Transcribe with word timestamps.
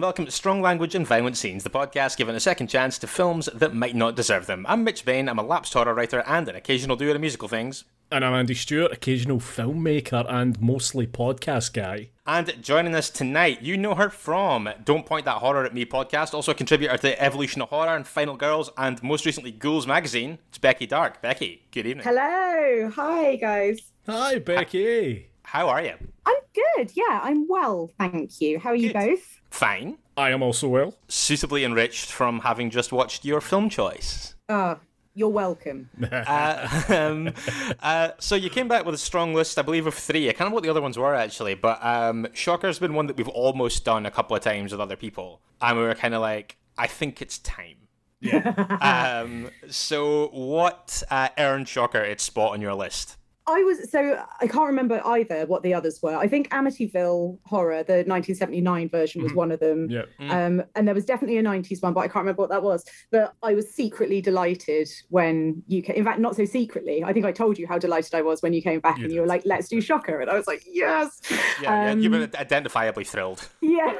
And 0.00 0.04
welcome 0.06 0.24
to 0.24 0.30
Strong 0.30 0.62
Language 0.62 0.94
and 0.94 1.06
Violent 1.06 1.36
Scenes, 1.36 1.62
the 1.62 1.68
podcast 1.68 2.16
giving 2.16 2.34
a 2.34 2.40
second 2.40 2.68
chance 2.68 2.96
to 2.96 3.06
films 3.06 3.50
that 3.52 3.74
might 3.74 3.94
not 3.94 4.16
deserve 4.16 4.46
them. 4.46 4.64
I'm 4.66 4.82
Mitch 4.82 5.04
Bain, 5.04 5.28
I'm 5.28 5.38
a 5.38 5.42
lapsed 5.42 5.74
horror 5.74 5.92
writer 5.92 6.20
and 6.26 6.48
an 6.48 6.56
occasional 6.56 6.96
doer 6.96 7.14
of 7.14 7.20
musical 7.20 7.48
things. 7.48 7.84
And 8.10 8.24
I'm 8.24 8.32
Andy 8.32 8.54
Stewart, 8.54 8.92
occasional 8.92 9.40
filmmaker 9.40 10.24
and 10.26 10.58
mostly 10.58 11.06
podcast 11.06 11.74
guy. 11.74 12.08
And 12.26 12.62
joining 12.62 12.94
us 12.94 13.10
tonight, 13.10 13.60
you 13.60 13.76
know 13.76 13.94
her 13.94 14.08
from 14.08 14.70
Don't 14.86 15.04
Point 15.04 15.26
That 15.26 15.36
Horror 15.36 15.66
at 15.66 15.74
Me 15.74 15.84
podcast, 15.84 16.32
also 16.32 16.52
a 16.52 16.54
contributor 16.54 16.96
to 16.96 17.22
Evolution 17.22 17.60
of 17.60 17.68
Horror 17.68 17.94
and 17.94 18.06
Final 18.06 18.38
Girls, 18.38 18.70
and 18.78 19.02
most 19.02 19.26
recently 19.26 19.52
Ghouls 19.52 19.86
Magazine. 19.86 20.38
It's 20.48 20.56
Becky 20.56 20.86
Dark. 20.86 21.20
Becky, 21.20 21.66
good 21.72 21.86
evening. 21.86 22.06
Hello. 22.06 22.90
Hi, 22.96 23.36
guys. 23.36 23.82
Hi, 24.06 24.38
Becky. 24.38 25.29
How 25.50 25.68
are 25.68 25.82
you? 25.82 25.94
I'm 26.26 26.36
good. 26.54 26.92
Yeah, 26.94 27.18
I'm 27.24 27.48
well. 27.48 27.90
Thank 27.98 28.40
you. 28.40 28.60
How 28.60 28.70
are 28.70 28.76
you 28.76 28.92
Good. 28.92 29.04
both? 29.04 29.40
Fine. 29.50 29.98
I 30.16 30.30
am 30.30 30.44
also 30.44 30.68
well. 30.68 30.94
Suitably 31.08 31.64
enriched 31.64 32.12
from 32.12 32.38
having 32.38 32.70
just 32.70 32.92
watched 32.92 33.24
your 33.24 33.40
film 33.40 33.68
choice. 33.68 34.36
Oh, 34.48 34.78
you're 35.12 35.28
welcome. 35.28 35.90
Uh, 36.12 36.82
um, 36.88 37.34
uh, 37.80 38.10
so 38.20 38.36
you 38.36 38.48
came 38.48 38.68
back 38.68 38.84
with 38.84 38.94
a 38.94 38.98
strong 38.98 39.34
list, 39.34 39.58
I 39.58 39.62
believe, 39.62 39.88
of 39.88 39.94
three. 39.94 40.28
I 40.28 40.32
can't 40.32 40.38
remember 40.38 40.54
what 40.54 40.62
the 40.62 40.70
other 40.70 40.82
ones 40.82 40.96
were 40.96 41.16
actually, 41.16 41.54
but 41.56 41.84
um, 41.84 42.28
Shocker's 42.32 42.78
been 42.78 42.94
one 42.94 43.08
that 43.08 43.16
we've 43.16 43.26
almost 43.26 43.84
done 43.84 44.06
a 44.06 44.10
couple 44.12 44.36
of 44.36 44.42
times 44.44 44.70
with 44.70 44.80
other 44.80 44.94
people, 44.94 45.40
and 45.60 45.76
we 45.76 45.82
were 45.82 45.96
kind 45.96 46.14
of 46.14 46.20
like, 46.20 46.58
I 46.78 46.86
think 46.86 47.20
it's 47.20 47.38
time. 47.38 47.88
Yeah. 48.20 48.54
Um, 49.22 49.50
so 49.68 50.28
what 50.28 51.02
uh, 51.10 51.30
earned 51.38 51.66
Shocker 51.66 52.02
its 52.02 52.22
spot 52.22 52.52
on 52.52 52.60
your 52.60 52.74
list? 52.74 53.16
I 53.50 53.62
was 53.62 53.90
so 53.90 54.22
I 54.40 54.46
can't 54.46 54.66
remember 54.66 55.00
either 55.04 55.46
what 55.46 55.62
the 55.62 55.74
others 55.74 56.00
were. 56.02 56.16
I 56.16 56.28
think 56.28 56.48
Amityville 56.50 57.38
Horror, 57.44 57.82
the 57.82 58.04
1979 58.06 58.88
version, 58.88 59.22
was 59.22 59.32
one 59.34 59.50
of 59.52 59.60
them. 59.60 59.88
yeah. 59.90 60.02
Um, 60.18 60.62
and 60.74 60.86
there 60.86 60.94
was 60.94 61.04
definitely 61.04 61.38
a 61.38 61.42
90s 61.42 61.82
one, 61.82 61.92
but 61.92 62.00
I 62.00 62.06
can't 62.08 62.22
remember 62.24 62.42
what 62.42 62.50
that 62.50 62.62
was. 62.62 62.84
But 63.10 63.34
I 63.42 63.54
was 63.54 63.70
secretly 63.72 64.20
delighted 64.20 64.88
when 65.08 65.62
you 65.66 65.82
came. 65.82 65.96
In 65.96 66.04
fact, 66.04 66.20
not 66.20 66.36
so 66.36 66.44
secretly. 66.44 67.02
I 67.04 67.12
think 67.12 67.26
I 67.26 67.32
told 67.32 67.58
you 67.58 67.66
how 67.66 67.78
delighted 67.78 68.14
I 68.14 68.22
was 68.22 68.42
when 68.42 68.52
you 68.52 68.62
came 68.62 68.80
back 68.80 68.98
You 68.98 69.04
and 69.04 69.12
you 69.12 69.20
were 69.20 69.26
like, 69.26 69.42
"Let's 69.44 69.68
do 69.68 69.80
Shocker," 69.80 70.20
and 70.20 70.30
I 70.30 70.34
was 70.34 70.46
like, 70.46 70.62
"Yes." 70.66 71.20
Yeah, 71.30 71.38
yeah 71.62 71.90
Um, 71.92 72.00
you've 72.00 72.12
been 72.12 72.28
identifiably 72.30 73.06
thrilled. 73.06 73.48
Yeah. 73.60 73.94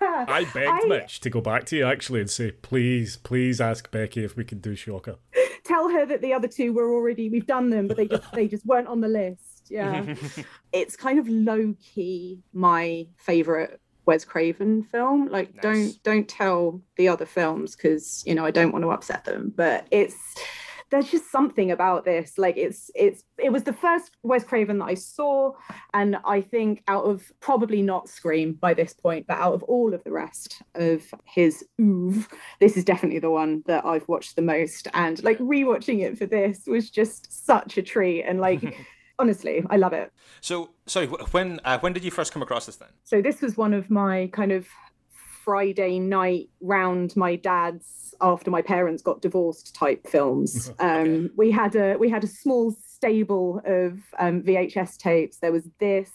I 0.00 0.46
begged 0.54 0.84
I- 0.84 0.88
Mitch 0.88 1.20
to 1.20 1.30
go 1.30 1.40
back 1.40 1.64
to 1.66 1.76
you 1.76 1.86
actually 1.86 2.20
and 2.20 2.30
say, 2.30 2.50
please, 2.52 3.16
please 3.16 3.60
ask 3.60 3.90
Becky 3.90 4.24
if 4.24 4.36
we 4.36 4.44
can 4.44 4.58
do 4.60 4.74
Shocker. 4.74 5.16
Tell 5.66 5.88
her 5.90 6.06
that 6.06 6.22
the 6.22 6.32
other 6.32 6.48
two 6.48 6.72
were 6.72 6.92
already 6.94 7.28
we've 7.28 7.46
done 7.46 7.70
them 7.70 7.88
but 7.88 7.96
they 7.96 8.06
just 8.06 8.32
they 8.32 8.48
just 8.48 8.64
weren't 8.66 8.88
on 8.88 9.00
the 9.00 9.08
list. 9.08 9.42
Yeah. 9.70 10.14
It's 10.72 10.94
kind 10.96 11.18
of 11.18 11.26
low 11.28 11.74
key 11.82 12.40
my 12.52 13.06
favorite 13.16 13.80
Wes 14.04 14.24
Craven 14.24 14.84
film. 14.84 15.26
Like 15.28 15.54
Nice. 15.56 15.62
don't 15.62 16.02
don't 16.04 16.28
tell 16.28 16.80
the 16.96 17.08
other 17.08 17.26
films 17.26 17.74
cuz 17.74 18.22
you 18.26 18.34
know 18.36 18.44
I 18.44 18.52
don't 18.52 18.72
want 18.72 18.84
to 18.84 18.90
upset 18.90 19.24
them 19.24 19.52
but 19.56 19.86
it's 19.90 20.14
there's 20.90 21.10
just 21.10 21.30
something 21.30 21.70
about 21.70 22.04
this 22.04 22.38
like 22.38 22.56
it's 22.56 22.90
it's 22.94 23.22
it 23.38 23.52
was 23.52 23.64
the 23.64 23.72
first 23.72 24.16
Wes 24.22 24.44
Craven 24.44 24.78
that 24.78 24.86
I 24.86 24.94
saw 24.94 25.52
and 25.94 26.16
I 26.24 26.40
think 26.40 26.82
out 26.88 27.04
of 27.04 27.30
probably 27.40 27.82
not 27.82 28.08
Scream 28.08 28.54
by 28.54 28.74
this 28.74 28.92
point 28.92 29.26
but 29.26 29.38
out 29.38 29.54
of 29.54 29.62
all 29.64 29.94
of 29.94 30.02
the 30.04 30.12
rest 30.12 30.62
of 30.74 31.02
his 31.24 31.64
oeuvre 31.80 32.26
this 32.60 32.76
is 32.76 32.84
definitely 32.84 33.18
the 33.18 33.30
one 33.30 33.62
that 33.66 33.84
I've 33.84 34.06
watched 34.08 34.36
the 34.36 34.42
most. 34.42 34.88
And 34.94 35.22
like 35.22 35.38
rewatching 35.38 36.00
it 36.02 36.18
for 36.18 36.26
this 36.26 36.64
was 36.66 36.90
just 36.90 37.46
such 37.46 37.78
a 37.78 37.82
treat. 37.82 38.22
And 38.22 38.40
like, 38.40 38.76
honestly, 39.18 39.64
I 39.68 39.76
love 39.76 39.92
it. 39.92 40.12
So, 40.40 40.70
sorry, 40.86 41.06
when 41.06 41.60
uh, 41.64 41.78
when 41.78 41.92
did 41.92 42.04
you 42.04 42.10
first 42.10 42.32
come 42.32 42.42
across 42.42 42.66
this 42.66 42.76
then? 42.76 42.88
So 43.04 43.20
this 43.20 43.40
was 43.40 43.56
one 43.56 43.74
of 43.74 43.90
my 43.90 44.30
kind 44.32 44.52
of 44.52 44.66
Friday 45.46 46.00
night 46.00 46.50
round 46.60 47.14
my 47.14 47.36
dad's 47.36 48.12
after 48.20 48.50
my 48.50 48.60
parents 48.60 49.00
got 49.00 49.22
divorced 49.22 49.74
type 49.74 50.06
films. 50.06 50.72
Um, 50.80 51.30
we 51.36 51.50
had 51.50 51.74
a 51.76 51.96
we 51.96 52.10
had 52.10 52.24
a 52.24 52.26
small 52.26 52.72
stable 52.72 53.60
of 53.64 53.98
um, 54.18 54.42
VHS 54.42 54.98
tapes. 54.98 55.38
There 55.38 55.52
was 55.52 55.68
this. 55.78 56.10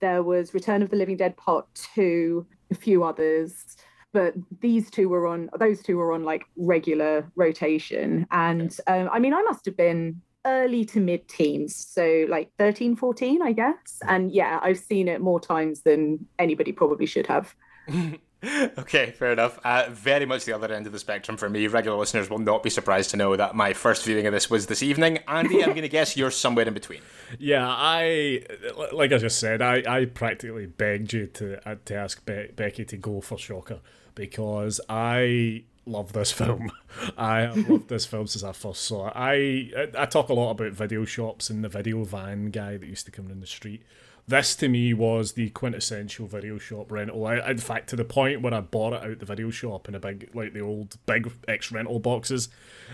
There 0.00 0.22
was 0.22 0.52
Return 0.52 0.82
of 0.82 0.90
the 0.90 0.96
Living 0.96 1.16
Dead 1.16 1.36
Part 1.36 1.66
Two, 1.74 2.46
a 2.70 2.74
few 2.74 3.04
others. 3.04 3.76
But 4.12 4.34
these 4.60 4.90
two 4.90 5.08
were 5.08 5.26
on; 5.26 5.50
those 5.58 5.82
two 5.82 5.96
were 5.96 6.12
on 6.12 6.24
like 6.24 6.44
regular 6.56 7.30
rotation. 7.36 8.26
And 8.30 8.76
um, 8.88 9.08
I 9.12 9.18
mean, 9.20 9.34
I 9.34 9.42
must 9.42 9.64
have 9.66 9.76
been 9.76 10.20
early 10.44 10.84
to 10.86 11.00
mid 11.00 11.28
teens, 11.28 11.74
so 11.76 12.26
like 12.28 12.50
13, 12.58 12.96
14, 12.96 13.42
I 13.42 13.52
guess. 13.52 14.00
And 14.06 14.32
yeah, 14.32 14.58
I've 14.62 14.78
seen 14.78 15.08
it 15.08 15.20
more 15.20 15.40
times 15.40 15.82
than 15.82 16.26
anybody 16.38 16.72
probably 16.72 17.06
should 17.06 17.26
have. 17.28 17.54
okay, 18.78 19.12
fair 19.12 19.32
enough. 19.32 19.58
Uh, 19.64 19.86
very 19.90 20.26
much 20.26 20.44
the 20.44 20.52
other 20.52 20.72
end 20.72 20.86
of 20.86 20.92
the 20.92 20.98
spectrum 20.98 21.36
for 21.36 21.48
me. 21.48 21.66
Regular 21.66 21.96
listeners 21.96 22.28
will 22.28 22.38
not 22.38 22.62
be 22.62 22.70
surprised 22.70 23.10
to 23.10 23.16
know 23.16 23.36
that 23.36 23.54
my 23.54 23.72
first 23.72 24.04
viewing 24.04 24.26
of 24.26 24.32
this 24.32 24.50
was 24.50 24.66
this 24.66 24.82
evening. 24.82 25.18
Andy, 25.28 25.62
I'm 25.62 25.70
going 25.70 25.82
to 25.82 25.88
guess 25.88 26.16
you're 26.16 26.30
somewhere 26.30 26.66
in 26.66 26.74
between. 26.74 27.00
Yeah, 27.38 27.66
I 27.66 28.44
like 28.92 29.10
I 29.10 29.18
just 29.18 29.40
said, 29.40 29.60
I, 29.60 29.82
I 29.88 30.04
practically 30.04 30.66
begged 30.66 31.12
you 31.14 31.26
to 31.28 31.68
uh, 31.68 31.76
to 31.86 31.94
ask 31.96 32.24
Be- 32.24 32.50
Becky 32.54 32.84
to 32.84 32.96
go 32.96 33.20
for 33.20 33.38
Shocker 33.38 33.80
because 34.14 34.80
I 34.88 35.64
love 35.86 36.12
this 36.12 36.30
film. 36.40 36.70
I 37.18 37.40
have 37.40 37.68
loved 37.68 37.88
this 37.88 38.06
film 38.06 38.26
since 38.28 38.44
I 38.44 38.52
first 38.52 38.82
saw 38.82 39.08
it. 39.08 39.14
I 39.16 39.88
I 39.98 40.06
talk 40.06 40.28
a 40.28 40.34
lot 40.34 40.50
about 40.50 40.72
video 40.72 41.04
shops 41.04 41.50
and 41.50 41.64
the 41.64 41.68
video 41.68 42.04
van 42.04 42.50
guy 42.50 42.76
that 42.76 42.86
used 42.86 43.06
to 43.06 43.10
come 43.10 43.30
in 43.30 43.40
the 43.40 43.46
street. 43.46 43.82
This 44.26 44.56
to 44.56 44.68
me 44.68 44.94
was 44.94 45.32
the 45.32 45.50
quintessential 45.50 46.26
video 46.26 46.58
shop 46.58 46.90
rental. 46.90 47.26
I, 47.26 47.50
in 47.50 47.58
fact, 47.58 47.90
to 47.90 47.96
the 47.96 48.04
point 48.04 48.40
where 48.40 48.54
I 48.54 48.60
bought 48.60 48.94
it 48.94 49.02
out 49.02 49.18
the 49.18 49.26
video 49.26 49.50
shop 49.50 49.88
in 49.88 49.94
a 49.94 50.00
big, 50.00 50.30
like 50.34 50.54
the 50.54 50.60
old 50.60 50.96
big 51.04 51.30
X 51.46 51.70
rental 51.70 51.98
boxes. 51.98 52.48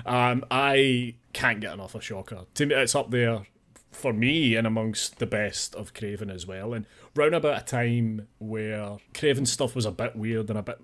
Um, 0.04 0.44
I 0.50 1.14
can't 1.32 1.60
get 1.60 1.72
enough 1.72 1.94
of 1.94 2.02
Shocker. 2.02 2.46
To 2.54 2.66
me, 2.66 2.74
it's 2.74 2.96
up 2.96 3.10
there 3.10 3.42
for 3.92 4.12
me 4.12 4.56
and 4.56 4.66
amongst 4.66 5.18
the 5.18 5.26
best 5.26 5.74
of 5.74 5.94
Craven 5.94 6.30
as 6.30 6.46
well. 6.46 6.74
And 6.74 6.86
round 7.14 7.34
about 7.34 7.62
a 7.62 7.64
time 7.64 8.26
where 8.38 8.98
Craven 9.14 9.46
stuff 9.46 9.76
was 9.76 9.86
a 9.86 9.92
bit 9.92 10.16
weird 10.16 10.48
and 10.50 10.58
a 10.58 10.62
bit 10.62 10.80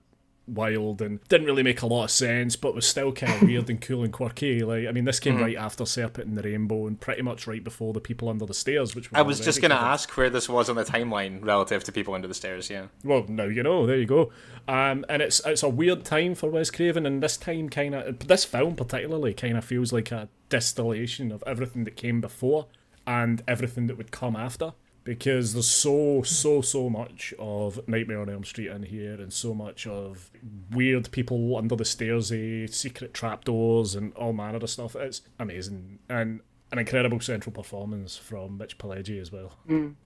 wild 0.47 1.03
and 1.03 1.23
didn't 1.29 1.47
really 1.47 1.62
make 1.62 1.83
a 1.83 1.87
lot 1.87 2.05
of 2.05 2.11
sense, 2.11 2.57
but 2.57 2.75
was 2.75 2.87
still 2.87 3.12
kind 3.12 3.33
of 3.33 3.43
weird 3.49 3.69
and 3.69 3.81
cool 3.81 4.05
and 4.05 4.12
quirky. 4.12 4.61
Like, 4.62 4.87
I 4.87 4.93
mean, 4.93 5.05
this 5.05 5.21
came 5.21 5.39
right 5.39 5.57
after 5.57 5.84
Serpent 5.84 6.29
and 6.29 6.39
the 6.39 6.43
Rainbow 6.43 6.87
and 6.87 7.01
pretty 7.01 7.23
much 7.23 7.47
right 7.47 7.62
before 7.62 7.93
The 7.93 8.01
People 8.01 8.29
Under 8.29 8.47
the 8.47 8.55
Stairs, 8.55 8.95
which 8.95 9.12
I 9.12 9.23
was 9.23 9.41
just 9.41 9.61
going 9.61 9.71
to 9.71 9.77
ask 9.77 10.17
where 10.17 10.31
this 10.31 10.49
was 10.49 10.69
on 10.69 10.77
the 10.77 10.84
timeline 10.84 11.45
relative 11.45 11.84
to 11.84 11.93
People 11.93 12.15
Under 12.15 12.29
the 12.29 12.34
Stairs, 12.34 12.71
yeah. 12.71 12.87
Well, 13.05 13.25
now 13.29 13.45
you 13.45 13.62
know. 13.62 13.87
There 13.87 13.99
you 13.99 14.07
go. 14.07 14.33
Um, 14.69 15.05
and 15.09 15.23
it's 15.23 15.41
it's 15.45 15.62
a 15.62 15.69
weird 15.69 16.05
time 16.05 16.34
for 16.34 16.51
Wes 16.51 16.71
Craven, 16.71 17.07
and 17.07 17.23
this 17.23 17.37
time 17.37 17.69
kind 17.69 17.95
of 17.95 18.27
this 18.27 18.45
film 18.45 18.77
particularly 18.77 19.34
kind 19.34 19.57
of 19.57 19.65
feels 19.65 19.93
like 19.93 20.11
a 20.11 20.28
distillation 20.49 21.33
of 21.33 21.43
everything 21.47 21.84
that 21.84 21.97
came 21.97 22.21
before 22.21 22.66
and 23.07 23.42
everything 23.47 23.87
that 23.87 23.97
would 23.97 24.10
come 24.10 24.34
after. 24.37 24.72
Because 25.06 25.53
there's 25.53 25.70
so 25.70 26.22
so 26.24 26.60
so 26.60 26.91
much 26.91 27.32
of 27.38 27.86
Nightmare 27.86 28.20
on 28.20 28.28
Elm 28.28 28.42
Street 28.42 28.70
in 28.72 28.82
here, 28.82 29.14
and 29.14 29.32
so 29.32 29.54
much 29.54 29.86
of 29.86 30.32
weird 30.72 31.12
people 31.12 31.56
under 31.56 31.76
the 31.76 31.84
stairs, 31.84 32.32
eh, 32.32 32.66
secret 32.66 33.14
trapdoors, 33.14 33.94
and 33.94 34.12
all 34.14 34.32
manner 34.32 34.58
of 34.58 34.68
stuff. 34.68 34.97
It's 34.97 35.22
amazing, 35.38 36.00
and 36.08 36.41
an 36.72 36.78
incredible 36.78 37.21
central 37.21 37.53
performance 37.53 38.16
from 38.16 38.59
Mitch 38.59 38.77
Pileggi 38.77 39.21
as 39.21 39.30
well. 39.30 39.53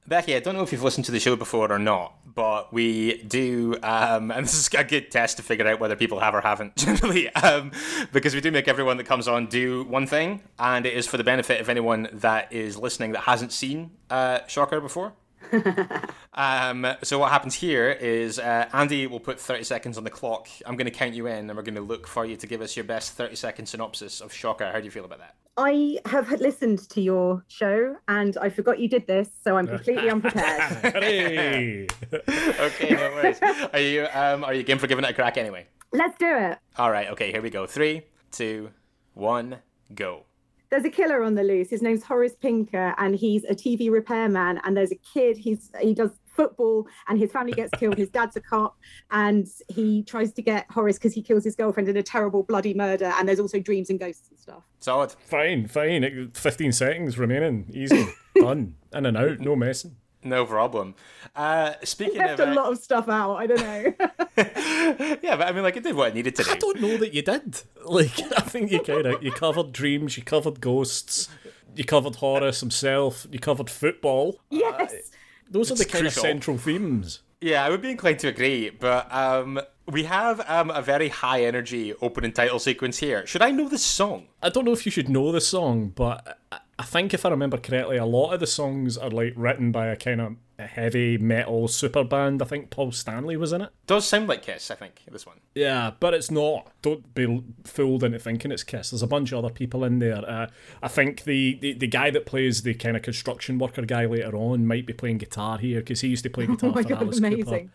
Becky, 0.07 0.37
I 0.37 0.41
don't 0.41 0.55
know 0.55 0.62
if 0.62 0.73
you've 0.73 0.83
listened 0.83 1.07
to 1.07 1.12
the 1.12 1.21
show 1.21 1.35
before 1.35 1.73
or 1.73 1.79
not, 1.79 2.15
but 2.35 2.73
we 2.73 3.23
do, 3.23 3.77
um, 3.83 4.31
and 4.31 4.45
this 4.45 4.55
is 4.55 4.69
a 4.75 4.85
good 4.85 5.11
test 5.11 5.39
to 5.39 5.43
figure 5.43 5.67
out 5.67 5.81
whether 5.81 5.97
people 5.97 6.21
have 6.21 6.35
or 6.35 6.43
haven't 6.43 6.77
generally, 6.77 7.31
um, 7.35 7.73
because 8.12 8.35
we 8.35 8.41
do 8.41 8.51
make 8.51 8.69
everyone 8.69 8.99
that 8.99 9.05
comes 9.05 9.27
on 9.27 9.47
do 9.47 9.85
one 9.85 10.07
thing, 10.07 10.43
and 10.59 10.85
it 10.85 10.93
is 10.93 11.07
for 11.07 11.17
the 11.17 11.25
benefit 11.25 11.61
of 11.61 11.69
anyone 11.69 12.09
that 12.12 12.53
is 12.53 12.77
listening 12.77 13.12
that 13.12 13.21
hasn't 13.21 13.53
seen 13.53 13.91
uh, 14.11 14.41
Shocker 14.47 14.81
before. 14.81 15.15
um, 16.35 16.87
so 17.03 17.19
what 17.19 17.33
happens 17.33 17.55
here 17.55 17.91
is 17.91 18.39
uh, 18.39 18.69
Andy 18.73 19.07
will 19.07 19.19
put 19.19 19.41
30 19.41 19.65
seconds 19.65 19.99
on 19.99 20.05
the 20.05 20.11
clock. 20.11 20.49
I'm 20.67 20.77
going 20.77 20.85
to 20.85 20.93
count 20.93 21.15
you 21.15 21.27
in, 21.27 21.49
and 21.49 21.57
we're 21.57 21.62
going 21.62 21.75
to 21.75 21.81
look 21.81 22.07
for 22.07 22.25
you 22.25 22.37
to 22.37 22.47
give 22.47 22.61
us 22.61 22.77
your 22.77 22.85
best 22.85 23.12
30 23.12 23.35
second 23.35 23.67
synopsis 23.67 24.21
of 24.21 24.33
Shocker. 24.33 24.71
How 24.71 24.79
do 24.79 24.85
you 24.85 24.91
feel 24.91 25.07
about 25.07 25.21
that? 25.21 25.35
I 25.56 25.99
have 26.06 26.31
listened 26.41 26.88
to 26.91 27.00
your 27.00 27.44
show 27.49 27.97
and 28.08 28.37
I 28.38 28.49
forgot 28.49 28.79
you 28.79 28.88
did 28.88 29.06
this, 29.06 29.29
so 29.43 29.56
I'm 29.56 29.67
completely 29.67 30.08
unprepared. 30.14 30.94
Hooray! 30.94 31.87
okay, 32.12 32.91
no 32.91 33.11
worries. 33.11 33.41
Are 33.73 33.79
you 33.79 34.06
um 34.12 34.44
are 34.44 34.55
you 34.55 34.62
game 34.62 34.79
for 34.79 34.87
giving 34.87 35.05
it 35.05 35.11
a 35.11 35.14
crack 35.14 35.37
anyway? 35.37 35.67
Let's 35.93 36.17
do 36.19 36.29
it. 36.29 36.58
All 36.79 36.91
right. 36.91 37.08
Okay. 37.08 37.32
Here 37.32 37.43
we 37.43 37.50
go. 37.50 37.67
Three, 37.67 38.02
two, 38.31 38.70
one, 39.14 39.58
go. 39.94 40.25
There's 40.70 40.85
a 40.85 40.91
killer 40.91 41.25
on 41.25 41.35
the 41.35 41.43
loose. 41.43 41.69
His 41.69 41.82
name's 41.82 42.05
Horace 42.05 42.37
Pinker, 42.41 42.94
and 42.97 43.17
he's 43.17 43.43
a 43.44 43.55
TV 43.55 43.91
repairman. 43.91 44.61
And 44.62 44.76
there's 44.76 44.93
a 44.93 45.00
kid. 45.12 45.37
He's 45.37 45.70
he 45.81 45.94
does 45.94 46.12
football, 46.31 46.87
and 47.09 47.19
his 47.19 47.32
family 47.32 47.53
gets 47.53 47.71
killed. 47.79 47.99
His 47.99 48.11
dad's 48.11 48.37
a 48.37 48.41
cop, 48.41 48.77
and 49.11 49.47
he 49.69 50.03
tries 50.03 50.32
to 50.32 50.43
get 50.43 50.67
Horace 50.71 50.99
because 50.99 51.15
he 51.15 51.23
kills 51.23 51.44
his 51.44 51.56
girlfriend 51.56 51.88
in 51.88 51.97
a 51.97 52.03
terrible 52.03 52.43
bloody 52.43 52.75
murder. 52.75 53.12
And 53.19 53.29
there's 53.29 53.41
also 53.41 53.61
dreams 53.61 53.91
and 53.91 53.99
ghosts 53.99 54.29
and 54.31 54.38
stuff. 54.38 54.62
Solid. 54.79 55.12
fine, 55.12 55.67
fine. 55.67 56.31
15 56.32 56.73
seconds 56.73 57.19
remaining. 57.19 57.67
Easy. 57.73 58.09
Done. 58.35 58.77
In 58.93 59.06
and 59.06 59.17
out. 59.17 59.41
No 59.41 59.56
messing. 59.56 59.97
No 60.23 60.44
problem. 60.44 60.94
Uh, 61.35 61.73
speaking 61.82 62.19
Left 62.19 62.41
of, 62.41 62.49
a 62.49 62.53
uh, 62.53 62.55
lot 62.55 62.73
of 62.73 62.79
stuff 62.79 63.09
out. 63.09 63.37
I 63.37 63.47
don't 63.47 63.61
know. 63.61 63.94
yeah, 65.23 65.37
but 65.37 65.47
I 65.47 65.53
mean, 65.53 65.62
like 65.62 65.76
it 65.76 65.83
did 65.83 65.97
what 65.97 66.09
it 66.09 66.15
needed 66.15 66.37
to 66.37 66.44
do. 66.44 66.50
I 66.50 66.56
don't 66.56 66.81
know 66.81 66.97
that 66.99 67.15
you 67.15 67.23
did. 67.23 67.62
Like, 67.85 68.21
I 68.37 68.43
think 68.43 68.71
you 68.71 68.83
kind 68.83 69.06
of 69.06 69.23
you 69.23 69.33
covered 69.33 69.73
dreams, 69.73 70.19
you 70.19 70.23
covered 70.23 70.61
ghosts, 70.61 71.29
you 71.75 71.85
covered 71.85 72.17
Horace 72.17 72.61
himself, 72.61 73.26
you 73.31 73.38
covered 73.38 73.71
football. 73.71 74.38
yes. 74.50 75.11
Those 75.50 75.70
are 75.70 75.75
the 75.75 75.82
It's 75.82 75.93
kind 75.93 76.02
crucial. 76.05 76.23
of 76.23 76.29
central 76.29 76.58
themes. 76.58 77.20
Yeah, 77.41 77.64
I 77.64 77.70
would 77.70 77.82
be 77.82 77.91
inclined 77.91 78.19
to 78.20 78.29
agree, 78.29 78.70
but 78.70 79.12
um, 79.12 79.61
we 79.87 80.05
have 80.05 80.41
um, 80.49 80.70
a 80.70 80.82
very 80.82 81.08
high 81.08 81.43
energy 81.44 81.94
opening 82.00 82.32
title 82.32 82.58
sequence 82.58 82.99
here. 82.99 83.26
Should 83.26 83.43
I 83.43 83.50
know 83.50 83.69
this 83.69 83.82
song? 83.82 84.26
I 84.43 84.50
don't 84.50 84.64
know 84.64 84.73
if 84.73 84.85
you 84.87 84.93
should 84.93 85.08
know 85.08 85.32
the 85.32 85.41
song, 85.41 85.88
but 85.94 86.38
I- 86.81 86.85
think 86.85 87.15
if 87.15 87.25
I 87.25 87.31
remember 87.31 87.56
correctly, 87.59 87.97
a 87.97 88.05
lot 88.05 88.32
of 88.32 88.41
the 88.41 88.47
songs 88.47 88.97
are 88.99 89.11
like 89.11 89.32
written 89.37 89.71
by 89.73 89.87
a 89.87 89.97
kind 89.97 90.21
of 90.21 90.37
heavy 90.59 91.17
metal 91.19 91.69
super 91.69 92.05
band. 92.05 92.43
I 92.43 92.44
think 92.44 92.71
Paul 92.71 92.93
Stanley 92.93 93.37
was 93.37 93.53
in 93.53 93.62
it. 93.62 93.71
Does 93.87 94.06
sound 94.06 94.29
like 94.29 94.43
Kiss, 94.43 94.71
I 94.71 94.75
think, 94.75 95.03
this 95.11 95.25
one. 95.27 95.37
Yeah, 95.55 95.93
but 96.00 96.12
it's 96.15 96.31
not. 96.31 96.71
Don't 96.82 97.15
be 97.15 97.43
fooled 97.65 98.05
into 98.05 98.19
thinking 98.19 98.53
it's 98.53 98.62
Kiss. 98.62 98.91
There's 98.91 99.03
a 99.03 99.06
bunch 99.06 99.32
of 99.32 99.44
other 99.44 99.53
people 99.55 99.85
in 99.85 99.99
there. 100.00 100.17
Uh, 100.29 100.49
I 100.82 100.88
think 100.88 101.25
the, 101.25 101.59
the, 101.61 101.73
the 101.75 101.87
guy 101.87 102.11
that 102.11 102.27
plays 102.27 102.62
the 102.62 102.75
kind 102.75 102.97
of 102.97 103.03
construction 103.03 103.59
worker 103.59 103.83
guy 103.83 104.05
later 104.06 104.37
on 104.37 104.67
might 104.67 104.87
be 104.87 104.93
playing 104.93 105.19
guitar 105.19 105.59
here 105.59 105.81
because 105.81 106.00
he 106.03 106.09
used 106.09 106.25
to 106.25 106.31
play 106.31 106.47
guitar 106.49 106.71
Oh 106.71 106.75
my 106.75 106.83
for 106.83 106.88
god, 106.91 107.03
Alice 107.03 107.21
Cooper. 107.21 107.69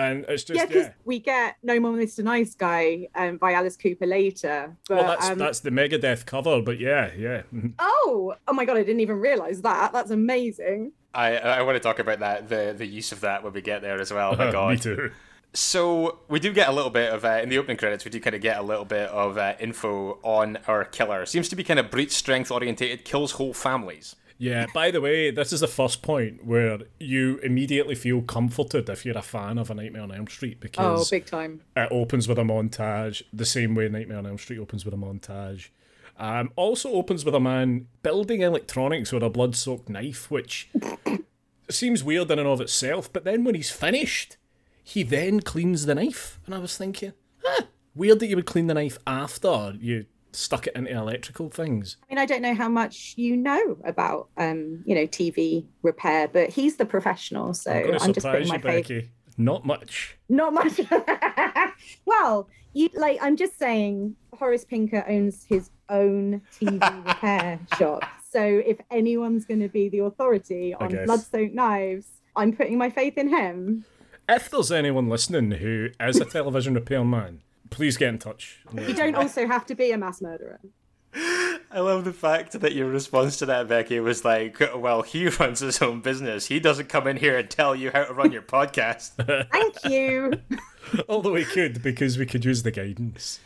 Amazing. 0.00 0.24
And 0.24 0.32
it's 0.34 0.44
just 0.44 0.56
Yeah, 0.56 0.62
yeah. 0.62 0.68
because 0.68 0.88
we 1.04 1.18
get 1.18 1.56
No 1.62 1.78
More 1.80 1.92
Mr. 1.92 2.24
Nice 2.24 2.54
Guy 2.54 3.08
um, 3.14 3.36
by 3.36 3.52
Alice 3.52 3.76
Cooper 3.76 4.06
later. 4.06 4.76
But, 4.88 4.96
Well, 4.96 5.06
that's 5.06 5.30
um, 5.30 5.38
that's 5.38 5.60
the 5.60 5.70
Megadeth 5.70 6.26
cover, 6.26 6.62
but 6.62 6.78
yeah, 6.78 7.10
yeah. 7.16 7.42
Oh, 7.78 8.34
oh 8.48 8.52
my 8.52 8.64
god, 8.64 8.76
I 8.76 8.82
didn't 8.82 9.00
even 9.00 9.20
realize 9.20 9.62
that. 9.62 9.92
That's 9.92 10.10
amazing. 10.10 10.92
I 11.14 11.36
I 11.36 11.62
want 11.62 11.76
to 11.76 11.80
talk 11.80 11.98
about 11.98 12.20
that 12.20 12.48
the 12.48 12.74
the 12.76 12.86
use 12.86 13.12
of 13.12 13.20
that 13.20 13.42
when 13.42 13.52
we 13.52 13.60
get 13.62 13.82
there 13.82 14.00
as 14.00 14.12
well. 14.12 14.34
Oh 14.34 14.36
my 14.36 14.52
god. 14.58 14.70
Me 14.70 14.76
too. 14.78 15.10
So 15.52 16.20
we 16.28 16.38
do 16.38 16.52
get 16.52 16.68
a 16.68 16.72
little 16.72 16.90
bit 16.92 17.12
of 17.12 17.24
uh, 17.24 17.40
in 17.42 17.48
the 17.48 17.58
opening 17.58 17.76
credits. 17.76 18.04
We 18.04 18.10
do 18.12 18.20
kind 18.20 18.36
of 18.36 18.42
get 18.42 18.58
a 18.58 18.62
little 18.62 18.84
bit 18.84 19.08
of 19.08 19.36
uh, 19.36 19.54
info 19.58 20.20
on 20.22 20.58
our 20.68 20.84
killer. 20.84 21.26
Seems 21.26 21.48
to 21.48 21.56
be 21.56 21.64
kind 21.64 21.80
of 21.80 21.90
brute 21.90 22.12
strength 22.12 22.52
orientated. 22.52 23.04
Kills 23.04 23.32
whole 23.32 23.52
families. 23.52 24.14
Yeah, 24.42 24.64
by 24.72 24.90
the 24.90 25.02
way, 25.02 25.30
this 25.30 25.52
is 25.52 25.60
the 25.60 25.68
first 25.68 26.00
point 26.00 26.46
where 26.46 26.78
you 26.98 27.36
immediately 27.42 27.94
feel 27.94 28.22
comforted 28.22 28.88
if 28.88 29.04
you're 29.04 29.18
a 29.18 29.22
fan 29.22 29.58
of 29.58 29.70
A 29.70 29.74
Nightmare 29.74 30.00
on 30.00 30.10
Elm 30.12 30.28
Street 30.28 30.60
because 30.60 30.82
Oh, 30.82 30.92
because 30.94 31.10
big 31.10 31.26
time. 31.26 31.60
it 31.76 31.88
opens 31.90 32.26
with 32.26 32.38
a 32.38 32.42
montage, 32.42 33.22
the 33.34 33.44
same 33.44 33.74
way 33.74 33.90
Nightmare 33.90 34.16
on 34.16 34.26
Elm 34.26 34.38
Street 34.38 34.58
opens 34.58 34.86
with 34.86 34.94
a 34.94 34.96
montage. 34.96 35.68
Um, 36.18 36.52
also 36.56 36.90
opens 36.92 37.22
with 37.22 37.34
a 37.34 37.40
man 37.40 37.88
building 38.02 38.40
electronics 38.40 39.12
with 39.12 39.22
a 39.22 39.28
blood 39.28 39.54
soaked 39.56 39.90
knife, 39.90 40.30
which 40.30 40.70
seems 41.68 42.02
weird 42.02 42.30
in 42.30 42.38
and 42.38 42.48
of 42.48 42.62
itself, 42.62 43.12
but 43.12 43.24
then 43.24 43.44
when 43.44 43.54
he's 43.54 43.70
finished, 43.70 44.38
he 44.82 45.02
then 45.02 45.40
cleans 45.40 45.84
the 45.84 45.94
knife. 45.94 46.40
And 46.46 46.54
I 46.54 46.58
was 46.58 46.78
thinking, 46.78 47.12
huh, 47.44 47.64
weird 47.94 48.20
that 48.20 48.28
you 48.28 48.36
would 48.36 48.46
clean 48.46 48.68
the 48.68 48.74
knife 48.74 48.98
after 49.06 49.74
you 49.78 50.06
stuck 50.32 50.66
it 50.66 50.74
into 50.74 50.90
electrical 50.92 51.50
things. 51.50 51.96
I 52.02 52.14
mean, 52.14 52.18
I 52.18 52.26
don't 52.26 52.42
know 52.42 52.54
how 52.54 52.68
much 52.68 53.14
you 53.16 53.36
know 53.36 53.78
about, 53.84 54.28
um, 54.36 54.82
you 54.84 54.94
know, 54.94 55.06
TV 55.06 55.66
repair, 55.82 56.28
but 56.28 56.50
he's 56.50 56.76
the 56.76 56.84
professional, 56.84 57.54
so 57.54 57.72
I'm 57.72 57.98
I'm 58.00 58.12
just 58.12 58.26
putting 58.26 58.48
my 58.48 58.58
faith. 58.58 59.08
Not 59.36 59.64
much. 59.64 60.18
Not 60.28 60.52
much. 60.52 60.80
well, 62.04 62.48
you 62.74 62.90
like. 62.94 63.18
I'm 63.22 63.36
just 63.36 63.58
saying. 63.58 64.16
Horace 64.38 64.64
Pinker 64.64 65.04
owns 65.08 65.44
his 65.44 65.70
own 65.88 66.42
TV 66.58 67.06
repair 67.06 67.58
shop. 67.78 68.04
So 68.30 68.42
if 68.42 68.78
anyone's 68.90 69.44
going 69.44 69.60
to 69.60 69.68
be 69.68 69.88
the 69.88 70.00
authority 70.00 70.72
on 70.74 70.88
blood-soaked 71.04 71.52
knives, 71.52 72.06
I'm 72.36 72.56
putting 72.56 72.78
my 72.78 72.88
faith 72.88 73.18
in 73.18 73.28
him. 73.28 73.84
If 74.28 74.50
there's 74.50 74.70
anyone 74.70 75.08
listening 75.08 75.50
who 75.50 75.88
is 76.00 76.20
a 76.20 76.24
television 76.24 76.74
repairman, 76.74 77.42
please 77.70 77.96
get 77.96 78.08
in 78.08 78.18
touch. 78.18 78.58
You 78.74 78.94
don't 78.94 79.14
also 79.14 79.46
have 79.46 79.66
to 79.66 79.74
be 79.74 79.92
a 79.92 79.98
mass 79.98 80.20
murderer. 80.20 80.60
I 81.72 81.80
love 81.80 82.04
the 82.04 82.12
fact 82.12 82.52
that 82.60 82.72
your 82.72 82.88
response 82.88 83.36
to 83.38 83.46
that, 83.46 83.68
Becky, 83.68 84.00
was 84.00 84.24
like, 84.24 84.60
"Well, 84.76 85.02
he 85.02 85.28
runs 85.40 85.60
his 85.60 85.80
own 85.82 86.00
business. 86.00 86.46
He 86.46 86.60
doesn't 86.60 86.88
come 86.88 87.06
in 87.06 87.16
here 87.16 87.38
and 87.38 87.50
tell 87.50 87.74
you 87.74 87.90
how 87.90 88.04
to 88.04 88.12
run 88.12 88.32
your 88.32 88.42
podcast." 88.42 89.12
Thank 89.52 89.84
you. 89.84 90.32
Although 91.08 91.32
we 91.32 91.44
could, 91.44 91.82
because 91.82 92.18
we 92.18 92.26
could 92.26 92.44
use 92.44 92.62
the 92.62 92.70
guidance. 92.70 93.40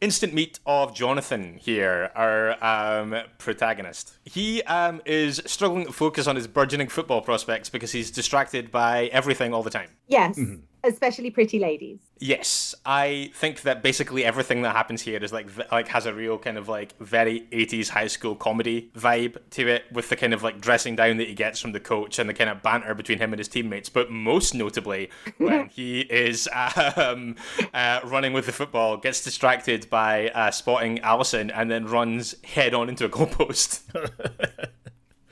Instant 0.00 0.34
meet 0.34 0.58
of 0.66 0.94
Jonathan 0.94 1.56
here, 1.58 2.10
our 2.14 2.62
um, 2.62 3.16
protagonist. 3.38 4.18
He 4.24 4.62
um, 4.64 5.00
is 5.06 5.40
struggling 5.46 5.86
to 5.86 5.92
focus 5.92 6.26
on 6.26 6.36
his 6.36 6.46
burgeoning 6.46 6.88
football 6.88 7.22
prospects 7.22 7.70
because 7.70 7.92
he's 7.92 8.10
distracted 8.10 8.70
by 8.70 9.06
everything 9.06 9.54
all 9.54 9.62
the 9.62 9.70
time. 9.70 9.88
Yes, 10.08 10.38
especially 10.84 11.30
pretty 11.30 11.58
ladies. 11.58 11.98
Yes, 12.18 12.74
I 12.86 13.30
think 13.34 13.62
that 13.62 13.82
basically 13.82 14.24
everything 14.24 14.62
that 14.62 14.74
happens 14.74 15.02
here 15.02 15.22
is 15.22 15.32
like 15.32 15.48
like 15.72 15.88
has 15.88 16.06
a 16.06 16.14
real 16.14 16.38
kind 16.38 16.56
of 16.56 16.68
like 16.68 16.96
very 16.98 17.48
80s 17.52 17.88
high 17.88 18.06
school 18.06 18.34
comedy 18.34 18.90
vibe 18.96 19.36
to 19.50 19.68
it 19.68 19.84
with 19.92 20.08
the 20.08 20.16
kind 20.16 20.32
of 20.32 20.42
like 20.42 20.60
dressing 20.60 20.96
down 20.96 21.16
that 21.16 21.28
he 21.28 21.34
gets 21.34 21.60
from 21.60 21.72
the 21.72 21.80
coach 21.80 22.18
and 22.18 22.28
the 22.28 22.34
kind 22.34 22.50
of 22.50 22.62
banter 22.62 22.94
between 22.94 23.18
him 23.18 23.32
and 23.32 23.40
his 23.40 23.48
teammates, 23.48 23.88
but 23.88 24.10
most 24.10 24.54
notably 24.54 25.10
when 25.38 25.68
he 25.68 26.00
is 26.02 26.48
um, 26.96 27.36
uh, 27.72 28.00
running 28.04 28.32
with 28.32 28.46
the 28.46 28.52
football, 28.52 28.96
gets 28.96 29.22
distracted 29.22 29.88
by 29.90 30.28
uh, 30.30 30.50
spotting 30.50 31.00
Allison 31.00 31.50
and 31.50 31.70
then 31.70 31.86
runs 31.86 32.34
head 32.44 32.74
on 32.74 32.88
into 32.88 33.04
a 33.04 33.08
goalpost. 33.08 33.80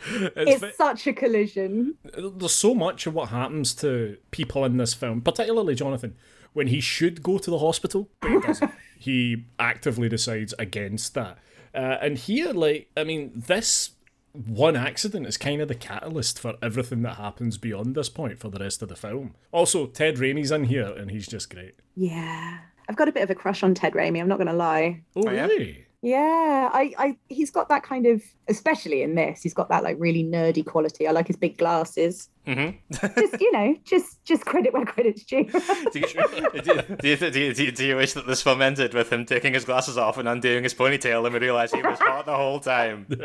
It's 0.07 0.63
It's 0.63 0.77
such 0.77 1.07
a 1.07 1.13
collision. 1.13 1.95
there's 2.05 2.55
so 2.55 2.75
much 2.75 3.07
of 3.07 3.15
what 3.15 3.29
happens 3.29 3.75
to 3.77 4.17
people 4.31 4.65
in 4.65 4.77
this 4.77 4.95
film, 4.95 5.21
particularly 5.21 5.75
Jonathan, 5.75 6.17
when 6.53 6.69
he 6.69 6.81
should 6.81 7.23
go 7.23 7.39
to 7.39 7.51
the 7.51 7.59
hospital, 7.59 8.09
but 8.21 8.31
he 8.31 8.41
doesn't. 8.41 8.71
he 8.99 9.45
actively 9.59 10.09
decides 10.09 10.55
against 10.59 11.15
that. 11.15 11.39
Uh, 11.75 11.99
and 12.01 12.19
here, 12.19 12.53
like, 12.53 12.91
I 12.97 13.05
mean, 13.05 13.33
this 13.35 13.93
one 14.33 14.77
accident 14.77 15.27
is 15.27 15.37
kind 15.37 15.61
of 15.61 15.69
the 15.69 15.75
catalyst 15.75 16.39
for 16.39 16.55
everything 16.63 17.03
that 17.03 17.17
happens 17.17 17.59
beyond 17.59 17.95
this 17.95 18.09
point 18.09 18.39
for 18.39 18.49
the 18.49 18.59
rest 18.59 18.83
of 18.83 18.89
the 18.89 18.97
film. 18.97 19.35
Also, 19.53 19.87
Ted 19.87 20.17
Raimi's 20.17 20.51
in 20.51 20.65
here, 20.65 20.87
and 20.87 21.11
he's 21.11 21.27
just 21.27 21.51
great. 21.51 21.75
Yeah. 21.95 22.59
I've 22.89 22.97
got 22.97 23.09
a 23.09 23.13
bit 23.13 23.23
of 23.23 23.31
a 23.31 23.35
crush 23.35 23.63
on 23.63 23.75
Ted 23.75 23.93
Raimi, 23.93 24.21
I'm 24.21 24.29
not 24.29 24.39
going 24.39 24.49
to 24.49 24.53
lie. 24.53 25.03
Oh, 25.17 25.31
yeah? 25.31 25.47
really? 25.47 25.87
Yeah, 26.05 26.69
I, 26.73 26.93
I, 26.99 27.17
he's 27.29 27.53
got 27.53 27.69
that 27.69 27.85
kind 27.85 28.07
of, 28.07 28.21
especially 28.49 29.03
in 29.03 29.15
this, 29.15 29.41
he's 29.41 29.55
got 29.55 29.69
that 29.69 29.85
like 29.85 29.97
really 30.01 30.25
nerdy 30.25 30.67
quality. 30.67 31.07
I 31.07 31.13
like 31.13 31.29
his 31.29 31.37
big 31.37 31.57
glasses. 31.57 32.29
Mhm. 32.45 32.77
just 32.91 33.41
you 33.41 33.53
know, 33.53 33.77
just 33.85 34.25
just 34.25 34.45
credit 34.45 34.73
where 34.73 34.85
credit's 34.85 35.23
due. 35.23 35.45
do, 35.93 36.01
you, 36.01 36.07
do, 36.09 36.09
you, 37.09 37.17
do, 37.17 37.41
you, 37.41 37.53
do, 37.55 37.65
you, 37.65 37.71
do 37.71 37.87
you 37.87 37.95
wish 37.95 38.15
that 38.15 38.27
this 38.27 38.43
film 38.43 38.61
ended 38.61 38.95
with 38.95 39.13
him 39.13 39.25
taking 39.25 39.55
his 39.55 39.65
glasses 39.65 39.97
off 39.97 40.19
and 40.19 40.29
undoing 40.29 40.65
his 40.65 40.75
ponytail 40.75 41.25
and 41.25 41.35
we 41.35 41.39
realised 41.39 41.73
he 41.73 41.81
was 41.81 42.01
hot 42.01 42.27
the 42.27 42.35
whole 42.35 42.59
time? 42.59 43.07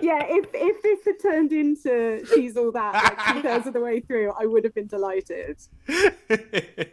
yeah, 0.00 0.24
if 0.28 0.46
if 0.54 0.82
this 0.84 1.04
had 1.04 1.20
turned 1.20 1.52
into 1.52 2.24
she's 2.32 2.56
all 2.56 2.70
that 2.70 2.94
like 2.94 3.34
two 3.34 3.42
thirds 3.42 3.66
of 3.66 3.72
the 3.72 3.80
way 3.80 3.98
through, 3.98 4.32
I 4.38 4.46
would 4.46 4.62
have 4.62 4.74
been 4.74 4.86
delighted. 4.86 5.58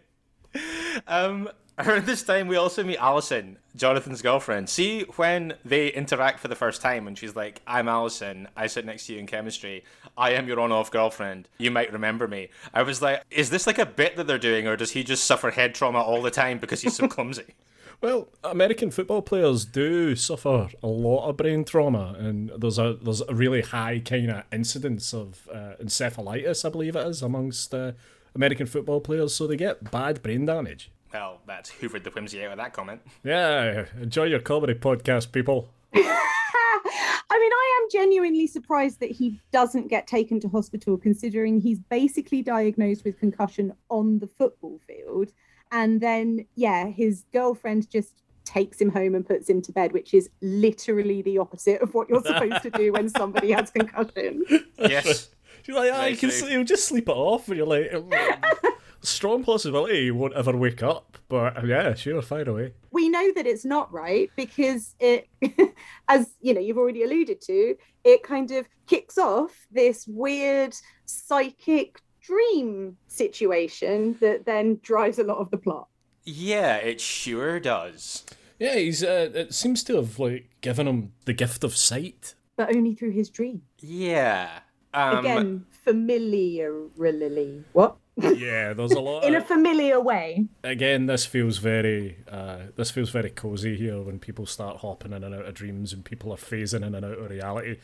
um, 1.07 1.47
around 1.79 2.05
this 2.05 2.23
time, 2.23 2.47
we 2.47 2.55
also 2.55 2.83
meet 2.83 2.97
Allison, 2.97 3.57
Jonathan's 3.75 4.21
girlfriend. 4.21 4.69
See 4.69 5.01
when 5.15 5.55
they 5.65 5.89
interact 5.89 6.39
for 6.39 6.47
the 6.47 6.55
first 6.55 6.81
time, 6.81 7.05
and 7.05 7.17
she's 7.17 7.35
like, 7.35 7.61
"I'm 7.67 7.89
Allison. 7.89 8.47
I 8.55 8.67
sit 8.67 8.85
next 8.85 9.07
to 9.07 9.13
you 9.13 9.19
in 9.19 9.27
chemistry. 9.27 9.83
I 10.17 10.31
am 10.31 10.47
your 10.47 10.59
on-off 10.61 10.89
girlfriend. 10.89 11.49
You 11.57 11.71
might 11.71 11.91
remember 11.91 12.27
me." 12.27 12.49
I 12.73 12.83
was 12.83 13.01
like, 13.01 13.23
"Is 13.29 13.49
this 13.49 13.67
like 13.67 13.77
a 13.77 13.85
bit 13.85 14.15
that 14.15 14.25
they're 14.25 14.37
doing, 14.37 14.67
or 14.67 14.77
does 14.77 14.91
he 14.91 15.03
just 15.03 15.25
suffer 15.25 15.51
head 15.51 15.75
trauma 15.75 15.99
all 15.99 16.21
the 16.21 16.31
time 16.31 16.59
because 16.59 16.81
he's 16.81 16.95
so 16.95 17.07
clumsy?" 17.09 17.55
Well, 17.99 18.29
American 18.43 18.91
football 18.91 19.21
players 19.21 19.65
do 19.65 20.15
suffer 20.15 20.69
a 20.81 20.87
lot 20.87 21.27
of 21.27 21.37
brain 21.37 21.65
trauma, 21.65 22.15
and 22.17 22.51
there's 22.57 22.79
a 22.79 22.97
there's 23.01 23.21
a 23.21 23.33
really 23.33 23.61
high 23.61 23.99
kind 23.99 24.31
of 24.31 24.43
incidence 24.51 25.13
of 25.13 25.49
uh, 25.53 25.73
encephalitis, 25.81 26.63
I 26.63 26.69
believe 26.69 26.95
it 26.95 27.05
is, 27.05 27.21
amongst 27.21 27.73
uh, 27.73 27.91
American 28.33 28.65
football 28.65 29.01
players. 29.01 29.35
So 29.35 29.45
they 29.45 29.57
get 29.57 29.91
bad 29.91 30.23
brain 30.23 30.45
damage. 30.45 30.89
Well, 31.13 31.39
that's 31.45 31.71
hoovered 31.71 32.03
the 32.03 32.11
whimsy 32.11 32.43
out 32.43 32.51
of 32.51 32.57
that 32.57 32.73
comment. 32.73 33.01
Yeah, 33.23 33.85
enjoy 34.01 34.25
your 34.25 34.39
comedy 34.39 34.73
podcast, 34.73 35.31
people. 35.31 35.69
I 35.95 37.39
mean, 37.39 37.51
I 37.51 37.81
am 37.81 37.89
genuinely 37.91 38.47
surprised 38.47 38.99
that 38.99 39.11
he 39.11 39.39
doesn't 39.51 39.87
get 39.87 40.07
taken 40.07 40.39
to 40.41 40.47
hospital, 40.47 40.97
considering 40.97 41.59
he's 41.59 41.79
basically 41.79 42.41
diagnosed 42.41 43.03
with 43.03 43.19
concussion 43.19 43.73
on 43.89 44.19
the 44.19 44.27
football 44.27 44.79
field. 44.87 45.31
And 45.71 45.99
then, 45.99 46.45
yeah, 46.55 46.87
his 46.87 47.25
girlfriend 47.33 47.89
just 47.89 48.21
takes 48.45 48.79
him 48.79 48.91
home 48.91 49.15
and 49.15 49.25
puts 49.25 49.49
him 49.49 49.61
to 49.63 49.71
bed, 49.71 49.91
which 49.91 50.13
is 50.13 50.29
literally 50.41 51.21
the 51.21 51.37
opposite 51.37 51.81
of 51.81 51.93
what 51.93 52.07
you're 52.07 52.23
supposed 52.23 52.61
to 52.61 52.69
do 52.69 52.93
when 52.93 53.09
somebody 53.09 53.51
has 53.51 53.71
concussion. 53.71 54.43
Yes. 54.77 55.29
She's 55.63 55.73
like, 55.73 55.91
ah, 55.91 56.05
you 56.05 56.15
can 56.15 56.29
true. 56.29 56.37
sleep, 56.37 56.51
you'll 56.51 56.63
just 56.63 56.85
sleep 56.85 57.09
it 57.09 57.15
off, 57.15 57.47
and 57.47 57.57
you're 57.57 57.65
like, 57.65 57.91
strong 59.01 59.43
possibility 59.43 59.99
you 60.05 60.15
won't 60.15 60.33
ever 60.33 60.55
wake 60.55 60.81
up. 60.83 61.17
But 61.27 61.57
uh, 61.57 61.61
yeah, 61.65 61.93
sure, 61.95 62.21
fire 62.21 62.47
away. 62.49 62.73
we 62.91 63.09
know 63.09 63.31
that 63.33 63.47
it's 63.47 63.65
not 63.65 63.91
right 63.91 64.29
because 64.35 64.95
it 64.99 65.27
as 66.07 66.33
you 66.41 66.53
know 66.53 66.61
you've 66.61 66.77
already 66.77 67.03
alluded 67.03 67.41
to 67.41 67.75
it 68.03 68.21
kind 68.23 68.51
of 68.51 68.67
kicks 68.87 69.17
off 69.17 69.65
this 69.71 70.05
weird 70.07 70.75
psychic 71.05 71.99
dream 72.21 72.95
situation 73.07 74.15
that 74.19 74.45
then 74.45 74.79
drives 74.83 75.17
a 75.19 75.23
lot 75.23 75.37
of 75.39 75.49
the 75.51 75.57
plot 75.57 75.87
Yeah, 76.23 76.75
it 76.77 77.01
sure 77.01 77.59
does. 77.59 78.23
Yeah, 78.59 78.75
he's. 78.75 79.03
Uh, 79.03 79.29
it 79.33 79.53
seems 79.53 79.83
to 79.83 79.95
have 79.97 80.17
like 80.17 80.49
given 80.61 80.87
him 80.87 81.11
the 81.25 81.33
gift 81.33 81.63
of 81.63 81.75
sight. 81.75 82.35
but 82.55 82.73
only 82.75 82.93
through 82.95 83.11
his 83.11 83.29
dream 83.29 83.61
Yeah. 83.81 84.59
Um, 84.93 85.17
again 85.19 85.65
familiarly 85.83 87.63
what 87.73 87.97
Yeah, 88.17 88.73
there's 88.73 88.93
a 88.93 88.99
lot. 88.99 89.23
in 89.25 89.35
a 89.35 89.41
familiar 89.41 89.99
way 89.99 90.47
again, 90.63 91.05
this 91.05 91.25
feels 91.25 91.57
very. 91.57 92.17
Uh, 92.29 92.57
this 92.75 92.91
feels 92.91 93.09
very 93.09 93.29
cozy 93.29 93.75
here 93.75 94.01
when 94.01 94.19
people 94.19 94.45
start 94.45 94.77
hopping 94.77 95.13
in 95.13 95.23
and 95.23 95.35
out 95.35 95.45
of 95.45 95.53
dreams 95.53 95.91
and 95.93 96.05
people 96.05 96.31
are 96.31 96.37
phasing 96.37 96.85
in 96.85 96.95
and 96.95 97.05
out 97.05 97.17
of 97.17 97.29
reality. 97.29 97.77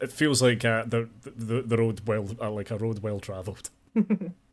It 0.00 0.12
feels 0.12 0.42
like 0.42 0.64
uh, 0.64 0.84
the, 0.86 1.08
the 1.24 1.62
the 1.62 1.76
road 1.76 2.02
well, 2.06 2.28
uh, 2.40 2.50
like 2.50 2.70
a 2.70 2.78
road 2.78 3.02
well 3.02 3.20
travelled. 3.20 3.70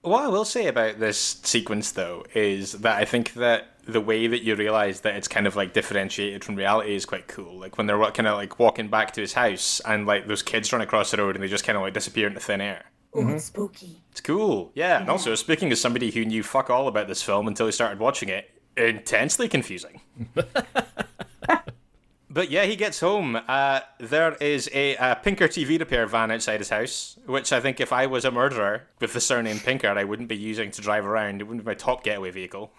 What 0.07 0.23
I 0.23 0.27
will 0.29 0.45
say 0.45 0.67
about 0.67 0.99
this 0.99 1.19
sequence, 1.43 1.91
though, 1.91 2.23
is 2.33 2.71
that 2.73 2.97
I 2.97 3.03
think 3.03 3.33
that 3.33 3.67
the 3.85 3.99
way 3.99 4.27
that 4.27 4.41
you 4.41 4.55
realize 4.55 5.01
that 5.01 5.15
it's 5.15 5.27
kind 5.27 5.45
of 5.45 5.57
like 5.57 5.73
differentiated 5.73 6.45
from 6.45 6.55
reality 6.55 6.95
is 6.95 7.05
quite 7.05 7.27
cool. 7.27 7.59
Like 7.59 7.77
when 7.77 7.87
they're 7.87 7.99
kind 8.11 8.27
of 8.27 8.37
like 8.37 8.57
walking 8.57 8.87
back 8.87 9.11
to 9.13 9.21
his 9.21 9.33
house 9.33 9.81
and 9.81 10.05
like 10.05 10.27
those 10.27 10.43
kids 10.43 10.71
run 10.71 10.81
across 10.81 11.11
the 11.11 11.17
road 11.17 11.35
and 11.35 11.43
they 11.43 11.49
just 11.49 11.65
kind 11.65 11.75
of 11.75 11.81
like 11.81 11.93
disappear 11.93 12.27
into 12.27 12.39
thin 12.39 12.61
air. 12.61 12.85
Oh 13.13 13.27
it's 13.29 13.45
spooky 13.45 14.01
It's 14.11 14.21
cool. 14.21 14.71
Yeah. 14.75 14.99
And 14.99 15.09
also, 15.09 15.33
speaking 15.35 15.71
as 15.71 15.81
somebody 15.81 16.11
who 16.11 16.25
knew 16.25 16.43
fuck 16.43 16.69
all 16.69 16.87
about 16.87 17.07
this 17.07 17.21
film 17.21 17.47
until 17.47 17.65
he 17.65 17.71
started 17.71 17.99
watching 17.99 18.29
it, 18.29 18.49
intensely 18.75 19.47
confusing. 19.47 20.01
But 22.29 22.51
yeah, 22.51 22.65
he 22.65 22.75
gets 22.75 22.99
home. 22.99 23.39
Uh, 23.47 23.79
there 23.99 24.33
is 24.35 24.69
a, 24.73 24.95
uh 24.97 25.15
Pinker 25.15 25.47
TV 25.47 25.79
repair 25.79 26.05
van 26.05 26.29
outside 26.29 26.59
his 26.59 26.69
house, 26.69 27.17
which 27.25 27.51
I 27.51 27.59
think 27.59 27.79
if 27.79 27.91
I 27.91 28.05
was 28.05 28.25
a 28.25 28.31
murderer 28.31 28.83
with 28.99 29.13
the 29.13 29.21
surname 29.21 29.59
Pinker, 29.59 29.87
I 29.87 30.03
wouldn't 30.03 30.27
be 30.29 30.37
using 30.37 30.69
to 30.71 30.81
drive 30.81 31.05
around. 31.07 31.41
It 31.41 31.45
wouldn't 31.45 31.65
be 31.65 31.69
my 31.69 31.73
top 31.73 32.03
getaway 32.03 32.29
vehicle. 32.29 32.71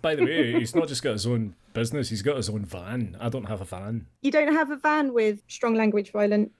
By 0.00 0.14
the 0.14 0.24
way, 0.24 0.52
he's 0.58 0.74
not 0.74 0.88
just 0.88 1.02
got 1.02 1.12
his 1.12 1.26
own 1.26 1.56
business; 1.74 2.08
he's 2.08 2.22
got 2.22 2.36
his 2.36 2.48
own 2.48 2.64
van. 2.64 3.16
I 3.20 3.28
don't 3.28 3.44
have 3.46 3.60
a 3.60 3.64
van. 3.66 4.06
you 4.22 4.30
don't 4.30 4.52
have 4.54 4.70
a 4.70 4.76
van 4.76 5.12
with 5.12 5.42
strong 5.48 5.74
language 5.74 6.10
violent 6.12 6.52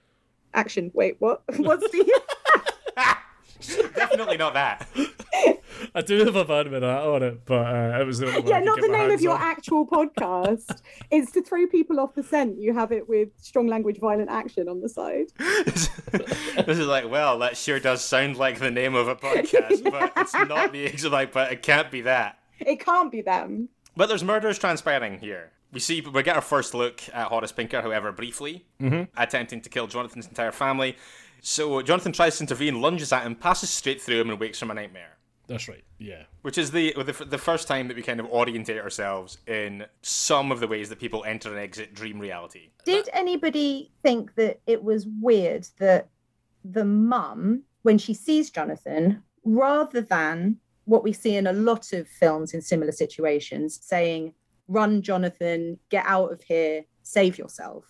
action 0.52 0.90
wait 0.94 1.16
what 1.20 1.42
what's 1.58 1.88
the 1.90 2.20
Definitely 3.94 4.36
not 4.36 4.54
that. 4.54 4.86
I 5.94 6.00
do 6.00 6.25
have 6.25 6.36
a 6.36 6.44
van 6.44 6.70
with 6.70 6.82
that 6.82 7.02
on 7.02 7.22
it, 7.22 7.44
but 7.44 7.66
uh, 7.66 8.00
it 8.00 8.06
was 8.06 8.18
the 8.18 8.26
only 8.26 8.40
one 8.40 8.46
I 8.46 8.50
yeah, 8.50 8.58
could 8.58 8.66
not 8.66 8.76
get 8.76 8.82
the 8.82 8.92
name 8.92 9.04
of 9.04 9.10
hands 9.10 9.22
your 9.22 9.34
on. 9.34 9.42
actual 9.42 9.86
podcast. 9.86 10.80
it's 11.10 11.32
to 11.32 11.42
throw 11.42 11.66
people 11.66 12.00
off 12.00 12.14
the 12.14 12.22
scent. 12.22 12.58
You 12.58 12.75
have 12.75 12.92
it 12.92 13.08
with 13.08 13.28
strong 13.38 13.66
language, 13.66 13.98
violent 13.98 14.30
action 14.30 14.68
on 14.68 14.80
the 14.80 14.88
side. 14.88 15.26
this 15.38 16.78
is 16.78 16.86
like, 16.86 17.10
well, 17.10 17.38
that 17.40 17.56
sure 17.56 17.80
does 17.80 18.02
sound 18.02 18.36
like 18.36 18.58
the 18.58 18.70
name 18.70 18.94
of 18.94 19.08
a 19.08 19.16
podcast, 19.16 19.90
but 19.90 20.12
it's 20.16 20.34
not 20.34 20.72
the 20.72 20.84
exact. 20.84 21.12
Like, 21.12 21.32
but 21.32 21.52
it 21.52 21.62
can't 21.62 21.90
be 21.90 22.02
that. 22.02 22.38
It 22.58 22.80
can't 22.80 23.12
be 23.12 23.22
them. 23.22 23.68
But 23.96 24.08
there's 24.08 24.25
murders 24.25 24.58
transpiring 24.58 25.18
here. 25.18 25.52
We 25.72 25.80
see 25.80 26.00
we 26.00 26.22
get 26.22 26.36
our 26.36 26.42
first 26.42 26.75
look 26.75 27.02
at 27.12 27.28
Horace 27.28 27.52
Pinker, 27.52 27.82
however, 27.82 28.12
briefly, 28.12 28.64
attempting 29.16 29.60
to 29.62 29.68
kill 29.68 29.86
Jonathan's 29.86 30.26
entire 30.26 30.52
family. 30.52 30.96
So 31.40 31.78
uh, 31.78 31.82
Jonathan 31.82 32.12
tries 32.12 32.38
to 32.38 32.44
intervene, 32.44 32.80
lunges 32.80 33.12
at 33.12 33.24
him, 33.24 33.34
passes 33.34 33.70
straight 33.70 34.00
through 34.00 34.20
him, 34.20 34.30
and 34.30 34.40
wakes 34.40 34.58
from 34.58 34.70
a 34.70 34.74
nightmare. 34.74 35.16
That's 35.46 35.68
right. 35.68 35.84
Yeah. 35.98 36.24
Which 36.42 36.58
is 36.58 36.70
the, 36.70 36.92
the 36.96 37.24
the 37.24 37.38
first 37.38 37.68
time 37.68 37.88
that 37.88 37.96
we 37.96 38.02
kind 38.02 38.20
of 38.20 38.26
orientate 38.26 38.78
ourselves 38.78 39.38
in 39.46 39.86
some 40.02 40.50
of 40.50 40.60
the 40.60 40.66
ways 40.66 40.88
that 40.88 40.98
people 40.98 41.24
enter 41.24 41.50
and 41.50 41.58
exit 41.58 41.94
dream 41.94 42.18
reality. 42.18 42.70
Did 42.84 43.08
anybody 43.12 43.92
think 44.02 44.34
that 44.34 44.60
it 44.66 44.82
was 44.82 45.06
weird 45.20 45.68
that 45.78 46.08
the 46.64 46.84
mum, 46.84 47.62
when 47.82 47.98
she 47.98 48.12
sees 48.12 48.50
Jonathan, 48.50 49.22
rather 49.44 50.00
than 50.00 50.56
what 50.84 51.04
we 51.04 51.12
see 51.12 51.36
in 51.36 51.46
a 51.46 51.52
lot 51.52 51.92
of 51.92 52.08
films 52.08 52.54
in 52.54 52.60
similar 52.60 52.92
situations, 52.92 53.78
saying, 53.82 54.34
Run, 54.68 55.02
Jonathan, 55.02 55.78
get 55.90 56.04
out 56.06 56.32
of 56.32 56.42
here, 56.42 56.84
save 57.02 57.38
yourself, 57.38 57.84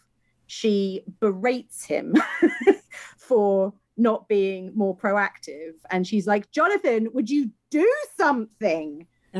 she 0.46 1.02
berates 1.20 1.84
him 1.84 2.14
for 3.16 3.72
not 3.96 4.28
being 4.28 4.72
more 4.75 4.96
proactive. 4.96 5.75
And 5.90 6.06
she's 6.06 6.26
like, 6.26 6.50
Jonathan, 6.50 7.08
would 7.12 7.30
you 7.30 7.50
do 7.70 7.90
something? 8.16 9.06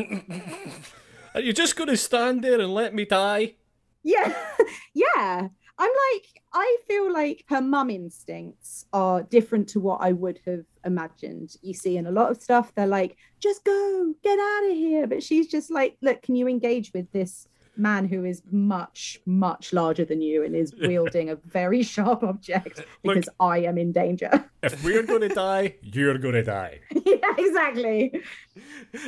Are 1.35 1.40
you 1.40 1.52
just 1.52 1.76
going 1.76 1.88
to 1.88 1.96
stand 1.96 2.42
there 2.42 2.61
and 2.61 2.73
let 2.73 2.94
me 2.94 3.04
die? 3.04 3.54
Yeah, 4.02 4.35
yeah. 4.94 5.49
I'm 5.78 5.90
like, 6.12 6.42
I 6.54 6.76
feel 6.88 7.12
like 7.12 7.44
her 7.49 7.61
mum 7.61 7.90
instincts 7.90 8.87
are 8.94 9.23
different 9.23 9.68
to 9.70 9.80
what 9.80 10.00
I 10.00 10.12
would 10.12 10.40
have 10.46 10.64
imagined. 10.87 11.54
You 11.61 11.75
see, 11.75 11.99
in 11.99 12.06
a 12.06 12.11
lot 12.11 12.30
of 12.30 12.42
stuff, 12.42 12.75
they're 12.75 12.87
like, 12.87 13.18
just 13.40 13.64
go, 13.64 14.14
get 14.23 14.38
out 14.38 14.70
of 14.70 14.76
here. 14.76 15.06
But 15.06 15.23
she's 15.23 15.49
just 15.49 15.70
like, 15.70 15.99
look, 16.00 16.23
can 16.23 16.35
you 16.35 16.49
engage 16.49 16.92
with 16.94 17.12
this 17.12 17.46
man 17.78 18.06
who 18.06 18.25
is 18.25 18.42
much, 18.50 19.21
much 19.26 19.73
larger 19.73 20.04
than 20.04 20.21
you 20.21 20.45
and 20.45 20.54
is 20.54 20.75
wielding 20.80 21.30
a 21.30 21.37
very 21.37 21.83
sharp 21.83 22.23
object 22.23 22.85
because 23.02 23.28
I 23.40 23.59
am 23.59 23.78
in 23.78 23.92
danger? 23.92 24.45
If 24.62 24.83
we're 24.83 25.04
going 25.04 25.21
to 25.21 25.28
die, 25.28 25.76
you're 25.80 26.18
going 26.18 26.35
to 26.35 26.42
die. 26.42 26.80
yeah, 27.04 27.35
exactly. 27.38 28.21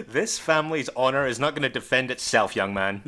This 0.07 0.39
family's 0.39 0.89
honor 0.95 1.27
is 1.27 1.41
not 1.41 1.55
going 1.57 1.63
to 1.63 1.69
defend 1.69 2.13
itself, 2.13 2.55
young 2.55 2.73
man. 2.73 3.03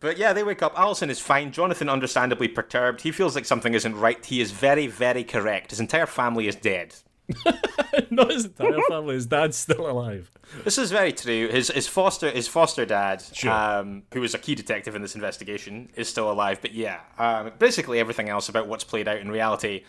But 0.00 0.18
yeah, 0.18 0.32
they 0.32 0.44
wake 0.44 0.62
up. 0.62 0.78
Allison 0.78 1.10
is 1.10 1.20
fine. 1.20 1.52
Jonathan, 1.52 1.88
understandably 1.88 2.48
perturbed. 2.48 3.00
He 3.00 3.10
feels 3.10 3.34
like 3.34 3.44
something 3.44 3.74
isn't 3.74 3.96
right. 3.96 4.24
He 4.24 4.40
is 4.40 4.50
very, 4.50 4.86
very 4.86 5.24
correct. 5.24 5.70
His 5.70 5.80
entire 5.80 6.06
family 6.06 6.46
is 6.48 6.54
dead. 6.54 6.94
Not 8.10 8.30
his 8.30 8.44
entire 8.46 8.78
family. 8.88 9.14
His 9.14 9.26
dad's 9.26 9.56
still 9.56 9.90
alive. 9.90 10.30
This 10.64 10.78
is 10.78 10.90
very 10.90 11.12
true. 11.12 11.48
His 11.48 11.68
his 11.68 11.88
foster 11.88 12.30
his 12.30 12.46
foster 12.48 12.84
dad, 12.86 13.22
Sure. 13.32 13.50
um, 13.52 14.04
who 14.12 14.20
was 14.20 14.34
a 14.34 14.38
key 14.38 14.54
detective 14.54 14.94
in 14.94 15.02
this 15.02 15.14
investigation, 15.14 15.90
is 15.96 16.08
still 16.08 16.30
alive. 16.30 16.60
But 16.60 16.72
yeah, 16.74 17.00
um, 17.18 17.52
basically 17.58 17.98
everything 17.98 18.28
else 18.28 18.48
about 18.48 18.68
what's 18.68 18.84
played 18.84 19.08
out 19.08 19.18
in 19.18 19.30
reality 19.30 19.84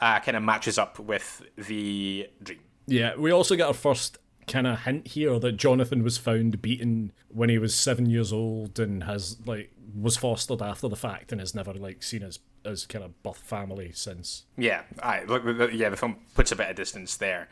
uh, 0.00 0.20
kind 0.20 0.36
of 0.36 0.42
matches 0.42 0.78
up 0.78 0.98
with 0.98 1.42
the 1.56 2.28
dream. 2.42 2.60
Yeah, 2.86 3.16
we 3.16 3.30
also 3.30 3.54
get 3.56 3.66
our 3.68 3.74
first 3.74 4.18
kind 4.48 4.66
of 4.66 4.80
hint 4.80 5.06
here 5.08 5.38
that 5.38 5.52
Jonathan 5.52 6.02
was 6.02 6.18
found 6.18 6.60
beaten 6.60 7.12
when 7.28 7.48
he 7.48 7.58
was 7.58 7.74
seven 7.74 8.06
years 8.06 8.32
old 8.32 8.78
and 8.80 9.04
has 9.04 9.36
like 9.46 9.70
was 9.94 10.16
fostered 10.16 10.60
after 10.60 10.88
the 10.88 10.96
fact 10.96 11.30
and 11.32 11.40
has 11.40 11.54
never 11.54 11.72
like 11.72 12.02
seen 12.02 12.22
his 12.22 12.38
his 12.64 12.86
kind 12.86 13.04
of 13.04 13.22
both 13.22 13.38
family 13.38 13.92
since. 13.92 14.44
Yeah, 14.56 14.82
I 15.02 15.24
look. 15.24 15.42
Yeah, 15.72 15.88
the 15.88 15.96
film 15.96 16.16
puts 16.34 16.52
a 16.52 16.56
bit 16.56 16.70
of 16.70 16.76
distance 16.76 17.16
there. 17.16 17.48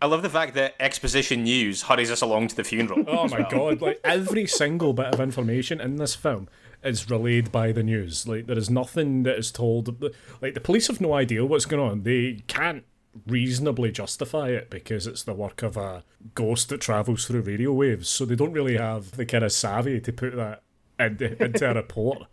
I 0.00 0.06
love 0.06 0.22
the 0.22 0.30
fact 0.30 0.54
that 0.54 0.74
exposition 0.80 1.44
news 1.44 1.82
hurries 1.82 2.10
us 2.10 2.22
along 2.22 2.48
to 2.48 2.56
the 2.56 2.64
funeral. 2.64 3.04
Oh 3.06 3.28
my 3.28 3.46
god! 3.48 3.80
Like 3.80 4.00
every 4.04 4.46
single 4.46 4.92
bit 4.92 5.06
of 5.06 5.20
information 5.20 5.80
in 5.80 5.96
this 5.96 6.14
film 6.14 6.48
is 6.82 7.08
relayed 7.08 7.52
by 7.52 7.72
the 7.72 7.82
news. 7.82 8.26
Like 8.26 8.46
there 8.46 8.58
is 8.58 8.68
nothing 8.68 9.22
that 9.22 9.38
is 9.38 9.52
told. 9.52 10.02
Like 10.40 10.54
the 10.54 10.60
police 10.60 10.88
have 10.88 11.00
no 11.00 11.14
idea 11.14 11.44
what's 11.44 11.66
going 11.66 11.82
on. 11.82 12.02
They 12.02 12.42
can't 12.46 12.84
reasonably 13.26 13.92
justify 13.92 14.48
it 14.48 14.70
because 14.70 15.06
it's 15.06 15.22
the 15.22 15.34
work 15.34 15.62
of 15.62 15.76
a 15.76 16.02
ghost 16.34 16.70
that 16.70 16.80
travels 16.80 17.26
through 17.26 17.42
radio 17.42 17.72
waves. 17.72 18.08
So 18.08 18.24
they 18.24 18.34
don't 18.34 18.52
really 18.52 18.76
have 18.78 19.12
the 19.12 19.26
kind 19.26 19.44
of 19.44 19.52
savvy 19.52 20.00
to 20.00 20.12
put 20.12 20.34
that 20.36 20.62
into, 20.98 21.42
into 21.44 21.70
a 21.70 21.74
report. 21.74 22.24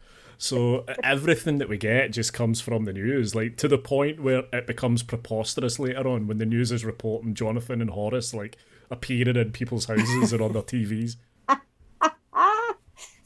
So 0.41 0.85
everything 1.03 1.57
that 1.57 1.67
we 1.67 1.77
get 1.77 2.13
just 2.13 2.33
comes 2.33 2.61
from 2.61 2.85
the 2.85 2.93
news, 2.93 3.35
like 3.35 3.57
to 3.57 3.67
the 3.67 3.77
point 3.77 4.21
where 4.21 4.45
it 4.53 4.65
becomes 4.65 5.03
preposterous 5.03 5.79
later 5.79 6.07
on 6.07 6.27
when 6.27 6.37
the 6.37 6.45
news 6.45 6.71
is 6.71 6.85
reporting 6.85 7.33
Jonathan 7.33 7.81
and 7.81 7.89
Horace 7.89 8.33
like 8.33 8.55
appearing 8.89 9.35
in 9.35 9.51
people's 9.51 9.85
houses 9.85 10.31
and 10.31 10.41
on 10.41 10.53
their 10.53 10.61
TVs. 10.61 11.17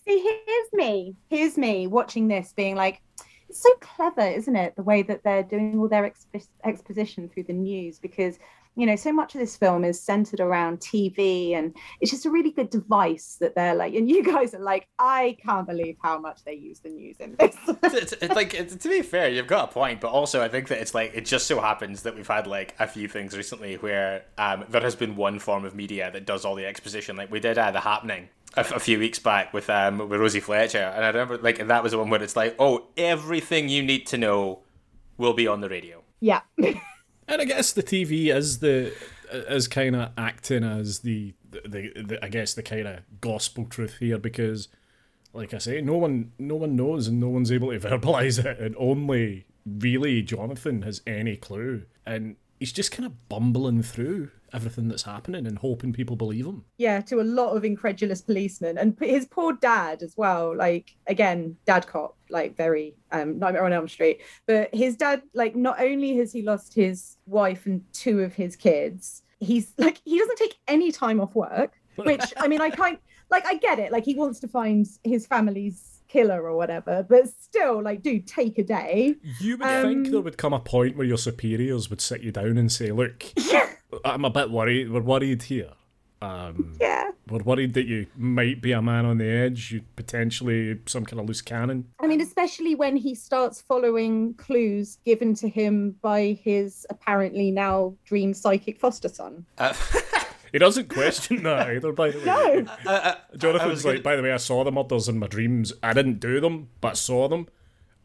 See, 0.06 0.20
here's 0.48 0.74
me. 0.74 1.16
Here's 1.30 1.56
me 1.56 1.86
watching 1.86 2.28
this, 2.28 2.52
being 2.52 2.76
like, 2.76 3.00
it's 3.48 3.62
so 3.62 3.70
clever, 3.80 4.22
isn't 4.22 4.56
it? 4.56 4.76
The 4.76 4.82
way 4.82 5.04
that 5.04 5.24
they're 5.24 5.44
doing 5.44 5.78
all 5.78 5.88
their 5.88 6.10
exp- 6.10 6.48
exposition 6.64 7.30
through 7.30 7.44
the 7.44 7.54
news, 7.54 8.00
because 8.00 8.40
you 8.76 8.86
know, 8.86 8.96
so 8.96 9.14
much 9.14 9.36
of 9.36 9.40
this 9.40 9.56
film 9.56 9.84
is 9.84 10.00
centered 10.00 10.40
around 10.40 10.80
TV, 10.80 11.56
and 11.56 11.76
it's 12.02 12.10
just 12.10 12.26
a 12.26 12.30
really 12.32 12.50
good 12.50 12.70
device 12.70 13.38
that 13.40 13.54
they're 13.54 13.76
like. 13.76 13.94
And 13.94 14.10
you 14.10 14.24
guys 14.24 14.54
are 14.54 14.60
like, 14.60 14.88
I 14.98 15.38
can't 15.46 15.68
believe 15.68 15.98
how 16.02 16.20
much 16.20 16.44
they 16.44 16.54
use 16.54 16.80
the 16.80 16.90
news 16.90 17.18
in 17.20 17.36
this. 17.36 17.56
it's, 17.68 18.14
it's, 18.14 18.36
like 18.36 18.54
it's, 18.54 18.76
to 18.76 18.90
be 18.90 19.02
fair, 19.02 19.30
you've 19.30 19.48
got 19.48 19.70
a 19.70 19.72
point, 19.72 20.02
but 20.02 20.10
also 20.10 20.42
I 20.42 20.48
think 20.48 20.70
that 20.70 20.80
it's 20.80 20.96
like 20.96 21.12
it 21.14 21.26
just 21.26 21.46
so 21.46 21.60
happens 21.60 22.02
that 22.04 22.16
we've 22.16 22.28
had 22.28 22.48
like 22.48 22.76
a 22.80 22.88
few 22.88 23.08
things 23.08 23.38
recently 23.38 23.76
where 23.76 24.26
um, 24.38 24.66
there 24.70 24.82
has 24.82 24.96
been 24.96 25.16
one 25.16 25.38
form 25.38 25.66
of 25.66 25.76
media 25.76 26.10
that 26.12 26.26
does 26.26 26.44
all 26.44 26.56
the 26.56 26.66
exposition. 26.66 27.16
Like 27.16 27.32
we 27.32 27.40
did 27.40 27.58
uh, 27.58 27.70
the 27.72 27.82
happening 27.82 28.30
a, 28.56 28.62
a 28.62 28.80
few 28.80 28.98
weeks 29.00 29.20
back 29.20 29.54
with 29.54 29.70
um 29.70 30.10
with 30.10 30.20
Rosie 30.20 30.40
Fletcher, 30.40 30.92
and 30.96 31.06
I 31.06 31.08
remember 31.10 31.38
like 31.38 31.68
that 31.68 31.84
was 31.84 31.92
the 31.92 32.00
one 32.00 32.10
where 32.10 32.24
it's 32.24 32.36
like, 32.36 32.56
oh, 32.58 32.88
everything 32.98 33.70
you 33.70 33.84
need 33.84 34.08
to 34.08 34.18
know 34.18 34.60
will 35.18 35.34
be 35.34 35.48
on 35.48 35.62
the 35.62 35.70
radio. 35.70 36.02
Yeah. 36.20 36.42
and 37.34 37.42
I 37.42 37.46
guess 37.46 37.74
the 37.74 37.84
TV 37.84 38.34
is 38.34 38.60
the 38.60 38.94
is 39.32 39.68
kind 39.68 39.96
of 39.96 40.12
acting 40.18 40.64
as 40.64 41.00
the, 41.00 41.34
the, 41.52 41.92
the 41.96 42.20
I 42.24 42.30
guess 42.30 42.54
the 42.54 42.64
kind 42.64 42.88
of 42.88 43.00
gospel 43.20 43.66
truth 43.66 43.98
here 44.00 44.20
because, 44.20 44.68
like 45.34 45.54
I 45.54 45.58
say, 45.58 45.82
no 45.82 45.98
one 45.98 46.32
no 46.38 46.56
one 46.56 46.76
knows 46.76 47.08
and 47.08 47.20
no 47.20 47.30
one's 47.30 47.52
able 47.52 47.72
to 47.72 47.80
verbalize 47.88 48.44
it, 48.44 48.60
and 48.60 48.76
only 48.78 49.46
really 49.66 50.22
Jonathan 50.22 50.84
has 50.84 51.02
any 51.08 51.36
clue, 51.36 51.84
and 52.06 52.36
he's 52.64 52.72
just 52.72 52.94
kind 52.94 53.06
of 53.06 53.28
bumbling 53.28 53.84
through 53.84 54.32
everything 54.54 54.88
that's 54.88 55.04
happening 55.04 55.46
and 55.46 55.58
hoping 55.58 55.92
people 55.92 56.16
believe 56.16 56.46
him. 56.46 56.64
Yeah, 56.78 57.02
to 57.02 57.20
a 57.20 57.22
lot 57.22 57.58
of 57.58 57.66
incredulous 57.66 58.22
policemen 58.22 58.78
and 58.78 58.96
his 59.02 59.26
poor 59.26 59.52
dad 59.52 60.02
as 60.02 60.14
well. 60.16 60.56
Like 60.56 60.96
again, 61.08 61.58
dad 61.66 61.86
cop, 61.88 62.16
like 62.30 62.56
very 62.56 62.96
um, 63.12 63.38
Nightmare 63.38 63.66
on 63.66 63.74
Elm 63.74 63.90
Street. 63.90 64.22
But 64.48 64.74
his 64.74 64.96
dad, 64.96 65.24
like, 65.34 65.58
not 65.58 65.82
only 65.82 66.16
has 66.20 66.32
he 66.32 66.42
lost 66.42 66.74
his 66.74 67.18
wife 67.26 67.66
and 67.66 67.84
two 67.92 68.22
of 68.22 68.34
his 68.34 68.56
kids, 68.56 69.24
he's 69.42 69.74
like 69.78 70.00
he 70.06 70.18
doesn't 70.18 70.38
take 70.38 70.56
any 70.70 70.94
time 70.94 71.20
off 71.20 71.36
work. 71.36 71.74
Which 71.98 72.34
I 72.38 72.48
mean, 72.48 72.62
I 72.62 72.70
kind 72.84 72.98
like 73.30 73.46
I 73.46 73.56
get 73.56 73.78
it. 73.78 73.92
Like 73.92 74.06
he 74.06 74.16
wants 74.16 74.40
to 74.40 74.48
find 74.48 74.88
his 75.04 75.28
family's 75.28 75.93
killer 76.14 76.42
or 76.42 76.56
whatever. 76.56 77.06
But 77.08 77.28
still, 77.28 77.82
like, 77.82 78.04
do 78.04 78.20
take 78.20 78.60
a 78.60 78.64
day. 78.64 79.16
You 79.40 79.58
would 79.58 79.68
um, 79.68 79.84
think 79.84 80.12
there 80.12 80.22
would 80.22 80.38
come 80.38 80.54
a 80.54 80.60
point 80.60 80.96
where 80.96 81.08
your 81.08 81.18
superiors 81.18 81.90
would 81.90 82.00
sit 82.00 82.22
you 82.22 82.32
down 82.32 82.58
and 82.58 82.72
say, 82.72 82.92
"Look, 82.92 83.26
I'm 84.06 84.24
a 84.24 84.30
bit 84.30 84.52
worried. 84.52 84.92
We're 84.92 85.02
worried 85.02 85.44
here. 85.44 85.72
Um, 86.22 86.78
yeah, 86.80 87.12
we're 87.30 87.44
worried 87.44 87.74
that 87.74 87.86
you 87.86 88.08
might 88.16 88.62
be 88.62 88.72
a 88.72 88.82
man 88.82 89.06
on 89.06 89.18
the 89.18 89.28
edge. 89.28 89.72
You 89.72 89.82
potentially 89.98 90.80
some 90.86 91.04
kind 91.06 91.20
of 91.20 91.26
loose 91.26 91.42
cannon. 91.42 91.90
I 92.00 92.08
mean, 92.08 92.22
especially 92.22 92.76
when 92.76 92.96
he 92.96 93.14
starts 93.14 93.62
following 93.62 94.36
clues 94.36 95.00
given 95.04 95.34
to 95.36 95.50
him 95.50 95.96
by 96.02 96.40
his 96.42 96.88
apparently 96.90 97.52
now 97.52 97.96
dream 98.06 98.34
psychic 98.34 98.80
foster 98.80 99.10
son. 99.10 99.46
Uh- 99.58 99.74
He 100.54 100.60
doesn't 100.60 100.88
question 100.88 101.44
that 101.44 101.68
either, 101.68 101.92
by 101.92 102.12
the 102.12 102.20
way. 102.20 102.26
No. 102.26 102.66
Uh, 102.86 102.90
uh, 102.94 103.16
Jonathan's 103.36 103.84
like, 103.84 104.04
by 104.04 104.16
the 104.16 104.22
way, 104.22 104.32
I 104.32 104.38
saw 104.38 104.64
the 104.64 104.72
murders 104.72 105.10
in 105.10 105.18
my 105.20 105.28
dreams. 105.28 105.74
I 105.82 105.94
didn't 105.94 106.20
do 106.20 106.40
them, 106.40 106.70
but 106.80 106.90
I 106.90 106.94
saw 106.94 107.28
them. 107.28 107.48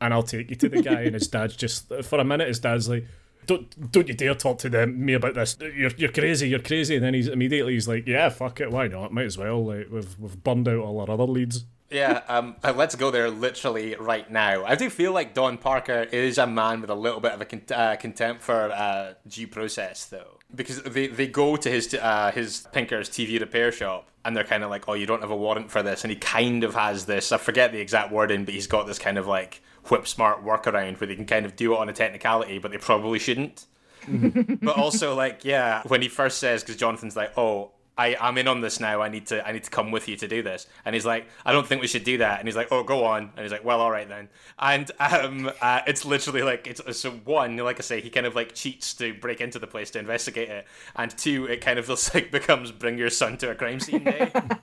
And 0.00 0.14
I'll 0.14 0.22
take 0.22 0.48
you 0.48 0.56
to 0.56 0.68
the 0.68 0.82
guy. 0.82 1.02
and 1.02 1.14
his 1.14 1.28
dad's 1.28 1.56
just, 1.56 1.92
for 2.04 2.18
a 2.18 2.24
minute, 2.24 2.48
his 2.48 2.58
dad's 2.60 2.88
like, 2.88 3.06
don't 3.48 3.90
don't 3.92 4.06
you 4.06 4.14
dare 4.14 4.34
talk 4.34 4.58
to 4.58 4.68
them 4.68 5.04
me 5.04 5.14
about 5.14 5.34
this. 5.34 5.56
You're 5.60 5.90
you're 5.96 6.12
crazy. 6.12 6.48
You're 6.48 6.60
crazy. 6.60 6.96
And 6.96 7.04
then 7.04 7.14
he's 7.14 7.28
immediately 7.28 7.72
he's 7.72 7.88
like, 7.88 8.06
yeah, 8.06 8.28
fuck 8.28 8.60
it. 8.60 8.70
Why 8.70 8.88
not? 8.88 9.12
Might 9.12 9.24
as 9.26 9.38
well. 9.38 9.64
Like 9.64 9.88
we've 9.90 10.18
we've 10.18 10.44
burned 10.44 10.68
out 10.68 10.78
all 10.80 11.00
our 11.00 11.10
other 11.10 11.24
leads. 11.24 11.64
Yeah, 11.90 12.22
um, 12.28 12.56
uh, 12.62 12.74
let's 12.76 12.94
go 12.96 13.10
there 13.10 13.30
literally 13.30 13.94
right 13.94 14.30
now. 14.30 14.64
I 14.64 14.74
do 14.74 14.90
feel 14.90 15.12
like 15.12 15.32
Don 15.32 15.56
Parker 15.56 16.02
is 16.02 16.36
a 16.36 16.46
man 16.46 16.82
with 16.82 16.90
a 16.90 16.94
little 16.94 17.20
bit 17.20 17.32
of 17.32 17.40
a 17.40 17.46
con- 17.46 17.62
uh, 17.74 17.96
contempt 17.96 18.42
for 18.42 18.70
uh, 18.70 19.14
due 19.26 19.48
process, 19.48 20.04
though 20.04 20.38
because 20.54 20.82
they, 20.82 21.08
they 21.08 21.26
go 21.26 21.56
to 21.56 21.70
his 21.70 21.94
uh, 21.94 22.30
his 22.34 22.66
Pinker's 22.72 23.10
TV 23.10 23.38
repair 23.40 23.70
shop 23.70 24.08
and 24.24 24.36
they're 24.36 24.44
kind 24.44 24.64
of 24.64 24.70
like, 24.70 24.88
oh, 24.88 24.94
you 24.94 25.06
don't 25.06 25.20
have 25.20 25.30
a 25.30 25.36
warrant 25.36 25.70
for 25.70 25.82
this, 25.82 26.04
and 26.04 26.10
he 26.10 26.16
kind 26.16 26.64
of 26.64 26.74
has 26.74 27.06
this. 27.06 27.32
I 27.32 27.38
forget 27.38 27.72
the 27.72 27.80
exact 27.80 28.12
wording, 28.12 28.44
but 28.44 28.54
he's 28.54 28.66
got 28.66 28.86
this 28.86 28.98
kind 28.98 29.18
of 29.18 29.26
like 29.26 29.62
whip 29.88 30.06
smart 30.06 30.44
workaround 30.44 31.00
where 31.00 31.06
they 31.06 31.16
can 31.16 31.26
kind 31.26 31.46
of 31.46 31.56
do 31.56 31.74
it 31.74 31.78
on 31.78 31.88
a 31.88 31.92
technicality, 31.92 32.58
but 32.58 32.70
they 32.70 32.78
probably 32.78 33.18
shouldn't. 33.18 33.66
but 34.62 34.76
also 34.76 35.14
like 35.14 35.44
yeah, 35.44 35.82
when 35.86 36.02
he 36.02 36.08
first 36.08 36.38
says 36.38 36.62
because 36.62 36.76
Jonathan's 36.76 37.16
like, 37.16 37.36
oh, 37.36 37.72
I, 37.98 38.16
I'm 38.20 38.38
in 38.38 38.46
on 38.46 38.60
this 38.60 38.78
now. 38.78 39.02
I 39.02 39.08
need 39.08 39.26
to 39.26 39.46
I 39.46 39.50
need 39.50 39.64
to 39.64 39.70
come 39.70 39.90
with 39.90 40.08
you 40.08 40.16
to 40.16 40.28
do 40.28 40.40
this. 40.40 40.68
And 40.84 40.94
he's 40.94 41.04
like, 41.04 41.26
I 41.44 41.52
don't 41.52 41.66
think 41.66 41.82
we 41.82 41.88
should 41.88 42.04
do 42.04 42.18
that. 42.18 42.38
And 42.38 42.46
he's 42.46 42.54
like, 42.54 42.68
Oh, 42.70 42.84
go 42.84 43.04
on. 43.04 43.32
And 43.36 43.40
he's 43.40 43.50
like, 43.50 43.64
Well, 43.64 43.80
all 43.80 43.90
right 43.90 44.08
then. 44.08 44.28
And 44.58 44.90
um, 45.00 45.50
uh, 45.60 45.80
it's 45.86 46.04
literally 46.04 46.42
like 46.42 46.68
it's 46.68 46.98
so 46.98 47.10
one, 47.10 47.56
like 47.56 47.78
I 47.78 47.82
say, 47.82 48.00
he 48.00 48.08
kind 48.08 48.26
of 48.26 48.36
like 48.36 48.54
cheats 48.54 48.94
to 48.94 49.12
break 49.14 49.40
into 49.40 49.58
the 49.58 49.66
place 49.66 49.90
to 49.90 49.98
investigate 49.98 50.48
it, 50.48 50.66
and 50.94 51.10
two, 51.10 51.46
it 51.46 51.60
kind 51.60 51.78
of 51.78 51.86
feels 51.86 52.14
like 52.14 52.30
becomes 52.30 52.70
bring 52.70 52.98
your 52.98 53.10
son 53.10 53.36
to 53.38 53.50
a 53.50 53.54
crime 53.54 53.80
scene 53.80 54.04
day. 54.04 54.30
and 54.34 54.58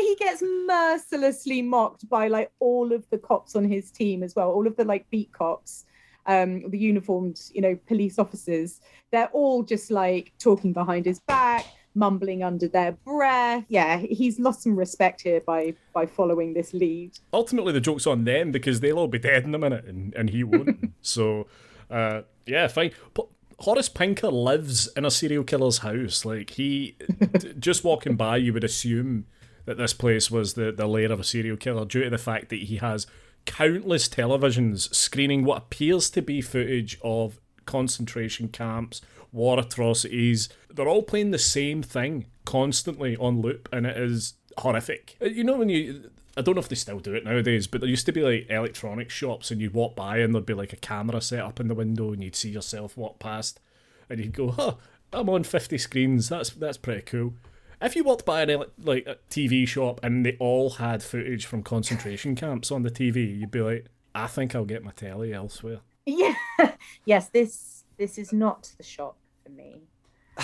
he 0.00 0.16
gets 0.18 0.42
mercilessly 0.66 1.62
mocked 1.62 2.08
by 2.08 2.26
like 2.26 2.50
all 2.58 2.92
of 2.92 3.08
the 3.10 3.18
cops 3.18 3.54
on 3.54 3.64
his 3.64 3.92
team 3.92 4.24
as 4.24 4.34
well, 4.34 4.50
all 4.50 4.66
of 4.66 4.74
the 4.76 4.84
like 4.84 5.08
beat 5.10 5.32
cops 5.32 5.84
um, 6.26 6.68
the 6.70 6.78
uniformed, 6.78 7.40
you 7.52 7.60
know, 7.60 7.78
police 7.86 8.18
officers, 8.18 8.80
they're 9.10 9.28
all 9.28 9.62
just 9.62 9.90
like 9.90 10.32
talking 10.38 10.72
behind 10.72 11.06
his 11.06 11.20
back, 11.20 11.66
mumbling 11.94 12.42
under 12.42 12.68
their 12.68 12.92
breath. 12.92 13.64
Yeah, 13.68 13.98
he's 13.98 14.38
lost 14.38 14.62
some 14.62 14.76
respect 14.76 15.22
here 15.22 15.40
by 15.40 15.74
by 15.92 16.06
following 16.06 16.54
this 16.54 16.72
lead. 16.72 17.18
Ultimately, 17.32 17.72
the 17.72 17.80
joke's 17.80 18.06
on 18.06 18.24
them 18.24 18.52
because 18.52 18.80
they'll 18.80 18.98
all 18.98 19.08
be 19.08 19.18
dead 19.18 19.44
in 19.44 19.54
a 19.54 19.58
minute, 19.58 19.84
and, 19.84 20.14
and 20.14 20.30
he 20.30 20.44
won't. 20.44 20.92
so, 21.02 21.46
uh, 21.90 22.22
yeah, 22.46 22.68
fine. 22.68 22.92
But 23.14 23.26
Horace 23.60 23.88
Pinker 23.88 24.28
lives 24.28 24.88
in 24.96 25.04
a 25.04 25.10
serial 25.10 25.44
killer's 25.44 25.78
house. 25.78 26.24
Like 26.24 26.50
he, 26.50 26.96
just 27.58 27.84
walking 27.84 28.16
by, 28.16 28.38
you 28.38 28.52
would 28.52 28.64
assume 28.64 29.26
that 29.66 29.76
this 29.76 29.92
place 29.92 30.30
was 30.30 30.54
the 30.54 30.72
the 30.72 30.86
lair 30.86 31.12
of 31.12 31.20
a 31.20 31.24
serial 31.24 31.56
killer 31.56 31.84
due 31.84 32.04
to 32.04 32.10
the 32.10 32.18
fact 32.18 32.48
that 32.48 32.60
he 32.60 32.76
has 32.76 33.06
countless 33.46 34.08
televisions 34.08 34.94
screening 34.94 35.44
what 35.44 35.58
appears 35.58 36.10
to 36.10 36.22
be 36.22 36.40
footage 36.40 36.98
of 37.02 37.40
concentration 37.66 38.48
camps, 38.48 39.00
war 39.32 39.58
atrocities. 39.58 40.48
They're 40.68 40.88
all 40.88 41.02
playing 41.02 41.30
the 41.30 41.38
same 41.38 41.82
thing 41.82 42.26
constantly 42.44 43.16
on 43.16 43.40
loop, 43.40 43.68
and 43.72 43.86
it 43.86 43.96
is 43.96 44.34
horrific. 44.58 45.16
Uh, 45.20 45.26
you 45.26 45.44
know, 45.44 45.56
when 45.56 45.68
you. 45.68 46.10
I 46.36 46.42
don't 46.42 46.54
know 46.54 46.60
if 46.60 46.68
they 46.68 46.76
still 46.76 47.00
do 47.00 47.14
it 47.14 47.24
nowadays, 47.24 47.66
but 47.66 47.80
there 47.80 47.90
used 47.90 48.06
to 48.06 48.12
be 48.12 48.22
like 48.22 48.48
electronic 48.48 49.10
shops, 49.10 49.50
and 49.50 49.60
you'd 49.60 49.74
walk 49.74 49.96
by 49.96 50.18
and 50.18 50.34
there'd 50.34 50.46
be 50.46 50.54
like 50.54 50.72
a 50.72 50.76
camera 50.76 51.20
set 51.20 51.40
up 51.40 51.60
in 51.60 51.68
the 51.68 51.74
window, 51.74 52.12
and 52.12 52.22
you'd 52.22 52.36
see 52.36 52.50
yourself 52.50 52.96
walk 52.96 53.18
past, 53.18 53.60
and 54.08 54.20
you'd 54.20 54.32
go, 54.32 54.50
"Huh, 54.52 54.74
I'm 55.12 55.28
on 55.28 55.42
50 55.44 55.76
screens. 55.78 56.28
That's 56.28 56.50
that's 56.50 56.78
pretty 56.78 57.02
cool." 57.02 57.34
If 57.80 57.96
you 57.96 58.04
walked 58.04 58.24
by 58.24 58.42
an 58.42 58.64
like 58.82 59.06
a 59.06 59.16
TV 59.30 59.66
shop 59.66 60.00
and 60.02 60.24
they 60.24 60.36
all 60.38 60.70
had 60.70 61.02
footage 61.02 61.46
from 61.46 61.62
concentration 61.62 62.34
camps 62.34 62.70
on 62.70 62.82
the 62.82 62.90
TV, 62.90 63.38
you'd 63.38 63.50
be 63.50 63.60
like, 63.60 63.86
I 64.14 64.26
think 64.26 64.54
I'll 64.54 64.64
get 64.64 64.84
my 64.84 64.92
telly 64.92 65.32
elsewhere. 65.32 65.80
Yeah. 66.06 66.34
yes, 67.04 67.28
this 67.28 67.84
this 67.96 68.18
is 68.18 68.32
not 68.32 68.72
the 68.76 68.82
shop 68.82 69.16
for 69.44 69.50
me. 69.50 69.82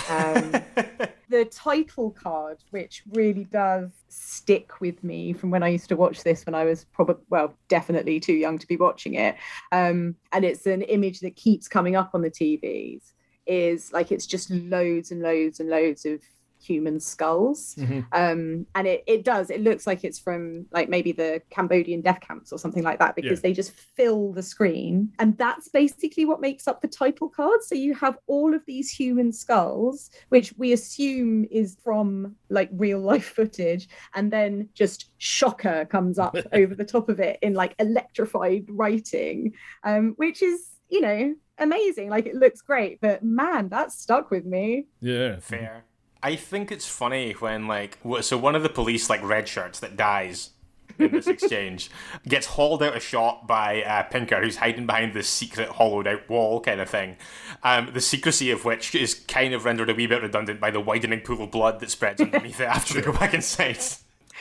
Um, 0.09 0.51
the 1.29 1.45
title 1.45 2.11
card, 2.11 2.59
which 2.69 3.03
really 3.13 3.45
does 3.45 3.89
stick 4.09 4.79
with 4.79 5.03
me 5.03 5.33
from 5.33 5.49
when 5.49 5.63
I 5.63 5.69
used 5.69 5.89
to 5.89 5.95
watch 5.95 6.23
this 6.23 6.45
when 6.45 6.55
I 6.55 6.65
was 6.65 6.85
probably, 6.85 7.23
well, 7.29 7.55
definitely 7.67 8.19
too 8.19 8.33
young 8.33 8.59
to 8.59 8.67
be 8.67 8.77
watching 8.77 9.15
it. 9.15 9.35
Um, 9.71 10.15
and 10.31 10.45
it's 10.45 10.65
an 10.67 10.83
image 10.83 11.19
that 11.21 11.35
keeps 11.35 11.67
coming 11.67 11.95
up 11.95 12.11
on 12.13 12.21
the 12.21 12.29
TVs, 12.29 13.13
is 13.47 13.91
like 13.91 14.11
it's 14.11 14.27
just 14.27 14.51
loads 14.51 15.11
and 15.11 15.21
loads 15.21 15.59
and 15.59 15.69
loads 15.69 16.05
of 16.05 16.21
human 16.61 16.99
skulls. 16.99 17.75
Mm-hmm. 17.77 18.01
Um, 18.11 18.65
and 18.75 18.87
it, 18.87 19.03
it 19.07 19.23
does, 19.23 19.49
it 19.49 19.61
looks 19.61 19.87
like 19.87 20.03
it's 20.03 20.19
from 20.19 20.65
like 20.71 20.89
maybe 20.89 21.11
the 21.11 21.41
Cambodian 21.49 22.01
death 22.01 22.19
camps 22.21 22.51
or 22.51 22.59
something 22.59 22.83
like 22.83 22.99
that 22.99 23.15
because 23.15 23.39
yeah. 23.39 23.43
they 23.43 23.53
just 23.53 23.71
fill 23.71 24.33
the 24.33 24.43
screen. 24.43 25.11
And 25.19 25.37
that's 25.37 25.69
basically 25.69 26.25
what 26.25 26.41
makes 26.41 26.67
up 26.67 26.81
the 26.81 26.87
title 26.87 27.29
card. 27.29 27.63
So 27.63 27.75
you 27.75 27.93
have 27.95 28.17
all 28.27 28.53
of 28.53 28.61
these 28.65 28.89
human 28.89 29.31
skulls, 29.31 30.09
which 30.29 30.53
we 30.57 30.73
assume 30.73 31.45
is 31.51 31.77
from 31.83 32.35
like 32.49 32.69
real 32.73 32.99
life 32.99 33.29
footage. 33.35 33.87
And 34.13 34.31
then 34.31 34.69
just 34.73 35.11
shocker 35.17 35.85
comes 35.85 36.19
up 36.19 36.35
over 36.53 36.75
the 36.75 36.85
top 36.85 37.09
of 37.09 37.19
it 37.19 37.39
in 37.41 37.53
like 37.53 37.75
electrified 37.79 38.65
writing, 38.69 39.53
um, 39.83 40.13
which 40.17 40.41
is, 40.41 40.69
you 40.89 41.01
know, 41.01 41.35
amazing. 41.59 42.09
Like 42.09 42.25
it 42.25 42.35
looks 42.35 42.61
great, 42.61 42.99
but 43.01 43.23
man, 43.23 43.69
that 43.69 43.91
stuck 43.91 44.31
with 44.31 44.45
me. 44.45 44.87
Yeah. 45.01 45.39
Fair. 45.39 45.85
I 46.23 46.35
think 46.35 46.71
it's 46.71 46.87
funny 46.87 47.33
when 47.33 47.67
like 47.67 47.97
so 48.21 48.37
one 48.37 48.55
of 48.55 48.63
the 48.63 48.69
police 48.69 49.09
like 49.09 49.23
red 49.23 49.47
shirts 49.47 49.79
that 49.79 49.95
dies 49.95 50.51
in 50.99 51.11
this 51.11 51.27
exchange 51.27 51.89
gets 52.27 52.47
hauled 52.47 52.81
out 52.81 52.95
of 52.95 53.03
shot 53.03 53.47
by 53.47 53.83
uh, 53.83 54.03
Pinker, 54.03 54.41
who's 54.41 54.57
hiding 54.57 54.85
behind 54.85 55.13
this 55.13 55.29
secret 55.29 55.69
hollowed 55.69 56.07
out 56.07 56.27
wall 56.29 56.59
kind 56.59 56.81
of 56.81 56.89
thing. 56.89 57.17
Um, 57.63 57.91
the 57.93 58.01
secrecy 58.01 58.51
of 58.51 58.65
which 58.65 58.95
is 58.95 59.13
kind 59.13 59.53
of 59.53 59.65
rendered 59.65 59.89
a 59.89 59.93
wee 59.93 60.07
bit 60.07 60.21
redundant 60.21 60.59
by 60.59 60.71
the 60.71 60.79
widening 60.79 61.21
pool 61.21 61.43
of 61.43 61.51
blood 61.51 61.79
that 61.79 61.91
spreads 61.91 62.21
underneath 62.21 62.59
it 62.59 62.63
after 62.67 62.93
they 62.93 63.01
go 63.01 63.13
back 63.13 63.33
inside. 63.33 63.79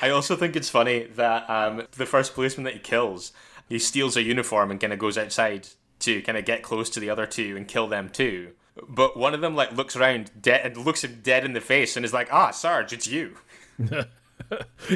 I 0.02 0.10
also 0.10 0.36
think 0.36 0.56
it's 0.56 0.68
funny 0.68 1.04
that 1.16 1.48
um, 1.48 1.86
the 1.92 2.06
first 2.06 2.34
policeman 2.34 2.64
that 2.64 2.74
he 2.74 2.80
kills, 2.80 3.32
he 3.68 3.78
steals 3.78 4.16
a 4.16 4.22
uniform 4.22 4.70
and 4.70 4.80
kind 4.80 4.92
of 4.92 4.98
goes 4.98 5.16
outside 5.16 5.68
to 6.00 6.20
kind 6.22 6.36
of 6.36 6.44
get 6.44 6.62
close 6.62 6.90
to 6.90 7.00
the 7.00 7.08
other 7.08 7.26
two 7.26 7.56
and 7.56 7.66
kill 7.66 7.86
them 7.86 8.10
too. 8.10 8.52
But 8.88 9.16
one 9.16 9.32
of 9.34 9.40
them 9.40 9.54
like 9.54 9.72
looks 9.72 9.96
around 9.96 10.30
dead 10.40 10.64
and 10.66 10.84
looks 10.84 11.02
him 11.04 11.20
dead 11.22 11.44
in 11.44 11.52
the 11.54 11.60
face 11.60 11.96
and 11.96 12.04
is 12.04 12.12
like, 12.12 12.28
"Ah, 12.32 12.50
Sarge, 12.50 12.92
it's 12.92 13.06
you." 13.06 13.36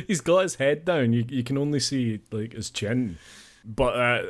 He's 0.07 0.21
got 0.21 0.41
his 0.41 0.57
head 0.57 0.85
down. 0.85 1.13
You 1.13 1.25
you 1.29 1.43
can 1.43 1.57
only 1.59 1.81
see 1.81 2.21
like 2.31 2.53
his 2.53 2.71
chin. 2.71 3.19
But 3.65 3.97
uh, 3.97 4.23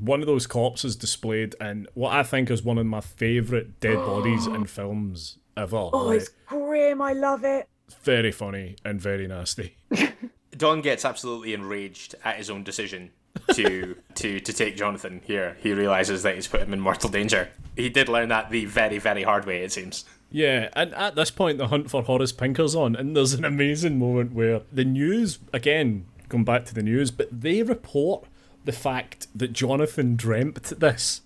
one 0.00 0.20
of 0.20 0.26
those 0.26 0.46
corpses 0.46 0.96
displayed 0.96 1.54
in 1.60 1.86
what 1.94 2.14
I 2.14 2.22
think 2.22 2.50
is 2.50 2.62
one 2.62 2.78
of 2.78 2.86
my 2.86 3.00
favourite 3.02 3.80
dead 3.80 3.96
bodies 3.96 4.46
in 4.46 4.64
films 4.78 5.38
ever. 5.56 5.76
Oh, 5.92 6.06
Like, 6.06 6.20
it's 6.20 6.30
grim. 6.46 7.02
I 7.02 7.12
love 7.12 7.44
it. 7.44 7.68
very 8.02 8.32
funny 8.32 8.76
and 8.84 9.00
very 9.00 9.26
nasty. 9.26 9.76
Don 10.56 10.80
gets 10.80 11.04
absolutely 11.04 11.54
enraged 11.54 12.14
at 12.24 12.36
his 12.36 12.48
own 12.50 12.62
decision 12.64 13.10
to 13.54 13.94
to 14.16 14.40
to 14.40 14.52
take 14.52 14.76
Jonathan 14.76 15.20
here. 15.24 15.56
He 15.60 15.72
realizes 15.72 16.22
that 16.22 16.34
he's 16.34 16.48
put 16.48 16.60
him 16.60 16.72
in 16.72 16.80
mortal 16.80 17.10
danger. 17.10 17.50
He 17.78 17.88
did 17.88 18.08
learn 18.08 18.28
that 18.28 18.50
the 18.50 18.64
very 18.64 18.98
very 18.98 19.22
hard 19.22 19.46
way, 19.46 19.62
it 19.62 19.72
seems. 19.72 20.04
Yeah, 20.30 20.68
and 20.74 20.92
at 20.94 21.14
this 21.14 21.30
point, 21.30 21.58
the 21.58 21.68
hunt 21.68 21.90
for 21.90 22.02
Horace 22.02 22.32
Pinker's 22.32 22.74
on, 22.74 22.94
and 22.94 23.16
there's 23.16 23.32
an 23.32 23.44
amazing 23.44 23.98
moment 23.98 24.32
where 24.32 24.62
the 24.70 24.84
news, 24.84 25.38
again, 25.52 26.06
going 26.28 26.44
back 26.44 26.66
to 26.66 26.74
the 26.74 26.82
news, 26.82 27.10
but 27.10 27.28
they 27.30 27.62
report 27.62 28.26
the 28.64 28.72
fact 28.72 29.28
that 29.34 29.52
Jonathan 29.52 30.16
dreamt 30.16 30.64
this. 30.80 31.22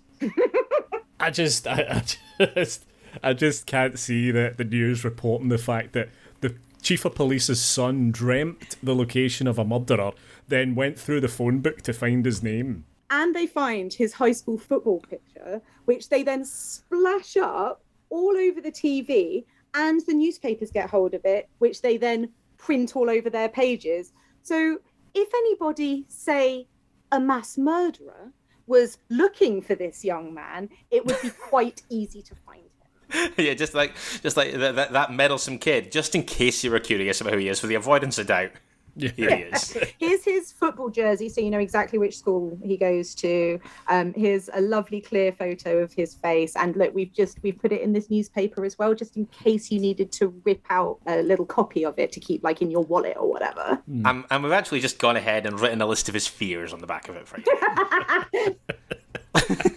I 1.19 1.31
just, 1.31 1.67
I, 1.67 2.03
I 2.39 2.47
just, 2.55 2.85
I 3.23 3.33
just 3.33 3.67
can't 3.67 3.99
see 3.99 4.31
that 4.31 4.59
the 4.59 4.65
news 4.65 5.05
reporting 5.05 5.49
the 5.49 5.59
fact 5.59 5.95
that 5.95 6.11
the 6.41 6.55
chief 6.83 7.05
of 7.05 7.15
police's 7.15 7.61
son 7.61 8.13
dreamt 8.13 8.77
the 8.83 8.95
location 8.95 9.49
of 9.49 9.59
a 9.59 9.65
murderer, 9.65 10.13
then 10.49 10.75
went 10.75 10.99
through 10.99 11.21
the 11.23 11.29
phone 11.29 11.61
book 11.61 11.83
to 11.83 11.93
find 11.93 12.25
his 12.25 12.43
name. 12.43 12.85
And 13.13 13.37
they 13.37 13.47
find 13.47 13.93
his 13.93 14.15
high 14.15 14.33
school 14.33 14.57
football 14.57 15.01
picture, 15.01 15.61
which 15.85 16.09
they 16.09 16.23
then 16.23 16.47
splash 16.47 17.37
up 17.37 17.85
all 18.09 18.35
over 18.37 18.61
the 18.61 18.73
TV, 18.73 19.45
and 19.75 20.01
the 20.07 20.15
newspapers 20.15 20.71
get 20.71 20.89
hold 20.89 21.13
of 21.13 21.25
it, 21.27 21.49
which 21.59 21.83
they 21.83 21.99
then 21.99 22.31
print 22.57 22.97
all 22.97 23.11
over 23.11 23.29
their 23.29 23.51
pages. 23.51 24.13
So 24.43 24.79
if 25.15 25.29
anybody, 25.35 26.07
say, 26.09 26.67
a 27.13 27.21
mass 27.21 27.59
murderer, 27.59 28.33
was 28.67 28.97
looking 29.11 29.61
for 29.61 29.75
this 29.75 30.03
young 30.03 30.33
man, 30.33 30.71
it 30.91 31.05
would 31.05 31.21
be 31.21 31.31
quite 31.51 31.83
easy 31.91 32.23
to 32.23 32.35
find 32.47 32.63
him. 32.63 33.33
yeah, 33.37 33.53
just 33.53 33.75
like 33.75 33.95
just 34.23 34.39
like 34.39 34.55
that, 34.55 34.75
that, 34.77 34.93
that 34.93 35.13
meddlesome 35.13 35.59
kid. 35.59 35.93
Just 35.93 36.15
in 36.15 36.23
case 36.23 36.65
you 36.65 36.71
were 36.71 36.81
curious 36.81 37.21
about 37.21 37.35
who 37.35 37.41
he 37.41 37.49
is, 37.49 37.61
for 37.61 37.67
the 37.67 37.75
avoidance 37.75 38.19
of 38.19 38.29
doubt, 38.29 38.53
here 38.97 39.11
he 39.37 39.43
is. 39.45 39.77
Here's 39.99 40.25
his 40.25 40.53
football 40.53 40.91
jersey, 40.91 41.29
so 41.29 41.41
you 41.41 41.51
know 41.51 41.59
exactly 41.59 41.99
which 41.99 42.19
school 42.19 42.59
he 42.63 42.77
goes 42.77 43.15
to. 43.17 43.59
Um, 43.89 44.13
here's 44.15 44.51
a 44.53 44.61
lovely 44.61 45.01
clear 45.01 45.33
photo 45.33 45.79
of 45.79 45.93
his 45.93 46.15
face, 46.15 46.55
and 46.57 46.77
look, 46.77 46.95
we've 46.95 47.13
just 47.13 47.43
we've 47.43 47.59
put 47.59 47.73
it 47.73 47.81
in 47.81 47.93
this 47.93 48.11
newspaper 48.11 48.65
as 48.65 48.79
well, 48.79 48.95
just 48.95 49.17
in 49.17 49.27
case 49.27 49.71
you 49.71 49.81
needed 49.81 50.13
to 50.13 50.29
rip 50.45 50.63
out 50.71 50.99
a 51.07 51.23
little 51.23 51.47
copy 51.47 51.85
of 51.85 51.99
it 51.99 52.13
to 52.13 52.21
keep 52.21 52.43
like 52.45 52.63
in 52.63 52.71
your 52.71 52.85
wallet 52.85 53.17
or 53.19 53.29
whatever. 53.31 53.81
Um, 54.05 54.27
and 54.31 54.43
we've 54.43 54.53
actually 54.53 54.81
just 54.81 54.99
gone 54.99 55.17
ahead 55.17 55.47
and 55.47 55.59
written 55.59 55.81
a 55.81 55.87
list 55.87 56.09
of 56.09 56.15
his 56.15 56.27
fears 56.27 56.73
on 56.73 56.81
the 56.81 56.87
back 56.87 57.09
of 57.09 57.17
it 57.17 57.27
for 57.27 57.39
you. 57.39 58.57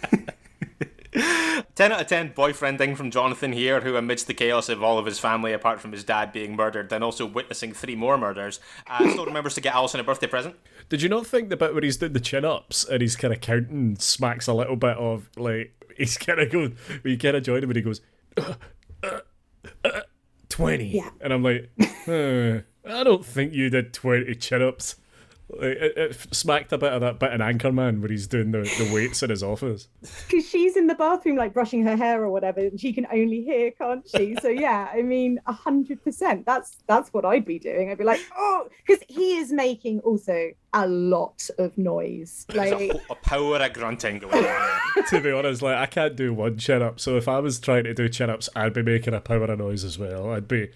10 1.75 1.91
out 1.91 2.01
of 2.01 2.07
10 2.07 2.33
boyfriending 2.33 2.97
from 2.97 3.09
Jonathan 3.09 3.53
here, 3.53 3.81
who, 3.81 3.95
amidst 3.95 4.27
the 4.27 4.33
chaos 4.33 4.69
of 4.69 4.83
all 4.83 4.97
of 4.97 5.05
his 5.05 5.19
family, 5.19 5.53
apart 5.53 5.79
from 5.79 5.91
his 5.91 6.03
dad 6.03 6.31
being 6.31 6.55
murdered, 6.55 6.89
then 6.89 7.03
also 7.03 7.25
witnessing 7.25 7.71
three 7.71 7.95
more 7.95 8.17
murders, 8.17 8.59
uh, 8.87 9.09
still 9.11 9.25
remembers 9.25 9.53
to 9.55 9.61
get 9.61 9.73
Alison 9.73 9.99
a 9.99 10.03
birthday 10.03 10.27
present. 10.27 10.55
Did 10.89 11.01
you 11.01 11.09
not 11.09 11.25
think 11.25 11.49
the 11.49 11.57
bit 11.57 11.73
where 11.73 11.83
he's 11.83 11.97
doing 11.97 12.13
the 12.13 12.19
chin 12.19 12.43
ups 12.43 12.83
and 12.83 13.01
he's 13.01 13.15
kind 13.15 13.33
of 13.33 13.41
counting 13.41 13.95
smacks 13.97 14.47
a 14.47 14.53
little 14.53 14.75
bit 14.75 14.97
of 14.97 15.29
like 15.37 15.73
he's 15.97 16.17
kind 16.17 16.39
of 16.39 16.51
going, 16.51 16.77
we 17.03 17.17
kind 17.17 17.37
of 17.37 17.43
join 17.43 17.63
him 17.63 17.69
and 17.69 17.77
he 17.77 17.81
goes, 17.81 18.01
uh, 18.37 18.53
uh, 19.03 19.19
uh, 19.83 20.01
20. 20.49 20.85
Yeah. 20.85 21.09
And 21.21 21.33
I'm 21.33 21.43
like, 21.43 21.69
"Uh, 22.07 22.59
I 22.87 23.03
don't 23.03 23.25
think 23.25 23.53
you 23.53 23.69
did 23.69 23.93
20 23.93 24.35
chin 24.35 24.61
ups. 24.61 24.95
Like, 25.49 25.61
it, 25.61 25.97
it 25.97 26.35
smacked 26.35 26.73
a 26.73 26.77
bit 26.77 26.91
of 26.91 27.01
that 27.01 27.19
bit 27.19 27.33
in 27.33 27.39
Anchorman 27.39 28.01
where 28.01 28.09
he's 28.09 28.27
doing 28.27 28.51
the, 28.51 28.61
the 28.61 28.91
weights 28.93 29.21
in 29.21 29.29
his 29.29 29.43
office. 29.43 29.87
Because 30.27 30.47
she's 30.47 30.75
in 30.75 30.87
the 30.87 30.95
bathroom, 30.95 31.35
like 31.35 31.53
brushing 31.53 31.83
her 31.83 31.95
hair 31.95 32.23
or 32.23 32.29
whatever, 32.29 32.59
and 32.59 32.79
she 32.79 32.93
can 32.93 33.05
only 33.11 33.43
hear, 33.43 33.71
can't 33.71 34.07
she? 34.07 34.35
So 34.41 34.47
yeah, 34.65 34.89
I 34.91 35.01
mean, 35.01 35.39
a 35.45 35.53
hundred 35.53 36.03
percent. 36.03 36.45
That's 36.45 36.77
that's 36.87 37.13
what 37.13 37.25
I'd 37.25 37.45
be 37.45 37.59
doing. 37.59 37.91
I'd 37.91 37.97
be 37.97 38.03
like, 38.03 38.21
oh, 38.35 38.67
because 38.85 39.03
he 39.07 39.37
is 39.37 39.51
making 39.51 39.99
also 39.99 40.51
a 40.75 40.87
lot 40.87 41.49
of 41.57 41.75
noise. 41.77 42.45
Like, 42.53 42.73
a, 42.73 42.91
a 43.09 43.15
power 43.15 43.57
of 43.57 43.73
grunting 43.73 44.19
going 44.19 44.45
on 44.45 44.79
to 45.07 45.21
be 45.21 45.31
honest, 45.31 45.61
like 45.61 45.77
I 45.77 45.85
can't 45.85 46.15
do 46.15 46.33
one 46.33 46.57
chin 46.57 46.81
up, 46.81 46.99
so 46.99 47.17
if 47.17 47.27
I 47.27 47.39
was 47.39 47.59
trying 47.59 47.85
to 47.85 47.93
do 47.93 48.09
chin 48.09 48.29
ups, 48.29 48.49
I'd 48.55 48.73
be 48.73 48.83
making 48.83 49.13
a 49.13 49.21
power 49.21 49.45
of 49.45 49.57
noise 49.57 49.83
as 49.83 49.97
well. 49.97 50.31
I'd 50.31 50.47
be. 50.47 50.69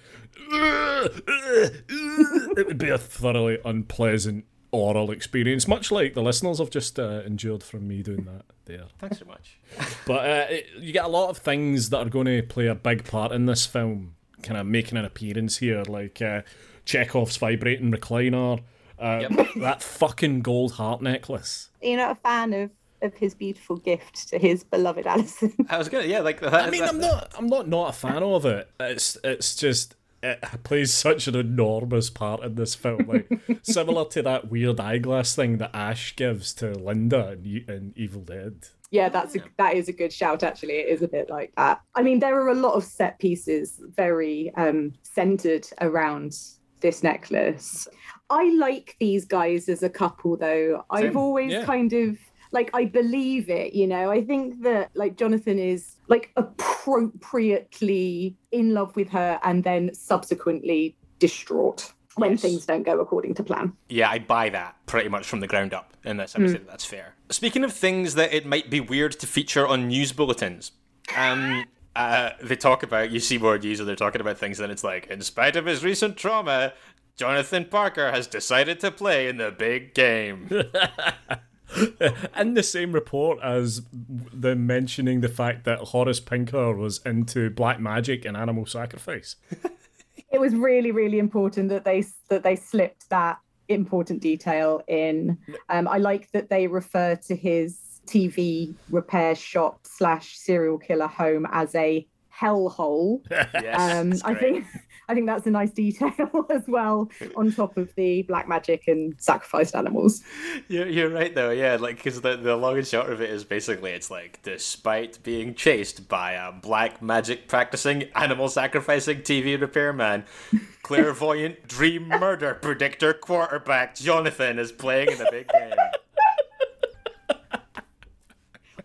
It 2.58 2.68
would 2.68 2.78
be 2.78 2.90
a 2.90 2.98
thoroughly 2.98 3.60
unpleasant 3.64 4.46
oral 4.72 5.12
experience, 5.12 5.68
much 5.68 5.92
like 5.92 6.14
the 6.14 6.22
listeners 6.22 6.60
have 6.60 6.70
just 6.70 7.00
uh, 7.00 7.22
endured 7.26 7.64
from 7.64 7.88
me 7.88 8.02
doing 8.02 8.26
that 8.26 8.46
there. 8.66 8.86
Thanks 9.00 9.20
so 9.20 9.26
much. 9.26 9.60
But 10.06 10.26
uh, 10.26 10.46
it, 10.50 10.68
you 10.80 10.94
get 10.94 11.06
a 11.06 11.10
lot 11.10 11.30
of 11.30 11.38
things 11.38 11.90
that 11.90 11.98
are 11.98 12.10
going 12.10 12.28
to 12.28 12.42
play 12.44 12.68
a 12.68 12.76
big 12.76 13.06
part 13.06 13.32
in 13.32 13.46
this 13.48 13.66
film, 13.66 14.16
kind 14.44 14.58
of 14.58 14.68
making 14.68 14.98
an 14.98 15.06
appearance 15.06 15.58
here, 15.58 15.84
like 15.84 16.22
uh, 16.22 16.44
Chekhov's 16.86 17.38
vibrating 17.38 17.92
recliner, 17.92 18.62
uh, 19.00 19.28
Yep. 19.30 19.48
that 19.58 19.82
fucking 19.84 20.42
gold 20.42 20.74
heart 20.74 21.02
necklace. 21.02 21.70
you're 21.82 21.98
not 21.98 22.12
a 22.12 22.20
fan 22.20 22.54
of 22.54 22.72
of 23.02 23.14
his 23.14 23.34
beautiful 23.34 23.78
gift 23.78 24.28
to 24.28 24.38
his 24.38 24.64
beloved 24.66 25.08
Alison. 25.08 25.54
I 25.70 25.78
was 25.78 25.88
gonna, 25.88 26.06
yeah, 26.06 26.20
like 26.20 26.42
that. 26.42 26.54
I 26.54 26.70
mean, 26.70 26.84
I'm 26.84 27.00
not, 27.00 27.32
I'm 27.38 27.48
not 27.48 27.68
not 27.68 27.90
a 27.92 27.94
fan 27.94 28.24
of 28.24 28.46
it. 28.46 28.70
It's, 28.78 29.18
it's 29.24 29.56
just 29.56 29.96
it 30.22 30.44
plays 30.64 30.94
such 30.94 31.28
an 31.30 31.36
enormous 31.36 32.10
part 32.10 32.44
in 32.44 32.56
this 32.56 32.76
film, 32.76 33.08
like 33.08 33.30
similar 33.64 34.04
to 34.10 34.22
that 34.24 34.50
weird 34.52 34.82
eyeglass 34.82 35.34
thing 35.34 35.60
that 35.60 35.74
Ash 35.74 36.14
gives 36.18 36.54
to 36.56 36.72
Linda 36.74 37.38
in, 37.42 37.64
in 37.70 37.94
Evil 37.96 38.22
Dead. 38.22 38.68
yeah, 38.92 39.08
that's 39.08 39.34
a, 39.38 39.40
that 39.58 39.76
is 39.76 39.88
a 39.88 39.94
good 39.94 40.12
shout. 40.12 40.44
Actually, 40.44 40.74
it 40.74 40.90
is 40.90 41.02
a 41.02 41.08
bit 41.08 41.30
like 41.30 41.54
that. 41.56 41.80
I 41.96 42.04
mean, 42.04 42.20
there 42.20 42.36
are 42.42 42.50
a 42.50 42.54
lot 42.54 42.74
of 42.74 42.84
set 42.84 43.18
pieces 43.20 43.80
very 43.96 44.52
um, 44.56 44.92
centered 45.04 45.68
around 45.80 46.38
this 46.82 47.02
necklace. 47.02 47.88
I 48.30 48.56
like 48.58 48.96
these 49.00 49.26
guys 49.26 49.70
as 49.70 49.84
a 49.84 49.90
couple, 49.90 50.38
though. 50.38 50.86
I've 50.90 51.18
always 51.18 51.52
yeah. 51.52 51.66
kind 51.66 51.92
of 51.94 52.18
like 52.52 52.70
I 52.74 52.86
believe 52.86 53.50
it. 53.50 53.74
You 53.74 53.88
know, 53.88 54.12
I 54.12 54.24
think 54.24 54.62
that 54.64 54.92
like 54.94 55.18
Jonathan 55.18 55.60
is 55.60 55.96
like 56.08 56.32
appropriately 56.36 58.36
in 58.52 58.74
love 58.74 58.96
with 58.96 59.10
her, 59.10 59.40
and 59.44 59.64
then 59.64 59.94
subsequently 59.94 60.96
distraught 61.20 61.92
when 62.16 62.32
Yes. 62.32 62.42
things 62.42 62.66
don't 62.66 62.84
go 62.84 63.00
according 63.00 63.34
to 63.36 63.44
plan. 63.44 63.74
Yeah, 63.88 64.10
I 64.10 64.20
buy 64.20 64.50
that 64.50 64.76
pretty 64.86 65.10
much 65.10 65.28
from 65.28 65.40
the 65.40 65.48
ground 65.48 65.74
up 65.74 65.94
in 66.04 66.18
this 66.18 66.36
episode. 66.36 66.68
That's 66.68 66.86
fair. 66.86 67.16
Speaking 67.30 67.64
of 67.64 67.74
things 67.74 68.16
that 68.16 68.34
it 68.34 68.46
might 68.46 68.70
be 68.70 68.80
weird 68.80 69.14
to 69.14 69.28
feature 69.28 69.66
on 69.66 69.88
news 69.88 70.12
bulletins, 70.12 70.72
um, 71.16 71.66
uh, 71.96 72.32
they 72.42 72.56
talk 72.56 72.84
about 72.84 73.12
you 73.12 73.20
see 73.20 73.38
more 73.38 73.58
news, 73.58 73.80
and 73.80 73.88
they're 73.88 73.96
talking 73.96 74.22
about 74.22 74.38
things, 74.38 74.60
and 74.60 74.72
it's 74.72 74.84
like, 74.84 75.08
in 75.08 75.22
spite 75.22 75.56
of 75.56 75.66
his 75.66 75.84
recent 75.84 76.18
trauma, 76.18 76.74
Jonathan 77.20 77.66
Parker 77.66 78.12
has 78.12 78.28
decided 78.28 78.80
to 78.80 78.92
play 78.92 79.28
in 79.28 79.38
the 79.38 79.52
big 79.52 79.94
game. 79.94 80.50
in 82.40 82.54
the 82.54 82.64
same 82.64 82.94
report 82.94 83.38
as 83.44 83.82
them 83.92 84.66
mentioning 84.66 85.22
the 85.22 85.30
fact 85.30 85.66
that 85.66 85.80
Horace 85.80 86.22
Pinker 86.22 86.74
was 86.74 87.00
into 87.06 87.50
black 87.50 87.80
magic 87.80 88.24
and 88.26 88.38
animal 88.38 88.66
sacrifice. 88.66 89.36
it 90.32 90.40
was 90.40 90.56
really 90.56 90.92
really 90.92 91.20
important 91.20 91.70
that 91.70 91.84
they 91.84 92.04
that 92.30 92.44
they 92.44 92.56
slipped 92.56 93.10
that 93.10 93.40
important 93.68 94.22
detail 94.22 94.82
in 94.88 95.38
um, 95.70 95.88
i 95.88 95.98
like 95.98 96.32
that 96.32 96.50
they 96.50 96.68
refer 96.68 97.16
to 97.16 97.36
his 97.36 98.02
tv 98.08 98.74
repair 98.90 99.36
shop 99.36 99.80
slash 99.84 100.38
serial 100.38 100.78
killer 100.78 101.08
home 101.08 101.46
as 101.52 101.76
a 101.76 102.06
hellhole 102.36 103.22
Yes, 103.30 103.80
um, 103.80 104.14
i 104.26 104.34
think 104.34 104.66
i 105.10 105.14
think 105.14 105.26
that's 105.26 105.46
a 105.46 105.52
nice 105.52 105.72
detail 105.72 106.46
as 106.50 106.64
well 106.68 107.10
on 107.36 107.52
top 107.52 107.76
of 107.78 107.94
the 107.96 108.22
black 108.24 108.48
magic 108.48 108.88
and 108.88 109.16
sacrificed 109.20 109.76
animals 109.76 110.24
You're, 110.68 110.88
you're 110.88 111.10
right 111.10 111.34
though, 111.34 111.50
yeah. 111.50 111.78
Like, 111.80 111.98
because 111.98 112.22
the 112.22 112.38
the 112.38 112.56
long 112.56 112.78
and 112.78 112.86
short 112.86 113.10
of 113.10 113.22
it 113.22 113.30
is 113.30 113.44
basically 113.44 113.92
it's 113.92 114.12
like, 114.12 114.40
despite 114.44 115.22
being 115.24 115.56
chased 115.56 116.08
by 116.08 116.34
a 116.34 116.52
black 116.52 117.02
magic 117.02 117.48
practicing, 117.48 118.04
animal 118.16 118.50
sacrificing 118.50 119.20
TV 119.22 119.60
repairman, 119.60 120.26
clairvoyant 120.84 121.68
dream 121.68 122.08
murder 122.08 122.54
predictor 122.54 123.14
quarterback 123.14 123.96
Jonathan 123.96 124.60
is 124.60 124.72
playing 124.72 125.12
in 125.12 125.18
the 125.18 125.28
big 125.32 125.48
game. 125.50 125.74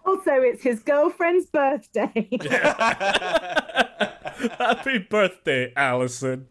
also 0.07 0.33
it's 0.33 0.63
his 0.63 0.81
girlfriend's 0.81 1.47
birthday 1.47 2.29
Happy 4.59 4.99
birthday, 4.99 5.73
Allison. 5.77 6.47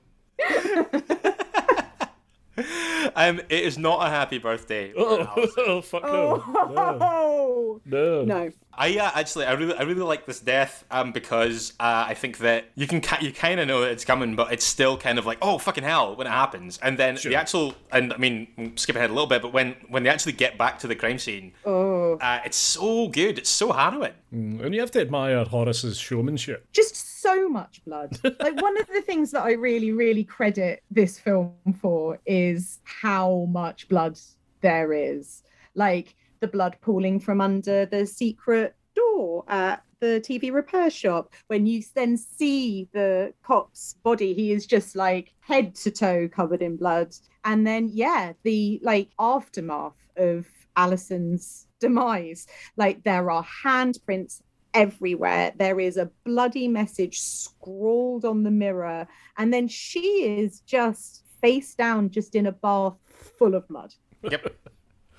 Um, 3.15 3.39
it 3.49 3.63
is 3.63 3.77
not 3.77 4.06
a 4.06 4.10
happy 4.10 4.38
birthday. 4.38 4.91
for 4.93 4.99
Oh, 5.58 5.82
fuck 5.82 6.03
no. 6.03 6.36
No. 6.71 6.97
Oh 7.01 7.82
No. 7.86 8.23
no! 8.23 8.51
I 8.75 8.97
uh, 8.97 9.12
actually, 9.15 9.45
I 9.45 9.53
really, 9.53 9.75
I 9.75 9.84
really 9.84 10.01
like 10.01 10.25
this 10.25 10.39
death 10.39 10.84
um, 10.89 11.12
because 11.12 11.73
uh, 11.79 12.06
I 12.08 12.13
think 12.15 12.38
that 12.39 12.65
you 12.75 12.88
can, 12.88 13.01
ki- 13.01 13.25
you 13.25 13.32
kind 13.34 13.60
of 13.60 13.67
know 13.67 13.82
that 13.82 13.91
it's 13.91 14.06
coming, 14.06 14.36
but 14.36 14.51
it's 14.53 14.63
still 14.65 14.97
kind 14.97 15.19
of 15.19 15.25
like, 15.25 15.38
oh 15.41 15.58
fucking 15.58 15.84
hell, 15.84 16.15
when 16.15 16.25
it 16.27 16.32
happens, 16.32 16.79
and 16.82 16.97
then 16.97 17.15
the 17.23 17.36
actual, 17.36 17.75
and 17.91 18.13
I 18.13 18.17
mean, 18.17 18.73
skip 18.77 18.95
ahead 18.95 19.10
a 19.10 19.13
little 19.13 19.27
bit, 19.27 19.41
but 19.41 19.51
when 19.53 19.75
when 19.89 20.03
they 20.03 20.10
actually 20.10 20.34
get 20.34 20.58
back 20.58 20.79
to 20.79 20.88
the 20.88 20.95
crime 20.95 21.19
scene, 21.19 21.51
Oh, 21.65 21.92
uh, 22.21 22.39
it's 22.45 22.58
so 22.58 23.08
good, 23.08 23.38
it's 23.38 23.49
so 23.49 23.71
harrowing. 23.71 24.13
And 24.32 24.73
you 24.73 24.80
have 24.82 24.91
to 24.91 25.02
admire 25.02 25.43
Horace's 25.43 25.97
showmanship. 25.97 26.67
just 26.73 27.21
so 27.21 27.47
much 27.49 27.84
blood. 27.86 28.17
like 28.23 28.62
one 28.62 28.80
of 28.80 28.88
the 28.88 29.02
things 29.02 29.32
that 29.32 29.43
I 29.43 29.54
really, 29.54 29.91
really 29.91 30.23
credit 30.23 30.84
this 30.91 31.19
film 31.19 31.54
for 31.80 32.19
is 32.26 32.80
how 32.84 33.47
much 33.49 33.88
blood 33.88 34.19
there 34.62 34.93
is. 34.93 35.43
Like 35.76 36.15
the 36.41 36.47
blood 36.47 36.78
pooling 36.82 37.19
from 37.19 37.39
under 37.41 37.86
the 37.86 38.06
secret 38.06 38.76
door 38.95 39.45
at 39.47 39.84
the 40.02 40.21
TV 40.21 40.52
repair 40.52 40.89
shop. 40.89 41.34
When 41.47 41.65
you 41.65 41.82
then 41.95 42.17
see 42.17 42.89
the 42.91 43.34
cop's 43.43 43.95
body, 44.04 44.34
he 44.34 44.52
is 44.52 44.65
just 44.65 44.95
like 44.95 45.34
head 45.39 45.76
to 45.76 45.91
toe 45.91 46.28
covered 46.28 46.62
in 46.62 46.76
blood. 46.76 47.15
And 47.45 47.65
then, 47.65 47.89
yeah, 47.93 48.34
the 48.43 48.82
like 48.84 49.10
aftermath 49.17 49.95
of 50.17 50.45
Alison's 50.76 51.67
demise. 51.84 52.48
Like 52.78 53.04
there 53.04 53.30
are 53.30 53.46
handprints 53.63 54.41
everywhere. 54.74 55.54
There 55.56 55.80
is 55.80 55.98
a 55.98 56.10
bloody 56.24 56.67
message 56.67 57.19
scrawled 57.19 58.26
on 58.26 58.43
the 58.43 58.52
mirror. 58.52 59.08
And 59.38 59.54
then 59.54 59.67
she 59.67 60.38
is 60.39 60.62
just 60.62 61.24
face 61.41 61.76
down, 61.76 62.10
just 62.10 62.36
in 62.36 62.48
a 62.48 62.52
bath 62.52 62.96
full 63.38 63.56
of 63.56 63.67
blood. 63.67 63.93
Yep, 64.24 64.56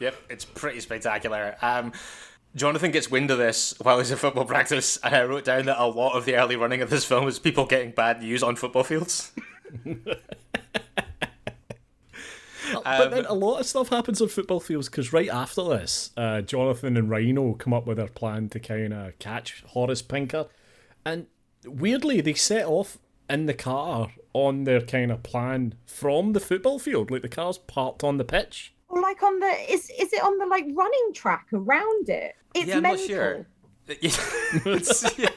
yep, 0.00 0.14
it's 0.30 0.44
pretty 0.44 0.80
spectacular. 0.80 1.56
Um, 1.60 1.92
Jonathan 2.56 2.90
gets 2.90 3.10
wind 3.10 3.30
of 3.30 3.38
this 3.38 3.74
while 3.80 3.98
he's 3.98 4.12
at 4.12 4.18
football 4.18 4.44
practice, 4.44 4.96
and 5.02 5.14
I 5.14 5.24
wrote 5.24 5.44
down 5.44 5.66
that 5.66 5.82
a 5.82 5.86
lot 5.86 6.16
of 6.16 6.24
the 6.24 6.36
early 6.36 6.56
running 6.56 6.80
of 6.80 6.88
this 6.88 7.04
film 7.04 7.28
is 7.28 7.38
people 7.38 7.66
getting 7.66 7.90
bad 7.90 8.22
news 8.22 8.42
on 8.42 8.56
football 8.56 8.84
fields. 8.84 9.32
but 12.82 13.10
then 13.10 13.26
a 13.26 13.34
lot 13.34 13.60
of 13.60 13.66
stuff 13.66 13.88
happens 13.90 14.20
on 14.20 14.28
football 14.28 14.60
fields 14.60 14.88
because 14.88 15.12
right 15.12 15.28
after 15.28 15.62
this, 15.64 16.10
uh, 16.16 16.40
Jonathan 16.40 16.96
and 16.96 17.08
Rhino 17.10 17.52
come 17.54 17.72
up 17.72 17.86
with 17.86 17.96
their 17.98 18.08
plan 18.08 18.48
to 18.50 18.60
kind 18.60 18.92
of 18.92 19.18
catch 19.18 19.62
Horace 19.68 20.02
Pinker, 20.02 20.46
and 21.04 21.26
weirdly 21.66 22.20
they 22.20 22.34
set 22.34 22.66
off 22.66 22.98
in 23.30 23.46
the 23.46 23.54
car 23.54 24.10
on 24.32 24.64
their 24.64 24.80
kind 24.80 25.10
of 25.10 25.22
plan 25.22 25.74
from 25.86 26.32
the 26.32 26.40
football 26.40 26.78
field. 26.78 27.10
Like 27.10 27.22
the 27.22 27.28
car's 27.28 27.58
parked 27.58 28.04
on 28.04 28.18
the 28.18 28.24
pitch. 28.24 28.74
Or 28.88 29.00
like 29.00 29.22
on 29.22 29.40
the 29.40 29.72
is 29.72 29.90
is 29.98 30.12
it 30.12 30.22
on 30.22 30.38
the 30.38 30.46
like 30.46 30.66
running 30.74 31.12
track 31.14 31.46
around 31.52 32.08
it? 32.08 32.34
It's 32.54 32.66
yeah, 32.68 32.76
I'm 32.76 32.82
mental. 32.82 33.00
not 33.00 33.08
sure. 33.08 33.46
It's- 33.88 35.18
yeah. 35.18 35.28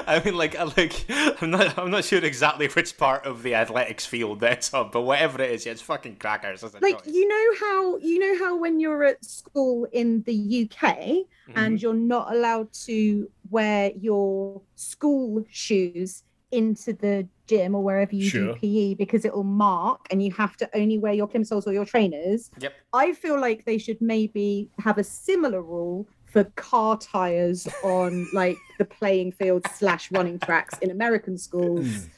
I 0.06 0.22
mean, 0.24 0.36
like, 0.36 0.56
I 0.56 0.64
like, 0.64 1.04
I'm 1.42 1.50
not, 1.50 1.78
I'm 1.78 1.90
not 1.90 2.04
sure 2.04 2.22
exactly 2.24 2.68
which 2.68 2.96
part 2.96 3.24
of 3.26 3.42
the 3.42 3.54
athletics 3.54 4.06
field 4.06 4.40
that's 4.40 4.72
on, 4.74 4.90
but 4.92 5.02
whatever 5.02 5.42
it 5.42 5.50
is, 5.52 5.66
yeah, 5.66 5.72
it's 5.72 5.82
fucking 5.82 6.16
crackers. 6.16 6.62
Like 6.80 7.04
choice. 7.04 7.14
you 7.14 7.26
know 7.28 7.46
how 7.66 7.96
you 7.98 8.18
know 8.18 8.44
how 8.44 8.56
when 8.56 8.80
you're 8.80 9.04
at 9.04 9.24
school 9.24 9.86
in 9.92 10.22
the 10.22 10.68
UK 10.70 11.26
Mm-hmm. 11.48 11.58
and 11.60 11.80
you're 11.80 11.94
not 11.94 12.32
allowed 12.34 12.72
to 12.86 13.30
wear 13.50 13.92
your 14.00 14.60
school 14.74 15.44
shoes 15.48 16.24
into 16.50 16.92
the 16.92 17.28
gym 17.46 17.72
or 17.76 17.84
wherever 17.84 18.12
you 18.16 18.28
Sure. 18.28 18.54
do 18.54 18.58
PE 18.60 18.94
because 18.94 19.24
it 19.24 19.32
will 19.32 19.44
mark 19.44 20.00
and 20.10 20.20
you 20.20 20.32
have 20.32 20.56
to 20.56 20.68
only 20.74 20.98
wear 20.98 21.12
your 21.12 21.28
plimsolls 21.28 21.64
or 21.68 21.72
your 21.72 21.84
trainers. 21.84 22.50
Yep. 22.58 22.72
I 22.92 23.12
feel 23.12 23.40
like 23.40 23.64
they 23.64 23.78
should 23.78 24.00
maybe 24.00 24.68
have 24.80 24.98
a 24.98 25.04
similar 25.04 25.62
rule 25.62 26.08
for 26.36 26.44
car 26.54 26.98
tires 26.98 27.66
on 27.82 28.28
like 28.34 28.58
the 28.76 28.84
playing 28.84 29.32
field 29.32 29.66
slash 29.74 30.12
running 30.12 30.38
tracks 30.38 30.78
in 30.80 30.90
American 30.90 31.38
schools. 31.38 32.08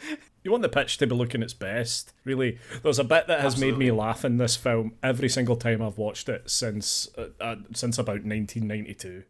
You 0.43 0.51
want 0.51 0.63
the 0.63 0.69
pitch 0.69 0.99
to 0.99 1.07
be 1.07 1.15
looking 1.15 1.43
its 1.43 1.53
best, 1.53 2.15
really. 2.25 2.59
There's 2.83 2.99
a 2.99 3.05
bit 3.05 3.29
that 3.29 3.41
has 3.41 3.61
made 3.61 3.77
me 3.77 3.93
laugh 3.93 4.25
in 4.25 4.39
this 4.39 4.57
film 4.57 4.95
every 5.03 5.29
single 5.29 5.55
time 5.55 5.83
I've 5.83 5.99
watched 5.99 6.29
it 6.29 6.51
since 6.51 7.09
uh, 7.19 7.27
uh, 7.41 7.57
since 7.75 7.99
about 7.99 8.25
1992, 8.25 9.25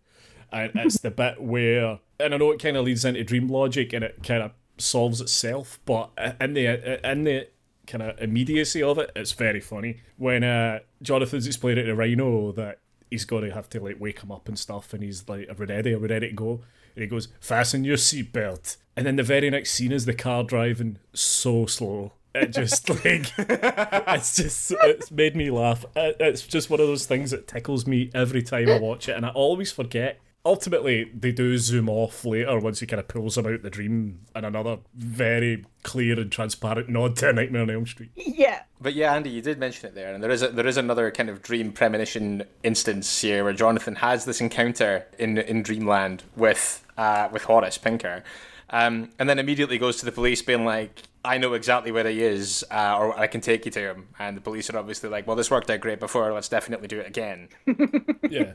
and 0.53 0.73
it's 0.75 1.01
the 1.01 1.11
bit 1.11 1.41
where, 1.41 1.99
and 2.21 2.35
I 2.35 2.37
know 2.37 2.53
it 2.53 2.63
kind 2.63 2.77
of 2.77 2.85
leads 2.85 3.05
into 3.05 3.25
dream 3.25 3.49
logic 3.49 3.93
and 3.93 4.05
it 4.05 4.23
kind 4.23 4.43
of 4.43 4.53
solves 4.79 5.21
itself, 5.21 5.81
but 5.85 6.11
in 6.41 6.55
the 6.55 7.11
in 7.11 7.25
the 7.25 7.49
kind 7.87 8.03
of 8.03 8.19
immediacy 8.21 8.83
of 8.83 8.99
it, 8.99 9.11
it's 9.17 9.33
very 9.33 9.61
funny 9.61 10.01
when 10.17 10.45
uh, 10.45 10.79
Jonathan's 11.03 11.47
explaining 11.47 11.87
to 11.87 11.95
Rhino 11.95 12.53
that 12.53 12.79
he's 13.11 13.25
to 13.25 13.51
have 13.51 13.69
to 13.71 13.81
like 13.81 14.01
wake 14.01 14.21
him 14.23 14.31
up 14.33 14.49
and 14.49 14.59
stuff, 14.59 14.93
and 14.95 15.03
he's 15.03 15.29
like, 15.29 15.49
"Are 15.49 15.55
we 15.55 15.67
ready? 15.67 15.95
Are 15.95 15.99
we 15.99 16.09
ready 16.09 16.29
to 16.29 16.35
go?" 16.35 16.61
And 16.95 17.03
he 17.03 17.07
goes, 17.07 17.29
"Fasten 17.41 17.85
your 17.85 17.97
seatbelt." 17.97 18.77
And 18.97 19.07
then 19.07 19.17
the 19.17 19.23
very 19.23 19.49
next 19.51 19.71
scene 19.73 19.93
is 19.93 20.05
the 20.07 20.15
car 20.15 20.43
driving 20.45 20.99
so 21.15 21.67
slow. 21.67 22.13
It 22.35 22.49
just 22.53 22.89
like 23.05 23.33
it's 23.39 24.37
just 24.37 24.73
it's 24.83 25.11
made 25.11 25.35
me 25.37 25.51
laugh. 25.51 25.85
It- 25.97 26.17
It's 26.21 26.43
just 26.47 26.71
one 26.71 26.81
of 26.81 26.87
those 26.87 27.07
things 27.07 27.31
that 27.31 27.47
tickles 27.49 27.87
me 27.87 28.11
every 28.15 28.43
time 28.43 28.69
I 28.69 28.79
watch 28.79 29.09
it, 29.09 29.17
and 29.17 29.25
I 29.27 29.31
always 29.31 29.73
forget. 29.73 30.21
Ultimately, 30.49 31.05
they 31.15 31.31
do 31.31 31.59
zoom 31.59 31.91
off 31.91 32.25
later 32.25 32.59
once 32.59 32.81
he 32.81 32.87
kind 32.87 33.01
of 33.01 33.07
pulls 33.07 33.37
him 33.37 33.45
out 33.47 33.63
the 33.63 33.69
dream, 33.69 34.21
and 34.35 34.47
another 34.47 34.79
very 34.95 35.67
clear 35.83 36.19
and 36.19 36.33
transparent 36.33 36.89
nod 36.89 37.17
to 37.17 37.29
a 37.29 37.33
Nightmare 37.35 37.61
on 37.61 37.71
Elm 37.71 37.87
Street. 37.87 38.11
yeah. 38.15 38.63
But 38.81 38.95
yeah, 38.95 39.13
Andy, 39.15 39.29
you 39.29 39.43
did 39.43 39.59
mention 39.59 39.91
it 39.91 39.95
there, 39.95 40.15
and 40.15 40.25
there 40.25 40.31
is 40.31 40.43
a, 40.43 40.49
there 40.49 40.67
is 40.67 40.79
another 40.79 41.11
kind 41.11 41.29
of 41.29 41.43
dream 41.43 41.71
premonition 41.71 42.45
instance 42.63 43.21
here 43.21 43.45
where 43.45 43.53
Jonathan 43.53 43.97
has 43.97 44.25
this 44.25 44.41
encounter 44.41 45.05
in 45.19 45.37
in 45.37 45.63
Dreamland 45.63 46.23
with 46.35 46.83
uh, 46.97 47.29
with 47.31 47.43
Horace 47.43 47.77
Pinker, 47.77 48.25
um, 48.71 49.11
and 49.19 49.29
then 49.29 49.39
immediately 49.39 49.77
goes 49.77 49.99
to 49.99 50.07
the 50.07 50.13
police, 50.13 50.41
being 50.41 50.65
like, 50.65 51.03
"I 51.27 51.37
know 51.37 51.53
exactly 51.53 51.93
where 51.93 52.09
he 52.09 52.23
is, 52.23 52.65
uh, 52.71 52.97
or 52.99 53.19
I 53.19 53.27
can 53.27 53.43
take 53.43 53.67
you 53.67 53.71
to 53.73 53.81
him." 53.81 54.09
And 54.19 54.35
the 54.35 54.41
police 54.41 54.71
are 54.71 54.79
obviously 54.79 55.11
like, 55.11 55.27
"Well, 55.27 55.37
this 55.37 55.51
worked 55.51 55.69
out 55.69 55.81
great 55.81 56.01
before. 56.01 56.33
Let's 56.33 56.49
definitely 56.49 56.89
do 56.89 57.01
it 57.01 57.07
again." 57.07 57.49
Yeah. 58.31 58.53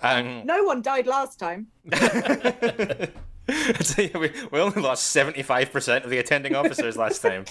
Um, 0.00 0.46
No 0.46 0.62
one 0.64 0.82
died 0.82 1.06
last 1.06 1.38
time. 1.38 1.68
We, 3.96 4.32
we 4.50 4.60
only 4.60 4.82
lost 4.82 5.14
75% 5.16 6.04
of 6.04 6.10
the 6.10 6.18
attending 6.18 6.54
officers 6.54 6.96
last 6.96 7.22
time. 7.22 7.46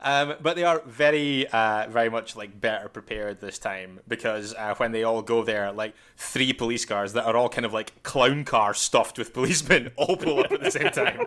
Um, 0.00 0.34
but 0.40 0.56
they 0.56 0.64
are 0.64 0.80
very, 0.86 1.46
uh, 1.48 1.88
very 1.90 2.08
much 2.08 2.36
like 2.36 2.58
better 2.58 2.88
prepared 2.88 3.40
this 3.40 3.58
time 3.58 4.00
because 4.08 4.54
uh, 4.54 4.74
when 4.76 4.92
they 4.92 5.04
all 5.04 5.20
go 5.20 5.44
there, 5.44 5.70
like 5.72 5.94
three 6.16 6.52
police 6.54 6.84
cars 6.86 7.12
that 7.12 7.24
are 7.24 7.36
all 7.36 7.50
kind 7.50 7.66
of 7.66 7.72
like 7.74 8.02
clown 8.02 8.44
cars 8.44 8.78
stuffed 8.78 9.18
with 9.18 9.34
policemen 9.34 9.90
all 9.96 10.16
pull 10.16 10.40
up 10.40 10.52
at 10.52 10.62
the 10.62 10.70
same 10.70 10.90
time. 10.90 11.20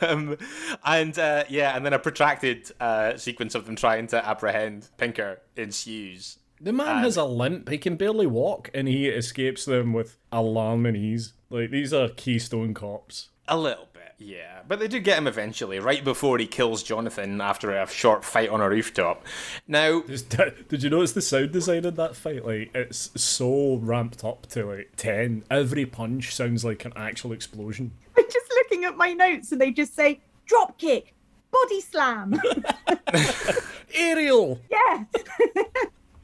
um, 0.10 0.38
and 0.84 1.18
uh, 1.18 1.44
yeah, 1.48 1.76
and 1.76 1.84
then 1.84 1.92
a 1.92 1.98
protracted 1.98 2.70
uh, 2.80 3.16
sequence 3.16 3.54
of 3.54 3.66
them 3.66 3.76
trying 3.76 4.06
to 4.06 4.26
apprehend 4.26 4.88
Pinker 4.96 5.40
ensues. 5.56 6.38
The 6.60 6.72
man 6.72 7.02
has 7.04 7.16
a 7.16 7.24
limp. 7.24 7.68
He 7.68 7.78
can 7.78 7.96
barely 7.96 8.26
walk, 8.26 8.70
and 8.74 8.88
he 8.88 9.06
escapes 9.08 9.64
them 9.64 9.92
with 9.92 10.16
alarming 10.32 10.96
ease. 10.96 11.32
Like 11.50 11.70
these 11.70 11.92
are 11.92 12.08
Keystone 12.08 12.74
cops. 12.74 13.28
A 13.46 13.56
little 13.56 13.88
bit, 13.94 14.12
yeah. 14.18 14.60
But 14.68 14.78
they 14.80 14.88
do 14.88 14.98
get 15.00 15.16
him 15.16 15.26
eventually, 15.26 15.78
right 15.78 16.04
before 16.04 16.36
he 16.36 16.46
kills 16.46 16.82
Jonathan 16.82 17.40
after 17.40 17.70
a 17.70 17.86
short 17.86 18.24
fight 18.24 18.50
on 18.50 18.60
a 18.60 18.68
rooftop. 18.68 19.24
Now, 19.66 20.02
Just- 20.02 20.28
Did 20.68 20.82
you 20.82 20.90
notice 20.90 21.12
the 21.12 21.22
sound 21.22 21.52
design 21.52 21.86
in 21.86 21.94
that 21.94 22.14
fight? 22.16 22.44
Like 22.44 22.70
it's 22.74 23.10
so 23.20 23.76
ramped 23.76 24.24
up 24.24 24.46
to 24.48 24.66
like 24.66 24.90
ten. 24.96 25.44
Every 25.50 25.86
punch 25.86 26.34
sounds 26.34 26.64
like 26.64 26.84
an 26.84 26.92
actual 26.96 27.32
explosion. 27.32 27.92
I'm 28.16 28.24
just 28.24 28.50
looking 28.50 28.84
at 28.84 28.96
my 28.96 29.12
notes 29.14 29.52
and 29.52 29.60
they 29.60 29.70
just 29.70 29.94
say 29.94 30.20
drop 30.44 30.76
kick, 30.76 31.14
body 31.50 31.80
slam. 31.80 32.38
Aerial. 33.94 34.60
yeah. 34.70 35.04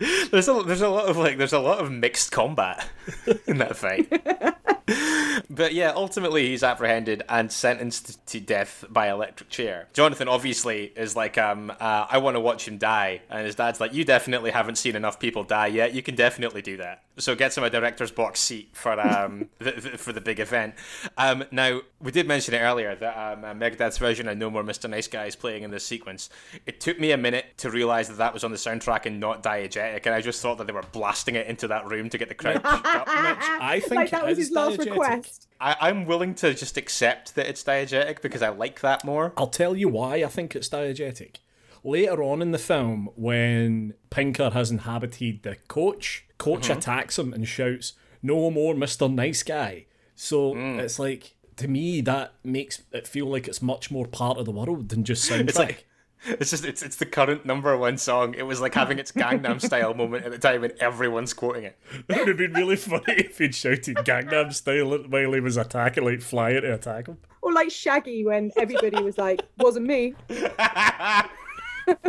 there's 0.31 0.49
a 0.49 0.63
there's 0.67 0.81
a 0.83 0.89
lot 0.89 1.07
of 1.07 1.17
like 1.17 1.39
there's 1.39 1.53
a 1.53 1.59
lot 1.59 1.79
of 1.79 1.91
mixed 1.91 2.33
combat 2.33 2.87
in 3.47 3.59
that 3.59 3.77
fight. 3.77 4.11
but 5.51 5.73
yeah, 5.75 5.93
ultimately 5.95 6.49
he's 6.49 6.63
apprehended 6.63 7.23
and 7.29 7.51
sentenced 7.51 8.25
to 8.27 8.41
death 8.41 8.85
by 8.91 9.11
electric 9.11 9.49
chair. 9.49 9.89
Jonathan 9.93 10.29
obviously 10.29 10.93
is 10.97 11.17
like, 11.17 11.39
um, 11.39 11.71
uh, 11.81 12.07
I 12.09 12.19
want 12.19 12.37
to 12.37 12.41
watch 12.41 12.69
him 12.69 12.79
die, 12.79 13.23
and 13.31 13.47
his 13.47 13.55
dad's 13.55 13.81
like, 13.81 13.95
you 13.95 14.05
definitely 14.05 14.51
haven't 14.51 14.77
seen 14.77 14.97
enough 14.97 15.19
people 15.19 15.43
die 15.45 15.69
yet. 15.69 15.95
You 15.95 16.03
can 16.03 16.15
definitely 16.15 16.61
do 16.63 16.77
that. 16.79 17.03
So 17.17 17.35
gets 17.37 17.57
him 17.57 17.63
a 17.63 17.71
director's 17.71 18.11
box 18.11 18.41
seat 18.41 18.71
for 18.73 18.99
um 19.01 19.49
the, 19.61 19.71
the- 19.73 19.99
for 19.99 20.13
the 20.13 20.21
big 20.21 20.41
event. 20.41 20.75
Um, 21.17 21.45
now 21.53 21.81
we 22.01 22.11
did 22.11 22.27
mention 22.27 22.55
it 22.55 22.59
earlier 22.59 22.95
that 22.97 23.17
um, 23.17 23.45
uh, 23.45 23.55
Megadeth's 23.55 23.99
version 23.99 24.27
of 24.29 24.37
No 24.37 24.51
More 24.51 24.65
Mr. 24.65 24.91
Nice 24.91 25.07
Guy 25.07 25.27
is 25.27 25.37
playing 25.37 25.63
in 25.63 25.71
this 25.71 25.87
sequence. 25.87 26.29
It 26.67 26.81
took 26.81 26.99
me 26.99 27.13
a 27.13 27.17
minute 27.17 27.47
to 27.59 27.71
realize 27.71 28.09
that 28.09 28.19
that 28.19 28.35
was 28.35 28.43
on 28.43 28.51
the 28.51 28.57
soundtrack 28.57 29.07
and 29.07 29.21
not 29.21 29.45
diegetic, 29.45 29.94
and 30.07 30.15
I 30.15 30.21
just 30.21 30.41
thought 30.41 30.59
that 30.59 30.67
they 30.67 30.73
were 30.73 30.83
blasting 30.93 31.35
it 31.35 31.47
into 31.47 31.69
that 31.69 31.87
room 31.87 32.09
to 32.11 32.19
get 32.19 32.29
the 32.29 32.35
crowd 32.35 32.63
pumped 32.63 32.87
up. 32.87 33.07
I 33.09 33.81
think 33.81 33.95
like 33.95 34.11
that 34.11 34.25
was 34.25 34.39
is 34.39 34.49
his 34.49 34.55
last 34.55 34.79
diegetic. 34.79 34.91
request. 34.91 35.49
I, 35.61 35.77
I'm 35.81 36.05
willing 36.07 36.35
to 36.37 36.55
just 36.55 36.77
accept 36.77 37.35
that 37.35 37.47
it's 37.47 37.63
diegetic 37.63 38.23
because 38.23 38.43
I 38.43 38.49
like 38.49 38.81
that 38.81 39.05
more. 39.05 39.33
I'll 39.37 39.47
tell 39.47 39.77
you 39.77 39.89
why 39.89 40.17
I 40.17 40.27
think 40.27 40.55
it's 40.55 40.69
diegetic. 40.69 41.37
later 41.83 42.23
on 42.23 42.43
in 42.43 42.53
the 42.53 42.59
film, 42.59 43.11
when 43.17 43.95
Pinker 44.11 44.51
has 44.51 44.71
inhabited 44.71 45.43
the 45.43 45.57
coach, 45.69 46.27
coach 46.39 46.69
mm-hmm. 46.69 46.79
attacks 46.79 47.19
him 47.19 47.33
and 47.33 47.47
shouts, 47.47 47.95
"No 48.23 48.51
more, 48.51 48.75
Mister 48.75 49.09
Nice 49.09 49.43
Guy." 49.43 49.87
So 50.17 50.55
mm. 50.55 50.79
it's 50.79 50.99
like 50.99 51.35
to 51.57 51.69
me 51.69 52.01
that 52.01 52.35
makes 52.43 52.83
it 52.93 53.07
feel 53.07 53.27
like 53.27 53.49
it's 53.49 53.63
much 53.63 53.91
more 53.91 54.07
part 54.07 54.39
of 54.39 54.45
the 54.45 54.53
world 54.53 54.89
than 54.89 55.05
just 55.05 55.29
soundtrack. 55.31 55.49
It's 55.49 55.59
like 55.59 55.87
it's 56.27 56.51
just 56.51 56.65
it's 56.65 56.83
it's 56.83 56.97
the 56.97 57.07
current 57.07 57.45
number 57.45 57.77
one 57.77 57.99
song. 57.99 58.35
It 58.35 58.45
was 58.45 58.61
like 58.61 58.75
having 58.75 58.99
its 58.99 59.13
Gangnam 59.13 59.61
Style 59.61 59.95
moment 59.95 60.25
at 60.25 60.33
the 60.33 60.39
time, 60.39 60.65
and 60.65 60.73
everyone's 60.81 61.35
quoting 61.35 61.65
it. 61.65 61.79
it 62.09 62.19
would 62.19 62.29
have 62.29 62.37
been 62.37 62.53
really 62.53 62.77
funny 62.77 63.03
if 63.09 63.39
he'd 63.39 63.55
shouted 63.55 63.97
Gangnam 63.99 64.53
Style 64.53 64.99
while 65.09 65.33
he 65.33 65.41
was 65.41 65.57
attacking, 65.57 66.05
like 66.05 66.23
flying 66.23 66.63
to 66.63 66.75
attack 66.75 67.09
him. 67.09 67.19
Or 67.43 67.53
like 67.53 67.71
Shaggy 67.71 68.25
when 68.25 68.51
everybody 68.57 69.03
was 69.03 69.19
like, 69.19 69.43
"Wasn't 69.59 69.87
me." 69.87 70.15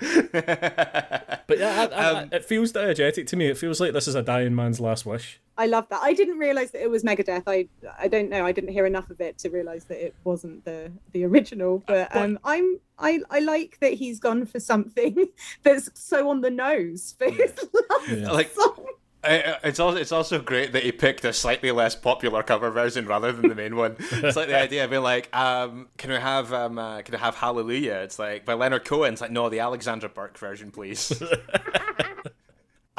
But 0.00 1.58
yeah, 1.58 1.88
I, 1.92 2.10
I, 2.22 2.28
it 2.32 2.44
feels 2.44 2.72
diegetic 2.72 3.26
to 3.28 3.36
me. 3.36 3.46
It 3.46 3.58
feels 3.58 3.80
like 3.80 3.92
this 3.92 4.06
is 4.08 4.14
a 4.14 4.22
dying 4.22 4.54
man's 4.54 4.80
last 4.80 5.04
wish. 5.04 5.40
I 5.58 5.66
love 5.66 5.88
that. 5.90 6.00
I 6.02 6.12
didn't 6.14 6.38
realize 6.38 6.70
that 6.70 6.82
it 6.82 6.90
was 6.90 7.02
Megadeth. 7.02 7.42
I 7.46 7.68
I 7.98 8.08
don't 8.08 8.30
know. 8.30 8.46
I 8.46 8.52
didn't 8.52 8.70
hear 8.70 8.86
enough 8.86 9.10
of 9.10 9.20
it 9.20 9.36
to 9.38 9.50
realize 9.50 9.84
that 9.84 10.02
it 10.04 10.14
wasn't 10.24 10.64
the 10.64 10.92
the 11.12 11.24
original. 11.24 11.82
But 11.86 12.14
um, 12.16 12.38
I'm 12.44 12.78
I 12.98 13.20
I 13.30 13.40
like 13.40 13.78
that 13.80 13.94
he's 13.94 14.20
gone 14.20 14.46
for 14.46 14.60
something 14.60 15.28
that's 15.62 15.90
so 16.00 16.30
on 16.30 16.40
the 16.40 16.50
nose 16.50 17.14
for 17.18 17.30
his 17.30 17.52
last 17.90 18.08
Yeah. 18.08 18.30
Like- 18.30 18.52
song. 18.52 18.86
I- 19.22 19.42
I- 19.42 19.58
It's 19.64 19.78
also 19.80 19.98
it's 19.98 20.12
also 20.12 20.40
great 20.40 20.72
that 20.72 20.82
he 20.82 20.92
picked 20.92 21.24
a 21.24 21.32
slightly 21.32 21.70
less 21.70 21.94
popular 21.94 22.42
cover 22.42 22.70
version 22.70 23.06
rather 23.06 23.32
than 23.32 23.48
the 23.48 23.54
main 23.54 23.76
one. 23.76 23.96
It's 24.12 24.36
like 24.36 24.48
the 24.48 24.58
idea 24.58 24.84
of 24.84 24.90
being 24.90 25.02
like, 25.02 25.34
um, 25.36 25.88
can 25.98 26.10
we 26.10 26.16
have 26.16 26.52
um, 26.52 26.78
uh, 26.78 27.02
can 27.02 27.12
we 27.12 27.18
have 27.18 27.34
Hallelujah? 27.36 27.96
It's 28.04 28.18
like 28.18 28.44
by 28.44 28.54
Leonard 28.54 28.84
Cohen. 28.84 29.12
It's 29.12 29.20
like 29.22 29.30
no, 29.30 29.48
the 29.50 29.60
Alexandra 29.60 30.08
Burke 30.08 30.38
version, 30.38 30.70
please. 30.70 31.12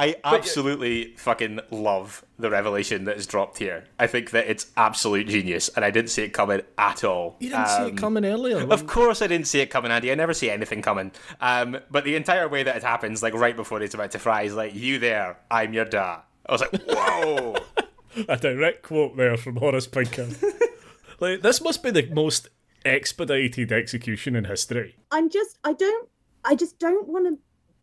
I 0.02 0.16
absolutely 0.24 1.14
fucking 1.18 1.60
love 1.70 2.26
the 2.40 2.50
revelation 2.50 3.06
that 3.06 3.18
is 3.18 3.28
dropped 3.28 3.60
here. 3.60 3.84
I 4.00 4.08
think 4.08 4.32
that 4.32 4.48
it's 4.50 4.72
absolute 4.76 5.28
genius, 5.28 5.70
and 5.76 5.86
I 5.86 5.92
didn't 5.92 6.10
see 6.10 6.24
it 6.24 6.30
coming 6.30 6.62
at 6.80 7.04
all. 7.04 7.36
You 7.40 7.50
didn't 7.50 7.68
see 7.68 7.76
Um, 7.84 7.88
it 7.90 7.98
coming 7.98 8.26
earlier. 8.26 8.68
Of 8.72 8.88
course, 8.88 9.22
I 9.22 9.28
didn't 9.28 9.46
see 9.46 9.60
it 9.62 9.68
coming, 9.68 9.92
Andy. 9.92 10.12
I 10.12 10.16
never 10.16 10.34
see 10.34 10.50
anything 10.50 10.82
coming. 10.82 11.12
Um, 11.40 11.78
but 11.92 12.04
the 12.04 12.16
entire 12.16 12.50
way 12.50 12.64
that 12.64 12.76
it 12.78 12.84
happens, 12.84 13.22
like 13.22 13.36
right 13.36 13.56
before 13.56 13.80
he's 13.80 13.94
about 13.94 14.10
to 14.12 14.20
fry, 14.20 14.42
is 14.42 14.56
like, 14.56 14.74
"You 14.74 14.98
there? 14.98 15.38
I'm 15.52 15.72
your 15.72 15.86
da." 15.86 16.22
I 16.48 16.52
was 16.52 16.62
like, 16.62 16.82
"Whoa!" 16.88 17.58
a 18.28 18.38
direct 18.38 18.82
quote 18.82 19.16
there 19.18 19.38
from 19.38 19.58
Horace 19.58 19.86
Pinker. 19.86 20.28
like 21.20 21.42
this 21.44 21.62
must 21.62 21.84
be 21.84 21.92
the 21.92 22.08
most 22.12 22.50
expedited 22.84 23.72
execution 23.72 24.36
in 24.36 24.46
history. 24.46 24.96
I'm 25.12 25.30
just 25.30 25.60
I 25.64 25.74
don't 25.74 26.10
I 26.44 26.56
just 26.56 26.80
don't 26.80 27.08
want 27.08 27.28
to 27.28 27.38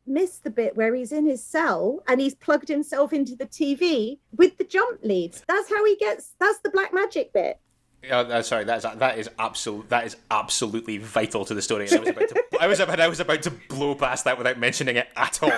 miss 0.08 0.38
the 0.38 0.50
bit 0.50 0.76
where 0.76 0.94
he's 0.94 1.12
in 1.12 1.26
his 1.26 1.42
cell 1.44 2.02
and 2.08 2.20
he's 2.20 2.34
plugged 2.34 2.68
himself 2.68 3.12
into 3.12 3.36
the 3.36 3.46
TV 3.46 4.18
with 4.36 4.58
the 4.58 4.64
jump 4.64 5.00
leads. 5.02 5.42
That's 5.46 5.68
how 5.68 5.84
he 5.84 5.96
gets 5.96 6.34
that's 6.38 6.58
the 6.60 6.70
black 6.70 6.92
magic 6.94 7.32
bit. 7.32 7.58
Yeah, 8.02 8.20
uh, 8.20 8.42
sorry, 8.42 8.62
that 8.64 8.76
is 8.84 8.98
that 8.98 9.18
is 9.18 9.28
absolute 9.40 9.88
that 9.88 10.06
is 10.06 10.16
absolutely 10.30 10.98
vital 10.98 11.44
to 11.44 11.52
the 11.52 11.60
story. 11.62 11.88
And 11.88 11.94
I 11.96 11.98
was 12.00 12.08
about 12.10 12.28
to 12.28 12.44
I 12.60 12.66
was 12.68 12.80
about 12.80 13.00
I 13.00 13.08
was 13.08 13.20
about 13.20 13.42
to 13.42 13.50
blow 13.50 13.94
past 13.96 14.24
that 14.24 14.38
without 14.38 14.58
mentioning 14.58 14.96
it 14.96 15.08
at 15.16 15.42
all. 15.42 15.50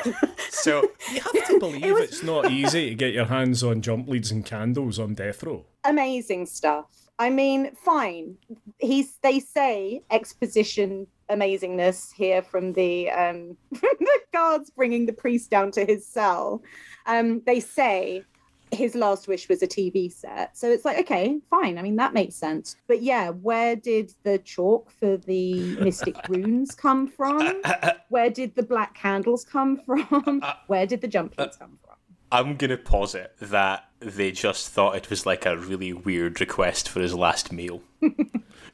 So 0.49 0.81
You 1.13 1.21
have 1.21 1.47
to 1.49 1.59
believe 1.59 1.85
It 1.85 1.93
was- 1.93 2.03
it's 2.05 2.23
not 2.23 2.51
easy 2.51 2.89
to 2.91 2.95
get 2.95 3.13
your 3.13 3.27
hands 3.27 3.63
on 3.63 3.83
jump 3.83 4.09
leads 4.09 4.31
and 4.31 4.45
candles 4.45 4.99
on 4.99 5.15
death 5.15 5.43
row. 5.43 5.67
Amazing 5.85 6.47
stuff. 6.47 6.87
I 7.19 7.29
mean, 7.29 7.73
fine. 7.75 8.39
He's 8.79 9.19
they 9.23 9.41
say 9.41 10.01
exposition 10.11 11.07
amazingness 11.31 12.13
here 12.13 12.43
from 12.43 12.73
the 12.73 13.11
um 13.11 13.57
from 13.75 13.97
the 13.99 14.21
guards 14.33 14.71
bringing 14.71 15.07
the 15.07 15.13
priest 15.13 15.51
down 15.51 15.71
to 15.73 15.85
his 15.85 16.07
cell. 16.07 16.63
Um 17.07 17.43
they 17.47 17.61
say 17.61 18.25
his 18.73 18.95
last 18.95 19.27
wish 19.29 19.49
was 19.49 19.63
a 19.63 19.67
TV 19.67 20.13
set. 20.13 20.57
So 20.57 20.71
it's 20.71 20.85
like, 20.85 20.99
okay, 20.99 21.41
fine. 21.51 21.79
I 21.79 21.83
mean, 21.83 21.97
that 21.97 22.15
makes 22.15 22.37
sense. 22.37 22.77
But 22.87 23.03
yeah, 23.03 23.31
where 23.31 23.77
did 23.77 24.15
the 24.23 24.39
chalk 24.39 24.91
for 24.91 25.17
the 25.17 25.77
mystic 25.77 26.17
runes 26.29 26.75
come 26.75 27.09
from? 27.09 27.63
Where 28.09 28.31
did 28.31 28.55
the 28.55 28.63
black 28.63 28.95
candles 28.95 29.45
come 29.45 29.81
from? 29.85 30.43
Where 30.69 30.87
did 30.87 31.01
the 31.01 31.09
jump 31.09 31.37
leads 31.39 31.57
come 31.57 31.79
from? 31.85 31.97
I'm 32.33 32.57
gonna 32.57 32.77
posit 32.77 33.35
that 33.41 33.89
they 33.99 34.31
just 34.31 34.69
thought 34.69 34.95
it 34.95 35.11
was 35.11 35.27
like 35.27 35.47
a 35.47 35.57
really 35.57 35.93
weird 35.93 36.41
request 36.41 36.89
for 36.89 37.01
his 37.01 37.15
last 37.15 37.51
meal. 37.53 37.83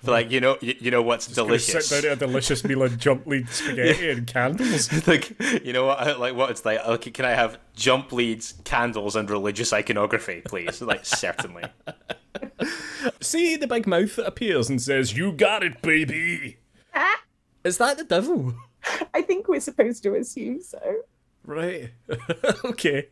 for 0.06 0.12
like 0.12 0.30
you 0.30 0.40
know 0.40 0.56
you, 0.60 0.74
you 0.80 0.90
know 0.90 1.02
what's 1.02 1.28
Gonna 1.28 1.48
delicious. 1.48 1.88
Sit 1.88 2.02
down 2.02 2.12
at 2.12 2.22
a 2.22 2.26
delicious 2.26 2.64
meal 2.64 2.82
of 2.82 2.98
jump 2.98 3.26
lead 3.26 3.48
spaghetti 3.50 4.10
and 4.10 4.26
candles. 4.26 5.06
like 5.06 5.38
you 5.64 5.72
know 5.72 5.86
what 5.86 6.18
like 6.18 6.34
what 6.34 6.50
it's 6.50 6.64
like 6.64 6.80
okay 6.86 7.10
can 7.10 7.24
i 7.24 7.30
have 7.30 7.58
jump 7.74 8.12
leads 8.12 8.54
candles 8.64 9.16
and 9.16 9.28
religious 9.28 9.72
iconography 9.72 10.40
please 10.44 10.80
like 10.80 11.04
certainly 11.04 11.64
See 13.20 13.56
the 13.56 13.66
big 13.66 13.86
mouth 13.86 14.16
that 14.16 14.26
appears 14.26 14.68
and 14.68 14.80
says, 14.80 15.16
"You 15.16 15.32
got 15.32 15.62
it, 15.62 15.82
baby." 15.82 16.58
Is 17.64 17.78
that 17.78 17.98
the 17.98 18.04
devil? 18.04 18.54
I 19.14 19.22
think 19.22 19.48
we're 19.48 19.60
supposed 19.60 20.02
to 20.04 20.14
assume 20.14 20.62
so. 20.62 20.78
Right. 21.44 21.90
okay. 22.64 23.08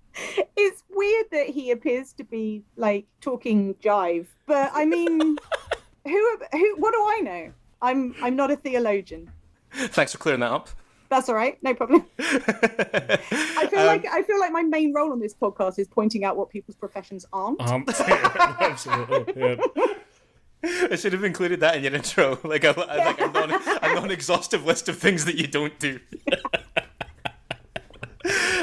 it's 0.57 0.83
weird 0.90 1.26
that 1.33 1.48
he 1.48 1.70
appears 1.70 2.12
to 2.14 2.24
be 2.24 2.64
like 2.76 3.07
talking 3.20 3.74
jive 3.74 4.26
but 4.46 4.70
i 4.74 4.85
mean 4.85 5.37
who 6.04 6.38
who 6.52 6.76
what 6.76 6.92
do 6.92 6.98
i 7.00 7.20
know? 7.22 7.52
I'm 7.82 8.14
i'm 8.22 8.36
not 8.36 8.50
a 8.50 8.56
theologian. 8.56 9.30
Thanks 9.72 10.12
for 10.12 10.18
clearing 10.18 10.40
that 10.40 10.52
up. 10.52 10.68
That's 11.10 11.28
all 11.28 11.34
right. 11.34 11.62
No 11.62 11.74
problem. 11.74 12.06
I 12.18 13.68
feel 13.70 13.84
like 13.84 14.06
i 14.06 14.22
feel 14.22 14.40
like 14.40 14.52
my 14.52 14.62
main 14.62 14.92
role 14.92 15.12
on 15.12 15.20
this 15.20 15.34
podcast 15.34 15.78
is 15.78 15.86
pointing 15.86 16.24
out 16.24 16.36
what 16.36 16.50
people's 16.50 16.76
professions 16.76 17.26
aren't. 17.32 17.60
Um, 17.60 17.84
absolutely. 18.60 19.34
Yeah. 19.36 19.56
i 20.90 20.96
should 20.96 21.12
have 21.12 21.24
included 21.24 21.60
that 21.60 21.76
in 21.76 21.84
your 21.84 21.94
intro. 21.94 22.38
Like 22.44 22.64
a, 22.64 22.72
like 22.72 23.20
a, 23.20 23.26
non, 23.28 23.50
a 23.52 23.94
non-exhaustive 23.94 24.64
list 24.64 24.88
of 24.88 24.98
things 24.98 25.24
that 25.26 25.36
you 25.36 25.46
don't 25.46 25.78
do 25.78 26.00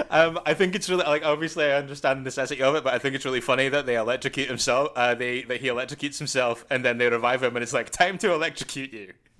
Um, 0.10 0.40
I 0.46 0.54
think 0.54 0.76
it's 0.76 0.90
really 0.90 1.06
like 1.06 1.24
obviously 1.24 1.66
I 1.66 1.78
understand 1.78 2.20
the 2.20 2.24
necessity 2.24 2.62
of 2.62 2.76
it, 2.76 2.84
but 2.84 2.94
I 2.94 3.00
think 3.00 3.16
it's 3.16 3.24
really 3.24 3.42
funny 3.42 3.70
that 3.70 3.86
they 3.86 3.96
electrocute 3.96 4.50
himself. 4.50 4.90
Uh, 4.96 5.16
they 5.16 5.44
that 5.44 5.62
he 5.62 5.68
electrocutes 5.68 6.18
himself, 6.18 6.66
and 6.70 6.84
then 6.84 6.98
they 6.98 7.08
revive 7.08 7.44
him, 7.44 7.56
and 7.56 7.64
it's 7.64 7.74
like 7.74 7.92
time 7.92 8.18
to 8.20 8.34
electrocute 8.34 8.92
you. 8.92 9.14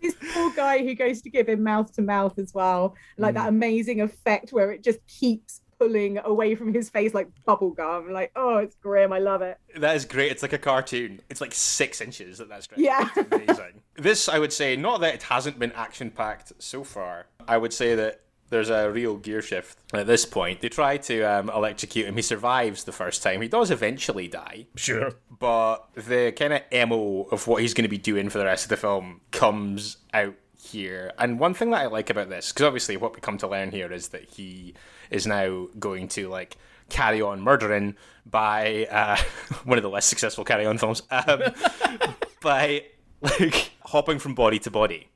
this 0.00 0.14
poor 0.32 0.52
guy 0.54 0.82
who 0.82 0.94
goes 0.94 1.22
to 1.22 1.30
give 1.30 1.48
him 1.48 1.62
mouth 1.62 1.92
to 1.94 2.02
mouth 2.02 2.38
as 2.38 2.54
well 2.54 2.94
like 3.18 3.34
that 3.34 3.48
amazing 3.48 4.00
effect 4.00 4.50
where 4.52 4.70
it 4.72 4.82
just 4.82 4.98
keeps 5.06 5.60
pulling 5.78 6.18
away 6.18 6.54
from 6.54 6.72
his 6.72 6.88
face 6.90 7.12
like 7.14 7.28
bubble 7.44 7.70
gum 7.70 8.10
like 8.12 8.30
oh 8.36 8.58
it's 8.58 8.76
grim 8.76 9.12
i 9.12 9.18
love 9.18 9.42
it 9.42 9.58
That 9.76 9.96
is 9.96 10.04
great. 10.04 10.30
It's 10.32 10.42
like 10.42 10.52
a 10.52 10.58
cartoon. 10.58 11.20
It's 11.30 11.40
like 11.40 11.54
six 11.54 12.00
inches 12.00 12.40
at 12.40 12.48
that 12.48 12.64
stretch. 12.64 12.80
Yeah. 12.80 13.08
Amazing. 13.16 13.82
this, 13.96 14.28
I 14.28 14.38
would 14.38 14.52
say, 14.52 14.76
not 14.76 15.00
that 15.00 15.14
it 15.14 15.22
hasn't 15.22 15.58
been 15.58 15.72
action 15.72 16.10
packed 16.10 16.52
so 16.58 16.82
far. 16.82 17.26
I 17.50 17.58
would 17.58 17.72
say 17.72 17.96
that 17.96 18.20
there's 18.50 18.70
a 18.70 18.90
real 18.90 19.16
gear 19.16 19.42
shift 19.42 19.76
at 19.92 20.06
this 20.06 20.24
point. 20.24 20.60
They 20.60 20.68
try 20.68 20.98
to 20.98 21.22
um, 21.22 21.50
electrocute 21.50 22.06
him. 22.06 22.14
He 22.14 22.22
survives 22.22 22.84
the 22.84 22.92
first 22.92 23.24
time. 23.24 23.42
He 23.42 23.48
does 23.48 23.72
eventually 23.72 24.28
die. 24.28 24.66
Sure. 24.76 25.14
But 25.36 25.88
the 25.94 26.32
kind 26.32 26.52
of 26.52 26.88
MO 26.88 27.26
of 27.32 27.48
what 27.48 27.62
he's 27.62 27.74
going 27.74 27.82
to 27.82 27.88
be 27.88 27.98
doing 27.98 28.28
for 28.28 28.38
the 28.38 28.44
rest 28.44 28.64
of 28.64 28.68
the 28.68 28.76
film 28.76 29.20
comes 29.32 29.96
out 30.14 30.34
here. 30.56 31.12
And 31.18 31.40
one 31.40 31.54
thing 31.54 31.70
that 31.70 31.80
I 31.80 31.86
like 31.86 32.08
about 32.08 32.28
this, 32.28 32.52
because 32.52 32.66
obviously 32.66 32.96
what 32.96 33.14
we 33.14 33.20
come 33.20 33.38
to 33.38 33.48
learn 33.48 33.72
here 33.72 33.92
is 33.92 34.08
that 34.08 34.30
he 34.30 34.74
is 35.10 35.26
now 35.26 35.66
going 35.76 36.06
to 36.08 36.28
like 36.28 36.56
carry 36.88 37.20
on 37.20 37.40
murdering 37.40 37.96
by 38.26 38.86
uh, 38.90 39.16
one 39.64 39.76
of 39.76 39.82
the 39.82 39.90
less 39.90 40.06
successful 40.06 40.44
carry 40.44 40.66
on 40.66 40.78
films 40.78 41.02
um, 41.10 41.42
by 42.42 42.84
like 43.20 43.72
hopping 43.82 44.20
from 44.20 44.36
body 44.36 44.60
to 44.60 44.70
body. 44.70 45.08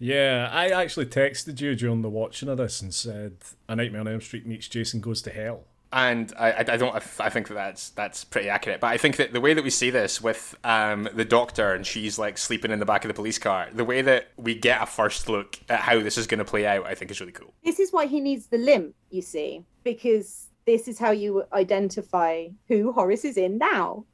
Yeah, 0.00 0.48
I 0.50 0.70
actually 0.70 1.06
texted 1.06 1.60
you 1.60 1.76
during 1.76 2.02
the 2.02 2.10
watching 2.10 2.48
of 2.48 2.58
this 2.58 2.80
and 2.82 2.92
said, 2.92 3.36
"A 3.68 3.76
Nightmare 3.76 4.00
on 4.00 4.08
Elm 4.08 4.20
Street 4.20 4.46
meets 4.46 4.66
Jason 4.66 5.00
Goes 5.00 5.22
to 5.22 5.30
Hell." 5.30 5.64
and 5.92 6.32
I, 6.38 6.52
I 6.52 6.58
I 6.60 6.76
don't 6.76 6.94
I 7.18 7.30
think 7.30 7.48
that 7.48 7.54
that's 7.54 7.90
that's 7.90 8.24
pretty 8.24 8.48
accurate. 8.48 8.80
But 8.80 8.88
I 8.88 8.96
think 8.96 9.16
that 9.16 9.32
the 9.32 9.40
way 9.40 9.54
that 9.54 9.64
we 9.64 9.70
see 9.70 9.90
this 9.90 10.20
with 10.20 10.56
um, 10.62 11.08
the 11.14 11.24
doctor 11.24 11.72
and 11.74 11.84
she's 11.86 12.18
like 12.18 12.38
sleeping 12.38 12.70
in 12.70 12.78
the 12.78 12.86
back 12.86 13.04
of 13.04 13.08
the 13.08 13.14
police 13.14 13.38
car, 13.38 13.68
the 13.72 13.84
way 13.84 14.00
that 14.02 14.28
we 14.36 14.54
get 14.54 14.82
a 14.82 14.86
first 14.86 15.28
look 15.28 15.58
at 15.68 15.80
how 15.80 16.00
this 16.00 16.16
is 16.16 16.26
going 16.26 16.38
to 16.38 16.44
play 16.44 16.66
out, 16.66 16.86
I 16.86 16.94
think 16.94 17.10
is 17.10 17.20
really 17.20 17.32
cool. 17.32 17.52
this 17.64 17.80
is 17.80 17.92
why 17.92 18.06
he 18.06 18.20
needs 18.20 18.46
the 18.46 18.58
limp 18.58 18.94
you 19.10 19.22
see 19.22 19.64
because 19.82 20.48
this 20.64 20.86
is 20.86 20.98
how 20.98 21.10
you 21.10 21.44
identify 21.52 22.46
who 22.68 22.92
horace 22.92 23.24
is 23.24 23.36
in 23.36 23.58
now 23.58 24.04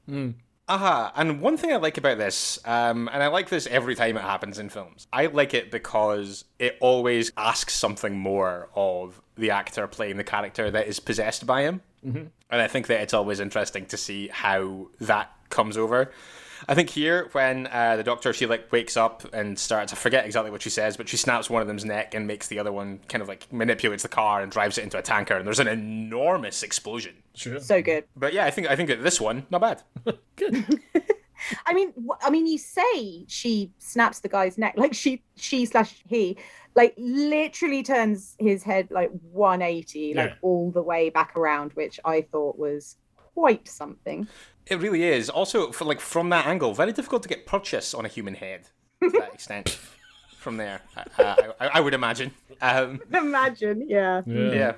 Aha, 0.68 1.12
and 1.14 1.40
one 1.40 1.56
thing 1.56 1.72
I 1.72 1.76
like 1.76 1.96
about 1.96 2.18
this, 2.18 2.58
um, 2.64 3.08
and 3.12 3.22
I 3.22 3.28
like 3.28 3.48
this 3.48 3.68
every 3.68 3.94
time 3.94 4.16
it 4.16 4.22
happens 4.22 4.58
in 4.58 4.68
films, 4.68 5.06
I 5.12 5.26
like 5.26 5.54
it 5.54 5.70
because 5.70 6.44
it 6.58 6.76
always 6.80 7.30
asks 7.36 7.72
something 7.72 8.18
more 8.18 8.68
of 8.74 9.22
the 9.36 9.50
actor 9.50 9.86
playing 9.86 10.16
the 10.16 10.24
character 10.24 10.68
that 10.72 10.88
is 10.88 10.98
possessed 10.98 11.46
by 11.46 11.62
him. 11.62 11.82
Mm-hmm. 12.04 12.24
And 12.50 12.60
I 12.60 12.66
think 12.66 12.88
that 12.88 13.00
it's 13.00 13.14
always 13.14 13.38
interesting 13.38 13.86
to 13.86 13.96
see 13.96 14.26
how 14.28 14.88
that 15.00 15.30
comes 15.50 15.76
over. 15.76 16.10
I 16.68 16.74
think 16.74 16.90
here 16.90 17.28
when 17.32 17.66
uh, 17.68 17.96
the 17.96 18.02
doctor 18.02 18.32
she 18.32 18.46
like 18.46 18.70
wakes 18.72 18.96
up 18.96 19.24
and 19.34 19.58
starts 19.58 19.92
I 19.92 19.96
forget 19.96 20.24
exactly 20.24 20.50
what 20.50 20.62
she 20.62 20.70
says, 20.70 20.96
but 20.96 21.08
she 21.08 21.16
snaps 21.16 21.50
one 21.50 21.62
of 21.62 21.68
them's 21.68 21.84
neck 21.84 22.14
and 22.14 22.26
makes 22.26 22.48
the 22.48 22.58
other 22.58 22.72
one 22.72 23.00
kind 23.08 23.22
of 23.22 23.28
like 23.28 23.52
manipulates 23.52 24.02
the 24.02 24.08
car 24.08 24.42
and 24.42 24.50
drives 24.50 24.78
it 24.78 24.84
into 24.84 24.98
a 24.98 25.02
tanker, 25.02 25.34
and 25.36 25.46
there's 25.46 25.60
an 25.60 25.68
enormous 25.68 26.62
explosion. 26.62 27.14
Sure. 27.34 27.60
So 27.60 27.82
good. 27.82 28.04
But 28.16 28.32
yeah, 28.32 28.44
I 28.46 28.50
think 28.50 28.68
I 28.68 28.76
think 28.76 28.88
that 28.88 29.02
this 29.02 29.20
one 29.20 29.46
not 29.50 29.60
bad. 29.60 29.82
Good. 30.36 30.80
I 31.66 31.74
mean, 31.74 31.92
I 32.22 32.30
mean, 32.30 32.46
you 32.46 32.56
say 32.56 33.26
she 33.28 33.70
snaps 33.78 34.20
the 34.20 34.28
guy's 34.28 34.56
neck, 34.56 34.74
like 34.78 34.94
she, 34.94 35.22
she 35.36 35.66
slash 35.66 36.02
he, 36.08 36.38
like 36.74 36.94
literally 36.96 37.82
turns 37.82 38.34
his 38.38 38.62
head 38.62 38.88
like 38.90 39.10
180, 39.32 40.14
like 40.14 40.30
Yeah. 40.30 40.34
all 40.40 40.70
the 40.70 40.82
way 40.82 41.10
back 41.10 41.36
around, 41.36 41.72
which 41.74 42.00
I 42.06 42.22
thought 42.22 42.58
was 42.58 42.96
quite 43.36 43.68
something. 43.68 44.26
It 44.66 44.80
really 44.80 45.04
is. 45.04 45.28
Also, 45.28 45.70
for 45.72 45.84
like 45.84 46.00
from 46.00 46.30
that 46.30 46.46
angle, 46.46 46.72
very 46.74 46.92
difficult 46.92 47.22
to 47.24 47.28
get 47.28 47.44
purchase 47.46 47.92
on 47.94 48.04
a 48.06 48.08
human 48.08 48.34
head 48.34 48.68
to 49.02 49.10
that 49.10 49.34
extent. 49.38 49.78
From 50.38 50.56
there, 50.56 50.80
uh, 51.18 51.34
I, 51.60 51.66
I 51.74 51.80
would 51.80 51.92
imagine. 51.92 52.30
Um, 52.62 53.00
Imagine, 53.12 53.84
yeah. 53.88 54.22
yeah. 54.26 54.74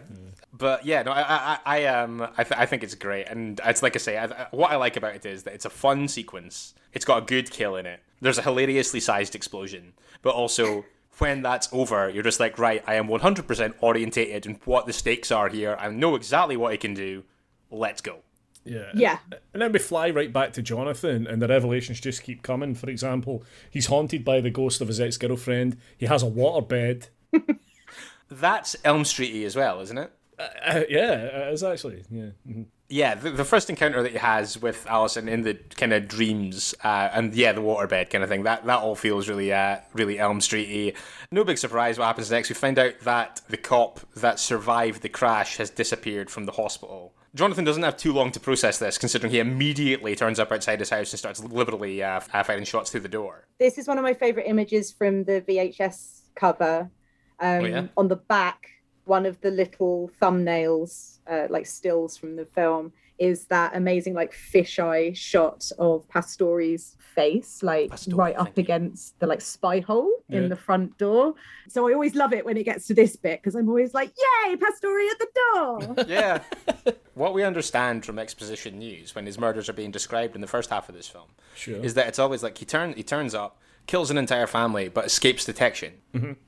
But 0.52 0.84
yeah, 0.86 1.02
no, 1.02 1.12
I, 1.12 1.22
I, 1.28 1.59
I 1.66 1.84
um, 1.86 2.22
I, 2.38 2.42
th- 2.42 2.59
I 2.59 2.64
think 2.64 2.82
it's 2.82 2.94
great, 2.94 3.28
and 3.28 3.61
it's 3.64 3.82
like 3.82 3.94
I 3.94 3.98
say, 3.98 4.16
I, 4.16 4.24
I- 4.24 4.46
what 4.50 4.70
I 4.72 4.76
like 4.76 4.96
about 4.96 5.14
it 5.14 5.26
is 5.26 5.42
that 5.44 5.52
it's 5.54 5.66
a 5.66 5.70
fun 5.70 6.09
sequence. 6.09 6.74
It's 6.94 7.04
got 7.04 7.22
a 7.22 7.26
good 7.26 7.50
kill 7.50 7.76
in 7.76 7.84
it. 7.86 8.00
There's 8.22 8.38
a 8.38 8.42
hilariously 8.42 8.98
sized 9.00 9.34
explosion, 9.34 9.92
but 10.22 10.34
also 10.34 10.86
when 11.18 11.42
that's 11.42 11.68
over, 11.70 12.09
you're 12.09 12.22
just 12.22 12.40
like, 12.40 12.59
right, 12.59 12.82
I 12.86 12.94
am 12.94 13.06
100% 13.09 13.74
orientated 13.80 14.46
in 14.46 14.54
what 14.64 14.86
the 14.86 14.92
stakes 14.94 15.30
are 15.30 15.48
here. 15.50 15.76
I 15.78 15.88
know 15.90 16.14
exactly 16.16 16.56
what 16.56 16.72
I 16.72 16.76
can 16.78 16.94
do. 16.94 17.24
Let's 17.70 18.00
go. 18.00 18.20
Yeah. 18.64 18.90
Yeah. 18.94 19.18
And 19.52 19.62
then 19.62 19.72
we 19.72 19.78
fly 19.78 20.11
right 20.11 20.32
back 20.32 20.52
to 20.54 20.62
Jonathan, 20.62 21.26
and 21.26 21.40
the 21.40 21.48
revelations 21.48 22.00
just 22.00 22.22
keep 22.22 22.42
coming. 22.42 22.74
For 22.74 22.90
example, 22.90 23.44
he's 23.70 23.86
haunted 23.86 24.24
by 24.24 24.40
the 24.40 24.50
ghost 24.50 24.80
of 24.80 24.88
his 24.88 25.00
ex 25.00 25.16
girlfriend. 25.16 25.76
He 25.96 26.06
has 26.06 26.22
a 26.22 26.26
waterbed. 26.26 27.09
That's 28.30 28.76
Elm 28.84 29.04
Streety 29.04 29.44
as 29.46 29.56
well, 29.56 29.80
isn't 29.80 29.96
it? 29.98 30.12
Uh, 30.38 30.82
yeah, 30.88 31.12
it 31.48 31.54
is 31.54 31.64
actually. 31.64 32.04
Yeah. 32.11 32.30
Mhm. 32.48 32.66
Yeah, 32.91 33.14
the, 33.14 33.30
the 33.30 33.45
first 33.45 33.68
encounter 33.68 34.03
that 34.03 34.12
he 34.12 34.18
has 34.18 34.61
with 34.61 34.86
Alison 34.86 35.28
in 35.28 35.43
the 35.43 35.55
kind 35.76 35.93
of 35.93 36.09
dreams, 36.09 36.74
uh, 36.82 37.11
and 37.12 37.34
yeah, 37.34 37.53
the 37.53 37.61
waterbed 37.61 38.09
kind 38.09 38.24
of 38.24 38.30
thing. 38.30 38.45
That 38.45 38.64
that 38.64 38.78
all 38.78 38.95
feels 38.95 39.28
really, 39.28 39.53
uh, 39.53 39.78
really 39.93 40.18
Elm 40.18 40.41
Streety. 40.41 40.97
No 41.30 41.45
big 41.45 41.59
surprise. 41.59 41.99
What 41.99 42.07
happens 42.07 42.30
next? 42.30 42.49
We 42.49 42.55
find 42.55 42.78
out 42.78 42.95
that 43.01 43.43
the 43.49 43.59
cop 43.59 44.01
that 44.16 44.41
survived 44.41 45.03
the 45.03 45.11
crash 45.11 45.59
has 45.59 45.68
disappeared 45.68 46.30
from 46.30 46.47
the 46.47 46.53
hospital. 46.53 47.12
Jonathan 47.34 47.64
doesn't 47.64 47.82
have 47.82 47.99
too 47.99 48.14
long 48.14 48.32
to 48.32 48.41
process 48.41 48.78
this, 48.78 48.97
considering 48.97 49.30
he 49.30 49.39
immediately 49.39 50.16
turns 50.16 50.39
up 50.41 50.51
outside 50.51 50.80
his 50.80 50.89
house 50.89 51.12
and 51.12 51.18
starts 51.18 51.45
liberally 51.45 52.03
uh, 52.03 52.20
uh, 52.32 52.43
firing 52.43 52.64
shots 52.64 52.91
through 52.91 53.01
the 53.01 53.09
door. 53.09 53.47
This 53.59 53.76
is 53.76 53.86
one 53.86 53.99
of 53.99 54.03
my 54.03 54.14
favorite 54.14 54.47
images 54.47 54.91
from 54.91 55.24
the 55.24 55.43
VHS 55.47 56.22
cover. 56.34 56.91
Um, 57.39 57.61
Oh, 57.61 57.64
yeah? 57.66 57.86
On 57.99 58.09
the 58.09 58.16
back, 58.16 58.70
one 59.09 59.26
of 59.26 59.40
the 59.40 59.50
little 59.50 60.11
thumbnails, 60.22 61.18
uh, 61.26 61.46
like 61.50 61.66
stills 61.66 62.16
from 62.16 62.36
the 62.36 62.44
film, 62.44 62.92
is 63.18 63.46
that 63.46 63.74
amazing, 63.74 64.14
like 64.14 64.32
fisheye 64.32 65.16
shot 65.16 65.68
of 65.78 66.06
Pastore's 66.09 66.94
face, 67.00 67.64
like 67.64 67.90
Pastore, 67.90 68.14
right 68.16 68.36
thank 68.36 68.48
up 68.48 68.56
you. 68.56 68.62
against 68.62 69.18
the 69.18 69.26
like 69.26 69.40
spy 69.40 69.80
hole 69.80 70.09
Yeah. 70.28 70.38
in 70.38 70.48
the 70.48 70.54
front 70.56 70.96
door. 70.98 71.34
So 71.68 71.88
I 71.88 71.92
always 71.94 72.14
love 72.14 72.32
it 72.32 72.44
when 72.44 72.56
it 72.56 72.62
gets 72.64 72.86
to 72.88 72.94
this 72.94 73.16
bit 73.16 73.40
because 73.40 73.56
I'm 73.56 73.68
always 73.68 73.92
like, 73.92 74.12
"Yay, 74.46 74.56
Pastore 74.56 75.00
at 75.00 75.18
the 75.18 75.28
door!" 75.34 76.04
Yeah. 76.06 76.42
what 77.14 77.34
we 77.34 77.42
understand 77.42 78.04
from 78.06 78.18
exposition 78.20 78.78
news 78.78 79.14
when 79.16 79.26
his 79.26 79.36
murders 79.38 79.68
are 79.68 79.72
being 79.72 79.90
described 79.90 80.36
in 80.36 80.40
the 80.40 80.46
first 80.46 80.70
half 80.70 80.88
of 80.88 80.94
this 80.94 81.09
film 81.09 81.26
Sure. 81.56 81.82
is 81.84 81.94
that 81.94 82.06
it's 82.06 82.20
always 82.20 82.44
like 82.44 82.56
he 82.59 82.64
turn 82.64 82.92
he 82.92 83.02
turns 83.02 83.34
up, 83.34 83.59
kills 83.88 84.11
an 84.12 84.18
entire 84.18 84.46
family, 84.46 84.88
but 84.88 85.04
escapes 85.06 85.44
detection. 85.44 85.94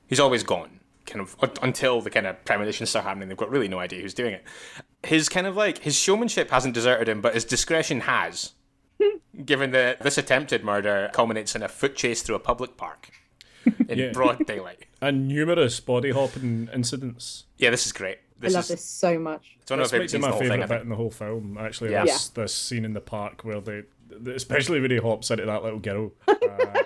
He's 0.07 0.21
always 0.21 0.43
gone, 0.43 0.79
kind 1.11 1.21
of 1.21 1.35
until 1.61 2.01
the 2.01 2.09
kind 2.09 2.25
of 2.25 2.43
premonitions 2.45 2.89
start 2.89 3.05
happening. 3.05 3.27
They've 3.29 3.37
got 3.37 3.49
really 3.49 3.67
no 3.67 3.79
idea 3.79 4.01
who's 4.01 4.13
doing 4.13 4.33
it. 4.33 4.43
His 5.03 5.29
kind 5.29 5.45
of 5.45 5.55
like 5.55 5.79
his 5.79 5.95
showmanship 5.95 6.49
hasn't 6.49 6.73
deserted 6.73 7.07
him, 7.09 7.21
but 7.21 7.33
his 7.33 7.45
discretion 7.45 8.01
has. 8.01 8.53
Given 9.45 9.71
that 9.71 10.01
this 10.01 10.17
attempted 10.17 10.63
murder 10.63 11.09
culminates 11.13 11.55
in 11.55 11.63
a 11.63 11.67
foot 11.69 11.95
chase 11.95 12.21
through 12.21 12.35
a 12.35 12.39
public 12.39 12.77
park 12.77 13.11
in 13.87 13.97
Yeah. 13.97 14.11
broad 14.11 14.45
daylight. 14.45 14.85
and 15.01 15.27
numerous 15.27 15.79
body 15.79 16.11
hopping 16.11 16.69
incidents. 16.73 17.45
Yeah, 17.57 17.69
this 17.71 17.85
is 17.85 17.91
great. 17.93 18.17
I 18.43 18.47
love 18.47 18.63
is 18.63 18.69
this 18.69 18.83
so 18.83 19.19
much. 19.19 19.57
it's 19.61 19.69
one 19.69 19.79
of 19.79 19.85
This 19.85 19.91
my 19.91 19.97
favorite 19.99 20.05
be 20.05 20.07
scenes 20.09 20.13
in 20.15 20.21
my 20.21 20.27
the 20.27 20.31
whole 20.31 20.39
thing. 20.41 20.49
favourite 20.49 20.63
I 20.63 20.67
bit 20.67 20.73
think. 20.75 20.83
in 20.83 20.89
the 20.89 20.95
whole 20.95 21.11
film, 21.11 21.57
actually. 21.59 21.91
Yeah. 21.91 22.05
This, 22.05 22.29
this 22.29 22.55
scene 22.55 22.85
in 22.85 22.93
the 22.93 23.01
park 23.01 23.43
where 23.43 23.61
they, 23.61 23.83
especially 24.33 24.81
when 24.81 24.89
he 24.91 24.97
hops 24.97 25.29
into 25.31 25.45
that 25.45 25.63
little 25.63 25.79
girl. 25.79 26.11
Uh, 26.51 26.81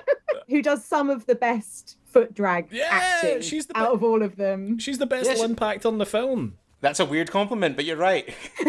Who 0.50 0.62
does 0.62 0.86
some 0.86 1.10
of 1.10 1.26
the 1.26 1.34
best 1.34 1.98
foot 2.16 2.34
drag 2.34 2.68
Yeah, 2.72 2.88
acting 2.90 3.42
she's 3.42 3.66
the 3.68 3.78
out 3.78 3.90
be- 3.92 3.96
of 3.96 4.04
all 4.04 4.24
of 4.24 4.38
them? 4.38 4.80
she's 4.80 4.98
the 4.98 5.06
best 5.06 5.26
Yes. 5.30 5.42
impact 5.42 5.86
on 5.86 5.98
the 5.98 6.06
film. 6.06 6.58
That's 6.82 7.00
a 7.00 7.06
weird 7.06 7.30
compliment, 7.32 7.76
but 7.76 7.84
you're 7.86 7.98
right. 7.98 8.34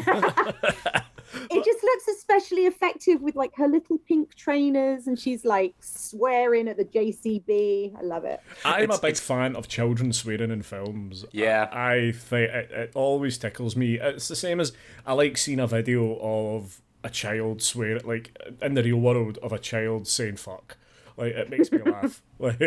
it 1.51 1.65
just 1.65 1.83
looks 1.83 2.09
especially 2.17 2.67
effective 2.67 3.21
with 3.21 3.37
like 3.37 3.53
her 3.57 3.69
little 3.69 3.99
pink 3.99 4.35
trainers 4.35 5.07
and 5.07 5.19
she's 5.19 5.45
like 5.45 5.75
swearing 5.81 6.67
at 6.69 6.77
the 6.77 6.85
JCB. 6.85 7.95
I 7.99 8.03
love 8.03 8.25
it. 8.25 8.41
I'm 8.65 8.85
It's- 8.85 8.99
a 8.99 9.03
big 9.03 9.11
it's- 9.13 9.21
fan 9.21 9.55
of 9.57 9.69
children 9.69 10.13
swearing 10.13 10.51
in 10.51 10.63
films. 10.63 11.25
Yeah. 11.33 11.69
I, 11.73 11.95
I 11.95 12.13
think 12.13 12.51
it, 12.53 12.71
it 12.71 12.91
always 12.95 13.39
tickles 13.39 13.77
me. 13.77 13.99
It's 14.01 14.29
the 14.29 14.37
same 14.37 14.61
as 14.61 14.73
I 15.07 15.13
like 15.13 15.37
seeing 15.37 15.61
a 15.61 15.67
video 15.67 16.19
of 16.21 16.81
a 17.05 17.11
child 17.11 17.63
swear, 17.63 18.01
like 18.01 18.37
in 18.63 18.75
the 18.75 18.83
real 18.83 18.97
world, 18.99 19.39
of 19.43 19.53
a 19.53 19.59
child 19.59 20.09
saying 20.09 20.37
fuck. 20.37 20.77
Like 21.17 21.33
it 21.33 21.51
makes 21.51 21.73
me 21.73 21.79
laugh. 21.79 22.23
Like, 22.39 22.61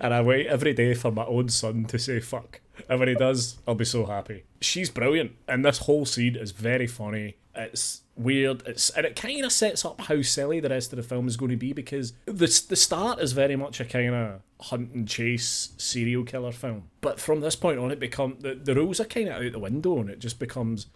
and 0.00 0.14
I 0.14 0.22
wait 0.22 0.46
every 0.46 0.72
day 0.72 0.94
for 0.94 1.10
my 1.10 1.24
own 1.24 1.48
son 1.48 1.84
to 1.86 1.98
say 1.98 2.20
fuck. 2.20 2.60
And 2.88 3.00
when 3.00 3.08
he 3.08 3.16
does, 3.16 3.58
I'll 3.66 3.74
be 3.74 3.84
so 3.84 4.06
happy. 4.06 4.44
She's 4.60 4.88
brilliant, 4.88 5.32
and 5.48 5.64
this 5.64 5.78
whole 5.78 6.06
scene 6.06 6.36
is 6.36 6.52
very 6.52 6.86
funny. 6.86 7.36
It's 7.56 8.02
weird. 8.14 8.62
It's 8.66 8.90
and 8.90 9.04
it 9.04 9.16
kind 9.16 9.44
of 9.44 9.50
sets 9.50 9.84
up 9.84 10.02
how 10.02 10.22
silly 10.22 10.60
the 10.60 10.68
rest 10.68 10.92
of 10.92 10.98
the 10.98 11.02
film 11.02 11.26
is 11.26 11.36
going 11.36 11.50
to 11.50 11.56
be 11.56 11.72
because 11.72 12.12
the 12.26 12.64
the 12.68 12.76
start 12.76 13.18
is 13.18 13.32
very 13.32 13.56
much 13.56 13.80
a 13.80 13.84
kind 13.84 14.14
of 14.14 14.40
hunt 14.60 14.92
and 14.92 15.08
chase 15.08 15.70
serial 15.76 16.22
killer 16.22 16.52
film, 16.52 16.84
but 17.00 17.18
from 17.18 17.40
this 17.40 17.56
point 17.56 17.80
on, 17.80 17.90
it 17.90 17.98
become 17.98 18.36
the 18.38 18.54
the 18.54 18.76
rules 18.76 19.00
are 19.00 19.04
kind 19.04 19.28
of 19.28 19.42
out 19.42 19.52
the 19.52 19.58
window, 19.58 19.98
and 19.98 20.08
it 20.08 20.20
just 20.20 20.38
becomes 20.38 20.86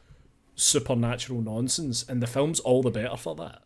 supernatural 0.55 1.43
nonsense, 1.43 2.05
and 2.09 2.23
the 2.23 2.29
film's 2.29 2.61
all 2.61 2.81
the 2.81 2.91
better 2.91 3.17
for 3.17 3.35
that. 3.35 3.63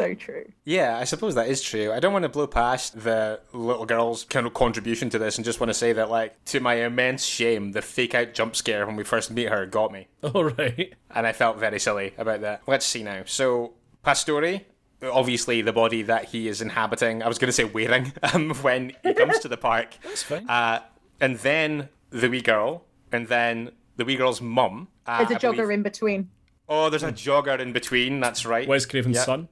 So 0.00 0.14
true. 0.14 0.50
Yeah, 0.64 0.96
I 0.96 1.04
suppose 1.04 1.34
that 1.34 1.48
is 1.48 1.60
true. 1.60 1.92
I 1.92 2.00
don't 2.00 2.14
want 2.14 2.22
to 2.22 2.28
blow 2.30 2.46
past 2.46 3.02
the 3.04 3.40
little 3.52 3.84
girl's 3.84 4.24
kind 4.24 4.46
of 4.46 4.54
contribution 4.54 5.10
to 5.10 5.18
this 5.18 5.36
and 5.36 5.44
just 5.44 5.60
want 5.60 5.68
to 5.68 5.74
say 5.74 5.92
that, 5.92 6.08
like, 6.08 6.42
to 6.46 6.60
my 6.60 6.74
immense 6.76 7.22
shame, 7.24 7.72
the 7.72 7.82
fake 7.82 8.14
out 8.14 8.32
jump 8.32 8.56
scare 8.56 8.86
when 8.86 8.96
we 8.96 9.04
first 9.04 9.30
meet 9.30 9.50
her 9.50 9.66
got 9.66 9.92
me. 9.92 10.08
All 10.22 10.44
right. 10.44 10.94
And 11.10 11.26
I 11.26 11.32
felt 11.32 11.58
very 11.58 11.78
silly 11.78 12.14
about 12.16 12.40
that. 12.40 12.62
Let's 12.66 12.86
see 12.86 13.02
now. 13.02 13.24
So, 13.26 13.74
Pastore, 14.02 14.62
obviously 15.02 15.60
the 15.60 15.72
body 15.74 16.00
that 16.02 16.26
he 16.26 16.48
is 16.48 16.62
inhabiting, 16.62 17.22
I 17.22 17.28
was 17.28 17.38
going 17.38 17.48
to 17.48 17.52
say 17.52 17.64
wearing, 17.64 18.12
um, 18.32 18.54
when 18.62 18.92
he 19.02 19.12
comes 19.12 19.38
to 19.40 19.48
the 19.48 19.58
park. 19.58 19.98
That's 20.02 20.22
fine. 20.22 20.48
Uh, 20.48 20.80
and 21.20 21.36
then 21.40 21.90
the 22.08 22.30
wee 22.30 22.40
girl, 22.40 22.84
and 23.12 23.28
then 23.28 23.72
the 23.96 24.06
wee 24.06 24.16
girl's 24.16 24.40
mum. 24.40 24.88
Uh, 25.06 25.18
There's 25.24 25.30
a 25.32 25.34
I 25.34 25.50
jogger 25.52 25.56
believe- 25.56 25.70
in 25.70 25.82
between. 25.82 26.30
Oh, 26.72 26.88
there's 26.88 27.02
a 27.02 27.10
jogger 27.10 27.58
in 27.58 27.72
between, 27.72 28.20
that's 28.20 28.46
right. 28.46 28.68
Wes 28.68 28.86
Craven's 28.86 29.16
Yeah. 29.16 29.24
son. 29.24 29.48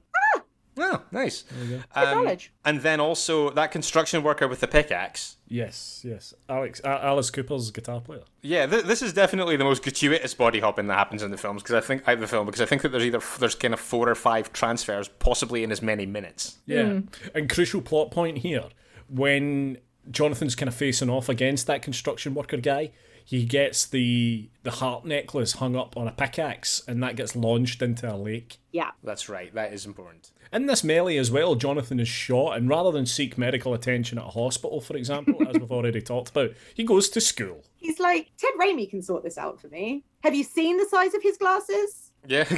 Oh, 0.81 1.01
nice. 1.11 1.43
Good 1.43 1.83
Um, 1.95 2.23
knowledge. 2.23 2.51
and 2.65 2.81
then 2.81 2.99
also 2.99 3.49
that 3.51 3.71
construction 3.71 4.23
worker 4.23 4.47
with 4.47 4.59
the 4.61 4.67
pickaxe. 4.67 5.35
Yes, 5.47 6.01
yes. 6.07 6.33
Alex, 6.47 6.79
uh, 6.83 6.99
Alice 7.01 7.29
Cooper's 7.31 7.71
guitar 7.71 8.01
player. 8.01 8.21
Yeah, 8.41 8.65
th- 8.67 8.85
this 8.85 9.01
is 9.01 9.13
definitely 9.13 9.55
the 9.57 9.63
most 9.63 9.81
gratuitous 9.83 10.33
body 10.33 10.59
hopping 10.59 10.87
that 10.87 10.93
happens 10.97 11.23
in 11.23 11.31
the 11.31 11.37
films 11.37 11.61
because 11.63 11.75
I 11.75 11.85
think 11.85 12.07
out 12.07 12.13
of 12.15 12.19
the 12.21 12.27
film 12.27 12.45
because 12.45 12.61
I 12.61 12.65
think 12.65 12.81
that 12.83 12.89
there's 12.89 13.03
either 13.05 13.19
there's 13.39 13.55
kind 13.55 13.73
of 13.73 13.79
four 13.79 14.07
or 14.09 14.15
five 14.15 14.53
transfers, 14.53 15.07
possibly 15.07 15.63
in 15.63 15.71
as 15.71 15.81
many 15.81 16.05
minutes. 16.05 16.59
Yeah. 16.65 16.99
And 17.35 17.49
crucial 17.49 17.81
plot 17.81 18.11
point 18.11 18.39
here 18.39 18.65
when 19.09 19.77
Jonathan's 20.11 20.55
kind 20.55 20.67
of 20.67 20.75
facing 20.75 21.09
off 21.09 21.29
against 21.29 21.67
that 21.67 21.81
construction 21.81 22.33
worker 22.33 22.57
guy, 22.57 22.91
he 23.29 23.45
gets 23.45 23.85
the 23.85 24.49
the 24.63 24.71
heart 24.71 25.05
necklace 25.05 25.51
hung 25.53 25.75
up 25.75 25.95
on 25.95 26.07
a 26.07 26.11
pickaxe 26.11 26.81
and 26.87 27.03
that 27.03 27.15
gets 27.15 27.35
launched 27.35 27.79
into 27.83 28.11
a 28.11 28.17
lake. 28.17 28.57
Yeah. 28.71 28.89
That's 29.03 29.29
right. 29.29 29.53
That 29.53 29.71
is 29.71 29.85
important. 29.85 30.31
In 30.51 30.65
this 30.65 30.83
melee 30.83 31.17
as 31.17 31.29
well, 31.29 31.53
Jonathan 31.53 31.99
is 31.99 32.07
shot, 32.07 32.57
and 32.57 32.67
rather 32.67 32.91
than 32.91 33.05
seek 33.05 33.37
medical 33.37 33.75
attention 33.75 34.17
at 34.17 34.23
a 34.25 34.29
hospital, 34.29 34.81
for 34.81 34.97
example, 34.97 35.35
as 35.47 35.53
we've 35.59 35.71
already 35.79 36.01
talked 36.01 36.29
about, 36.31 36.53
he 36.73 36.83
goes 36.83 37.07
to 37.09 37.21
school. 37.21 37.63
He's 37.75 37.99
like, 37.99 38.31
Ted 38.35 38.53
Raimi 38.59 38.89
can 38.89 39.03
sort 39.03 39.21
this 39.23 39.37
out 39.37 39.61
for 39.61 39.67
me. 39.67 40.05
Have 40.23 40.33
you 40.33 40.43
seen 40.43 40.77
the 40.77 40.87
size 40.87 41.13
of 41.13 41.21
his 41.21 41.37
glasses? 41.37 42.11
Yeah, 42.27 42.49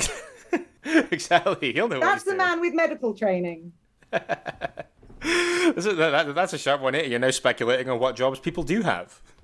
exactly. 1.12 1.74
He'll 1.74 1.90
know. 1.90 2.00
what 2.00 2.06
That's 2.06 2.24
he's 2.24 2.32
the 2.32 2.38
doing. 2.38 2.38
man 2.38 2.62
with 2.62 2.74
medical 2.74 3.14
training. 3.14 3.74
This 5.22 5.86
is- 5.86 5.96
that- 5.98 6.10
that- 6.12 6.36
that's 6.36 6.54
a 6.54 6.58
sharp 6.58 6.82
180. 6.82 7.08
Eh? 7.08 7.12
You're 7.12 7.20
now 7.20 7.32
speculating 7.32 7.90
on 7.90 8.00
what 8.00 8.16
jobs 8.16 8.40
people 8.40 8.64
do 8.64 8.82
have. 8.82 9.22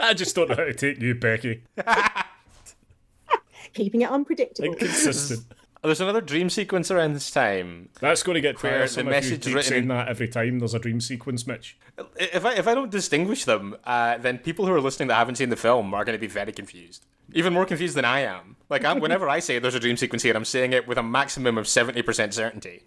I 0.00 0.14
just 0.14 0.34
don't 0.36 0.48
know 0.48 0.56
how 0.56 0.64
to 0.64 0.74
take 0.74 1.00
you, 1.00 1.14
Becky. 1.14 1.62
Keeping 3.74 4.02
it 4.02 4.10
unpredictable. 4.10 4.68
Inconsistent. 4.72 5.44
There's 5.86 6.00
another 6.00 6.20
dream 6.20 6.50
sequence 6.50 6.90
around 6.90 7.12
this 7.12 7.30
time. 7.30 7.90
That's 8.00 8.24
going 8.24 8.34
to 8.34 8.40
get 8.40 8.60
Where 8.60 8.72
tiresome 8.72 9.06
the 9.06 9.12
if 9.12 9.24
you 9.24 9.30
message 9.30 9.44
keep 9.44 9.54
written 9.54 9.68
saying 9.70 9.82
in- 9.84 9.88
that 9.88 10.08
every 10.08 10.26
time 10.26 10.58
there's 10.58 10.74
a 10.74 10.80
dream 10.80 11.00
sequence, 11.00 11.46
Mitch. 11.46 11.78
If 12.16 12.44
I 12.44 12.54
if 12.54 12.66
I 12.66 12.74
don't 12.74 12.90
distinguish 12.90 13.44
them, 13.44 13.76
uh, 13.84 14.18
then 14.18 14.38
people 14.38 14.66
who 14.66 14.72
are 14.72 14.80
listening 14.80 15.06
that 15.08 15.14
haven't 15.14 15.36
seen 15.36 15.48
the 15.48 15.56
film 15.56 15.94
are 15.94 16.04
going 16.04 16.16
to 16.16 16.20
be 16.20 16.26
very 16.26 16.50
confused. 16.50 17.06
Even 17.34 17.52
more 17.52 17.64
confused 17.64 17.94
than 17.94 18.04
I 18.04 18.20
am. 18.20 18.56
Like 18.68 18.84
I'm, 18.84 18.98
whenever 18.98 19.28
I 19.28 19.38
say 19.38 19.60
there's 19.60 19.76
a 19.76 19.80
dream 19.80 19.96
sequence 19.96 20.24
here, 20.24 20.34
I'm 20.34 20.44
saying 20.44 20.72
it 20.72 20.88
with 20.88 20.98
a 20.98 21.04
maximum 21.04 21.56
of 21.56 21.68
seventy 21.68 22.02
percent 22.02 22.34
certainty. 22.34 22.82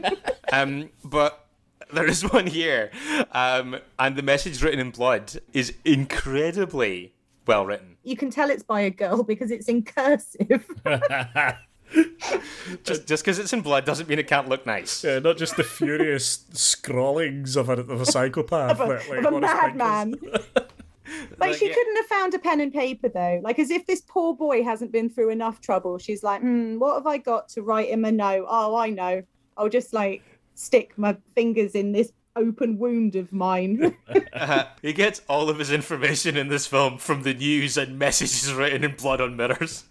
um, 0.52 0.90
but 1.04 1.46
there 1.92 2.06
is 2.06 2.22
one 2.22 2.46
here, 2.46 2.92
um, 3.32 3.78
and 3.98 4.14
the 4.14 4.22
message 4.22 4.62
written 4.62 4.78
in 4.78 4.92
blood 4.92 5.40
is 5.52 5.74
incredibly 5.84 7.14
well 7.48 7.66
written. 7.66 7.96
You 8.04 8.16
can 8.16 8.30
tell 8.30 8.48
it's 8.48 8.62
by 8.62 8.82
a 8.82 8.90
girl 8.90 9.24
because 9.24 9.50
it's 9.50 9.68
in 9.68 9.82
cursive. 9.82 10.64
Just 12.82 13.06
just 13.06 13.24
because 13.24 13.38
it's 13.38 13.52
in 13.52 13.60
blood 13.60 13.84
doesn't 13.84 14.08
mean 14.08 14.18
it 14.18 14.26
can't 14.26 14.48
look 14.48 14.66
nice. 14.66 15.04
Yeah, 15.04 15.18
not 15.18 15.36
just 15.36 15.56
the 15.56 15.64
furious 15.64 16.44
scrawlings 16.52 17.56
of 17.56 17.68
a, 17.68 17.74
of 17.74 18.00
a 18.00 18.06
psychopath. 18.06 18.72
of 18.72 18.80
a, 18.80 18.86
that, 18.86 19.08
like, 19.08 19.18
of 19.18 19.24
a 19.24 19.30
Horace 19.30 19.50
Pinker's- 19.50 19.76
madman. 19.76 20.14
like 21.38 21.54
she 21.54 21.68
yeah. 21.68 21.74
couldn't 21.74 21.96
have 21.96 22.06
found 22.06 22.34
a 22.34 22.38
pen 22.38 22.60
and 22.60 22.72
paper 22.72 23.08
though. 23.08 23.40
Like 23.42 23.58
as 23.58 23.70
if 23.70 23.86
this 23.86 24.02
poor 24.06 24.34
boy 24.34 24.62
hasn't 24.64 24.92
been 24.92 25.08
through 25.08 25.30
enough 25.30 25.60
trouble. 25.60 25.98
She's 25.98 26.22
like, 26.22 26.40
hmm, 26.40 26.78
what 26.78 26.94
have 26.94 27.06
I 27.06 27.18
got 27.18 27.48
to 27.50 27.62
write 27.62 27.90
him 27.90 28.04
a 28.04 28.12
note? 28.12 28.46
Oh, 28.48 28.76
I 28.76 28.90
know. 28.90 29.22
I'll 29.56 29.68
just 29.68 29.92
like 29.92 30.22
stick 30.54 30.92
my 30.96 31.16
fingers 31.34 31.74
in 31.74 31.92
this 31.92 32.12
open 32.36 32.78
wound 32.78 33.16
of 33.16 33.32
mine. 33.32 33.96
Uh, 34.32 34.64
he 34.82 34.92
gets 34.92 35.22
all 35.28 35.48
of 35.48 35.58
his 35.60 35.70
information 35.70 36.36
in 36.36 36.48
this 36.48 36.66
film 36.66 36.98
from 36.98 37.22
the 37.22 37.32
news 37.32 37.76
and 37.76 37.98
messages 37.98 38.52
written 38.52 38.82
in 38.82 38.94
blood 38.96 39.20
on 39.20 39.36
mirrors. 39.36 39.84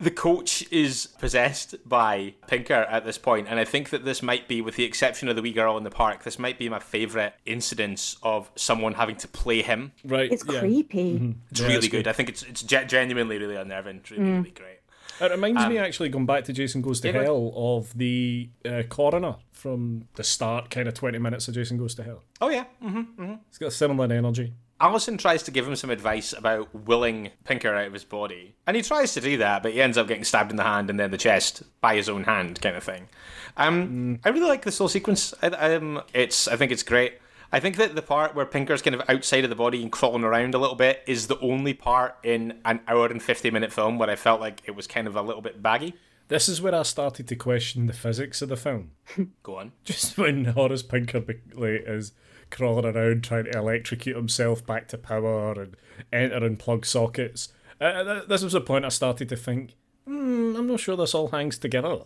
the 0.00 0.10
coach 0.26 0.64
is 0.72 1.06
possessed 1.18 1.76
by 1.88 2.34
Pinker 2.48 2.74
at 2.90 3.04
this 3.04 3.16
point, 3.18 3.46
and 3.48 3.60
I 3.60 3.64
think 3.64 3.90
that 3.90 4.04
this 4.04 4.22
might 4.22 4.48
be, 4.48 4.60
with 4.60 4.74
the 4.76 4.84
exception 4.84 5.28
of 5.28 5.36
the 5.36 5.42
wee 5.42 5.52
girl 5.52 5.76
in 5.78 5.84
the 5.84 5.90
park, 5.90 6.24
this 6.24 6.38
might 6.38 6.58
be 6.58 6.68
my 6.68 6.80
favourite 6.80 7.34
incidence 7.44 8.16
of 8.22 8.50
someone 8.56 8.94
having 8.94 9.16
to 9.16 9.28
play 9.28 9.62
him. 9.62 9.92
Right. 10.04 10.32
it's 10.32 10.44
yeah. 10.50 10.60
creepy. 10.60 11.36
It's 11.50 11.60
Yeah, 11.60 11.68
really 11.68 11.88
good. 11.88 12.04
good. 12.04 12.08
I 12.08 12.12
think 12.12 12.28
it's 12.28 12.42
it's 12.42 12.62
ge- 12.62 12.86
genuinely 12.88 13.38
really 13.38 13.56
unnerving. 13.56 13.96
It's 13.98 14.10
really, 14.10 14.24
really 14.32 14.50
great. 14.50 14.78
It 15.20 15.30
reminds 15.30 15.62
Um, 15.62 15.70
me, 15.72 15.78
actually, 15.78 16.08
going 16.10 16.26
back 16.26 16.44
to 16.44 16.52
Jason 16.52 16.82
Goes 16.82 17.00
to 17.00 17.08
Yeah, 17.08 17.12
go 17.12 17.18
ahead. 17.20 17.26
Hell, 17.28 17.52
of 17.56 17.96
the 17.96 18.50
uh, 18.64 18.82
coroner 18.88 19.36
from 19.52 20.08
the 20.16 20.24
start, 20.24 20.70
kind 20.70 20.88
of 20.88 20.94
20 20.94 21.18
minutes 21.18 21.48
of 21.48 21.54
Jason 21.54 21.78
Goes 21.78 21.94
to 21.94 22.02
Hell. 22.02 22.22
Oh 22.40 22.50
yeah. 22.50 22.64
hmm 22.82 23.34
It's 23.48 23.58
got 23.58 23.68
a 23.68 23.70
similar 23.70 24.12
energy. 24.12 24.52
Allison 24.80 25.16
tries 25.16 25.42
to 25.44 25.50
give 25.50 25.66
him 25.66 25.76
some 25.76 25.90
advice 25.90 26.32
about 26.32 26.74
willing 26.74 27.30
Pinker 27.44 27.74
out 27.74 27.86
of 27.86 27.92
his 27.92 28.04
body. 28.04 28.54
And 28.66 28.76
he 28.76 28.82
tries 28.82 29.14
to 29.14 29.20
do 29.20 29.38
that, 29.38 29.62
but 29.62 29.72
he 29.72 29.80
ends 29.80 29.96
up 29.96 30.06
getting 30.06 30.24
stabbed 30.24 30.50
in 30.50 30.56
the 30.56 30.64
hand 30.64 30.90
and 30.90 31.00
then 31.00 31.10
the 31.10 31.18
chest 31.18 31.62
by 31.80 31.96
his 31.96 32.08
own 32.08 32.24
hand, 32.24 32.60
kind 32.60 32.76
of 32.76 32.84
thing. 32.84 33.08
Um, 33.56 34.20
I 34.24 34.28
really 34.28 34.48
like 34.48 34.64
this 34.64 34.76
whole 34.76 34.88
sequence. 34.88 35.32
I, 35.42 35.48
um, 35.48 36.02
it's, 36.12 36.46
I 36.46 36.56
think 36.56 36.72
it's 36.72 36.82
great. 36.82 37.14
I 37.52 37.60
think 37.60 37.76
that 37.76 37.94
the 37.94 38.02
part 38.02 38.34
where 38.34 38.44
Pinker's 38.44 38.82
kind 38.82 38.94
of 38.94 39.02
outside 39.08 39.44
of 39.44 39.50
the 39.50 39.56
body 39.56 39.80
and 39.80 39.90
crawling 39.90 40.24
around 40.24 40.54
a 40.54 40.58
little 40.58 40.76
bit 40.76 41.02
is 41.06 41.28
the 41.28 41.38
only 41.40 41.72
part 41.72 42.16
in 42.22 42.58
an 42.64 42.80
hour 42.86 43.06
and 43.06 43.22
50 43.22 43.50
minute 43.50 43.72
film 43.72 43.98
where 43.98 44.10
I 44.10 44.16
felt 44.16 44.40
like 44.40 44.62
it 44.66 44.74
was 44.74 44.86
kind 44.86 45.06
of 45.06 45.16
a 45.16 45.22
little 45.22 45.42
bit 45.42 45.62
baggy. 45.62 45.94
This 46.28 46.48
is 46.48 46.60
where 46.60 46.74
I 46.74 46.82
started 46.82 47.28
to 47.28 47.36
question 47.36 47.86
the 47.86 47.92
physics 47.92 48.42
of 48.42 48.48
the 48.48 48.56
film. 48.56 48.90
Go 49.44 49.58
on. 49.58 49.72
Just 49.84 50.18
when 50.18 50.44
Horace 50.46 50.82
Pinker 50.82 51.24
like, 51.54 51.84
is 51.86 52.12
crawling 52.50 52.84
around 52.84 53.24
trying 53.24 53.44
to 53.44 53.56
electrocute 53.56 54.16
himself 54.16 54.64
back 54.66 54.88
to 54.88 54.98
power 54.98 55.52
and 55.60 55.76
enter 56.12 56.44
and 56.44 56.58
plug 56.58 56.84
sockets. 56.86 57.52
Uh, 57.80 58.02
th- 58.04 58.28
this 58.28 58.42
was 58.42 58.52
the 58.52 58.60
point 58.60 58.84
I 58.84 58.88
started 58.88 59.28
to 59.28 59.36
think, 59.36 59.74
hmm, 60.06 60.54
I'm 60.56 60.66
not 60.66 60.80
sure 60.80 60.96
this 60.96 61.14
all 61.14 61.28
hangs 61.28 61.58
together 61.58 62.00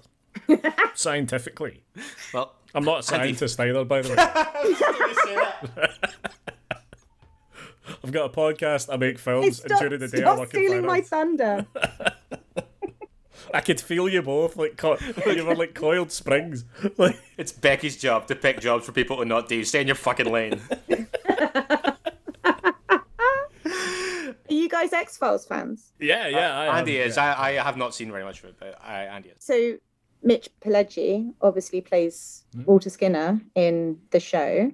scientifically. 0.94 1.82
Well, 2.34 2.54
I'm 2.74 2.84
not 2.84 3.00
a 3.00 3.02
scientist 3.02 3.58
either, 3.60 3.84
by 3.84 4.02
the 4.02 4.10
way. 4.10 4.16
I've 8.04 8.12
got 8.12 8.30
a 8.30 8.34
podcast, 8.34 8.92
I 8.92 8.96
make 8.96 9.16
Hey, 9.16 9.22
films, 9.22 9.60
and 9.60 9.70
stop, 9.70 9.80
during 9.80 10.00
the 10.00 10.08
day 10.08 10.18
I 10.18 10.20
stop 10.22 10.38
work 10.38 10.54
in 10.54 10.60
stealing 10.64 10.86
my 10.86 11.00
thunder. 11.00 11.66
I 13.54 13.60
could 13.60 13.80
feel 13.80 14.08
you 14.08 14.22
both, 14.22 14.56
like, 14.56 14.76
co- 14.76 14.98
you 15.26 15.44
were 15.44 15.54
like 15.56 15.74
coiled 15.74 16.12
springs. 16.12 16.64
Like, 16.96 17.20
it's 17.36 17.52
Becky's 17.52 17.96
job 17.96 18.26
to 18.28 18.34
pick 18.36 18.60
jobs 18.60 18.86
for 18.86 18.92
people 18.92 19.16
to 19.18 19.24
not 19.24 19.48
do. 19.48 19.64
Stay 19.64 19.80
in 19.80 19.86
your 19.86 19.96
fucking 19.96 20.30
lane. 20.30 20.60
Are 23.64 24.54
you 24.54 24.68
guys 24.68 24.92
X 24.92 25.16
Files 25.16 25.46
fans? 25.46 25.92
yeah, 26.00 26.26
yeah. 26.26 26.58
I 26.58 26.78
Andy 26.78 27.00
am, 27.00 27.08
is. 27.08 27.16
yeah. 27.16 27.34
I, 27.34 27.50
I 27.58 27.62
have 27.62 27.76
not 27.76 27.94
seen 27.94 28.10
very 28.10 28.24
much 28.24 28.40
of 28.42 28.46
it, 28.50 28.56
but 28.58 28.78
I, 28.82 29.04
Andy 29.04 29.28
is. 29.30 29.36
So 29.38 29.76
Mitch 30.22 30.48
Pileggi 30.60 31.32
obviously 31.40 31.80
plays 31.80 32.44
Walter 32.64 32.90
Skinner 32.90 33.40
in 33.54 33.98
the 34.10 34.20
show. 34.20 34.70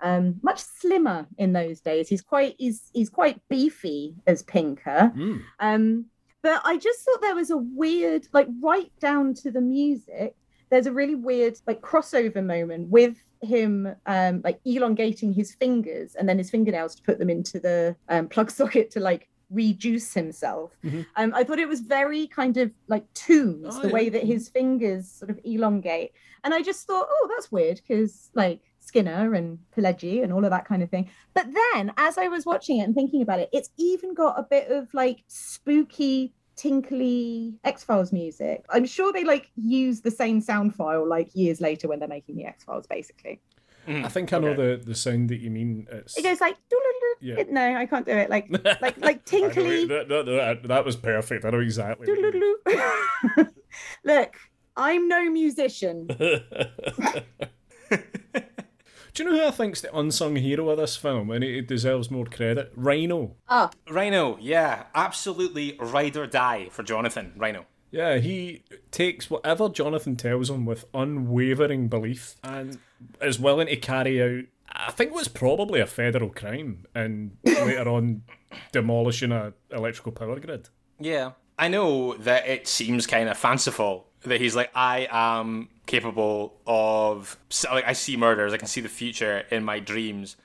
Um, 0.00 0.40
much 0.42 0.60
slimmer 0.60 1.26
in 1.38 1.52
those 1.54 1.80
days. 1.80 2.08
He's 2.08 2.20
quite 2.20 2.54
he's 2.58 2.90
he's 2.92 3.08
quite 3.08 3.40
beefy 3.48 4.16
as 4.26 4.42
Pinker. 4.42 5.10
Mm. 5.16 5.40
Um, 5.60 6.06
but 6.44 6.60
I 6.64 6.76
just 6.76 7.00
thought 7.04 7.20
there 7.22 7.34
was 7.34 7.50
a 7.50 7.56
weird, 7.56 8.28
like 8.32 8.48
right 8.62 8.92
down 9.00 9.34
to 9.42 9.50
the 9.50 9.60
music. 9.60 10.36
There's 10.70 10.86
a 10.86 10.92
really 10.92 11.14
weird 11.16 11.54
like 11.66 11.80
crossover 11.80 12.44
moment 12.44 12.88
with 12.90 13.16
him 13.42 13.94
um 14.06 14.40
like 14.42 14.58
elongating 14.64 15.30
his 15.34 15.54
fingers 15.54 16.14
and 16.14 16.26
then 16.28 16.38
his 16.38 16.48
fingernails 16.50 16.94
to 16.94 17.02
put 17.02 17.18
them 17.18 17.28
into 17.28 17.60
the 17.60 17.94
um, 18.08 18.26
plug 18.28 18.50
socket 18.50 18.90
to 18.92 19.00
like 19.00 19.28
reduce 19.50 20.14
himself. 20.14 20.70
Mhm. 20.82 21.04
Um, 21.16 21.32
I 21.34 21.44
thought 21.44 21.58
it 21.58 21.68
was 21.68 21.80
very 21.80 22.26
kind 22.26 22.56
of 22.56 22.70
like 22.88 23.04
tunes, 23.14 23.74
Oh, 23.76 23.80
the 23.82 23.88
yeah. 23.88 23.94
way 23.94 24.08
that 24.08 24.24
his 24.24 24.48
fingers 24.48 25.10
sort 25.10 25.30
of 25.30 25.38
elongate. 25.44 26.12
And 26.42 26.54
I 26.54 26.62
just 26.62 26.86
thought, 26.86 27.06
oh, 27.08 27.28
that's 27.32 27.52
weird 27.52 27.80
because 27.86 28.30
like 28.34 28.60
Skinner 28.84 29.34
and 29.34 29.58
Pileggi 29.76 30.22
and 30.22 30.32
all 30.32 30.44
of 30.44 30.50
that 30.50 30.66
kind 30.66 30.82
of 30.82 30.90
thing. 30.90 31.08
But 31.32 31.46
then 31.52 31.92
as 31.96 32.18
I 32.18 32.28
was 32.28 32.44
watching 32.46 32.78
it 32.78 32.82
and 32.84 32.94
thinking 32.94 33.22
about 33.22 33.40
it, 33.40 33.48
it's 33.52 33.70
even 33.76 34.14
got 34.14 34.38
a 34.38 34.42
bit 34.42 34.70
of 34.70 34.92
like 34.92 35.22
spooky, 35.26 36.34
tinkly 36.56 37.54
X 37.64 37.82
Files 37.84 38.12
music. 38.12 38.64
I'm 38.70 38.84
sure 38.84 39.12
they 39.12 39.24
like 39.24 39.50
use 39.56 40.00
the 40.00 40.10
same 40.10 40.40
sound 40.40 40.74
file 40.74 41.08
like 41.08 41.34
years 41.34 41.60
later 41.60 41.88
when 41.88 41.98
they're 41.98 42.08
making 42.08 42.36
the 42.36 42.44
X 42.44 42.64
Files, 42.64 42.86
basically. 42.86 43.40
Mm, 43.86 44.04
I 44.04 44.08
think 44.08 44.32
I 44.32 44.38
know 44.38 44.54
the, 44.54 44.82
the 44.82 44.94
sound 44.94 45.28
that 45.28 45.40
you 45.40 45.50
mean. 45.50 45.86
It's, 45.90 46.16
It 46.16 46.22
goes 46.22 46.40
like, 46.40 46.56
Yeah. 47.20 47.42
No, 47.48 47.76
I 47.76 47.86
can't 47.86 48.06
do 48.06 48.12
it. 48.12 48.30
Like, 48.30 48.48
like, 48.80 48.98
like 48.98 49.24
tinkly. 49.24 49.86
that, 49.86 50.08
that, 50.08 50.26
that, 50.26 50.68
that 50.68 50.84
was 50.84 50.96
perfect. 50.96 51.44
I 51.44 51.50
know 51.50 51.60
exactly. 51.60 52.06
Look, 54.04 54.36
I'm 54.76 55.08
no 55.08 55.30
musician. 55.30 56.08
Do 59.14 59.22
you 59.22 59.30
know 59.30 59.36
who 59.36 59.46
I 59.46 59.52
think's 59.52 59.80
the 59.80 59.96
unsung 59.96 60.34
hero 60.34 60.68
of 60.70 60.78
this 60.78 60.96
film, 60.96 61.30
and 61.30 61.44
it 61.44 61.68
deserves 61.68 62.10
more 62.10 62.24
credit? 62.24 62.72
Rhino. 62.74 63.36
Ah, 63.48 63.70
Rhino, 63.88 64.36
yeah, 64.40 64.86
absolutely 64.92 65.76
ride 65.78 66.16
or 66.16 66.26
die 66.26 66.68
for 66.72 66.82
Jonathan. 66.82 67.32
Rhino. 67.36 67.66
Yeah, 67.92 68.18
he 68.18 68.64
takes 68.90 69.30
whatever 69.30 69.68
Jonathan 69.68 70.16
tells 70.16 70.50
him 70.50 70.66
with 70.66 70.86
unwavering 70.92 71.86
belief 71.86 72.34
and 72.42 72.78
is 73.22 73.38
willing 73.38 73.68
to 73.68 73.76
carry 73.76 74.20
out, 74.20 74.46
I 74.72 74.90
think 74.90 75.12
it 75.12 75.14
was 75.14 75.28
probably 75.28 75.78
a 75.78 75.86
federal 75.86 76.30
crime, 76.30 76.86
and 76.92 77.36
later 77.44 77.88
on 77.88 78.22
demolishing 78.72 79.30
a 79.30 79.52
electrical 79.70 80.10
power 80.10 80.40
grid. 80.40 80.70
Yeah. 80.98 81.32
I 81.56 81.68
know 81.68 82.14
that 82.14 82.48
it 82.48 82.66
seems 82.66 83.06
kind 83.06 83.28
of 83.28 83.38
fanciful 83.38 84.08
that 84.24 84.40
he's 84.40 84.56
like, 84.56 84.70
I 84.74 85.08
am 85.10 85.68
capable 85.86 86.54
of, 86.66 87.36
like, 87.70 87.86
I 87.86 87.92
see 87.92 88.16
murders, 88.16 88.52
I 88.52 88.56
can 88.56 88.68
see 88.68 88.80
the 88.80 88.88
future 88.88 89.44
in 89.50 89.64
my 89.64 89.78
dreams. 89.80 90.36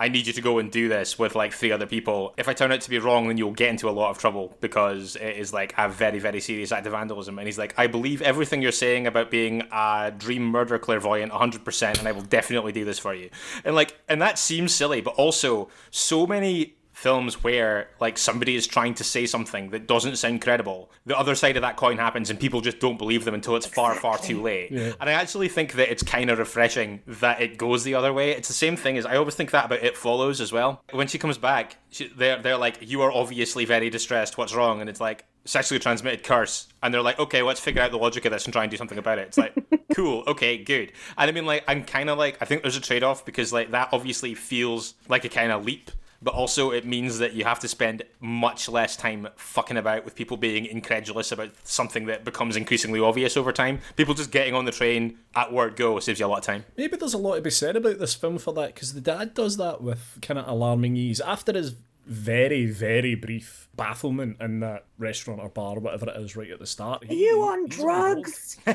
I 0.00 0.08
need 0.08 0.28
you 0.28 0.32
to 0.34 0.40
go 0.40 0.58
and 0.58 0.70
do 0.70 0.88
this 0.88 1.18
with 1.18 1.34
like 1.34 1.52
three 1.52 1.72
other 1.72 1.86
people. 1.86 2.32
If 2.38 2.48
I 2.48 2.52
turn 2.52 2.70
out 2.70 2.80
to 2.82 2.90
be 2.90 3.00
wrong, 3.00 3.26
then 3.26 3.36
you'll 3.36 3.50
get 3.50 3.70
into 3.70 3.88
a 3.88 3.90
lot 3.90 4.10
of 4.10 4.18
trouble 4.18 4.56
because 4.60 5.16
it 5.16 5.36
is 5.36 5.52
like 5.52 5.74
a 5.76 5.88
very, 5.88 6.20
very 6.20 6.40
serious 6.40 6.70
act 6.70 6.86
of 6.86 6.92
vandalism. 6.92 7.36
And 7.36 7.48
he's 7.48 7.58
like, 7.58 7.74
I 7.76 7.88
believe 7.88 8.22
everything 8.22 8.62
you're 8.62 8.70
saying 8.70 9.08
about 9.08 9.28
being 9.28 9.64
a 9.72 10.12
dream 10.16 10.44
murder 10.46 10.78
clairvoyant 10.78 11.32
100%, 11.32 11.98
and 11.98 12.06
I 12.06 12.12
will 12.12 12.22
definitely 12.22 12.70
do 12.70 12.84
this 12.84 13.00
for 13.00 13.12
you. 13.12 13.28
And 13.64 13.74
like, 13.74 13.98
and 14.08 14.22
that 14.22 14.38
seems 14.38 14.72
silly, 14.72 15.00
but 15.00 15.14
also 15.14 15.68
so 15.90 16.28
many 16.28 16.74
films 16.98 17.44
where 17.44 17.88
like 18.00 18.18
somebody 18.18 18.56
is 18.56 18.66
trying 18.66 18.92
to 18.92 19.04
say 19.04 19.24
something 19.24 19.70
that 19.70 19.86
doesn't 19.86 20.16
sound 20.16 20.42
credible 20.42 20.90
the 21.06 21.16
other 21.16 21.36
side 21.36 21.56
of 21.56 21.62
that 21.62 21.76
coin 21.76 21.96
happens 21.96 22.28
and 22.28 22.40
people 22.40 22.60
just 22.60 22.80
don't 22.80 22.98
believe 22.98 23.24
them 23.24 23.34
until 23.34 23.54
it's 23.54 23.66
far 23.66 23.94
far 23.94 24.18
too 24.18 24.42
late. 24.42 24.72
And 24.72 25.08
i 25.08 25.12
actually 25.12 25.48
think 25.48 25.74
that 25.74 25.92
it's 25.92 26.02
kind 26.02 26.28
of 26.28 26.40
refreshing 26.40 27.00
that 27.06 27.40
it 27.40 27.56
goes 27.56 27.84
the 27.84 27.94
other 27.94 28.12
way. 28.12 28.32
It's 28.32 28.48
the 28.48 28.54
same 28.54 28.76
thing 28.76 28.98
as 28.98 29.06
i 29.06 29.16
always 29.16 29.36
think 29.36 29.52
that 29.52 29.66
about 29.66 29.82
it 29.82 29.96
follows 29.96 30.40
as 30.40 30.52
well. 30.52 30.82
When 30.90 31.06
she 31.06 31.18
comes 31.18 31.38
back 31.38 31.76
she, 31.90 32.08
they're, 32.08 32.42
they're 32.42 32.56
like 32.56 32.78
you 32.80 33.02
are 33.02 33.12
obviously 33.12 33.64
very 33.64 33.90
distressed. 33.90 34.36
What's 34.36 34.54
wrong? 34.54 34.80
And 34.80 34.90
it's 34.90 35.00
like 35.00 35.24
sexually 35.44 35.78
transmitted 35.78 36.22
curse, 36.22 36.68
and 36.82 36.92
they're 36.92 37.02
like, 37.02 37.18
okay, 37.18 37.42
let's 37.42 37.60
figure 37.60 37.80
out 37.80 37.90
the 37.90 37.98
logic 37.98 38.24
of 38.26 38.32
this 38.32 38.44
and 38.44 38.52
try 38.52 38.64
and 38.64 38.70
do 38.70 38.76
something 38.76 38.98
about 38.98 39.18
it. 39.18 39.28
It's 39.28 39.38
like, 39.38 39.54
cool, 39.94 40.22
okay, 40.26 40.58
good. 40.58 40.92
And 41.16 41.28
I 41.28 41.32
mean, 41.32 41.46
like, 41.46 41.64
I'm 41.66 41.84
kind 41.84 42.10
of 42.10 42.18
like, 42.18 42.36
I 42.40 42.44
think 42.44 42.62
there's 42.62 42.76
a 42.76 42.80
trade 42.80 43.02
off 43.02 43.24
because, 43.24 43.52
like, 43.52 43.70
that 43.70 43.88
obviously 43.92 44.34
feels 44.34 44.94
like 45.08 45.24
a 45.24 45.28
kind 45.28 45.50
of 45.50 45.64
leap 45.64 45.90
but 46.22 46.34
also 46.34 46.70
it 46.70 46.84
means 46.84 47.18
that 47.18 47.32
you 47.32 47.44
have 47.44 47.58
to 47.60 47.68
spend 47.68 48.02
much 48.20 48.68
less 48.68 48.96
time 48.96 49.28
fucking 49.36 49.76
about 49.76 50.04
with 50.04 50.14
people 50.14 50.36
being 50.36 50.66
incredulous 50.66 51.32
about 51.32 51.50
something 51.64 52.06
that 52.06 52.24
becomes 52.24 52.56
increasingly 52.56 53.00
obvious 53.00 53.36
over 53.36 53.52
time. 53.52 53.80
People 53.96 54.14
just 54.14 54.30
getting 54.30 54.54
on 54.54 54.64
the 54.64 54.72
train 54.72 55.18
at 55.34 55.52
word 55.52 55.76
go 55.76 55.98
saves 56.00 56.20
you 56.20 56.26
a 56.26 56.28
lot 56.28 56.38
of 56.38 56.44
time. 56.44 56.64
Maybe 56.76 56.96
there's 56.96 57.14
a 57.14 57.18
lot 57.18 57.36
to 57.36 57.42
be 57.42 57.50
said 57.50 57.76
about 57.76 57.98
this 57.98 58.14
film 58.14 58.38
for 58.38 58.52
that 58.54 58.74
because 58.74 58.94
the 58.94 59.00
dad 59.00 59.34
does 59.34 59.56
that 59.58 59.80
with 59.82 60.18
kind 60.22 60.38
of 60.38 60.48
alarming 60.48 60.96
ease. 60.96 61.20
After 61.20 61.52
his 61.52 61.74
very, 62.08 62.64
very 62.64 63.14
brief 63.14 63.68
bafflement 63.76 64.40
in 64.40 64.60
that 64.60 64.86
restaurant 64.98 65.40
or 65.40 65.50
bar, 65.50 65.78
whatever 65.78 66.08
it 66.08 66.16
is, 66.16 66.34
right 66.34 66.50
at 66.50 66.58
the 66.58 66.66
start. 66.66 67.04
Are 67.08 67.14
you 67.14 67.42
on 67.42 67.68
drugs? 67.68 68.58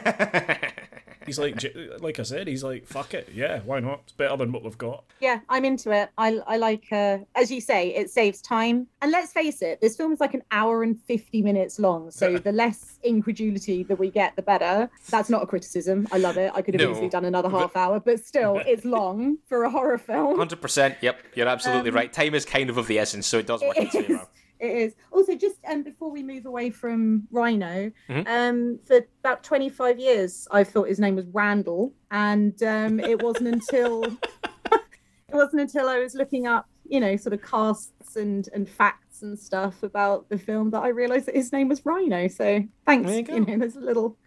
he's 1.25 1.39
like, 1.39 1.63
like 1.99 2.19
I 2.19 2.23
said, 2.23 2.47
he's 2.47 2.63
like, 2.63 2.85
fuck 2.85 3.13
it, 3.13 3.29
yeah, 3.33 3.59
why 3.61 3.79
not? 3.79 4.01
It's 4.03 4.13
better 4.13 4.35
than 4.37 4.51
what 4.51 4.63
we've 4.63 4.77
got. 4.77 5.03
Yeah, 5.19 5.39
I'm 5.49 5.65
into 5.65 5.91
it. 5.91 6.09
I, 6.17 6.39
I 6.47 6.57
like, 6.57 6.85
uh, 6.91 7.19
as 7.35 7.51
you 7.51 7.61
say, 7.61 7.89
it 7.89 8.09
saves 8.09 8.41
time. 8.41 8.87
And 9.01 9.11
let's 9.11 9.31
face 9.31 9.61
it, 9.61 9.81
this 9.81 9.95
film 9.95 10.13
is 10.13 10.19
like 10.19 10.33
an 10.33 10.43
hour 10.51 10.83
and 10.83 10.99
50 11.01 11.41
minutes 11.41 11.79
long. 11.79 12.11
So 12.11 12.37
the 12.37 12.51
less 12.51 12.99
incredulity 13.03 13.83
that 13.83 13.99
we 13.99 14.09
get, 14.09 14.35
the 14.35 14.41
better. 14.41 14.89
That's 15.09 15.29
not 15.29 15.43
a 15.43 15.47
criticism. 15.47 16.07
I 16.11 16.17
love 16.17 16.37
it. 16.37 16.51
I 16.55 16.61
could 16.61 16.73
have 16.75 16.81
no, 16.81 16.91
easily 16.91 17.09
done 17.09 17.25
another 17.25 17.49
half 17.49 17.75
hour, 17.75 17.99
but 17.99 18.23
still, 18.23 18.61
it's 18.65 18.85
long 18.85 19.37
for 19.47 19.63
a 19.63 19.69
horror 19.69 19.97
film. 19.97 20.37
100%. 20.37 20.97
Yep, 21.01 21.19
you're 21.35 21.47
absolutely 21.47 21.89
um, 21.89 21.95
right. 21.95 22.11
Time 22.11 22.35
is 22.35 22.45
kind 22.45 22.69
of 22.69 22.77
of 22.77 22.87
the 22.87 22.99
essence, 22.99 23.27
so 23.27 23.39
it 23.39 23.47
does 23.47 23.61
work 23.61 23.77
in 23.77 23.87
favor 23.87 24.27
it 24.59 24.71
is. 24.71 24.95
Also, 25.11 25.35
just 25.35 25.57
um, 25.67 25.83
before 25.83 26.11
we 26.11 26.23
move 26.23 26.45
away 26.45 26.69
from 26.69 27.27
Rhino, 27.31 27.91
mm-hmm. 28.09 28.27
um, 28.27 28.79
for 28.85 29.01
about 29.19 29.43
25 29.43 29.99
years, 29.99 30.47
I 30.51 30.63
thought 30.63 30.87
his 30.87 30.99
name 30.99 31.15
was 31.15 31.25
Randall, 31.31 31.93
and 32.11 32.61
um, 32.63 32.99
it 32.99 33.21
wasn't 33.21 33.49
until 33.49 34.03
it 34.71 35.33
wasn't 35.33 35.61
until 35.61 35.89
I 35.89 35.99
was 35.99 36.15
looking 36.15 36.47
up, 36.47 36.67
you 36.85 36.99
know, 36.99 37.15
sort 37.17 37.33
of 37.33 37.41
casts 37.41 38.15
and 38.15 38.47
and 38.53 38.69
facts 38.69 39.21
and 39.21 39.37
stuff 39.37 39.83
about 39.83 40.29
the 40.29 40.37
film 40.37 40.69
that 40.71 40.81
I 40.81 40.89
realised 40.89 41.25
that 41.27 41.35
his 41.35 41.51
name 41.51 41.69
was 41.69 41.85
Rhino. 41.85 42.27
So 42.27 42.63
thanks, 42.85 43.11
you, 43.11 43.25
you 43.27 43.45
know, 43.45 43.57
there's 43.57 43.75
a 43.75 43.81
little 43.81 44.17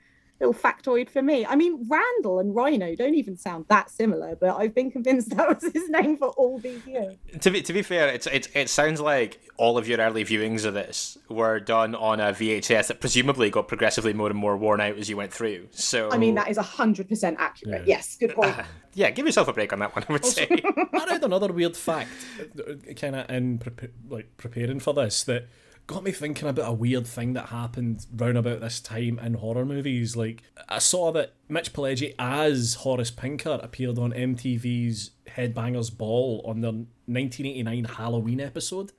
little 0.41 0.55
factoid 0.55 1.09
for 1.09 1.23
me. 1.23 1.47
I 1.47 1.57
mean, 1.57 1.87
Randall 1.89 2.41
and 2.41 2.55
Rhino 2.55 2.95
don't 2.95 3.15
even 3.15 3.37
sound 3.37 3.67
that 3.69 3.91
similar, 3.91 4.37
but 4.37 4.57
I've 4.57 4.75
been 4.75 4.91
convinced 4.91 5.31
that 5.37 5.49
was 5.49 5.73
his 5.73 5.89
name 5.89 6.17
for 6.17 6.29
all 6.31 6.59
these 6.59 6.87
years. 6.87 7.17
To 7.41 7.51
be 7.51 7.63
to 7.63 7.73
be 7.73 7.83
fair, 7.83 8.09
it's 8.09 8.27
it, 8.27 8.49
it 8.55 8.69
sounds 8.69 9.01
like 9.01 9.41
all 9.57 9.79
of 9.79 9.89
your 9.89 9.99
early 9.99 10.25
viewings 10.25 10.65
of 10.65 10.75
this 10.75 11.17
were 11.29 11.59
done 11.61 11.95
on 11.95 12.21
a 12.21 12.33
VHS 12.33 12.89
that 12.89 13.01
presumably 13.01 13.51
got 13.51 13.69
progressively 13.69 14.13
more 14.13 14.29
and 14.29 14.39
more 14.39 14.57
worn 14.57 14.81
out 14.81 14.99
as 14.99 15.09
you 15.09 15.17
went 15.17 15.33
through. 15.33 15.69
So 15.71 16.11
I 16.11 16.19
mean, 16.19 16.35
that 16.35 16.49
is 16.49 16.59
hundred 16.59 17.09
percent 17.09 17.37
accurate. 17.39 17.83
Yeah. 17.87 17.97
Yes, 17.97 18.17
good 18.17 18.35
point. 18.35 18.59
Uh, 18.59 18.65
yeah, 18.95 19.11
give 19.11 19.27
yourself 19.27 19.49
a 19.49 19.53
break 19.53 19.73
on 19.73 19.79
that 19.79 19.95
one. 19.95 20.05
I 20.09 20.13
would 20.13 20.25
say. 20.25 20.49
I 20.51 21.05
read 21.07 21.25
another 21.25 21.53
weird 21.53 21.77
fact, 21.77 22.11
uh, 22.59 22.93
kind 22.95 23.17
of 23.17 23.31
in 23.31 23.59
pre- 23.59 23.89
like 24.09 24.37
preparing 24.37 24.81
for 24.81 24.93
this 24.93 25.25
that 25.25 25.49
got 25.87 26.03
me 26.03 26.11
thinking 26.11 26.49
about 26.49 26.69
a 26.69 26.73
weird 26.73 27.07
thing 27.07 27.35
that 27.35 27.47
happened 27.47 28.07
round 28.17 28.37
about 28.37 28.61
this 28.61 28.81
time 28.81 29.19
in 29.19 29.35
horror 29.35 29.65
movies. 29.65 30.17
Like, 30.17 30.43
I 30.69 30.79
saw 30.79 31.13
that 31.13 31.35
Mitch 31.49 31.73
Pileggi 31.73 32.15
as 32.19 32.75
Horace 32.75 33.11
Pinker 33.11 33.61
appeared 33.63 33.99
on 33.99 34.13
MTV's 34.13 35.13
Headbangers 35.29 35.97
Ball 35.97 36.43
on 36.45 36.61
their 36.61 36.73
1989 36.73 37.85
Halloween 37.85 38.41
episode, 38.41 38.93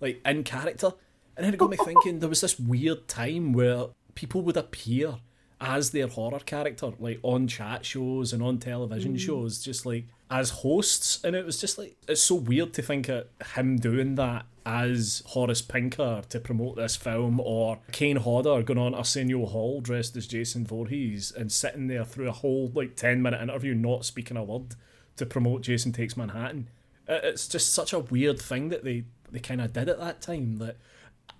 like 0.00 0.20
in 0.24 0.42
character. 0.42 0.92
And 1.36 1.46
then 1.46 1.54
it 1.54 1.58
got 1.58 1.70
me 1.70 1.76
thinking 1.76 2.18
there 2.18 2.28
was 2.28 2.40
this 2.40 2.58
weird 2.58 3.08
time 3.08 3.52
where 3.52 3.86
people 4.14 4.42
would 4.42 4.56
appear 4.56 5.16
as 5.62 5.92
their 5.92 6.08
horror 6.08 6.40
character, 6.40 6.90
like 6.98 7.20
on 7.22 7.46
chat 7.46 7.86
shows 7.86 8.32
and 8.32 8.42
on 8.42 8.58
television 8.58 9.14
mm. 9.14 9.18
shows, 9.18 9.62
just 9.62 9.86
like 9.86 10.06
as 10.28 10.50
hosts. 10.50 11.22
And 11.22 11.36
it 11.36 11.46
was 11.46 11.60
just 11.60 11.78
like, 11.78 11.96
it's 12.08 12.20
so 12.20 12.34
weird 12.34 12.74
to 12.74 12.82
think 12.82 13.08
of 13.08 13.26
him 13.54 13.78
doing 13.78 14.16
that 14.16 14.44
as 14.66 15.22
Horace 15.26 15.62
Pinker 15.62 16.22
to 16.28 16.40
promote 16.40 16.76
this 16.76 16.96
film, 16.96 17.40
or 17.40 17.78
Kane 17.92 18.16
Hodder 18.16 18.62
going 18.62 18.78
on 18.78 18.94
Arsenio 18.94 19.46
Hall 19.46 19.80
dressed 19.80 20.16
as 20.16 20.26
Jason 20.26 20.66
Voorhees 20.66 21.30
and 21.30 21.50
sitting 21.52 21.86
there 21.86 22.04
through 22.04 22.28
a 22.28 22.32
whole 22.32 22.70
like 22.74 22.96
10 22.96 23.22
minute 23.22 23.40
interview 23.40 23.72
not 23.72 24.04
speaking 24.04 24.36
a 24.36 24.42
word 24.42 24.74
to 25.16 25.24
promote 25.24 25.62
Jason 25.62 25.92
Takes 25.92 26.16
Manhattan. 26.16 26.68
It's 27.06 27.46
just 27.46 27.72
such 27.72 27.92
a 27.92 28.00
weird 28.00 28.40
thing 28.40 28.68
that 28.70 28.82
they, 28.82 29.04
they 29.30 29.38
kind 29.38 29.60
of 29.60 29.72
did 29.72 29.88
at 29.88 30.00
that 30.00 30.22
time 30.22 30.56
that 30.58 30.76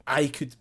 I 0.06 0.28
could 0.28 0.54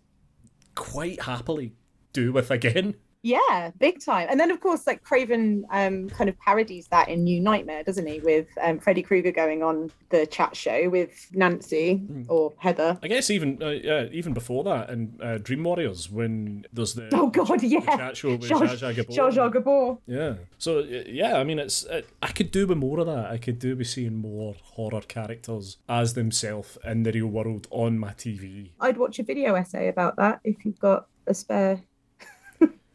quite 0.73 1.21
happily 1.23 1.73
do 2.11 2.31
with 2.31 2.49
again. 2.49 2.95
Yeah, 3.23 3.71
big 3.77 4.03
time. 4.03 4.27
And 4.29 4.39
then 4.39 4.51
of 4.51 4.59
course, 4.59 4.87
like 4.87 5.03
Craven 5.03 5.65
um, 5.71 6.09
kind 6.09 6.29
of 6.29 6.37
parodies 6.39 6.87
that 6.87 7.07
in 7.07 7.23
New 7.23 7.39
Nightmare, 7.39 7.83
doesn't 7.83 8.07
he? 8.07 8.19
With 8.19 8.47
um, 8.61 8.79
Freddy 8.79 9.03
Krueger 9.03 9.31
going 9.31 9.61
on 9.61 9.91
the 10.09 10.25
chat 10.25 10.55
show 10.55 10.89
with 10.89 11.27
Nancy 11.31 12.01
mm. 12.03 12.25
or 12.29 12.53
Heather. 12.57 12.97
I 13.03 13.07
guess 13.07 13.29
even 13.29 13.61
uh, 13.61 13.69
yeah, 13.69 14.07
even 14.11 14.33
before 14.33 14.63
that, 14.63 14.89
and 14.89 15.21
uh, 15.21 15.37
Dream 15.37 15.63
Warriors 15.63 16.09
when 16.09 16.65
there's 16.73 16.95
the 16.95 17.09
oh 17.13 17.27
god, 17.27 17.61
yeah, 17.61 17.81
chat 17.81 18.17
show 18.17 18.31
with 18.31 18.49
Zsa 18.49 18.69
Zsa 18.69 18.95
Gabor. 18.95 19.13
Zsa 19.13 19.31
Zsa 19.31 19.53
Gabor. 19.53 19.97
Yeah. 20.07 20.35
So 20.57 20.79
yeah, 20.79 21.37
I 21.37 21.43
mean, 21.43 21.59
it's 21.59 21.83
it, 21.83 22.09
I 22.21 22.31
could 22.31 22.51
do 22.51 22.65
with 22.65 22.77
more 22.77 22.99
of 22.99 23.05
that. 23.07 23.31
I 23.31 23.37
could 23.37 23.59
do 23.59 23.75
with 23.75 23.87
seeing 23.87 24.15
more 24.15 24.55
horror 24.61 25.01
characters 25.01 25.77
as 25.87 26.15
themselves 26.15 26.77
in 26.83 27.03
the 27.03 27.11
real 27.11 27.27
world 27.27 27.67
on 27.69 27.99
my 27.99 28.13
TV. 28.13 28.71
I'd 28.79 28.97
watch 28.97 29.19
a 29.19 29.23
video 29.23 29.53
essay 29.55 29.89
about 29.89 30.15
that 30.17 30.39
if 30.43 30.65
you've 30.65 30.79
got 30.79 31.07
a 31.27 31.33
spare 31.33 31.81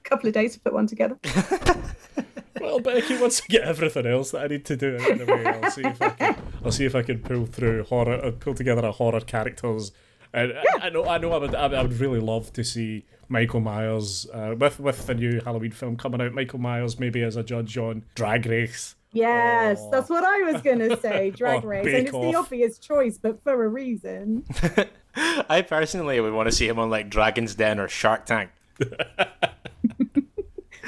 couple 0.09 0.29
of 0.29 0.35
days 0.35 0.55
to 0.55 0.61
put 0.61 0.73
one 0.73 0.87
together. 0.87 1.19
well, 2.61 2.81
Becky, 2.81 3.19
once 3.19 3.43
I 3.43 3.47
get 3.49 3.63
everything 3.63 4.07
else 4.07 4.31
that 4.31 4.43
I 4.43 4.47
need 4.47 4.65
to 4.67 4.77
do 4.77 4.97
anyway, 4.97 5.45
I'll 5.45 5.71
see 5.71 5.83
if 5.83 6.01
I 6.01 6.11
can. 6.11 6.37
I'll 6.65 6.73
see 6.73 6.85
if 6.85 6.95
I 6.95 7.03
can 7.03 7.19
pull 7.21 7.47
through 7.47 7.85
horror, 7.85 8.25
uh, 8.25 8.31
pull 8.33 8.55
together 8.55 8.87
a 8.87 8.93
horror 8.93 9.21
characters. 9.21 9.93
And 10.33 10.53
yeah. 10.53 10.63
I, 10.83 10.87
I, 10.87 10.91
know, 10.91 11.07
I 11.07 11.19
know, 11.19 11.33
I 11.33 11.39
would, 11.39 11.55
I 11.55 11.83
would 11.83 11.95
really 11.95 12.21
love 12.21 12.53
to 12.55 12.65
see 12.65 13.05
Michael 13.29 13.61
Myers 13.61 14.27
uh, 14.33 14.55
with 14.59 14.81
with 14.81 15.07
the 15.07 15.15
new 15.15 15.41
Halloween 15.41 15.73
film 15.73 15.97
coming 15.97 16.21
out. 16.21 16.33
Michael 16.33 16.59
Myers 16.59 16.99
maybe 16.99 17.23
as 17.23 17.37
a 17.37 17.43
judge 17.43 17.77
on 17.79 18.05
Drag 18.15 18.47
Race. 18.47 18.95
Yes, 19.13 19.79
oh. 19.81 19.91
that's 19.91 20.11
what 20.11 20.25
I 20.25 20.53
was 20.53 20.63
gonna 20.63 20.97
say. 21.01 21.31
Drag 21.31 21.65
oh, 21.65 21.69
Race, 21.69 21.87
and 21.87 22.07
it's 22.07 22.13
off. 22.13 22.23
the 22.23 22.35
obvious 22.35 22.79
choice, 22.79 23.19
but 23.19 23.43
for 23.43 23.65
a 23.65 23.69
reason. 23.69 24.45
I 25.49 25.63
personally 25.63 26.21
would 26.21 26.35
want 26.35 26.49
to 26.49 26.55
see 26.55 26.69
him 26.69 26.79
on 26.79 26.91
like 26.91 27.09
Dragon's 27.09 27.55
Den 27.55 27.81
or 27.81 27.89
Shark 27.89 28.27
Tank. 28.27 28.51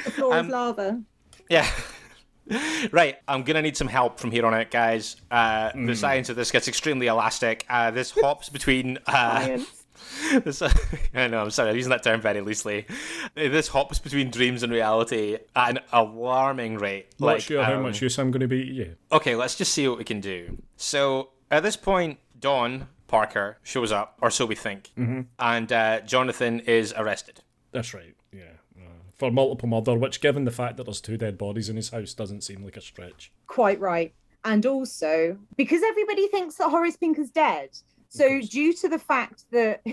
The 0.03 0.11
floor 0.11 0.33
um, 0.33 0.45
is 0.45 0.51
lava. 0.51 1.01
Yeah. 1.49 1.69
right, 2.91 3.17
I'm 3.27 3.43
gonna 3.43 3.61
need 3.61 3.77
some 3.77 3.87
help 3.87 4.19
from 4.19 4.31
here 4.31 4.45
on 4.45 4.53
out, 4.53 4.71
guys. 4.71 5.17
Uh, 5.29 5.71
mm. 5.71 5.87
The 5.87 5.95
science 5.95 6.29
of 6.29 6.35
this 6.35 6.51
gets 6.51 6.67
extremely 6.67 7.07
elastic. 7.07 7.65
Uh, 7.69 7.91
this 7.91 8.11
hops 8.21 8.49
between. 8.49 8.97
Uh, 9.05 9.59
this, 10.43 10.61
I 10.61 11.27
know, 11.27 11.41
I'm 11.41 11.51
sorry, 11.51 11.69
I'm 11.69 11.75
using 11.75 11.91
that 11.91 12.03
term 12.03 12.21
very 12.21 12.41
loosely. 12.41 12.87
This 13.35 13.67
hops 13.67 13.99
between 13.99 14.31
dreams 14.31 14.63
and 14.63 14.71
reality 14.71 15.37
at 15.55 15.77
an 15.77 15.79
alarming 15.91 16.77
rate. 16.77 17.07
Not 17.19 17.27
like, 17.27 17.41
sure 17.41 17.59
um, 17.59 17.65
how 17.65 17.79
much 17.79 18.01
use 18.01 18.17
I'm 18.17 18.31
going 18.31 18.41
to 18.41 18.47
be. 18.47 18.63
Yeah. 18.63 18.85
Okay, 19.11 19.35
let's 19.35 19.55
just 19.55 19.73
see 19.73 19.87
what 19.87 19.97
we 19.97 20.03
can 20.03 20.19
do. 20.19 20.57
So 20.77 21.29
at 21.51 21.63
this 21.63 21.75
point, 21.75 22.17
Don 22.39 22.87
Parker 23.07 23.57
shows 23.63 23.91
up, 23.91 24.17
or 24.21 24.31
so 24.31 24.45
we 24.45 24.55
think, 24.55 24.91
mm-hmm. 24.97 25.21
and 25.37 25.71
uh, 25.71 26.01
Jonathan 26.01 26.61
is 26.61 26.93
arrested. 26.97 27.41
That's 27.71 27.93
right. 27.93 28.15
Yeah 28.31 28.53
for 29.19 29.29
multiple 29.29 29.67
murder, 29.67 29.95
which, 29.97 30.21
given 30.21 30.45
the 30.45 30.51
fact 30.51 30.77
that 30.77 30.85
there's 30.85 31.01
two 31.01 31.17
dead 31.17 31.37
bodies 31.37 31.69
in 31.69 31.75
his 31.75 31.89
house, 31.89 32.13
doesn't 32.13 32.41
seem 32.41 32.63
like 32.63 32.77
a 32.77 32.81
stretch. 32.81 33.31
Quite 33.47 33.79
right. 33.79 34.13
And 34.45 34.65
also, 34.65 35.37
because 35.57 35.83
everybody 35.83 36.27
thinks 36.29 36.55
that 36.55 36.69
Horace 36.69 36.95
Pinker's 36.95 37.29
dead. 37.29 37.69
So, 38.07 38.39
due 38.39 38.73
to 38.75 38.87
the 38.87 38.97
fact 38.97 39.43
that 39.51 39.83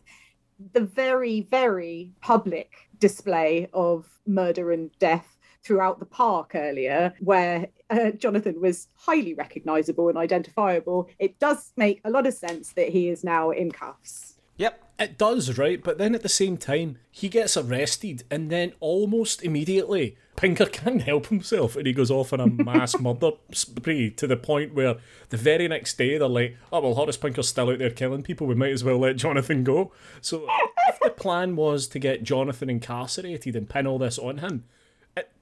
the 0.72 0.80
very, 0.80 1.42
very 1.42 2.12
public 2.20 2.72
display 2.98 3.68
of 3.72 4.08
murder 4.26 4.72
and 4.72 4.90
death 4.98 5.38
throughout 5.62 6.00
the 6.00 6.06
park 6.06 6.50
earlier, 6.56 7.14
where 7.20 7.68
uh, 7.90 8.10
Jonathan 8.10 8.60
was 8.60 8.88
highly 8.94 9.34
recognizable 9.34 10.08
and 10.08 10.18
identifiable, 10.18 11.08
it 11.20 11.38
does 11.38 11.72
make 11.76 12.00
a 12.04 12.10
lot 12.10 12.26
of 12.26 12.34
sense 12.34 12.72
that 12.72 12.88
he 12.88 13.08
is 13.08 13.22
now 13.22 13.50
in 13.50 13.70
cuffs. 13.70 14.33
Yep. 14.56 14.80
It 14.96 15.18
does, 15.18 15.58
right? 15.58 15.82
But 15.82 15.98
then 15.98 16.14
at 16.14 16.22
the 16.22 16.28
same 16.28 16.56
time, 16.56 16.98
he 17.10 17.28
gets 17.28 17.56
arrested, 17.56 18.22
and 18.30 18.48
then 18.48 18.74
almost 18.78 19.42
immediately, 19.42 20.16
Pinker 20.36 20.66
can't 20.72 21.02
help 21.02 21.26
himself, 21.26 21.74
and 21.74 21.84
he 21.84 21.92
goes 21.92 22.12
off 22.12 22.32
on 22.32 22.38
a 22.38 22.46
mass 22.46 22.98
murder 23.00 23.32
spree 23.50 24.10
to 24.12 24.28
the 24.28 24.36
point 24.36 24.72
where 24.72 24.96
the 25.30 25.36
very 25.36 25.66
next 25.66 25.98
day 25.98 26.16
they're 26.16 26.28
like, 26.28 26.56
"Oh 26.72 26.80
well, 26.80 26.94
Horace 26.94 27.16
Pinker's 27.16 27.48
still 27.48 27.70
out 27.70 27.80
there 27.80 27.90
killing 27.90 28.22
people. 28.22 28.46
We 28.46 28.54
might 28.54 28.72
as 28.72 28.84
well 28.84 28.98
let 28.98 29.16
Jonathan 29.16 29.64
go." 29.64 29.90
So 30.20 30.46
if 30.88 31.00
the 31.00 31.10
plan 31.10 31.56
was 31.56 31.88
to 31.88 31.98
get 31.98 32.22
Jonathan 32.22 32.70
incarcerated 32.70 33.56
and 33.56 33.68
pin 33.68 33.88
all 33.88 33.98
this 33.98 34.18
on 34.18 34.38
him, 34.38 34.64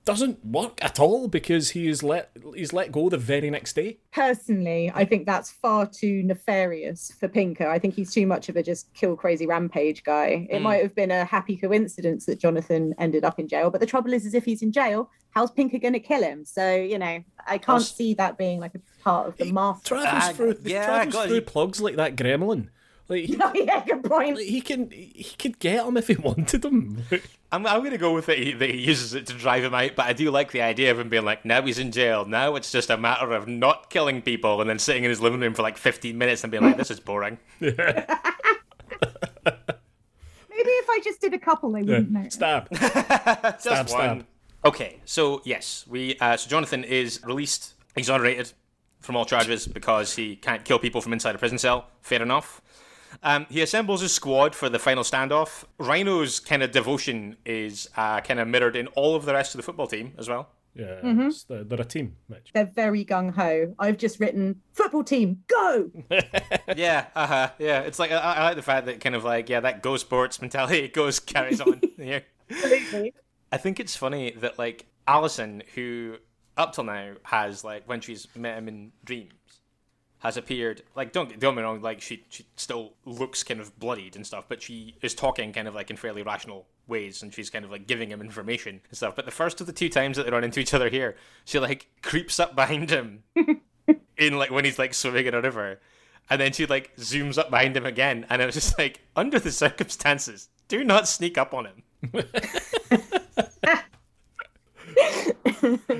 doesn't 0.04 0.44
work 0.44 0.82
at 0.84 0.98
all 0.98 1.28
because 1.28 1.70
he 1.70 1.88
is 1.88 2.02
let 2.02 2.30
he's 2.56 2.72
let 2.72 2.90
go 2.90 3.08
the 3.08 3.16
very 3.18 3.50
next 3.50 3.74
day. 3.74 3.98
Personally, 4.12 4.90
I 4.94 5.04
think 5.04 5.26
that's 5.26 5.50
far 5.50 5.86
too 5.86 6.22
nefarious 6.24 7.12
for 7.20 7.28
Pinker. 7.28 7.68
I 7.68 7.78
think 7.78 7.94
he's 7.94 8.12
too 8.12 8.26
much 8.26 8.48
of 8.48 8.56
a 8.56 8.62
just 8.62 8.92
kill 8.94 9.14
crazy 9.16 9.46
rampage 9.46 10.02
guy. 10.02 10.46
It 10.50 10.58
Mm. 10.58 10.62
might 10.62 10.82
have 10.82 10.94
been 10.94 11.10
a 11.10 11.24
happy 11.24 11.56
coincidence 11.56 12.26
that 12.26 12.38
Jonathan 12.40 12.94
ended 12.98 13.24
up 13.24 13.38
in 13.38 13.46
jail, 13.48 13.70
but 13.70 13.80
the 13.80 13.86
trouble 13.86 14.12
is, 14.12 14.26
is 14.26 14.34
if 14.34 14.44
he's 14.44 14.62
in 14.62 14.72
jail, 14.72 15.08
how's 15.30 15.50
Pinker 15.50 15.78
going 15.78 15.92
to 15.94 16.00
kill 16.00 16.22
him? 16.22 16.44
So 16.44 16.74
you 16.74 16.98
know, 16.98 17.22
I 17.46 17.58
can't 17.58 17.68
Also- 17.70 17.94
see 17.94 18.14
that 18.14 18.36
being 18.36 18.58
like 18.60 18.74
a 18.74 18.80
part 19.04 19.28
of 19.28 19.36
the 19.36 19.52
master. 19.52 19.94
Travels 19.96 20.36
through 20.36 20.56
yeah, 20.64 20.84
travels 20.86 21.14
God, 21.14 21.26
through 21.28 21.34
he- 21.36 21.40
plugs 21.42 21.80
like 21.80 21.96
that 21.96 22.16
gremlin. 22.16 22.68
Like 23.08 23.24
he, 23.24 23.36
Oh 23.42 23.52
yeah, 23.54 23.84
good 23.84 24.04
point. 24.04 24.36
like, 24.36 24.46
he 24.46 24.60
can 24.60 24.90
he 24.90 25.34
could 25.38 25.58
get 25.58 25.84
him 25.86 25.96
if 25.96 26.08
he 26.08 26.14
wanted 26.16 26.64
him. 26.64 27.02
I'm, 27.52 27.66
I'm 27.66 27.80
going 27.80 27.90
to 27.90 27.98
go 27.98 28.14
with 28.14 28.30
it 28.30 28.38
he- 28.38 28.52
that 28.54 28.70
he 28.70 28.78
uses 28.78 29.12
it 29.14 29.26
to 29.26 29.34
drive 29.34 29.62
him 29.62 29.74
out, 29.74 29.94
but 29.94 30.06
I 30.06 30.14
do 30.14 30.30
like 30.30 30.52
the 30.52 30.62
idea 30.62 30.90
of 30.90 30.98
him 30.98 31.10
being 31.10 31.24
like, 31.26 31.44
now 31.44 31.60
he's 31.60 31.78
in 31.78 31.92
jail. 31.92 32.24
Now 32.24 32.54
it's 32.56 32.72
just 32.72 32.88
a 32.88 32.96
matter 32.96 33.32
of 33.32 33.46
not 33.46 33.90
killing 33.90 34.22
people 34.22 34.62
and 34.62 34.70
then 34.70 34.78
sitting 34.78 35.04
in 35.04 35.10
his 35.10 35.20
living 35.20 35.40
room 35.40 35.52
for 35.52 35.60
like 35.62 35.76
15 35.76 36.16
minutes 36.16 36.44
and 36.44 36.50
being 36.50 36.62
like, 36.62 36.78
this 36.78 36.90
is 36.90 36.98
boring. 37.00 37.36
Maybe 37.60 37.74
if 40.54 40.88
I 40.90 41.00
just 41.04 41.20
did 41.20 41.34
a 41.34 41.38
couple, 41.38 41.72
they 41.72 41.82
wouldn't 41.82 42.10
know. 42.10 42.28
Stab. 42.28 42.68
Just 42.70 43.60
Stab, 43.60 43.60
one. 43.60 43.86
stab. 43.88 44.26
Okay, 44.64 45.00
so 45.04 45.42
yes, 45.44 45.84
we 45.88 46.16
uh, 46.20 46.36
so 46.36 46.48
Jonathan 46.48 46.84
is 46.84 47.20
released, 47.24 47.74
exonerated 47.96 48.52
from 49.00 49.16
all 49.16 49.24
charges 49.24 49.66
because 49.66 50.14
he 50.14 50.36
can't 50.36 50.64
kill 50.64 50.78
people 50.78 51.00
from 51.00 51.12
inside 51.12 51.34
a 51.34 51.38
prison 51.38 51.58
cell. 51.58 51.88
Fair 52.00 52.22
enough. 52.22 52.62
Um, 53.22 53.46
he 53.50 53.60
assembles 53.62 54.00
his 54.00 54.12
squad 54.12 54.54
for 54.54 54.68
the 54.68 54.78
final 54.78 55.02
standoff. 55.02 55.64
Rhino's 55.78 56.40
kind 56.40 56.62
of 56.62 56.70
devotion 56.72 57.36
is 57.44 57.88
uh, 57.96 58.20
kind 58.20 58.40
of 58.40 58.48
mirrored 58.48 58.76
in 58.76 58.86
all 58.88 59.14
of 59.16 59.24
the 59.24 59.32
rest 59.34 59.54
of 59.54 59.58
the 59.58 59.62
football 59.62 59.86
team 59.86 60.12
as 60.18 60.28
well. 60.28 60.50
Yeah, 60.74 61.00
Mm-hmm. 61.02 61.28
they're, 61.52 61.64
they're 61.64 61.80
a 61.82 61.84
team, 61.84 62.16
Mitch. 62.30 62.50
They're 62.54 62.64
very 62.74 63.04
gung 63.04 63.34
ho. 63.34 63.74
I've 63.78 63.98
just 63.98 64.18
written 64.20 64.62
football 64.72 65.04
team 65.04 65.42
go. 65.46 65.90
yeah, 66.76 67.06
uh 67.14 67.26
huh. 67.26 67.50
Yeah, 67.58 67.80
it's 67.80 67.98
like 67.98 68.10
I, 68.10 68.16
I 68.18 68.44
like 68.44 68.56
the 68.56 68.62
fact 68.62 68.86
that 68.86 69.00
kind 69.00 69.14
of 69.14 69.22
like 69.24 69.48
yeah, 69.50 69.60
that 69.60 69.82
go 69.82 69.96
sports 69.98 70.40
mentality 70.40 70.88
goes 70.88 71.20
carries 71.34 71.60
on 71.60 71.80
here. 71.98 72.22
Absolutely. 72.50 73.12
I 73.50 73.58
think 73.58 73.80
it's 73.80 73.96
funny 73.96 74.30
that 74.38 74.58
like 74.58 74.86
Allison, 75.06 75.62
who 75.74 76.16
up 76.56 76.72
till 76.72 76.84
now 76.84 77.12
has 77.24 77.64
like 77.64 77.86
when 77.86 78.00
she's 78.00 78.26
met 78.34 78.56
him 78.56 78.68
in 78.68 78.92
dreams, 79.04 79.32
has 80.22 80.36
appeared 80.36 80.82
like 80.94 81.12
don't 81.12 81.28
don't 81.40 81.54
get 81.54 81.56
me 81.56 81.62
wrong, 81.62 81.82
like 81.82 82.00
she 82.00 82.24
she 82.28 82.46
still 82.54 82.92
looks 83.04 83.42
kind 83.42 83.60
of 83.60 83.78
bloodied 83.80 84.14
and 84.14 84.24
stuff, 84.24 84.44
but 84.48 84.62
she 84.62 84.94
is 85.02 85.14
talking 85.14 85.52
kind 85.52 85.66
of 85.66 85.74
like 85.74 85.90
in 85.90 85.96
fairly 85.96 86.22
rational 86.22 86.66
ways 86.86 87.22
and 87.22 87.34
she's 87.34 87.50
kind 87.50 87.64
of 87.64 87.72
like 87.72 87.88
giving 87.88 88.08
him 88.08 88.20
information 88.20 88.80
and 88.88 88.96
stuff. 88.96 89.16
But 89.16 89.24
the 89.24 89.32
first 89.32 89.60
of 89.60 89.66
the 89.66 89.72
two 89.72 89.88
times 89.88 90.16
that 90.16 90.24
they 90.24 90.30
run 90.32 90.44
into 90.44 90.60
each 90.60 90.74
other 90.74 90.88
here, 90.88 91.16
she 91.44 91.58
like 91.58 91.88
creeps 92.02 92.38
up 92.38 92.54
behind 92.54 92.90
him 92.90 93.24
in 94.16 94.38
like 94.38 94.52
when 94.52 94.64
he's 94.64 94.78
like 94.78 94.94
swimming 94.94 95.26
in 95.26 95.34
a 95.34 95.40
river. 95.40 95.80
And 96.30 96.40
then 96.40 96.52
she 96.52 96.66
like 96.66 96.96
zooms 96.96 97.36
up 97.36 97.50
behind 97.50 97.76
him 97.76 97.84
again, 97.84 98.24
and 98.30 98.40
it 98.40 98.46
was 98.46 98.54
just 98.54 98.78
like, 98.78 99.00
under 99.16 99.40
the 99.40 99.50
circumstances, 99.50 100.48
do 100.68 100.84
not 100.84 101.08
sneak 101.08 101.36
up 101.36 101.52
on 101.52 101.66
him. 101.66 101.82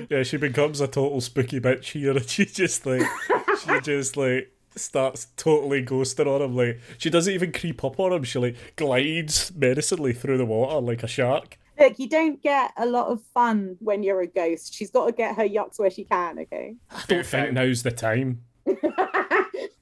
Yeah, 0.09 0.23
she 0.23 0.37
becomes 0.37 0.81
a 0.81 0.87
total 0.87 1.21
spooky 1.21 1.59
bitch 1.59 1.85
here, 1.91 2.11
and 2.11 2.29
she 2.29 2.45
just 2.45 2.85
like 2.85 3.01
she 3.61 3.79
just 3.81 4.17
like 4.17 4.51
starts 4.75 5.27
totally 5.37 5.83
ghosting 5.83 6.27
on 6.27 6.41
him. 6.41 6.55
Like 6.55 6.79
she 6.97 7.09
doesn't 7.09 7.33
even 7.33 7.51
creep 7.51 7.83
up 7.83 7.99
on 7.99 8.13
him. 8.13 8.23
She 8.23 8.39
like 8.39 8.55
glides 8.75 9.51
menacingly 9.55 10.13
through 10.13 10.37
the 10.37 10.45
water 10.45 10.79
like 10.79 11.03
a 11.03 11.07
shark. 11.07 11.57
Look, 11.79 11.97
you 11.97 12.07
don't 12.07 12.41
get 12.41 12.71
a 12.77 12.85
lot 12.85 13.07
of 13.07 13.21
fun 13.33 13.77
when 13.79 14.03
you're 14.03 14.21
a 14.21 14.27
ghost. 14.27 14.73
She's 14.73 14.91
got 14.91 15.07
to 15.07 15.11
get 15.11 15.35
her 15.35 15.47
yucks 15.47 15.79
where 15.79 15.89
she 15.89 16.03
can, 16.03 16.39
okay? 16.39 16.75
I 16.91 17.03
don't 17.07 17.25
think 17.25 17.53
now's 17.53 17.81
the 17.81 17.91
time. 17.91 18.43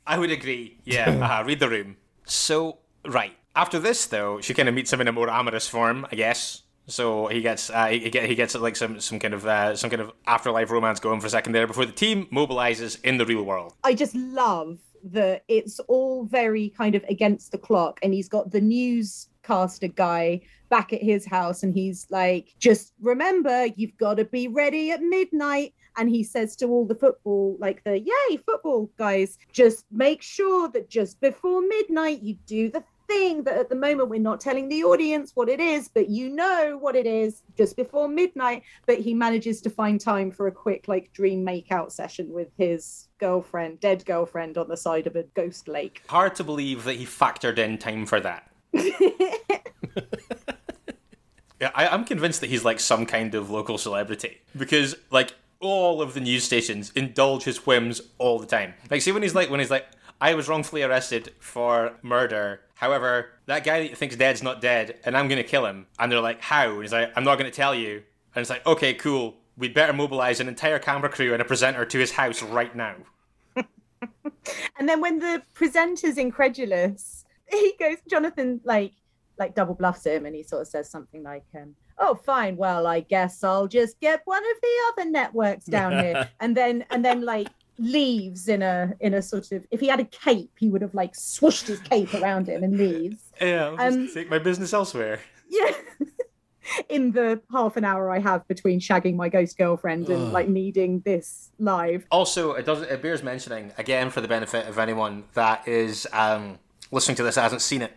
I 0.07 0.17
would 0.17 0.31
agree. 0.31 0.79
Yeah, 0.85 1.09
uh, 1.39 1.43
read 1.43 1.59
the 1.59 1.69
room. 1.69 1.97
So, 2.25 2.79
right. 3.05 3.33
After 3.55 3.77
this, 3.77 4.05
though, 4.05 4.39
she 4.39 4.53
kind 4.53 4.69
of 4.69 4.75
meets 4.75 4.93
him 4.93 5.01
in 5.01 5.09
a 5.09 5.11
more 5.11 5.29
amorous 5.29 5.67
form, 5.67 6.07
I 6.09 6.15
guess. 6.15 6.61
So 6.91 7.27
he 7.27 7.41
gets 7.41 7.69
uh, 7.69 7.87
he, 7.87 7.99
he 7.99 8.35
gets 8.35 8.53
like 8.55 8.75
some 8.75 8.99
some 8.99 9.19
kind 9.19 9.33
of 9.33 9.45
uh, 9.45 9.75
some 9.75 9.89
kind 9.89 10.01
of 10.01 10.11
afterlife 10.27 10.69
romance 10.69 10.99
going 10.99 11.21
for 11.21 11.27
a 11.27 11.29
second 11.29 11.53
there 11.53 11.67
before 11.67 11.85
the 11.85 11.91
team 11.91 12.27
mobilizes 12.31 13.01
in 13.03 13.17
the 13.17 13.25
real 13.25 13.43
world. 13.43 13.73
I 13.83 13.93
just 13.93 14.13
love 14.15 14.79
that 15.03 15.43
it's 15.47 15.79
all 15.81 16.25
very 16.25 16.69
kind 16.69 16.95
of 16.95 17.03
against 17.09 17.51
the 17.51 17.57
clock, 17.57 17.99
and 18.03 18.13
he's 18.13 18.27
got 18.27 18.51
the 18.51 18.61
newscaster 18.61 19.87
guy 19.87 20.41
back 20.69 20.93
at 20.93 21.01
his 21.01 21.25
house, 21.25 21.63
and 21.63 21.73
he's 21.73 22.07
like, 22.09 22.53
"Just 22.59 22.93
remember, 23.01 23.67
you've 23.77 23.97
got 23.97 24.15
to 24.15 24.25
be 24.25 24.47
ready 24.47 24.91
at 24.91 25.01
midnight." 25.01 25.73
And 25.97 26.09
he 26.09 26.23
says 26.23 26.55
to 26.57 26.67
all 26.67 26.85
the 26.85 26.95
football, 26.95 27.57
like 27.59 27.83
the 27.83 27.99
yay 27.99 28.37
football 28.37 28.89
guys, 28.97 29.37
just 29.51 29.85
make 29.91 30.21
sure 30.21 30.69
that 30.69 30.89
just 30.89 31.19
before 31.19 31.61
midnight 31.61 32.21
you 32.21 32.35
do 32.45 32.69
the 32.69 32.83
thing 33.11 33.43
that 33.43 33.57
at 33.57 33.69
the 33.69 33.75
moment 33.75 34.09
we're 34.09 34.19
not 34.19 34.39
telling 34.39 34.69
the 34.69 34.83
audience 34.83 35.31
what 35.35 35.49
it 35.49 35.59
is, 35.59 35.87
but 35.87 36.09
you 36.09 36.29
know 36.29 36.77
what 36.79 36.95
it 36.95 37.05
is 37.05 37.43
just 37.57 37.75
before 37.75 38.07
midnight. 38.07 38.63
But 38.85 38.99
he 38.99 39.13
manages 39.13 39.61
to 39.61 39.69
find 39.69 39.99
time 39.99 40.31
for 40.31 40.47
a 40.47 40.51
quick 40.51 40.87
like 40.87 41.11
dream 41.13 41.45
makeout 41.45 41.91
session 41.91 42.31
with 42.31 42.49
his 42.57 43.07
girlfriend, 43.19 43.79
dead 43.79 44.05
girlfriend 44.05 44.57
on 44.57 44.67
the 44.67 44.77
side 44.77 45.07
of 45.07 45.15
a 45.15 45.23
ghost 45.23 45.67
lake. 45.67 46.03
Hard 46.07 46.35
to 46.35 46.43
believe 46.43 46.83
that 46.85 46.95
he 46.95 47.05
factored 47.05 47.57
in 47.57 47.77
time 47.77 48.05
for 48.05 48.19
that. 48.19 48.49
Yeah, 51.61 51.69
I, 51.75 51.89
I'm 51.89 52.05
convinced 52.05 52.41
that 52.41 52.49
he's 52.49 52.65
like 52.65 52.79
some 52.79 53.05
kind 53.05 53.35
of 53.35 53.51
local 53.51 53.77
celebrity 53.77 54.41
because 54.57 54.95
like 55.11 55.35
all 55.59 56.01
of 56.01 56.15
the 56.15 56.19
news 56.19 56.43
stations 56.43 56.91
indulge 56.95 57.43
his 57.43 57.67
whims 57.67 58.01
all 58.17 58.39
the 58.39 58.47
time. 58.47 58.73
Like, 58.89 59.01
see 59.03 59.11
when 59.11 59.21
he's 59.21 59.35
like 59.35 59.51
when 59.51 59.59
he's 59.59 59.69
like, 59.69 59.85
I 60.21 60.35
was 60.35 60.47
wrongfully 60.47 60.83
arrested 60.83 61.33
for 61.39 61.97
murder. 62.03 62.61
However, 62.75 63.31
that 63.47 63.63
guy 63.63 63.87
that 63.87 63.97
think's 63.97 64.15
dead's 64.15 64.43
not 64.43 64.61
dead, 64.61 64.99
and 65.03 65.17
I'm 65.17 65.27
gonna 65.27 65.43
kill 65.43 65.65
him. 65.65 65.87
And 65.97 66.11
they're 66.11 66.21
like, 66.21 66.41
how? 66.41 66.69
And 66.73 66.81
he's 66.83 66.93
like, 66.93 67.11
I'm 67.15 67.23
not 67.23 67.39
gonna 67.39 67.49
tell 67.49 67.73
you. 67.73 68.03
And 68.35 68.41
it's 68.41 68.49
like, 68.49 68.65
okay, 68.67 68.93
cool. 68.93 69.37
We'd 69.57 69.73
better 69.73 69.93
mobilize 69.93 70.39
an 70.39 70.47
entire 70.47 70.77
camera 70.77 71.09
crew 71.09 71.33
and 71.33 71.41
a 71.41 71.45
presenter 71.45 71.85
to 71.85 71.97
his 71.97 72.11
house 72.11 72.41
right 72.43 72.75
now. 72.75 72.95
And 74.79 74.89
then 74.89 75.01
when 75.01 75.19
the 75.19 75.43
presenter's 75.53 76.17
incredulous, 76.17 77.23
he 77.47 77.73
goes, 77.79 77.97
Jonathan, 78.09 78.59
like, 78.63 78.93
like 79.37 79.53
double 79.53 79.75
bluffs 79.75 80.05
him, 80.05 80.25
and 80.25 80.35
he 80.35 80.41
sort 80.43 80.63
of 80.63 80.67
says 80.67 80.89
something 80.89 81.21
like, 81.23 81.45
um, 81.55 81.75
"Oh, 81.99 82.15
fine. 82.15 82.57
Well, 82.57 82.87
I 82.87 83.01
guess 83.01 83.43
I'll 83.43 83.67
just 83.67 83.99
get 83.99 84.21
one 84.25 84.43
of 84.43 84.57
the 84.61 84.75
other 84.87 85.09
networks 85.09 85.65
down 85.65 85.91
here." 85.91 86.29
and 86.39 86.57
then, 86.57 86.85
and 86.89 87.05
then, 87.05 87.21
like, 87.21 87.49
leaves 87.81 88.47
in 88.47 88.61
a 88.61 88.93
in 88.99 89.13
a 89.13 89.21
sort 89.21 89.51
of. 89.51 89.65
If 89.71 89.79
he 89.79 89.87
had 89.87 89.99
a 89.99 90.05
cape, 90.05 90.51
he 90.57 90.69
would 90.69 90.81
have 90.81 90.93
like 90.93 91.13
swooshed 91.13 91.67
his 91.67 91.79
cape 91.79 92.13
around 92.13 92.47
him 92.47 92.63
and 92.63 92.77
leaves. 92.77 93.23
Yeah, 93.41 93.75
I'll 93.77 93.93
Um, 93.93 94.07
take 94.13 94.29
my 94.29 94.37
business 94.37 94.71
elsewhere. 94.71 95.19
Yeah. 95.49 95.71
In 96.89 97.11
the 97.11 97.41
half 97.51 97.75
an 97.75 97.83
hour 97.83 98.11
I 98.11 98.19
have 98.19 98.47
between 98.47 98.79
shagging 98.79 99.15
my 99.15 99.29
ghost 99.29 99.57
girlfriend 99.57 100.09
and 100.09 100.31
like 100.31 100.47
needing 100.47 100.99
this 101.01 101.49
live. 101.57 102.05
Also, 102.11 102.53
it 102.53 102.65
doesn't 102.65 102.89
it 102.89 103.01
bears 103.01 103.23
mentioning 103.23 103.71
again 103.79 104.11
for 104.11 104.21
the 104.21 104.27
benefit 104.27 104.67
of 104.67 104.77
anyone 104.77 105.23
that 105.33 105.67
is 105.67 106.07
um, 106.13 106.59
listening 106.91 107.17
to 107.17 107.23
this 107.23 107.35
that 107.35 107.41
hasn't 107.41 107.63
seen 107.63 107.81
it. 107.81 107.91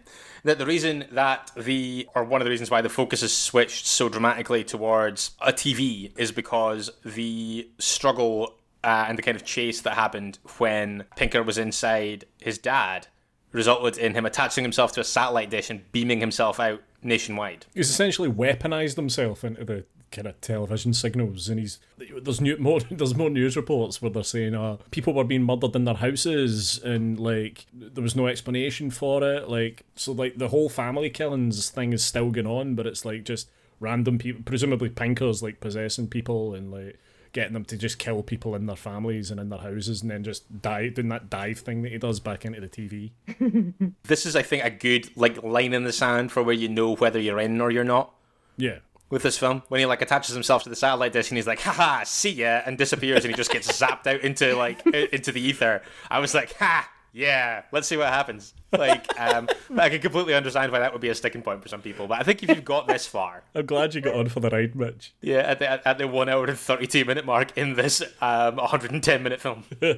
That 0.45 0.59
the 0.59 0.67
reason 0.67 1.05
that 1.13 1.51
the 1.57 2.09
or 2.15 2.25
one 2.25 2.41
of 2.41 2.47
the 2.47 2.51
reasons 2.51 2.71
why 2.71 2.81
the 2.81 2.89
focus 2.89 3.23
is 3.23 3.37
switched 3.37 3.87
so 3.87 4.09
dramatically 4.09 4.65
towards 4.65 5.33
a 5.43 5.53
TV 5.53 6.11
is 6.19 6.33
because 6.33 6.91
the 7.05 7.69
struggle 7.79 8.55
uh, 8.85 9.07
and 9.09 9.19
the 9.19 9.23
kind 9.23 9.37
of 9.37 9.45
chase 9.45 9.81
that 9.81 9.95
happened 9.95 10.39
when 10.59 11.05
Pinker 11.17 11.43
was 11.43 11.59
inside 11.59 12.27
his 12.41 12.59
dad 12.59 13.09
resulted 13.53 13.97
in 13.97 14.15
him 14.15 14.27
attaching 14.27 14.65
himself 14.65 14.93
to 14.93 15.01
a 15.01 15.05
satellite 15.05 15.49
dish 15.49 15.71
and 15.71 15.91
beaming 15.93 16.21
himself 16.21 16.61
out 16.61 16.83
nationwide. 17.03 17.67
He's 17.73 17.89
essentially 17.89 18.31
weaponized 18.31 18.97
himself 18.97 19.45
into 19.45 19.65
the 19.65 19.85
kind 20.11 20.27
of 20.27 20.41
television 20.41 20.93
signals, 20.93 21.49
and 21.49 21.59
he's 21.59 21.79
there's 22.23 22.41
new 22.41 22.57
more 22.59 22.81
there's 22.91 23.15
more 23.15 23.31
news 23.31 23.57
reports 23.57 24.03
where 24.03 24.11
they're 24.11 24.23
saying 24.23 24.55
uh 24.55 24.77
people 24.91 25.15
were 25.15 25.25
being 25.25 25.43
murdered 25.43 25.75
in 25.75 25.85
their 25.85 25.95
houses, 25.95 26.79
and 26.83 27.19
like 27.19 27.67
there 27.73 28.03
was 28.03 28.17
no 28.17 28.27
explanation 28.27 28.91
for 28.91 29.23
it. 29.23 29.49
Like 29.49 29.85
so, 29.95 30.13
like 30.13 30.37
the 30.37 30.49
whole 30.49 30.69
family 30.69 31.11
killings 31.11 31.71
thing 31.71 31.93
is 31.93 32.05
still 32.05 32.31
going 32.31 32.47
on, 32.47 32.75
but 32.75 32.87
it's 32.87 33.05
like 33.05 33.25
just 33.25 33.51
random 33.81 34.19
people, 34.19 34.43
presumably 34.45 34.89
Pinkers 34.89 35.43
like 35.43 35.61
possessing 35.61 36.09
people 36.09 36.55
and 36.55 36.71
like 36.71 36.99
getting 37.35 37.53
them 37.53 37.67
to 37.67 37.77
just 37.77 37.99
kill 37.99 38.23
people 38.23 38.55
in 38.55 38.65
their 38.65 38.77
families 38.77 39.31
and 39.31 39.39
in 39.39 39.51
their 39.51 39.59
houses, 39.59 40.01
and 40.01 40.11
then 40.11 40.25
just 40.25 40.63
dive 40.63 40.95
doing 40.95 41.09
that 41.11 41.29
dive 41.29 41.59
thing 41.59 41.83
that 41.83 41.93
he 41.93 41.99
does 41.99 42.21
back 42.21 42.47
into 42.47 42.61
the 42.63 42.69
TV. 42.69 43.11
This 44.05 44.25
is, 44.25 44.35
I 44.37 44.43
think, 44.43 44.65
a 44.65 44.71
good 44.71 45.11
like 45.17 45.43
line 45.43 45.75
in 45.75 45.85
the 45.85 45.93
sand 45.93 46.33
for 46.33 46.43
where 46.43 46.55
you 46.55 46.69
know 46.69 46.95
whether 46.97 47.21
you're 47.21 47.41
in 47.41 47.61
or 47.61 47.71
you're 47.71 47.85
not. 47.85 48.15
Yeah. 48.57 48.79
with 49.11 49.23
this 49.23 49.37
film 49.37 49.63
when 49.69 49.81
he 49.81 49.87
like 49.87 50.01
attaches 50.01 50.33
himself 50.35 50.63
to 50.63 50.69
the 50.71 50.77
satellite 50.77 51.13
dish 51.13 51.31
and 51.31 51.37
he's 51.37 51.47
like 51.47 51.61
haha 51.61 52.05
see 52.05 52.31
ya 52.31 52.63
and 52.65 52.79
disappears 52.79 53.25
and 53.25 53.33
he 53.33 53.37
just 53.37 53.51
gets 53.51 53.67
zapped 53.81 54.07
out 54.07 54.21
into 54.23 54.57
like 54.57 54.85
into 54.87 55.31
the 55.31 55.41
ether 55.41 55.83
i 56.11 56.19
was 56.19 56.35
like 56.35 56.53
ha 56.55 56.89
Yeah, 57.17 57.63
let's 57.71 57.87
see 57.87 57.97
what 57.97 58.09
happens. 58.09 58.55
Like, 58.73 59.07
um, 59.21 59.49
I 59.79 59.89
can 59.89 60.01
completely 60.01 60.35
understand 60.35 60.73
why 60.73 60.81
that 60.81 60.93
would 60.93 61.01
be 61.01 61.11
a 61.11 61.15
sticking 61.15 61.43
point 61.43 61.63
for 61.63 61.69
some 61.69 61.81
people, 61.81 62.09
but 62.09 62.19
I 62.21 62.25
think 62.25 62.43
if 62.43 62.49
you've 62.49 62.65
got 62.65 62.89
this 62.89 63.07
far, 63.07 63.45
I'm 63.55 63.67
glad 63.67 63.95
you 63.95 64.01
got 64.01 64.17
on 64.17 64.29
for 64.29 64.41
the 64.41 64.51
ride, 64.51 64.75
Mitch. 64.75 65.15
yeah, 65.23 65.39
at 65.39 65.61
the 65.61 65.89
at 65.89 65.99
the 65.99 66.09
one 66.09 66.29
hour 66.29 66.45
and 66.45 66.59
thirty 66.59 66.89
two 66.89 67.05
minute 67.05 67.25
mark 67.25 67.57
in 67.57 67.75
this 67.75 68.03
um 68.21 68.57
110 68.57 69.23
minute 69.23 69.41
film, 69.41 69.63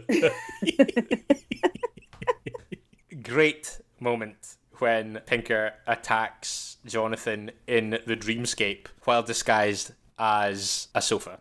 great 3.23 3.81
moment 3.99 4.57
when 4.79 5.21
Pinker 5.25 5.73
attacks 5.87 6.77
Jonathan 6.85 7.51
in 7.67 7.99
the 8.07 8.15
dreamscape 8.15 8.89
while 9.05 9.23
disguised 9.23 9.93
as 10.19 10.89
a 10.95 11.01
sofa. 11.01 11.41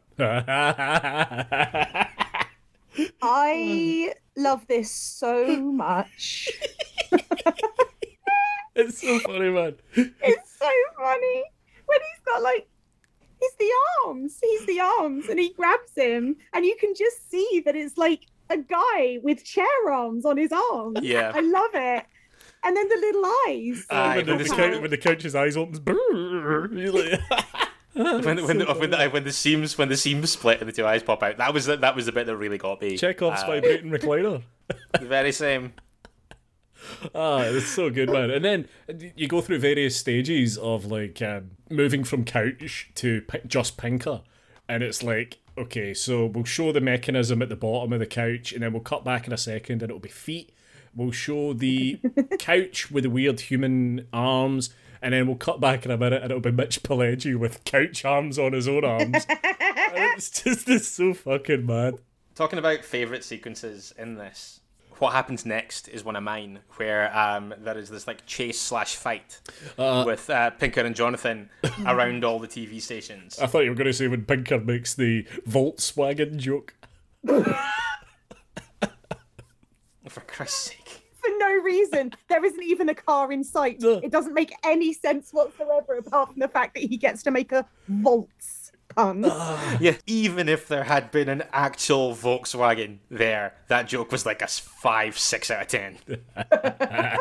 I 3.21 4.13
love 4.37 4.65
this 4.67 4.91
so 4.91 5.61
much. 5.61 6.49
it's 8.75 9.01
so 9.01 9.19
funny, 9.19 9.49
man. 9.49 9.75
It's 9.95 10.57
so 10.59 10.69
funny 10.97 11.43
when 11.85 11.99
he's 11.99 12.25
got 12.25 12.41
like 12.41 12.67
he's 13.39 13.53
the 13.59 13.71
arms, 14.05 14.37
he's 14.41 14.65
the 14.65 14.79
arms, 14.79 15.27
and 15.29 15.39
he 15.39 15.53
grabs 15.53 15.91
him, 15.95 16.35
and 16.53 16.65
you 16.65 16.75
can 16.79 16.93
just 16.95 17.29
see 17.29 17.61
that 17.65 17.75
it's 17.75 17.97
like 17.97 18.25
a 18.49 18.57
guy 18.57 19.19
with 19.23 19.43
chair 19.43 19.65
arms 19.91 20.25
on 20.25 20.37
his 20.37 20.51
arms. 20.51 20.99
Yeah. 21.01 21.31
I 21.33 21.39
love 21.41 21.71
it. 21.73 22.05
And 22.63 22.75
then 22.75 22.89
the 22.89 22.95
little 22.95 23.25
eyes. 23.47 23.85
Ah, 23.89 24.11
Aye, 24.11 24.15
when, 24.17 24.25
the, 24.25 24.31
when 24.31 24.37
the 24.43 24.45
the- 24.75 24.79
when 24.81 24.89
the 24.91 24.97
couch's 24.97 25.35
eyes 25.35 25.55
opens, 25.55 25.79
brrr, 25.79 26.69
like, 26.93 27.19
when 28.23 28.23
when, 28.45 28.57
the, 28.57 28.65
when, 28.77 28.89
the, 28.89 29.09
when 29.09 29.23
the 29.23 29.31
seams 29.31 29.77
when 29.77 29.87
the 29.87 29.95
seams 29.95 30.29
split 30.31 30.59
and 30.59 30.67
the 30.67 30.73
two 30.73 30.85
eyes 30.85 31.01
pop 31.01 31.23
out. 31.23 31.37
That 31.37 31.53
was 31.53 31.65
the, 31.65 31.77
that 31.77 31.95
was 31.95 32.05
the 32.05 32.11
bit 32.11 32.25
that 32.27 32.35
really 32.35 32.57
got 32.57 32.81
me. 32.81 32.97
Chekhov's 32.97 33.41
Uh, 33.43 33.47
vibrating 33.47 33.89
recliner. 33.89 34.41
the 34.99 35.05
very 35.05 35.31
same. 35.31 35.73
Ah, 37.15 37.41
it's 37.43 37.65
so 37.67 37.89
good, 37.89 38.09
man. 38.09 38.29
And 38.29 38.43
then 38.45 38.67
you 39.15 39.27
go 39.27 39.41
through 39.41 39.59
various 39.59 39.95
stages 39.95 40.57
of 40.57 40.85
like 40.85 41.21
um, 41.21 41.51
moving 41.69 42.03
from 42.03 42.23
couch 42.25 42.91
to 42.95 43.21
pi- 43.21 43.41
just 43.47 43.77
Pinker, 43.77 44.21
and 44.67 44.83
it's 44.83 45.01
like, 45.01 45.39
okay, 45.57 45.93
so 45.93 46.25
we'll 46.25 46.43
show 46.43 46.71
the 46.71 46.81
mechanism 46.81 47.41
at 47.41 47.49
the 47.49 47.55
bottom 47.55 47.93
of 47.93 47.99
the 47.99 48.05
couch, 48.05 48.51
and 48.51 48.61
then 48.61 48.73
we'll 48.73 48.81
cut 48.83 49.03
back 49.03 49.25
in 49.25 49.33
a 49.33 49.37
second, 49.37 49.81
and 49.81 49.89
it'll 49.89 49.99
be 49.99 50.09
feet. 50.09 50.51
We'll 50.93 51.11
show 51.11 51.53
the 51.53 51.99
couch 52.39 52.91
with 52.91 53.03
the 53.03 53.09
weird 53.09 53.39
human 53.39 54.07
arms, 54.13 54.69
and 55.05 55.13
then 55.13 55.27
we'll 55.27 55.35
cut 55.35 55.61
back 55.61 55.85
in 55.85 55.91
a 55.91 55.97
minute, 55.97 56.23
and 56.23 56.31
it'll 56.31 56.41
be 56.41 56.51
Mitch 56.51 56.81
Pileggi 56.81 57.37
with 57.37 57.63
couch 57.63 58.03
arms 58.03 58.39
on 58.39 58.53
his 58.53 58.67
own 58.67 58.83
arms. 58.83 59.27
It's 59.97 60.41
just 60.41 60.67
it's 60.67 60.87
so 60.87 61.13
fucking 61.13 61.65
mad. 61.65 61.95
Talking 62.33 62.59
about 62.59 62.83
favorite 62.83 63.23
sequences 63.23 63.93
in 63.97 64.15
this. 64.15 64.59
What 64.97 65.13
happens 65.13 65.45
next 65.45 65.87
is 65.87 66.03
one 66.03 66.15
of 66.15 66.23
mine, 66.23 66.59
where 66.77 67.15
um, 67.17 67.53
there 67.59 67.77
is 67.77 67.89
this 67.89 68.07
like 68.07 68.25
chase 68.25 68.59
slash 68.59 68.95
fight 68.95 69.39
with 69.77 70.29
uh, 70.29 70.49
Pinker 70.51 70.81
and 70.81 70.95
Jonathan 70.95 71.49
around 71.85 72.25
all 72.25 72.39
the 72.39 72.47
TV 72.47 72.81
stations. 72.81 73.39
I 73.39 73.47
thought 73.47 73.63
you 73.63 73.69
were 73.69 73.75
going 73.75 73.87
to 73.87 73.93
say 73.93 74.07
when 74.07 74.25
Pinker 74.25 74.59
makes 74.59 74.95
the 74.95 75.23
Volkswagen 75.47 76.37
joke. 76.37 76.73
For 80.09 80.21
Christ's 80.21 80.71
sake. 80.71 80.84
For 81.25 81.37
no 81.39 81.61
reason. 81.61 82.11
There 82.27 82.43
isn't 82.43 82.63
even 82.63 82.89
a 82.89 82.95
car 82.95 83.31
in 83.31 83.43
sight. 83.43 83.81
No. 83.81 83.93
It 84.03 84.11
doesn't 84.11 84.33
make 84.33 84.53
any 84.63 84.93
sense 84.93 85.31
whatsoever 85.31 85.97
apart 85.97 86.29
from 86.31 86.39
the 86.39 86.47
fact 86.47 86.75
that 86.75 86.83
he 86.83 86.97
gets 86.97 87.23
to 87.23 87.31
make 87.31 87.51
a 87.51 87.65
waltz 87.89 88.71
pun. 88.89 89.23
Yeah, 89.79 89.95
even 90.05 90.47
if 90.47 90.67
there 90.67 90.83
had 90.83 91.11
been 91.11 91.27
an 91.29 91.43
actual 91.51 92.13
Volkswagen 92.15 92.99
there, 93.09 93.53
that 93.67 93.87
joke 93.87 94.11
was 94.11 94.25
like 94.25 94.41
a 94.41 94.47
five, 94.47 95.17
six 95.17 95.49
out 95.51 95.61
of 95.63 95.67
ten. 95.67 95.97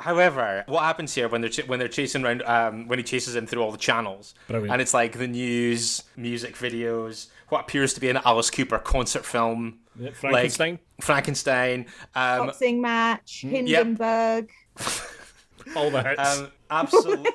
However, 0.00 0.64
what 0.66 0.82
happens 0.82 1.14
here 1.14 1.28
when 1.28 1.40
they're 1.40 1.50
ch- 1.50 1.66
when 1.66 1.78
they're 1.78 1.88
chasing 1.88 2.24
around, 2.24 2.42
um, 2.42 2.86
when 2.86 2.98
he 2.98 3.02
chases 3.02 3.34
him 3.34 3.46
through 3.46 3.62
all 3.62 3.72
the 3.72 3.78
channels, 3.78 4.34
Brilliant. 4.46 4.72
and 4.72 4.82
it's 4.82 4.92
like 4.94 5.12
the 5.18 5.26
news, 5.26 6.02
music 6.16 6.54
videos, 6.54 7.28
what 7.48 7.62
appears 7.62 7.94
to 7.94 8.00
be 8.00 8.08
an 8.08 8.18
Alice 8.24 8.50
Cooper 8.50 8.78
concert 8.78 9.24
film, 9.24 9.78
Yeah, 9.98 10.10
Frankenstein. 10.10 10.72
like 10.72 11.04
Frankenstein, 11.04 11.86
um, 12.14 12.46
Boxing 12.46 12.80
match, 12.80 13.44
yep. 13.44 13.52
Hindenburg. 13.52 14.50
All 15.76 15.90
the 15.90 16.02
hits. 16.02 16.38
um, 16.38 16.52
absolutely, 16.70 17.30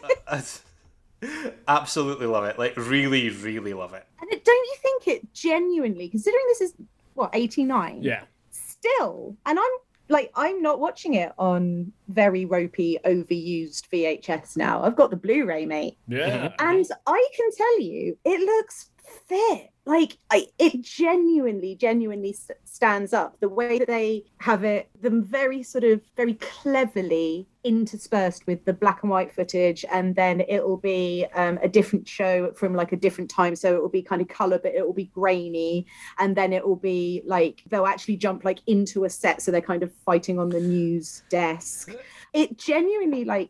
absolutely 1.67 2.25
love 2.27 2.45
it. 2.45 2.57
Like 2.57 2.75
really, 2.77 3.29
really 3.29 3.73
love 3.73 3.93
it. 3.93 4.05
And 4.21 4.31
it, 4.31 4.43
don't 4.45 4.65
you 4.65 4.75
think 4.81 5.07
it 5.07 5.33
genuinely, 5.33 6.09
considering 6.09 6.43
this 6.47 6.61
is 6.61 6.73
what, 7.13 7.29
89? 7.33 7.99
yeah. 8.01 8.23
Still, 8.51 9.35
and 9.45 9.59
I'm 9.59 9.71
like, 10.09 10.31
I'm 10.35 10.61
not 10.61 10.79
watching 10.79 11.13
it 11.13 11.31
on 11.37 11.91
very 12.09 12.45
ropey, 12.45 12.97
overused 13.05 13.87
VHS 13.89 14.57
now. 14.57 14.83
I've 14.83 14.95
got 14.95 15.09
the 15.09 15.15
Blu 15.15 15.45
ray, 15.45 15.65
mate. 15.65 15.97
Yeah. 16.07 16.51
And 16.59 16.85
I 17.07 17.29
can 17.35 17.51
tell 17.55 17.79
you, 17.81 18.17
it 18.25 18.39
looks 18.39 18.89
fit. 19.27 19.69
Like 19.85 20.17
I, 20.29 20.47
it 20.59 20.81
genuinely, 20.83 21.75
genuinely 21.75 22.35
stands 22.65 23.13
up. 23.13 23.39
The 23.39 23.49
way 23.49 23.79
that 23.79 23.87
they 23.87 24.25
have 24.37 24.63
it, 24.63 24.89
them 25.01 25.23
very 25.23 25.63
sort 25.63 25.83
of 25.83 26.01
very 26.15 26.35
cleverly 26.35 27.47
interspersed 27.63 28.45
with 28.45 28.63
the 28.65 28.73
black 28.73 29.01
and 29.01 29.09
white 29.09 29.33
footage, 29.33 29.83
and 29.91 30.15
then 30.15 30.41
it 30.41 30.63
will 30.63 30.77
be 30.77 31.25
um, 31.33 31.57
a 31.63 31.67
different 31.67 32.07
show 32.07 32.51
from 32.51 32.75
like 32.75 32.91
a 32.91 32.95
different 32.95 33.29
time. 33.29 33.55
So 33.55 33.75
it 33.75 33.81
will 33.81 33.89
be 33.89 34.03
kind 34.03 34.21
of 34.21 34.27
color, 34.27 34.59
but 34.59 34.75
it 34.75 34.85
will 34.85 34.93
be 34.93 35.05
grainy, 35.05 35.87
and 36.19 36.35
then 36.35 36.53
it 36.53 36.65
will 36.65 36.75
be 36.75 37.23
like 37.25 37.63
they'll 37.67 37.87
actually 37.87 38.17
jump 38.17 38.45
like 38.45 38.59
into 38.67 39.05
a 39.05 39.09
set, 39.09 39.41
so 39.41 39.49
they're 39.49 39.61
kind 39.61 39.81
of 39.81 39.91
fighting 40.05 40.37
on 40.37 40.49
the 40.49 40.61
news 40.61 41.23
desk. 41.29 41.91
It 42.33 42.57
genuinely 42.57 43.25
like 43.25 43.49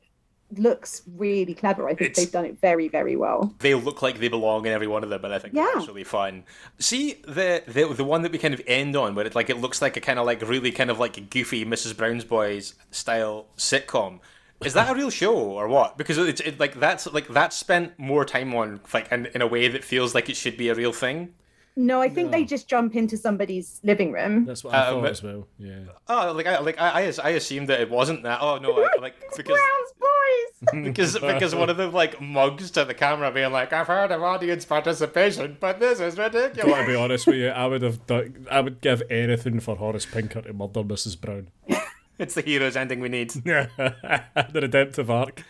looks 0.58 1.02
really 1.18 1.54
clever. 1.54 1.86
I 1.88 1.95
think 1.95 2.12
It's- 2.12 2.18
they've 2.18 2.32
done 2.32 2.45
it 2.45 2.60
very, 2.62 2.88
very 2.88 3.16
well. 3.16 3.54
they 3.60 3.74
look 3.76 4.02
like 4.02 4.20
they 4.20 4.28
belong 4.28 4.66
in 4.66 4.72
every 4.72 4.88
one 4.88 5.04
of 5.04 5.10
them, 5.10 5.24
and 5.26 5.34
I 5.34 5.39
think 5.39 5.54
Yeah. 5.54 5.70
that's 5.74 5.88
really 5.88 6.04
fun. 6.04 6.43
See 6.80 7.14
the, 7.28 7.64
the 7.68 7.86
the 7.93 8.04
one 8.04 8.22
that 8.24 8.32
we 8.32 8.38
kind 8.38 8.54
of 8.54 8.62
end 8.68 8.95
on, 8.95 9.16
where 9.16 9.26
it 9.26 9.36
like 9.36 9.49
it 9.49 9.58
looks 9.60 9.82
like 9.82 9.97
a 9.97 10.02
kind 10.02 10.20
of 10.20 10.26
like 10.26 10.41
really 10.47 10.72
kind 10.72 10.89
of 10.89 10.99
like 10.99 11.30
goofy 11.30 11.66
Mrs. 11.66 11.95
Brown's 11.95 12.26
Boys 12.26 12.76
style 12.91 13.47
sitcom. 13.58 14.20
Is 14.64 14.74
that 14.76 14.91
a 14.91 14.93
real 14.93 15.10
show 15.10 15.34
or 15.36 15.68
what? 15.68 15.97
Because 15.97 16.20
it's 16.20 16.39
it, 16.41 16.60
like 16.60 16.80
that's 16.80 17.08
like 17.08 17.28
that's 17.30 17.58
spent 17.58 17.97
more 17.97 18.24
time 18.26 18.54
on 18.54 18.80
like 18.93 19.12
in, 19.12 19.26
in 19.34 19.41
a 19.41 19.47
way 19.47 19.68
that 19.68 19.84
feels 19.84 20.14
like 20.14 20.30
it 20.30 20.36
should 20.38 20.56
be 20.56 20.70
a 20.70 20.76
real 20.76 20.93
thing. 20.93 21.34
No, 21.76 22.01
I 22.01 22.09
think 22.09 22.32
they 22.32 22.43
just 22.43 22.67
jump 22.67 22.95
into 22.95 23.15
somebody's 23.17 23.80
living 23.84 24.11
room. 24.11 24.45
That's 24.45 24.63
what 24.63 24.74
I 24.74 24.88
Um, 24.88 25.01
thought 25.01 25.09
as 25.09 25.24
well. 25.24 25.47
Yeah. 25.57 25.80
Oh, 26.07 26.34
like 26.34 26.45
I 26.45 26.59
like 26.59 26.80
I 26.80 27.07
I, 27.07 27.13
I 27.24 27.30
assumed 27.30 27.69
that 27.69 27.80
it 27.80 27.89
wasn't 27.89 28.24
that. 28.24 28.39
Oh 28.41 28.57
no, 28.57 28.74
I, 28.84 28.89
like 28.99 29.15
It's 29.28 29.38
because 29.38 29.57
Brown's 29.57 29.93
boys. 29.99 30.84
because 30.84 31.17
because 31.17 31.55
one 31.55 31.69
of 31.69 31.78
them 31.78 31.93
like 31.93 32.19
mugs 32.22 32.72
to 32.72 32.84
the 32.86 32.93
camera 32.93 33.32
being 33.32 33.51
like, 33.51 33.72
I've 33.74 33.88
heard 33.88 34.11
of 34.11 34.22
audience 34.22 34.65
participation, 34.65 35.57
but 35.59 35.80
this 35.80 35.99
is 35.99 36.17
ridiculous. 36.17 36.78
to 36.80 36.86
be 36.86 36.95
honest 36.95 37.26
with 37.28 37.38
you, 37.38 37.47
I 37.49 37.65
would 37.67 37.82
have 37.82 38.05
done, 38.05 38.47
I 38.51 38.61
would 38.61 38.82
give 38.82 39.01
anything 39.09 39.59
for 39.59 39.76
Horace 39.78 40.05
Pinker 40.05 40.41
to 40.41 40.53
murder 40.53 40.84
Mrs. 40.84 41.19
Brown. 41.19 41.47
It's 42.19 42.36
the 42.36 42.41
hero's 42.41 42.76
ending 42.76 42.99
we 42.99 43.09
need. 43.09 43.34
Yeah, 43.43 43.65
the 43.78 44.59
redemptive 44.61 45.09
arc. 45.09 45.43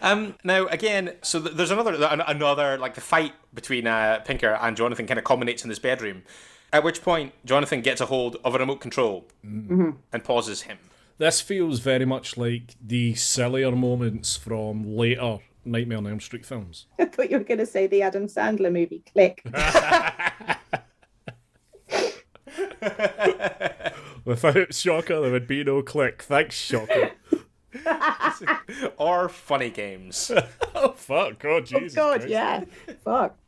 Um, 0.00 0.36
now 0.44 0.66
again, 0.66 1.16
so 1.22 1.40
th- 1.40 1.54
there's 1.56 1.70
another 1.70 1.94
an- 1.94 2.22
another 2.22 2.78
like 2.78 2.94
the 2.94 3.00
fight 3.00 3.34
between 3.52 3.86
uh, 3.86 4.20
Pinker 4.24 4.58
and 4.60 4.76
Jonathan 4.76 5.06
kind 5.06 5.18
of 5.18 5.24
culminates 5.24 5.62
in 5.62 5.68
this 5.68 5.78
bedroom. 5.78 6.22
At 6.72 6.84
which 6.84 7.02
point, 7.02 7.32
Jonathan 7.44 7.82
gets 7.82 8.00
a 8.00 8.06
hold 8.06 8.36
of 8.44 8.54
a 8.54 8.58
remote 8.58 8.80
control 8.80 9.26
and 9.42 10.24
pauses 10.24 10.62
him. 10.62 10.78
This 11.18 11.40
feels 11.42 11.80
very 11.80 12.06
much 12.06 12.38
like 12.38 12.74
the 12.82 13.14
sillier 13.14 13.72
moments 13.72 14.36
from 14.36 14.96
later 14.96 15.38
Nightmare 15.64 15.98
on 15.98 16.06
Elm 16.06 16.20
Street 16.20 16.46
films. 16.46 16.86
I 16.98 17.04
thought 17.04 17.30
you 17.30 17.38
were 17.38 17.44
going 17.44 17.58
to 17.58 17.66
say 17.66 17.86
the 17.86 18.02
Adam 18.02 18.26
Sandler 18.26 18.72
movie, 18.72 19.02
Click. 19.12 19.44
Without 24.24 24.74
Shocker, 24.74 25.20
there 25.20 25.30
would 25.32 25.46
be 25.46 25.64
no 25.64 25.82
click. 25.82 26.22
Thanks, 26.22 26.56
Shocker. 26.56 27.12
or 28.96 29.28
funny 29.28 29.70
games. 29.70 30.30
oh 30.74 30.92
fuck! 30.92 31.44
Oh, 31.44 31.56
oh 31.56 31.60
Jesus! 31.60 31.92
Oh, 31.96 32.10
God, 32.10 32.20
Christ. 32.20 32.28
yeah. 32.28 32.64
Fuck. 33.04 33.38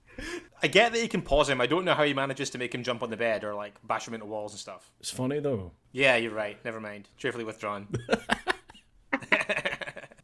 I 0.63 0.67
get 0.69 0.93
that 0.93 1.01
he 1.01 1.09
can 1.09 1.23
pause 1.23 1.49
him. 1.49 1.61
I 1.61 1.67
don't 1.67 1.85
know 1.85 1.95
how 1.95 2.05
he 2.05 2.15
manages 2.15 2.51
to 2.51 2.59
make 2.59 2.75
him 2.75 2.83
jump 2.83 3.03
on 3.03 3.11
the 3.11 3.17
bed 3.17 3.45
or 3.45 3.55
like 3.55 3.75
bash 3.87 4.07
him 4.07 4.15
into 4.15 4.27
walls 4.27 4.53
and 4.53 4.61
stuff. 4.61 4.91
It's 5.01 5.11
funny 5.11 5.41
though. 5.41 5.73
Yeah, 5.93 6.17
you're 6.17 6.33
right. 6.33 6.57
Never 6.65 6.81
mind. 6.81 7.09
Cheerfully 7.17 7.45
withdrawn. 7.45 7.89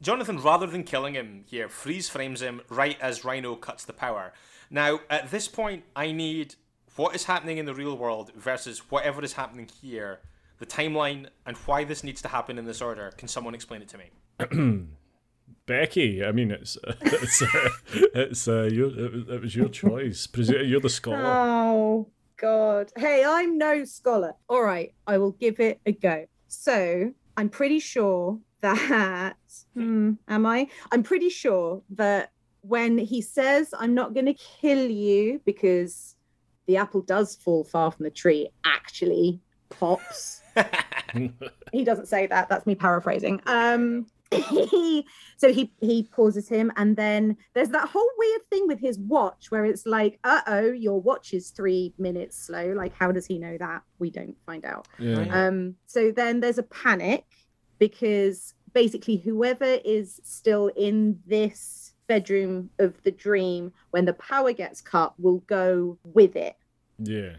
Jonathan, 0.02 0.38
rather 0.38 0.66
than 0.66 0.84
killing 0.84 1.14
him 1.14 1.44
here, 1.46 1.68
freeze 1.68 2.08
frames 2.08 2.40
him 2.40 2.62
right 2.70 2.98
as 3.00 3.24
Rhino 3.24 3.54
cuts 3.54 3.84
the 3.84 3.92
power. 3.92 4.32
Now, 4.70 5.00
at 5.10 5.30
this 5.30 5.46
point, 5.46 5.84
I 5.94 6.12
need 6.12 6.54
what 6.96 7.14
is 7.14 7.24
happening 7.24 7.58
in 7.58 7.66
the 7.66 7.74
real 7.74 7.96
world 7.96 8.32
versus 8.34 8.90
whatever 8.90 9.22
is 9.22 9.34
happening 9.34 9.68
here, 9.82 10.20
the 10.60 10.66
timeline, 10.66 11.26
and 11.46 11.56
why 11.66 11.82
this 11.84 12.04
needs 12.04 12.22
to 12.22 12.28
happen 12.28 12.56
in 12.58 12.64
this 12.66 12.80
order. 12.80 13.10
Can 13.18 13.26
someone 13.28 13.54
explain 13.54 13.82
it 13.82 13.88
to 13.88 13.98
me? 13.98 14.86
Becky, 15.66 16.24
I 16.24 16.32
mean, 16.32 16.50
it's 16.50 16.76
it's 17.00 17.42
uh, 17.42 17.68
it's 18.14 18.48
uh, 18.48 18.68
your, 18.72 18.88
it, 18.88 19.12
was- 19.12 19.28
it 19.28 19.40
was 19.42 19.56
your 19.56 19.68
choice. 19.68 20.26
Presu- 20.26 20.68
You're 20.68 20.80
the 20.80 20.88
scholar. 20.88 21.18
Oh, 21.24 22.08
God. 22.36 22.90
Hey, 22.96 23.24
I'm 23.26 23.56
no 23.58 23.84
scholar. 23.84 24.34
All 24.48 24.62
right, 24.62 24.92
I 25.06 25.18
will 25.18 25.32
give 25.32 25.60
it 25.60 25.80
a 25.86 25.92
go. 25.92 26.26
So 26.48 27.12
I'm 27.36 27.48
pretty 27.48 27.78
sure 27.80 28.38
that. 28.62 29.36
Hmm, 29.74 30.12
am 30.28 30.44
I? 30.46 30.68
I'm 30.92 31.02
pretty 31.02 31.30
sure 31.30 31.82
that 31.90 32.32
when 32.62 32.98
he 32.98 33.22
says, 33.22 33.72
I'm 33.78 33.94
not 33.94 34.12
going 34.12 34.26
to 34.26 34.34
kill 34.34 34.90
you 34.90 35.40
because 35.46 36.16
the 36.66 36.76
apple 36.76 37.00
does 37.02 37.36
fall 37.36 37.64
far 37.64 37.90
from 37.90 38.04
the 38.04 38.10
tree, 38.10 38.50
actually 38.64 39.40
pops. 39.70 40.42
he 41.72 41.84
doesn't 41.84 42.06
say 42.08 42.26
that. 42.26 42.48
That's 42.48 42.66
me 42.66 42.74
paraphrasing. 42.74 43.40
Um, 43.46 44.06
he 44.32 45.06
so 45.38 45.52
he 45.52 45.72
he 45.80 46.04
pauses 46.04 46.48
him 46.48 46.70
and 46.76 46.96
then 46.96 47.36
there's 47.54 47.70
that 47.70 47.88
whole 47.88 48.08
weird 48.16 48.42
thing 48.48 48.66
with 48.68 48.78
his 48.78 48.96
watch 48.98 49.50
where 49.50 49.64
it's 49.64 49.86
like 49.86 50.20
uh-oh 50.22 50.70
your 50.70 51.00
watch 51.00 51.32
is 51.34 51.50
three 51.50 51.92
minutes 51.98 52.36
slow 52.46 52.66
like 52.72 52.94
how 52.94 53.10
does 53.10 53.26
he 53.26 53.38
know 53.40 53.58
that 53.58 53.82
we 53.98 54.08
don't 54.08 54.36
find 54.46 54.64
out 54.64 54.86
Yeah. 55.00 55.46
um 55.48 55.74
so 55.86 56.12
then 56.12 56.38
there's 56.38 56.58
a 56.58 56.62
panic 56.62 57.24
because 57.80 58.54
basically 58.72 59.16
whoever 59.16 59.78
is 59.84 60.20
still 60.22 60.68
in 60.76 61.18
this 61.26 61.94
bedroom 62.06 62.70
of 62.78 63.02
the 63.02 63.10
dream 63.10 63.72
when 63.90 64.04
the 64.04 64.12
power 64.14 64.52
gets 64.52 64.80
cut 64.80 65.12
will 65.18 65.38
go 65.48 65.98
with 66.04 66.36
it 66.36 66.54
Yeah. 67.00 67.38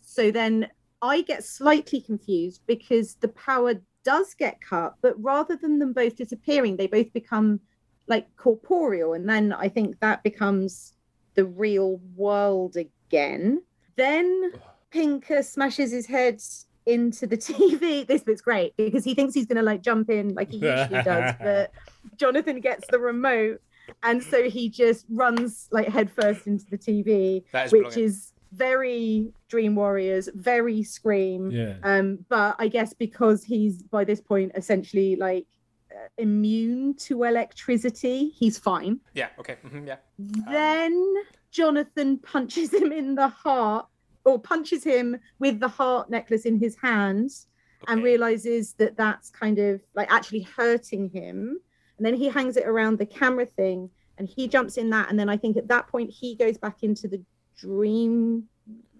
so 0.00 0.32
then 0.32 0.70
I 1.02 1.22
get 1.22 1.44
slightly 1.44 2.00
confused 2.00 2.62
because 2.66 3.16
the 3.16 3.28
power 3.28 3.74
does 4.04 4.34
get 4.34 4.60
cut, 4.60 4.94
but 5.02 5.20
rather 5.22 5.56
than 5.56 5.78
them 5.78 5.92
both 5.92 6.16
disappearing, 6.16 6.76
they 6.76 6.86
both 6.86 7.12
become 7.12 7.60
like 8.06 8.28
corporeal. 8.36 9.14
And 9.14 9.28
then 9.28 9.52
I 9.52 9.68
think 9.68 9.98
that 10.00 10.22
becomes 10.22 10.94
the 11.34 11.44
real 11.44 12.00
world 12.14 12.76
again. 12.76 13.62
Then 13.96 14.52
Pinker 14.90 15.42
smashes 15.42 15.92
his 15.92 16.06
head 16.06 16.40
into 16.86 17.26
the 17.26 17.36
TV. 17.36 18.06
This 18.06 18.22
bit's 18.22 18.40
great 18.40 18.76
because 18.76 19.04
he 19.04 19.14
thinks 19.14 19.34
he's 19.34 19.46
going 19.46 19.56
to 19.56 19.62
like 19.62 19.82
jump 19.82 20.08
in 20.08 20.34
like 20.34 20.50
he 20.50 20.58
usually 20.58 21.02
does, 21.02 21.34
but 21.40 21.72
Jonathan 22.16 22.60
gets 22.60 22.86
the 22.88 22.98
remote. 22.98 23.60
And 24.02 24.22
so 24.22 24.48
he 24.50 24.68
just 24.68 25.06
runs 25.10 25.68
like 25.70 25.88
headfirst 25.88 26.46
into 26.46 26.64
the 26.70 26.78
TV, 26.78 27.44
is 27.52 27.72
which 27.72 27.82
brilliant. 27.82 27.96
is 27.96 28.32
very 28.52 29.32
Dream 29.48 29.76
Warriors, 29.76 30.28
very 30.34 30.82
Scream. 30.82 31.50
Yeah. 31.50 31.76
Um, 31.82 32.24
but 32.28 32.56
I 32.58 32.68
guess 32.68 32.92
because 32.92 33.44
he's 33.44 33.82
by 33.82 34.04
this 34.04 34.20
point 34.20 34.52
essentially 34.54 35.16
like 35.16 35.46
uh, 35.92 36.08
immune 36.18 36.94
to 36.94 37.24
electricity, 37.24 38.30
he's 38.30 38.58
fine. 38.58 39.00
Yeah. 39.14 39.28
Okay. 39.38 39.56
mhm, 39.64 39.86
yeah. 39.86 39.96
Then 40.18 41.14
Jonathan 41.50 42.18
punches 42.18 42.72
him 42.72 42.92
in 42.92 43.14
the 43.14 43.28
heart, 43.28 43.86
or 44.24 44.40
punches 44.40 44.82
him 44.82 45.18
with 45.38 45.60
the 45.60 45.68
heart 45.68 46.10
necklace 46.10 46.44
in 46.44 46.58
his 46.58 46.76
hands, 46.76 47.46
and 47.88 48.02
realizes 48.02 48.72
that 48.74 48.96
that's 48.96 49.30
kind 49.30 49.58
of 49.58 49.80
like 49.94 50.10
actually 50.12 50.40
hurting 50.40 51.08
him. 51.10 51.60
And 51.96 52.04
then 52.04 52.14
he 52.14 52.28
hangs 52.28 52.56
it 52.56 52.66
around 52.66 52.98
the 52.98 53.06
camera 53.06 53.46
thing, 53.46 53.88
and 54.18 54.28
he 54.28 54.48
jumps 54.48 54.76
in 54.76 54.90
that. 54.90 55.08
And 55.08 55.18
then 55.18 55.28
I 55.28 55.36
think 55.36 55.56
at 55.56 55.68
that 55.68 55.86
point 55.86 56.10
he 56.10 56.34
goes 56.34 56.58
back 56.58 56.82
into 56.82 57.06
the 57.08 57.22
dream 57.56 58.44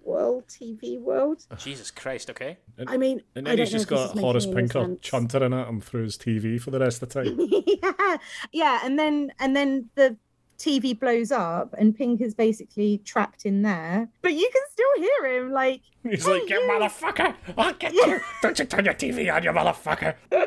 world, 0.07 0.45
TV 0.49 1.01
world. 1.01 1.45
Jesus 1.59 1.91
Christ. 1.91 2.31
Okay. 2.31 2.59
And, 2.79 2.89
I 2.89 2.97
mean, 2.97 3.23
and 3.35 3.47
I 3.47 3.51
then 3.51 3.57
don't 3.59 3.67
he's 3.67 3.73
know 3.73 3.79
just 3.79 4.15
got 4.15 4.19
Horace 4.19 4.47
Pinker 4.47 4.83
sense. 4.83 5.01
chuntering 5.01 5.61
at 5.61 5.69
him 5.69 5.81
through 5.81 6.05
his 6.05 6.17
TV 6.17 6.61
for 6.61 6.71
the 6.71 6.79
rest 6.79 7.03
of 7.03 7.09
the 7.09 7.23
time. 7.23 7.39
yeah, 7.67 8.17
yeah, 8.53 8.81
and 8.85 8.99
then 8.99 9.33
and 9.41 9.57
then 9.57 9.91
the 9.95 10.17
TV 10.59 10.99
blows 10.99 11.31
up, 11.31 11.75
and 11.79 11.95
Pink 11.97 12.21
is 12.21 12.35
basically 12.35 12.99
trapped 12.99 13.45
in 13.45 13.63
there. 13.63 14.09
But 14.23 14.35
you 14.35 14.49
can 14.53 14.63
still 14.71 15.03
hear 15.03 15.39
him, 15.39 15.53
like, 15.53 15.83
He's 16.03 16.27
like, 16.27 16.49
you 16.49 16.61
motherfucker! 16.61 17.35
I'll 17.59 17.75
get 17.75 17.93
you! 17.93 18.21
Don't 18.43 18.59
you 18.59 18.65
turn 18.65 18.85
your 18.85 18.95
TV 18.95 19.33
on, 19.35 19.43
you 19.43 19.51
motherfucker! 19.51 20.15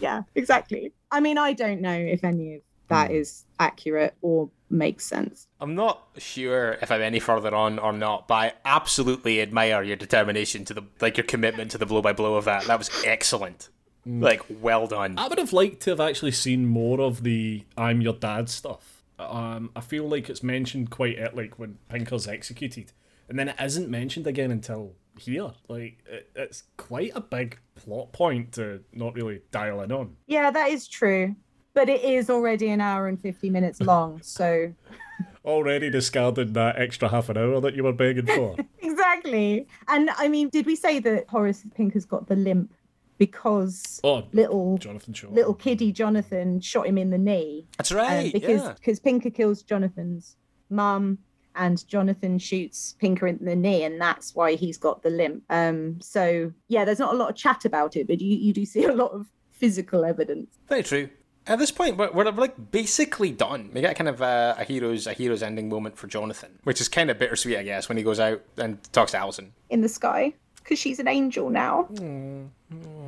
yeah, 0.00 0.22
exactly. 0.34 0.92
I 1.10 1.20
mean, 1.20 1.38
I 1.38 1.52
don't 1.52 1.80
know 1.80 1.92
if 1.92 2.24
any 2.24 2.56
of 2.56 2.60
that 2.88 3.08
hmm. 3.08 3.16
is 3.16 3.44
accurate 3.58 4.14
or 4.22 4.48
makes 4.70 5.04
sense. 5.04 5.46
I'm 5.60 5.74
not 5.74 6.06
sure 6.18 6.78
if 6.80 6.90
I'm 6.90 7.02
any 7.02 7.20
further 7.20 7.54
on 7.54 7.78
or 7.78 7.92
not, 7.92 8.28
but 8.28 8.34
I 8.34 8.52
absolutely 8.64 9.40
admire 9.40 9.82
your 9.82 9.96
determination 9.96 10.64
to 10.66 10.74
the 10.74 10.84
like 11.00 11.16
your 11.16 11.24
commitment 11.24 11.70
to 11.72 11.78
the 11.78 11.86
blow 11.86 12.02
by 12.02 12.12
blow 12.12 12.34
of 12.34 12.44
that. 12.44 12.64
That 12.64 12.78
was 12.78 12.90
excellent. 13.04 13.68
Like, 14.06 14.42
well 14.48 14.86
done. 14.86 15.18
I 15.18 15.28
would 15.28 15.38
have 15.38 15.52
liked 15.52 15.82
to 15.82 15.90
have 15.90 16.00
actually 16.00 16.32
seen 16.32 16.66
more 16.66 17.00
of 17.00 17.22
the 17.22 17.64
I'm 17.76 18.00
your 18.00 18.14
dad 18.14 18.48
stuff. 18.48 19.04
Um, 19.18 19.70
I 19.76 19.82
feel 19.82 20.08
like 20.08 20.30
it's 20.30 20.42
mentioned 20.42 20.90
quite 20.90 21.18
at 21.18 21.36
like 21.36 21.58
when 21.58 21.78
Pinker's 21.88 22.26
executed, 22.26 22.92
and 23.28 23.38
then 23.38 23.50
it 23.50 23.56
isn't 23.60 23.90
mentioned 23.90 24.26
again 24.26 24.50
until 24.50 24.94
here. 25.18 25.52
Like 25.68 25.98
it, 26.06 26.30
it's 26.34 26.64
quite 26.76 27.12
a 27.14 27.20
big 27.20 27.58
plot 27.74 28.12
point 28.12 28.52
to 28.52 28.82
not 28.92 29.14
really 29.14 29.42
dial 29.50 29.82
in 29.82 29.92
on. 29.92 30.16
Yeah, 30.26 30.50
that 30.50 30.70
is 30.70 30.88
true. 30.88 31.36
But 31.74 31.88
it 31.88 32.02
is 32.02 32.28
already 32.30 32.68
an 32.70 32.80
hour 32.80 33.06
and 33.06 33.20
50 33.20 33.50
minutes 33.50 33.80
long. 33.80 34.20
So, 34.22 34.72
Already 35.44 35.88
discarded 35.88 36.52
that 36.54 36.78
extra 36.78 37.08
half 37.08 37.30
an 37.30 37.38
hour 37.38 37.60
that 37.60 37.74
you 37.74 37.82
were 37.82 37.94
begging 37.94 38.26
for. 38.26 38.56
exactly. 38.80 39.66
And 39.88 40.10
I 40.18 40.28
mean, 40.28 40.50
did 40.50 40.66
we 40.66 40.76
say 40.76 40.98
that 40.98 41.28
Horace 41.28 41.64
Pink 41.74 41.94
has 41.94 42.04
got 42.04 42.28
the 42.28 42.36
limp 42.36 42.74
because 43.16 44.00
oh, 44.04 44.24
little 44.32 44.76
Jonathan 44.76 45.14
Shaw. 45.14 45.30
little 45.30 45.54
kiddie 45.54 45.92
Jonathan 45.92 46.60
shot 46.60 46.86
him 46.86 46.98
in 46.98 47.08
the 47.08 47.16
knee? 47.16 47.66
That's 47.78 47.90
um, 47.90 47.98
right. 47.98 48.32
because 48.32 48.62
yeah. 48.62 48.72
because 48.74 49.00
Pinker 49.00 49.30
kills 49.30 49.62
Jonathan's 49.62 50.36
mum 50.68 51.18
and 51.56 51.86
Jonathan 51.88 52.38
shoots 52.38 52.94
Pinker 52.98 53.26
in 53.26 53.42
the 53.42 53.56
knee, 53.56 53.84
and 53.84 53.98
that's 53.98 54.34
why 54.34 54.56
he's 54.56 54.76
got 54.76 55.02
the 55.02 55.10
limp. 55.10 55.42
Um, 55.48 56.00
so 56.02 56.52
yeah, 56.68 56.84
there's 56.84 56.98
not 56.98 57.14
a 57.14 57.16
lot 57.16 57.30
of 57.30 57.36
chat 57.36 57.64
about 57.64 57.96
it, 57.96 58.06
but 58.06 58.20
you, 58.20 58.36
you 58.36 58.52
do 58.52 58.66
see 58.66 58.84
a 58.84 58.92
lot 58.92 59.12
of 59.12 59.26
physical 59.52 60.04
evidence. 60.04 60.58
Very 60.68 60.82
true. 60.82 61.08
At 61.46 61.58
this 61.58 61.70
point, 61.70 61.96
we're, 61.96 62.10
we're 62.12 62.30
like 62.30 62.70
basically 62.70 63.32
done. 63.32 63.70
We 63.72 63.80
get 63.80 63.96
kind 63.96 64.08
of 64.08 64.20
uh, 64.22 64.54
a 64.58 64.64
hero's 64.64 65.06
a 65.06 65.12
hero's 65.14 65.42
ending 65.42 65.68
moment 65.68 65.96
for 65.96 66.06
Jonathan, 66.06 66.58
which 66.64 66.80
is 66.80 66.88
kind 66.88 67.10
of 67.10 67.18
bittersweet, 67.18 67.56
I 67.58 67.62
guess, 67.62 67.88
when 67.88 67.96
he 67.98 68.04
goes 68.04 68.20
out 68.20 68.42
and 68.56 68.78
talks 68.92 69.12
to 69.12 69.18
Alison 69.18 69.52
in 69.70 69.80
the 69.80 69.88
sky 69.88 70.32
because 70.56 70.78
she's 70.78 70.98
an 71.00 71.08
angel 71.08 71.48
now. 71.50 71.88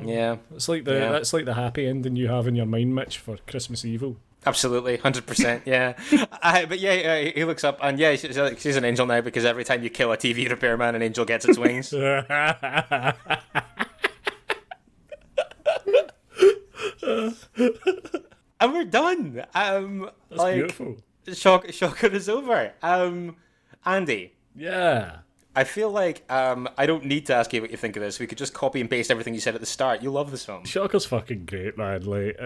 Yeah, 0.03 0.37
It's 0.53 0.67
like 0.67 0.83
the 0.83 0.93
Yeah. 0.95 1.11
that's 1.11 1.31
like 1.31 1.45
the 1.45 1.53
happy 1.53 1.87
ending 1.87 2.15
you 2.15 2.27
have 2.27 2.47
in 2.47 2.55
your 2.55 2.65
mind, 2.65 2.93
Mitch, 2.95 3.17
for 3.19 3.37
Christmas 3.47 3.85
Evil. 3.85 4.17
absolutely, 4.45 4.97
hundred 4.97 5.25
percent. 5.25 5.61
Yeah, 5.67 5.93
uh, 6.41 6.65
but 6.65 6.79
yeah, 6.79 7.21
he 7.21 7.45
looks 7.45 7.63
up 7.63 7.77
and 7.81 7.97
yeah, 7.99 8.15
she's, 8.15 8.37
like, 8.37 8.59
she's 8.59 8.75
an 8.75 8.83
angel 8.83 9.05
now 9.05 9.21
because 9.21 9.45
every 9.45 9.63
time 9.63 9.83
you 9.83 9.89
kill 9.89 10.11
a 10.11 10.17
TV 10.17 10.49
repairman, 10.49 10.95
an 10.95 11.01
angel 11.03 11.23
gets 11.23 11.45
its 11.45 11.57
wings. 11.57 11.93
and 18.63 18.73
we're 18.73 18.85
done. 18.85 19.45
Um, 19.53 20.09
That's 20.29 20.41
like, 20.41 20.55
beautiful. 20.55 20.97
Shock, 21.33 21.71
shocker 21.71 22.07
is 22.07 22.29
over. 22.29 22.71
Um, 22.81 23.35
Andy, 23.85 24.33
Yeah. 24.55 25.17
I 25.55 25.65
feel 25.65 25.91
like 25.91 26.23
um, 26.31 26.67
I 26.79 26.87
don't 26.87 27.05
need 27.05 27.27
to 27.27 27.35
ask 27.35 27.53
you 27.53 27.61
what 27.61 27.69
you 27.69 27.77
think 27.77 27.95
of 27.95 28.01
this. 28.01 28.19
We 28.19 28.25
could 28.25 28.39
just 28.39 28.55
copy 28.55 28.81
and 28.81 28.89
paste 28.89 29.11
everything 29.11 29.35
you 29.35 29.39
said 29.39 29.53
at 29.53 29.61
the 29.61 29.67
start. 29.67 30.01
You 30.01 30.09
love 30.09 30.31
this 30.31 30.43
film. 30.43 30.65
Shocker's 30.65 31.05
fucking 31.05 31.45
great, 31.45 31.77
man. 31.77 32.05
Like, 32.05 32.39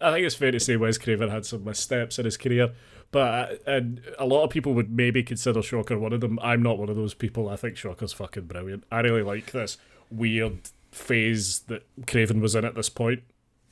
I 0.00 0.12
think 0.12 0.24
it's 0.24 0.36
fair 0.36 0.52
to 0.52 0.60
say 0.60 0.76
Wes 0.76 0.96
Craven 0.96 1.28
had 1.28 1.44
some 1.44 1.64
missteps 1.64 2.20
in 2.20 2.24
his 2.24 2.36
career, 2.36 2.70
but 3.10 3.18
uh, 3.50 3.54
and 3.66 4.00
a 4.16 4.26
lot 4.26 4.44
of 4.44 4.50
people 4.50 4.74
would 4.74 4.92
maybe 4.92 5.24
consider 5.24 5.60
Shocker 5.60 5.98
one 5.98 6.12
of 6.12 6.20
them. 6.20 6.38
I'm 6.40 6.62
not 6.62 6.78
one 6.78 6.88
of 6.88 6.94
those 6.94 7.14
people. 7.14 7.48
I 7.48 7.56
think 7.56 7.76
Shocker's 7.76 8.12
fucking 8.12 8.44
brilliant. 8.44 8.84
I 8.92 9.00
really 9.00 9.22
like 9.22 9.50
this 9.50 9.76
weird 10.12 10.60
phase 10.92 11.60
that 11.66 11.84
Craven 12.06 12.40
was 12.40 12.54
in 12.54 12.64
at 12.64 12.76
this 12.76 12.88
point, 12.88 13.24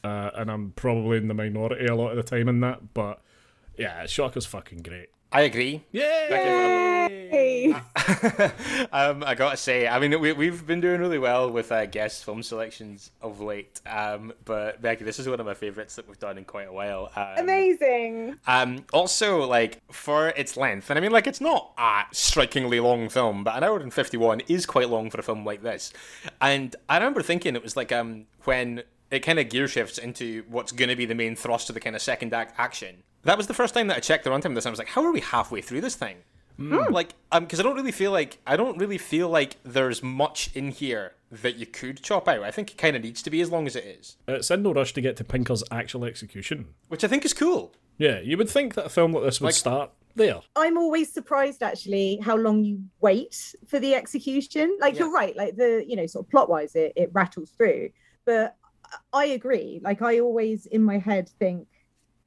uh, 0.04 0.30
and 0.34 0.50
I'm 0.50 0.72
probably 0.72 1.18
in 1.18 1.28
the 1.28 1.34
minority 1.34 1.86
a 1.86 1.94
lot 1.94 2.10
of 2.10 2.16
the 2.16 2.22
time 2.22 2.48
in 2.48 2.60
that. 2.60 2.94
But 2.94 3.20
yeah, 3.76 4.06
Shocker's 4.06 4.46
fucking 4.46 4.82
great. 4.82 5.08
I 5.32 5.42
agree. 5.42 5.84
Yeah. 5.92 7.08
Hey. 7.08 7.72
um, 8.92 9.22
I 9.24 9.34
gotta 9.36 9.56
say, 9.56 9.86
I 9.86 10.00
mean, 10.00 10.20
we, 10.20 10.32
we've 10.32 10.66
been 10.66 10.80
doing 10.80 11.00
really 11.00 11.18
well 11.18 11.50
with 11.50 11.70
uh, 11.70 11.86
guest 11.86 12.24
film 12.24 12.42
selections 12.42 13.12
of 13.22 13.40
late. 13.40 13.80
Um, 13.86 14.32
but 14.44 14.82
Becky, 14.82 15.04
this 15.04 15.20
is 15.20 15.28
one 15.28 15.38
of 15.38 15.46
my 15.46 15.54
favorites 15.54 15.94
that 15.96 16.08
we've 16.08 16.18
done 16.18 16.36
in 16.38 16.44
quite 16.44 16.66
a 16.66 16.72
while. 16.72 17.12
Um, 17.14 17.34
Amazing. 17.38 18.38
Um, 18.48 18.84
also, 18.92 19.44
like 19.46 19.80
for 19.92 20.30
its 20.30 20.56
length, 20.56 20.90
and 20.90 20.98
I 20.98 21.02
mean, 21.02 21.12
like 21.12 21.28
it's 21.28 21.40
not 21.40 21.72
a 21.78 22.02
strikingly 22.10 22.80
long 22.80 23.08
film, 23.08 23.44
but 23.44 23.56
an 23.56 23.62
hour 23.62 23.78
and 23.78 23.94
fifty-one 23.94 24.40
is 24.48 24.66
quite 24.66 24.88
long 24.90 25.10
for 25.10 25.20
a 25.20 25.22
film 25.22 25.44
like 25.44 25.62
this. 25.62 25.92
And 26.40 26.74
I 26.88 26.96
remember 26.96 27.22
thinking 27.22 27.54
it 27.54 27.62
was 27.62 27.76
like 27.76 27.92
um 27.92 28.26
when 28.44 28.82
it 29.10 29.20
kind 29.20 29.38
of 29.38 29.48
gear 29.48 29.66
shifts 29.68 29.98
into 29.98 30.44
what's 30.48 30.72
going 30.72 30.88
to 30.88 30.96
be 30.96 31.06
the 31.06 31.14
main 31.14 31.34
thrust 31.36 31.68
of 31.70 31.74
the 31.74 31.80
kind 31.80 31.96
of 31.96 32.02
second 32.02 32.32
act 32.32 32.54
action. 32.58 33.02
That 33.24 33.36
was 33.36 33.46
the 33.46 33.54
first 33.54 33.74
time 33.74 33.88
that 33.88 33.96
I 33.96 34.00
checked 34.00 34.24
the 34.24 34.30
runtime 34.30 34.46
of 34.46 34.54
this. 34.54 34.64
And 34.64 34.70
I 34.70 34.72
was 34.72 34.78
like, 34.78 34.88
how 34.88 35.04
are 35.04 35.12
we 35.12 35.20
halfway 35.20 35.60
through 35.60 35.80
this 35.82 35.94
thing? 35.96 36.16
Hmm. 36.56 36.74
Hmm, 36.76 36.92
like, 36.92 37.14
um, 37.32 37.44
because 37.44 37.58
I 37.60 37.62
don't 37.62 37.76
really 37.76 37.92
feel 37.92 38.12
like 38.12 38.38
I 38.46 38.56
don't 38.56 38.78
really 38.78 38.98
feel 38.98 39.28
like 39.28 39.56
there's 39.64 40.02
much 40.02 40.50
in 40.54 40.70
here 40.70 41.12
that 41.32 41.56
you 41.56 41.66
could 41.66 42.02
chop 42.02 42.28
out. 42.28 42.42
I 42.42 42.50
think 42.50 42.70
it 42.70 42.76
kind 42.78 42.96
of 42.96 43.02
needs 43.02 43.22
to 43.22 43.30
be 43.30 43.40
as 43.40 43.50
long 43.50 43.66
as 43.66 43.76
it 43.76 43.84
is, 43.84 44.16
uh, 44.28 44.34
It's 44.34 44.50
in 44.50 44.62
no 44.62 44.72
rush 44.72 44.92
to 44.94 45.00
get 45.00 45.16
to 45.18 45.24
Pinker's 45.24 45.62
actual 45.70 46.04
execution. 46.04 46.66
which 46.88 47.04
I 47.04 47.08
think 47.08 47.24
is 47.24 47.32
cool. 47.32 47.72
Yeah, 47.98 48.20
you 48.20 48.36
would 48.36 48.48
think 48.50 48.74
that 48.74 48.86
a 48.86 48.88
film 48.88 49.12
like 49.12 49.24
this 49.24 49.40
would 49.40 49.46
Like- 49.48 49.54
start 49.54 49.90
there. 50.16 50.40
I'm 50.56 50.76
always 50.76 51.12
surprised 51.12 51.62
actually 51.62 52.18
how 52.22 52.36
long 52.36 52.64
you 52.64 52.80
wait 53.00 53.54
for 53.68 53.78
the 53.78 53.94
execution. 53.94 54.76
Like 54.80 54.94
Yeah. 54.94 55.00
you're 55.00 55.12
right, 55.12 55.36
like 55.36 55.56
the 55.56 55.84
you 55.86 55.96
know 55.96 56.06
sort 56.06 56.26
of 56.26 56.30
plot 56.30 56.48
wise 56.50 56.74
it, 56.74 56.92
it 56.96 57.10
rattles 57.12 57.50
through. 57.50 57.90
but 58.26 58.54
I 59.12 59.26
agree. 59.26 59.80
Like 59.82 60.02
I 60.02 60.20
always 60.20 60.66
in 60.66 60.82
my 60.82 60.98
head 60.98 61.28
think 61.38 61.66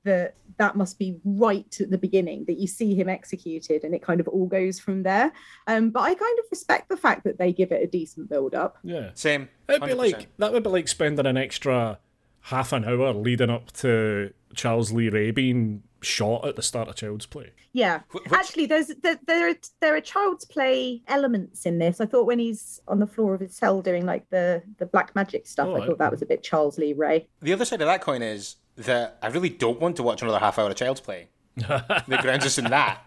that 0.03 0.36
that 0.57 0.76
must 0.76 0.99
be 0.99 1.18
right 1.24 1.78
at 1.80 1.89
the 1.89 1.97
beginning 1.97 2.45
that 2.45 2.59
you 2.59 2.68
see 2.68 2.93
him 2.93 3.09
executed 3.09 3.84
and 3.84 3.95
it 3.95 4.01
kind 4.01 4.20
of 4.20 4.28
all 4.28 4.45
goes 4.45 4.80
from 4.80 5.03
there 5.03 5.32
um 5.68 5.89
but 5.89 6.01
i 6.01 6.14
kind 6.14 6.39
of 6.39 6.45
respect 6.51 6.89
the 6.89 6.97
fact 6.97 7.24
that 7.24 7.38
they 7.38 7.53
give 7.53 7.72
it 7.72 7.82
a 7.82 7.88
decent 7.88 8.30
build 8.30 8.53
up 8.53 8.78
Yeah. 8.84 9.11
Same. 9.14 9.49
It'd 9.68 9.82
be 9.82 9.93
like 9.93 10.28
that 10.38 10.51
would 10.51 10.64
be 10.64 10.70
like 10.70 10.88
spending 10.88 11.26
an 11.26 11.38
extra 11.38 11.99
half 12.41 12.74
an 12.74 12.84
hour 12.84 13.14
leading 13.14 13.49
up 13.49 13.72
to 13.72 14.34
Charles 14.53 14.91
Lee 14.91 15.09
Ray 15.09 15.32
being 15.32 15.84
shot 16.04 16.47
at 16.47 16.56
the 16.56 16.62
start 16.62 16.88
of 16.88 16.95
Child's 16.95 17.26
Play. 17.26 17.51
yeah 17.72 18.01
which- 18.12 18.24
actually 18.32 18.66
there's 18.66 18.88
there, 19.01 19.20
there 19.26 19.49
are 19.49 19.56
there 19.82 19.95
are 19.95 20.01
child's 20.01 20.45
play 20.45 21.01
elements 21.08 21.66
in 21.66 21.80
this 21.80 21.99
i 22.01 22.06
thought 22.06 22.26
when 22.26 22.39
he's 22.39 22.82
on 22.88 22.99
the 22.99 23.08
floor 23.08 23.34
of 23.34 23.39
his 23.41 23.56
cell 23.56 23.82
doing 23.82 24.06
like 24.06 24.30
the 24.30 24.62
the 24.78 24.86
black 24.86 25.16
magic 25.16 25.47
stuff 25.47 25.68
Oh, 25.68 25.76
i 25.76 25.84
I- 25.84 25.88
thought 25.88 25.97
that 25.99 26.12
was 26.12 26.22
a 26.22 26.26
bit 26.26 26.43
charles 26.43 26.78
lee 26.78 26.93
ray 26.93 27.28
The 27.41 27.54
other 27.54 27.66
side 27.66 27.82
of 27.82 27.88
that 27.88 28.01
coin 28.01 28.22
is 28.22 28.58
that 28.76 29.18
I 29.22 29.28
really 29.28 29.49
don't 29.49 29.80
want 29.80 29.95
to 29.97 30.04
watch 30.04 30.22
another 30.24 30.39
half 30.39 30.58
hour 30.58 30.68
of 30.70 30.76
Child's 30.76 30.99
Play. 30.99 31.28
that 31.58 32.20
grounds 32.24 32.43
us 32.43 32.58
in 32.58 32.66
that. 32.66 33.06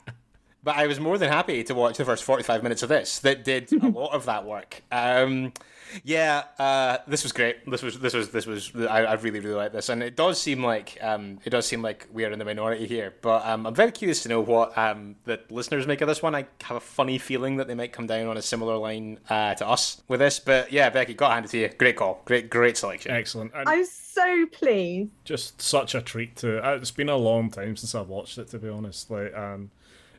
But 0.63 0.77
I 0.77 0.87
was 0.87 1.01
more 1.01 1.19
than 1.19 1.29
happy 1.29 1.65
to 1.65 1.75
watch 1.75 1.97
the 1.97 2.05
first 2.05 2.23
45 2.23 2.63
minutes 2.63 2.85
of 2.85 2.89
this 2.89 3.19
that 3.21 3.43
did 3.43 3.73
a 3.73 3.89
lot 3.89 4.13
of 4.13 4.27
that 4.27 4.45
work. 4.45 4.83
Um, 4.93 5.53
yeah, 6.05 6.45
uh, 6.59 6.99
this 7.07 7.23
was 7.23 7.33
great. 7.33 7.69
This 7.71 7.83
was 7.83 7.99
this 7.99 8.15
was 8.15 8.31
this 8.31 8.47
was. 8.47 8.73
I, 8.77 9.05
I 9.05 9.13
really 9.15 9.41
really 9.41 9.55
like 9.55 9.73
this, 9.73 9.89
and 9.89 10.03
it 10.03 10.17
does 10.17 10.41
seem 10.41 10.63
like 10.63 10.99
um, 11.03 11.39
it 11.45 11.51
does 11.51 11.67
seem 11.67 11.83
like 11.83 12.07
we 12.13 12.25
are 12.25 12.31
in 12.31 12.39
the 12.39 12.45
minority 12.45 12.87
here. 12.87 13.15
But 13.23 13.45
um, 13.47 13.67
I'm 13.67 13.75
very 13.75 13.93
curious 13.93 14.23
to 14.25 14.29
know 14.29 14.41
what 14.41 14.77
um, 14.77 15.17
the 15.25 15.41
listeners 15.51 15.87
make 15.87 16.01
of 16.01 16.09
this 16.09 16.23
one. 16.23 16.35
I 16.35 16.47
have 16.63 16.77
a 16.77 16.81
funny 16.81 17.19
feeling 17.19 17.57
that 17.57 17.69
they 17.69 17.75
might 17.75 17.93
come 17.93 18.07
down 18.07 18.27
on 18.27 18.37
a 18.37 18.43
similar 18.43 18.77
line 18.77 19.19
uh, 19.29 19.55
to 19.55 19.67
us 19.67 20.03
with 20.09 20.21
this. 20.21 20.39
But 20.39 20.73
yeah, 20.73 20.91
Becky, 20.91 21.15
got 21.15 21.33
handed 21.33 21.51
to 21.51 21.59
you. 21.59 21.69
Great 21.69 21.97
call. 21.97 22.23
Great 22.25 22.51
great 22.51 22.77
selection. 22.77 23.13
Excellent. 23.13 23.53
And 23.55 23.69
i'm 23.69 23.85
so 23.85 24.47
pleased 24.47 25.11
just 25.25 25.61
such 25.61 25.95
a 25.95 26.01
treat 26.01 26.37
to 26.37 26.67
uh, 26.67 26.77
it's 26.77 26.91
been 26.91 27.09
a 27.09 27.17
long 27.17 27.51
time 27.51 27.77
since 27.77 27.95
I've 27.95 28.09
watched 28.09 28.39
it 28.39 28.49
to 28.49 28.59
be 28.59 28.69
honest. 28.69 29.11
Like 29.11 29.35
um 29.37 29.71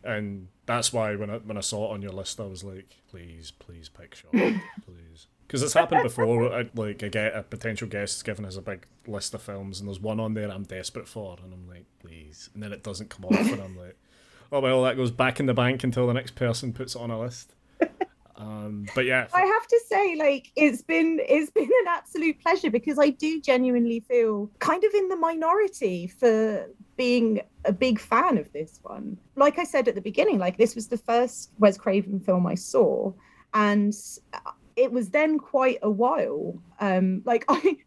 and 0.03 0.47
that's 0.65 0.93
why 0.93 1.15
when 1.15 1.30
I 1.30 1.38
when 1.38 1.57
I 1.57 1.61
saw 1.61 1.89
it 1.89 1.93
on 1.93 2.01
your 2.01 2.11
list 2.11 2.39
I 2.39 2.45
was 2.45 2.63
like, 2.63 2.97
please, 3.09 3.51
please 3.51 3.89
pick 3.89 4.15
shot. 4.15 4.32
please. 4.32 5.28
Because 5.47 5.63
it's 5.63 5.73
happened 5.73 6.03
before. 6.03 6.53
I, 6.53 6.69
like 6.75 7.03
I 7.03 7.07
get 7.07 7.33
a 7.33 7.41
potential 7.41 7.87
guest 7.87 8.25
giving 8.25 8.45
us 8.45 8.57
a 8.57 8.61
big 8.61 8.85
list 9.07 9.33
of 9.33 9.41
films, 9.41 9.79
and 9.79 9.87
there's 9.87 9.99
one 9.99 10.19
on 10.19 10.33
there 10.33 10.51
I'm 10.51 10.63
desperate 10.63 11.07
for, 11.07 11.37
and 11.41 11.53
I'm 11.53 11.67
like, 11.69 11.85
please, 12.01 12.49
and 12.53 12.61
then 12.61 12.73
it 12.73 12.83
doesn't 12.83 13.09
come 13.09 13.25
off, 13.25 13.39
and 13.39 13.61
I'm 13.61 13.77
like, 13.77 13.97
oh 14.51 14.59
well, 14.59 14.83
that 14.83 14.97
goes 14.97 15.11
back 15.11 15.39
in 15.39 15.45
the 15.45 15.53
bank 15.53 15.83
until 15.83 16.05
the 16.05 16.13
next 16.13 16.35
person 16.35 16.73
puts 16.73 16.95
it 16.95 17.01
on 17.01 17.11
a 17.11 17.19
list. 17.19 17.53
Um, 18.37 18.85
but 18.93 19.05
yeah, 19.05 19.27
I 19.33 19.41
have 19.41 19.67
to 19.67 19.81
say, 19.87 20.15
like, 20.15 20.51
it's 20.55 20.83
been 20.83 21.19
it's 21.27 21.49
been 21.49 21.63
an 21.63 21.87
absolute 21.87 22.39
pleasure 22.39 22.69
because 22.69 22.99
I 22.99 23.09
do 23.09 23.41
genuinely 23.41 24.01
feel 24.01 24.51
kind 24.59 24.83
of 24.83 24.93
in 24.93 25.07
the 25.09 25.15
minority 25.15 26.05
for 26.05 26.69
being 26.97 27.41
a 27.65 27.73
big 27.73 27.99
fan 27.99 28.37
of 28.37 28.51
this 28.53 28.79
one. 28.83 29.17
Like 29.35 29.57
I 29.57 29.63
said 29.63 29.87
at 29.87 29.95
the 29.95 30.01
beginning, 30.01 30.37
like 30.37 30.57
this 30.57 30.75
was 30.75 30.87
the 30.87 30.99
first 30.99 31.49
Wes 31.57 31.77
Craven 31.77 32.19
film 32.19 32.45
I 32.45 32.53
saw, 32.53 33.11
and 33.55 33.95
it 34.78 34.91
was 34.91 35.09
then 35.09 35.38
quite 35.38 35.80
a 35.82 35.89
while. 35.89 36.61
Um, 36.80 37.21
like 37.25 37.43
I 37.49 37.78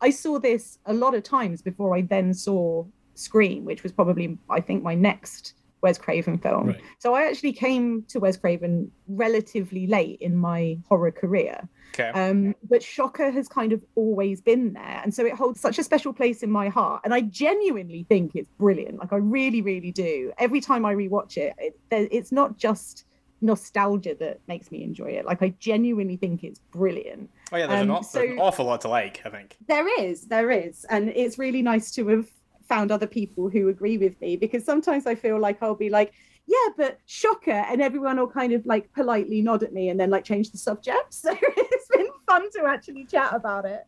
I 0.00 0.10
saw 0.10 0.38
this 0.38 0.78
a 0.86 0.92
lot 0.92 1.14
of 1.14 1.22
times 1.24 1.62
before 1.62 1.96
I 1.96 2.02
then 2.02 2.32
saw 2.34 2.84
Scream, 3.14 3.64
which 3.64 3.82
was 3.82 3.92
probably 3.92 4.38
I 4.48 4.60
think 4.60 4.82
my 4.82 4.94
next 4.94 5.54
Wes 5.84 5.98
Craven 5.98 6.38
film. 6.38 6.68
Right. 6.68 6.80
So 6.98 7.14
I 7.14 7.24
actually 7.24 7.52
came 7.52 8.04
to 8.08 8.18
Wes 8.18 8.38
Craven 8.38 8.90
relatively 9.06 9.86
late 9.86 10.18
in 10.20 10.34
my 10.34 10.78
horror 10.88 11.10
career. 11.10 11.68
Okay. 11.92 12.08
Um, 12.08 12.54
but 12.68 12.82
Shocker 12.82 13.30
has 13.30 13.48
kind 13.48 13.72
of 13.72 13.82
always 13.94 14.40
been 14.40 14.72
there. 14.72 15.00
And 15.04 15.14
so 15.14 15.26
it 15.26 15.34
holds 15.34 15.60
such 15.60 15.78
a 15.78 15.84
special 15.84 16.14
place 16.14 16.42
in 16.42 16.50
my 16.50 16.68
heart. 16.70 17.02
And 17.04 17.12
I 17.12 17.20
genuinely 17.20 18.04
think 18.08 18.32
it's 18.34 18.50
brilliant. 18.58 18.98
Like, 18.98 19.12
I 19.12 19.16
really, 19.16 19.60
really 19.60 19.92
do. 19.92 20.32
Every 20.38 20.60
time 20.60 20.86
I 20.86 20.94
rewatch 20.94 21.36
it, 21.36 21.54
it 21.58 21.78
it's 21.90 22.32
not 22.32 22.56
just 22.56 23.04
nostalgia 23.44 24.14
that 24.18 24.40
makes 24.48 24.70
me 24.70 24.82
enjoy 24.82 25.10
it. 25.10 25.24
Like, 25.24 25.42
I 25.42 25.50
genuinely 25.58 26.16
think 26.16 26.42
it's 26.44 26.58
brilliant. 26.58 27.30
oh 27.52 27.56
yeah, 27.56 27.66
there's, 27.66 27.82
an, 27.82 27.90
um, 27.90 27.96
aw- 27.96 28.02
there's 28.12 28.30
an 28.32 28.38
awful 28.38 28.66
lot 28.66 28.80
to 28.82 28.88
like. 28.88 29.22
I 29.24 29.30
think. 29.30 29.56
There 29.68 30.02
is, 30.02 30.26
there 30.26 30.50
is. 30.50 30.84
And 30.90 31.10
it's 31.10 31.38
really 31.38 31.62
nice 31.62 31.90
to 31.92 32.08
have 32.08 32.26
found 32.68 32.90
other 32.90 33.06
people 33.06 33.48
who 33.48 33.68
agree 33.68 33.98
with 33.98 34.20
me 34.20 34.36
because 34.36 34.64
sometimes 34.64 35.06
I 35.06 35.14
feel 35.14 35.38
like 35.38 35.62
I'll 35.62 35.74
be 35.74 35.90
like, 35.90 36.12
yeah, 36.46 36.68
but 36.76 36.98
shocker. 37.06 37.50
And 37.50 37.80
everyone 37.80 38.18
will 38.18 38.28
kind 38.28 38.52
of 38.52 38.64
like 38.66 38.92
politely 38.92 39.40
nod 39.42 39.62
at 39.62 39.72
me 39.72 39.88
and 39.88 39.98
then 39.98 40.10
like 40.10 40.24
change 40.24 40.50
the 40.50 40.58
subject. 40.58 41.14
So 41.14 41.36
it's 41.40 41.88
been 41.88 42.08
fun 42.26 42.50
to 42.52 42.64
actually 42.66 43.04
chat 43.04 43.34
about 43.34 43.64
it. 43.64 43.84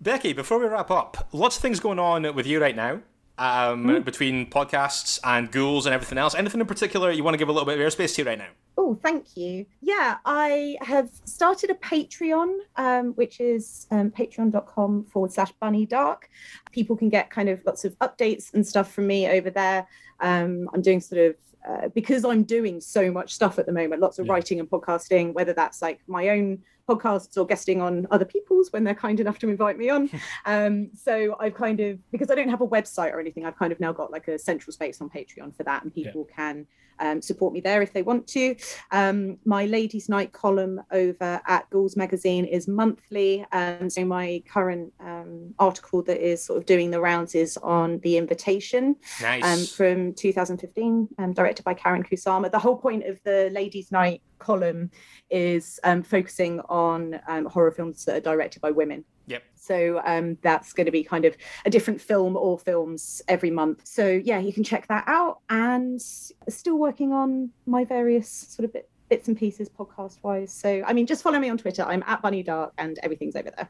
Becky, 0.00 0.32
before 0.32 0.58
we 0.58 0.66
wrap 0.66 0.90
up, 0.90 1.28
lots 1.32 1.56
of 1.56 1.62
things 1.62 1.80
going 1.80 1.98
on 1.98 2.34
with 2.34 2.46
you 2.46 2.60
right 2.60 2.76
now. 2.76 3.00
Um, 3.36 4.02
between 4.04 4.48
podcasts 4.48 5.18
and 5.24 5.50
ghouls 5.50 5.86
and 5.86 5.94
everything 5.94 6.18
else. 6.18 6.36
Anything 6.36 6.60
in 6.60 6.66
particular 6.68 7.10
you 7.10 7.24
want 7.24 7.34
to 7.34 7.38
give 7.38 7.48
a 7.48 7.52
little 7.52 7.66
bit 7.66 7.80
of 7.80 7.84
airspace 7.84 8.14
to 8.14 8.24
right 8.24 8.38
now? 8.38 8.46
Oh, 8.78 8.94
thank 9.02 9.36
you. 9.36 9.66
Yeah, 9.80 10.18
I 10.24 10.76
have 10.82 11.10
started 11.24 11.70
a 11.70 11.74
Patreon, 11.74 12.58
um, 12.76 13.06
which 13.14 13.40
is 13.40 13.86
um, 13.90 14.10
patreon.com 14.12 15.06
forward 15.06 15.32
slash 15.32 15.50
bunny 15.60 15.84
dark. 15.84 16.28
People 16.70 16.96
can 16.96 17.08
get 17.08 17.30
kind 17.30 17.48
of 17.48 17.60
lots 17.66 17.84
of 17.84 17.98
updates 17.98 18.54
and 18.54 18.64
stuff 18.64 18.92
from 18.92 19.06
me 19.08 19.26
over 19.28 19.50
there. 19.50 19.86
Um, 20.20 20.68
I'm 20.72 20.82
doing 20.82 21.00
sort 21.00 21.20
of 21.20 21.34
uh, 21.68 21.88
because 21.88 22.24
I'm 22.24 22.44
doing 22.44 22.80
so 22.80 23.10
much 23.10 23.32
stuff 23.34 23.58
at 23.58 23.66
the 23.66 23.72
moment, 23.72 24.00
lots 24.00 24.18
of 24.18 24.26
Yeah. 24.26 24.32
writing 24.34 24.60
and 24.60 24.68
podcasting, 24.70 25.32
whether 25.32 25.54
that's 25.54 25.80
like 25.82 26.00
my 26.06 26.28
own 26.28 26.58
podcasts 26.88 27.36
or 27.36 27.46
guesting 27.46 27.80
on 27.80 28.06
other 28.10 28.24
people's 28.24 28.72
when 28.72 28.84
they're 28.84 28.94
kind 28.94 29.20
enough 29.20 29.38
to 29.40 29.48
invite 29.48 29.78
me 29.78 29.90
on. 29.90 30.10
um, 30.46 30.90
so 30.94 31.36
I've 31.40 31.54
kind 31.54 31.80
of, 31.80 31.98
because 32.10 32.30
I 32.30 32.34
don't 32.34 32.48
have 32.48 32.60
a 32.60 32.66
website 32.66 33.12
or 33.12 33.20
anything, 33.20 33.44
I've 33.44 33.56
kind 33.56 33.72
of 33.72 33.80
now 33.80 33.92
got 33.92 34.10
like 34.10 34.28
a 34.28 34.38
central 34.38 34.72
space 34.72 35.00
on 35.00 35.08
Patreon 35.10 35.56
for 35.56 35.62
that, 35.64 35.82
and 35.82 35.94
people 35.94 36.26
can 36.34 36.66
um, 37.00 37.20
support 37.20 37.52
me 37.52 37.60
there 37.60 37.82
if 37.82 37.92
they 37.92 38.02
want 38.02 38.26
to. 38.28 38.56
Um, 38.90 39.38
my 39.44 39.66
Ladies' 39.66 40.08
Night 40.08 40.32
column 40.32 40.80
over 40.90 41.40
at 41.46 41.68
Ghouls 41.70 41.96
Magazine 41.96 42.44
is 42.44 42.68
monthly. 42.68 43.44
Um, 43.52 43.90
so 43.90 44.04
my 44.04 44.42
current 44.48 44.92
um, 45.00 45.54
article 45.58 46.02
that 46.02 46.24
is 46.24 46.44
sort 46.44 46.58
of 46.58 46.66
doing 46.66 46.90
the 46.90 47.00
rounds 47.00 47.34
is 47.34 47.56
on 47.58 47.98
The 48.00 48.16
Invitation 48.16 48.96
um, 49.24 49.40
Nice. 49.40 49.72
from 49.72 50.14
2015, 50.14 51.08
um, 51.18 51.32
directed 51.32 51.64
by 51.64 51.74
Karyn 51.74 52.06
Kusama. 52.06 52.50
The 52.50 52.58
whole 52.58 52.76
point 52.76 53.04
of 53.06 53.18
the 53.24 53.50
Ladies' 53.52 53.90
Night 53.90 54.22
column 54.44 54.90
is 55.30 55.80
um, 55.84 56.02
focusing 56.02 56.60
on 56.68 57.20
um, 57.28 57.46
horror 57.46 57.72
films 57.72 58.04
that 58.04 58.16
are 58.16 58.20
directed 58.20 58.60
by 58.60 58.70
women. 58.70 59.04
Yep. 59.26 59.42
So 59.56 60.02
um, 60.04 60.36
that's 60.42 60.72
going 60.72 60.86
to 60.86 60.92
be 60.92 61.02
kind 61.02 61.24
of 61.24 61.36
a 61.64 61.70
different 61.70 62.00
film 62.00 62.36
or 62.36 62.58
films 62.58 63.22
every 63.28 63.50
month. 63.50 63.86
So 63.86 64.20
yeah, 64.22 64.38
you 64.38 64.52
can 64.52 64.64
check 64.64 64.86
that 64.88 65.04
out. 65.06 65.38
And 65.48 66.00
still 66.00 66.78
working 66.78 67.12
on 67.12 67.50
my 67.66 67.84
various 67.84 68.28
sort 68.28 68.64
of 68.64 68.72
bit, 68.72 68.88
bits 69.08 69.28
and 69.28 69.36
pieces 69.36 69.68
podcast 69.68 70.18
wise. 70.22 70.52
So 70.52 70.82
I 70.86 70.92
mean, 70.92 71.06
just 71.06 71.22
follow 71.22 71.38
me 71.38 71.48
on 71.48 71.58
Twitter. 71.58 71.82
I'm 71.82 72.04
at 72.06 72.20
Bunny 72.22 72.42
Dark, 72.42 72.72
and 72.78 72.98
everything's 73.02 73.36
over 73.36 73.50
there. 73.56 73.68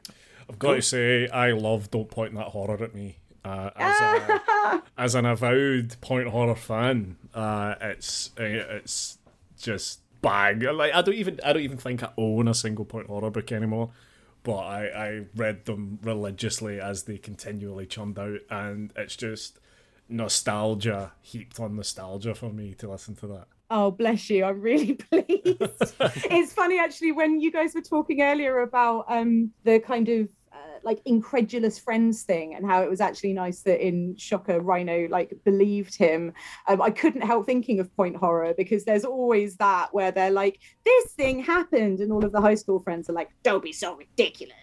I've 0.49 0.59
got 0.59 0.75
to 0.75 0.81
say 0.81 1.27
I 1.29 1.51
love 1.51 1.89
Don't 1.91 2.09
Point 2.09 2.35
That 2.35 2.47
Horror 2.47 2.83
at 2.83 2.93
Me. 2.93 3.17
Uh, 3.43 3.69
as 3.75 4.01
a, 4.01 4.83
as 4.97 5.15
an 5.15 5.25
avowed 5.25 5.95
point 6.01 6.27
horror 6.29 6.55
fan, 6.55 7.15
uh, 7.33 7.75
it's 7.79 8.31
uh, 8.39 8.43
it's 8.43 9.19
just 9.57 9.99
bang. 10.25 10.59
Like 10.75 10.93
I 10.93 11.01
don't 11.01 11.15
even 11.15 11.39
I 11.43 11.53
don't 11.53 11.63
even 11.63 11.77
think 11.77 12.03
I 12.03 12.11
own 12.17 12.47
a 12.47 12.53
single 12.53 12.85
point 12.85 13.07
horror 13.07 13.31
book 13.31 13.51
anymore. 13.51 13.91
But 14.43 14.57
I, 14.57 14.85
I 14.85 15.25
read 15.35 15.65
them 15.65 15.97
religiously 16.03 16.79
as 16.79 17.03
they 17.03 17.17
continually 17.17 17.87
churned 17.87 18.19
out, 18.19 18.41
and 18.51 18.93
it's 18.95 19.15
just 19.15 19.59
nostalgia 20.07 21.13
heaped 21.21 21.59
on 21.59 21.75
nostalgia 21.75 22.35
for 22.35 22.51
me 22.51 22.75
to 22.75 22.91
listen 22.91 23.15
to 23.15 23.27
that. 23.27 23.47
Oh, 23.71 23.89
bless 23.89 24.29
you. 24.29 24.45
I'm 24.45 24.61
really 24.61 24.93
pleased. 25.11 25.25
it's 25.39 26.53
funny 26.53 26.79
actually 26.79 27.11
when 27.11 27.39
you 27.39 27.51
guys 27.51 27.73
were 27.73 27.81
talking 27.81 28.21
earlier 28.21 28.59
about 28.59 29.05
um 29.07 29.51
the 29.63 29.79
kind 29.79 30.07
of 30.09 30.29
like 30.85 31.01
incredulous 31.05 31.77
friends 31.77 32.23
thing 32.23 32.53
and 32.55 32.65
how 32.65 32.81
it 32.83 32.89
was 32.89 33.01
actually 33.01 33.33
nice 33.33 33.61
that 33.63 33.85
in 33.85 34.15
Shocker 34.15 34.61
Rhino 34.61 35.07
like 35.09 35.37
believed 35.43 35.95
him. 35.95 36.31
Um, 36.67 36.81
I 36.81 36.91
couldn't 36.91 37.21
help 37.21 37.45
thinking 37.45 37.79
of 37.79 37.93
Point 37.95 38.15
Horror 38.15 38.53
because 38.55 38.85
there's 38.85 39.03
always 39.03 39.57
that 39.57 39.93
where 39.93 40.11
they're 40.11 40.31
like, 40.31 40.59
this 40.85 41.11
thing 41.13 41.43
happened, 41.43 41.99
and 41.99 42.11
all 42.11 42.23
of 42.23 42.31
the 42.31 42.41
high 42.41 42.55
school 42.55 42.79
friends 42.79 43.09
are 43.09 43.13
like, 43.13 43.29
don't 43.43 43.63
be 43.63 43.73
so 43.73 43.95
ridiculous. 43.95 44.55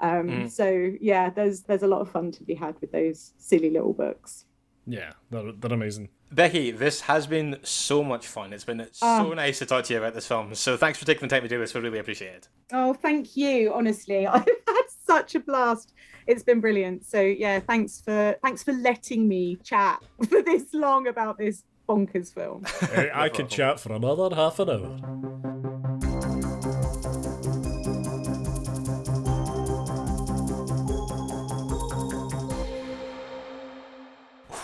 Um, 0.00 0.28
Mm. 0.28 0.50
So 0.50 0.92
yeah, 1.00 1.28
there's 1.30 1.62
there's 1.62 1.82
a 1.82 1.88
lot 1.88 2.00
of 2.00 2.10
fun 2.10 2.30
to 2.32 2.42
be 2.44 2.54
had 2.54 2.80
with 2.80 2.92
those 2.92 3.32
silly 3.38 3.70
little 3.70 3.92
books. 3.92 4.46
Yeah, 4.86 5.12
they're, 5.30 5.52
they're 5.52 5.72
amazing. 5.72 6.08
Becky, 6.32 6.70
this 6.70 7.00
has 7.02 7.26
been 7.26 7.58
so 7.62 8.02
much 8.04 8.26
fun. 8.26 8.52
It's 8.52 8.64
been 8.64 8.86
so 8.92 9.34
nice 9.34 9.58
to 9.58 9.66
talk 9.66 9.84
to 9.84 9.92
you 9.92 9.98
about 9.98 10.14
this 10.14 10.26
film. 10.26 10.54
So 10.54 10.76
thanks 10.76 10.98
for 10.98 11.04
taking 11.04 11.28
the 11.28 11.34
time 11.34 11.42
to 11.42 11.48
do 11.48 11.58
this. 11.58 11.74
We 11.74 11.80
really 11.80 11.98
appreciate 11.98 12.34
it. 12.34 12.48
Oh, 12.72 12.94
thank 12.94 13.36
you. 13.36 13.72
Honestly, 13.74 14.26
I've 14.36 14.44
had 14.44 14.82
such 15.10 15.34
a 15.34 15.40
blast. 15.40 15.92
It's 16.28 16.44
been 16.44 16.60
brilliant. 16.60 17.04
So 17.04 17.20
yeah, 17.20 17.58
thanks 17.58 18.00
for 18.00 18.36
thanks 18.44 18.62
for 18.62 18.72
letting 18.72 19.26
me 19.26 19.56
chat 19.56 19.98
for 20.28 20.40
this 20.42 20.72
long 20.72 21.08
about 21.08 21.36
this 21.36 21.64
bonkers 21.88 22.32
film. 22.32 22.64
I 23.12 23.28
could 23.28 23.48
chat 23.48 23.80
for 23.80 23.92
another 23.92 24.34
half 24.34 24.60
an 24.60 24.70
hour. 24.70 24.96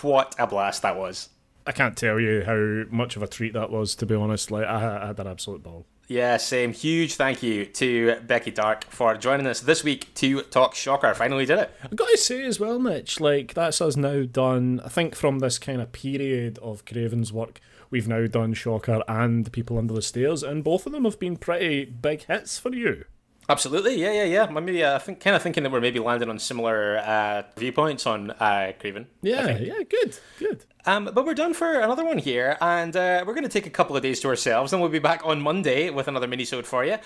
What 0.01 0.35
a 0.39 0.47
blast 0.47 0.83
that 0.83 0.95
was! 0.95 1.29
I 1.65 1.73
can't 1.73 1.97
tell 1.97 2.19
you 2.19 2.43
how 2.45 2.95
much 2.95 3.17
of 3.17 3.23
a 3.23 3.27
treat 3.27 3.51
that 3.51 3.69
was. 3.69 3.95
To 3.95 4.05
be 4.05 4.15
honest, 4.15 4.49
like 4.49 4.65
I, 4.65 5.03
I 5.03 5.07
had 5.07 5.19
an 5.19 5.27
absolute 5.27 5.63
ball. 5.63 5.85
Yeah, 6.09 6.37
same. 6.37 6.71
Huge 6.71 7.15
thank 7.15 7.43
you 7.43 7.65
to 7.65 8.21
Becky 8.25 8.51
Darke 8.51 8.85
for 8.85 9.17
joining 9.17 9.45
us 9.45 9.59
this 9.59 9.83
week 9.83 10.13
to 10.15 10.41
talk 10.43 10.73
Shocker. 10.73 11.13
Finally 11.13 11.45
did 11.45 11.59
it. 11.59 11.75
I've 11.83 11.97
got 11.97 12.07
to 12.07 12.17
say 12.17 12.45
as 12.45 12.61
well, 12.61 12.79
Mitch, 12.79 13.19
like 13.19 13.53
that's 13.53 13.81
us 13.81 13.97
now 13.97 14.23
done. 14.23 14.79
I 14.85 14.87
think 14.87 15.15
from 15.15 15.39
this 15.39 15.59
kind 15.59 15.81
of 15.81 15.91
period 15.91 16.59
of 16.59 16.85
Craven's 16.85 17.33
work, 17.33 17.59
we've 17.89 18.07
now 18.07 18.25
done 18.25 18.53
Shocker 18.53 19.03
and 19.09 19.51
People 19.51 19.77
Under 19.77 19.93
the 19.93 20.01
Stairs, 20.01 20.43
and 20.43 20.63
both 20.63 20.85
of 20.85 20.93
them 20.93 21.03
have 21.03 21.19
been 21.19 21.35
pretty 21.35 21.83
big 21.83 22.23
hits 22.23 22.57
for 22.57 22.73
you. 22.73 23.03
Absolutely, 23.49 23.95
yeah, 23.95 24.11
yeah, 24.11 24.23
yeah. 24.25 24.45
Maybe 24.47 24.83
uh, 24.83 24.95
I 24.95 24.99
think 24.99 25.21
kind 25.21 25.35
of 25.35 25.41
thinking 25.41 25.63
that 25.63 25.71
we're 25.71 25.79
maybe 25.79 25.99
landing 25.99 26.29
on 26.29 26.37
similar 26.37 26.97
uh, 26.97 27.43
viewpoints 27.55 28.05
on 28.05 28.31
uh, 28.31 28.73
Craven. 28.77 29.07
Yeah, 29.21 29.57
yeah, 29.57 29.83
good, 29.89 30.19
good. 30.37 30.65
Um, 30.85 31.09
but 31.13 31.25
we're 31.25 31.33
done 31.33 31.53
for 31.53 31.79
another 31.79 32.03
one 32.03 32.17
here, 32.17 32.57
and 32.59 32.95
uh, 32.95 33.23
we're 33.25 33.33
going 33.33 33.43
to 33.43 33.49
take 33.49 33.65
a 33.65 33.69
couple 33.69 33.95
of 33.95 34.03
days 34.03 34.19
to 34.21 34.27
ourselves, 34.27 34.73
and 34.73 34.81
we'll 34.81 34.91
be 34.91 34.99
back 34.99 35.21
on 35.25 35.41
Monday 35.41 35.89
with 35.89 36.07
another 36.07 36.27
mini-sode 36.27 36.65
for 36.65 36.83
you. 36.83 36.97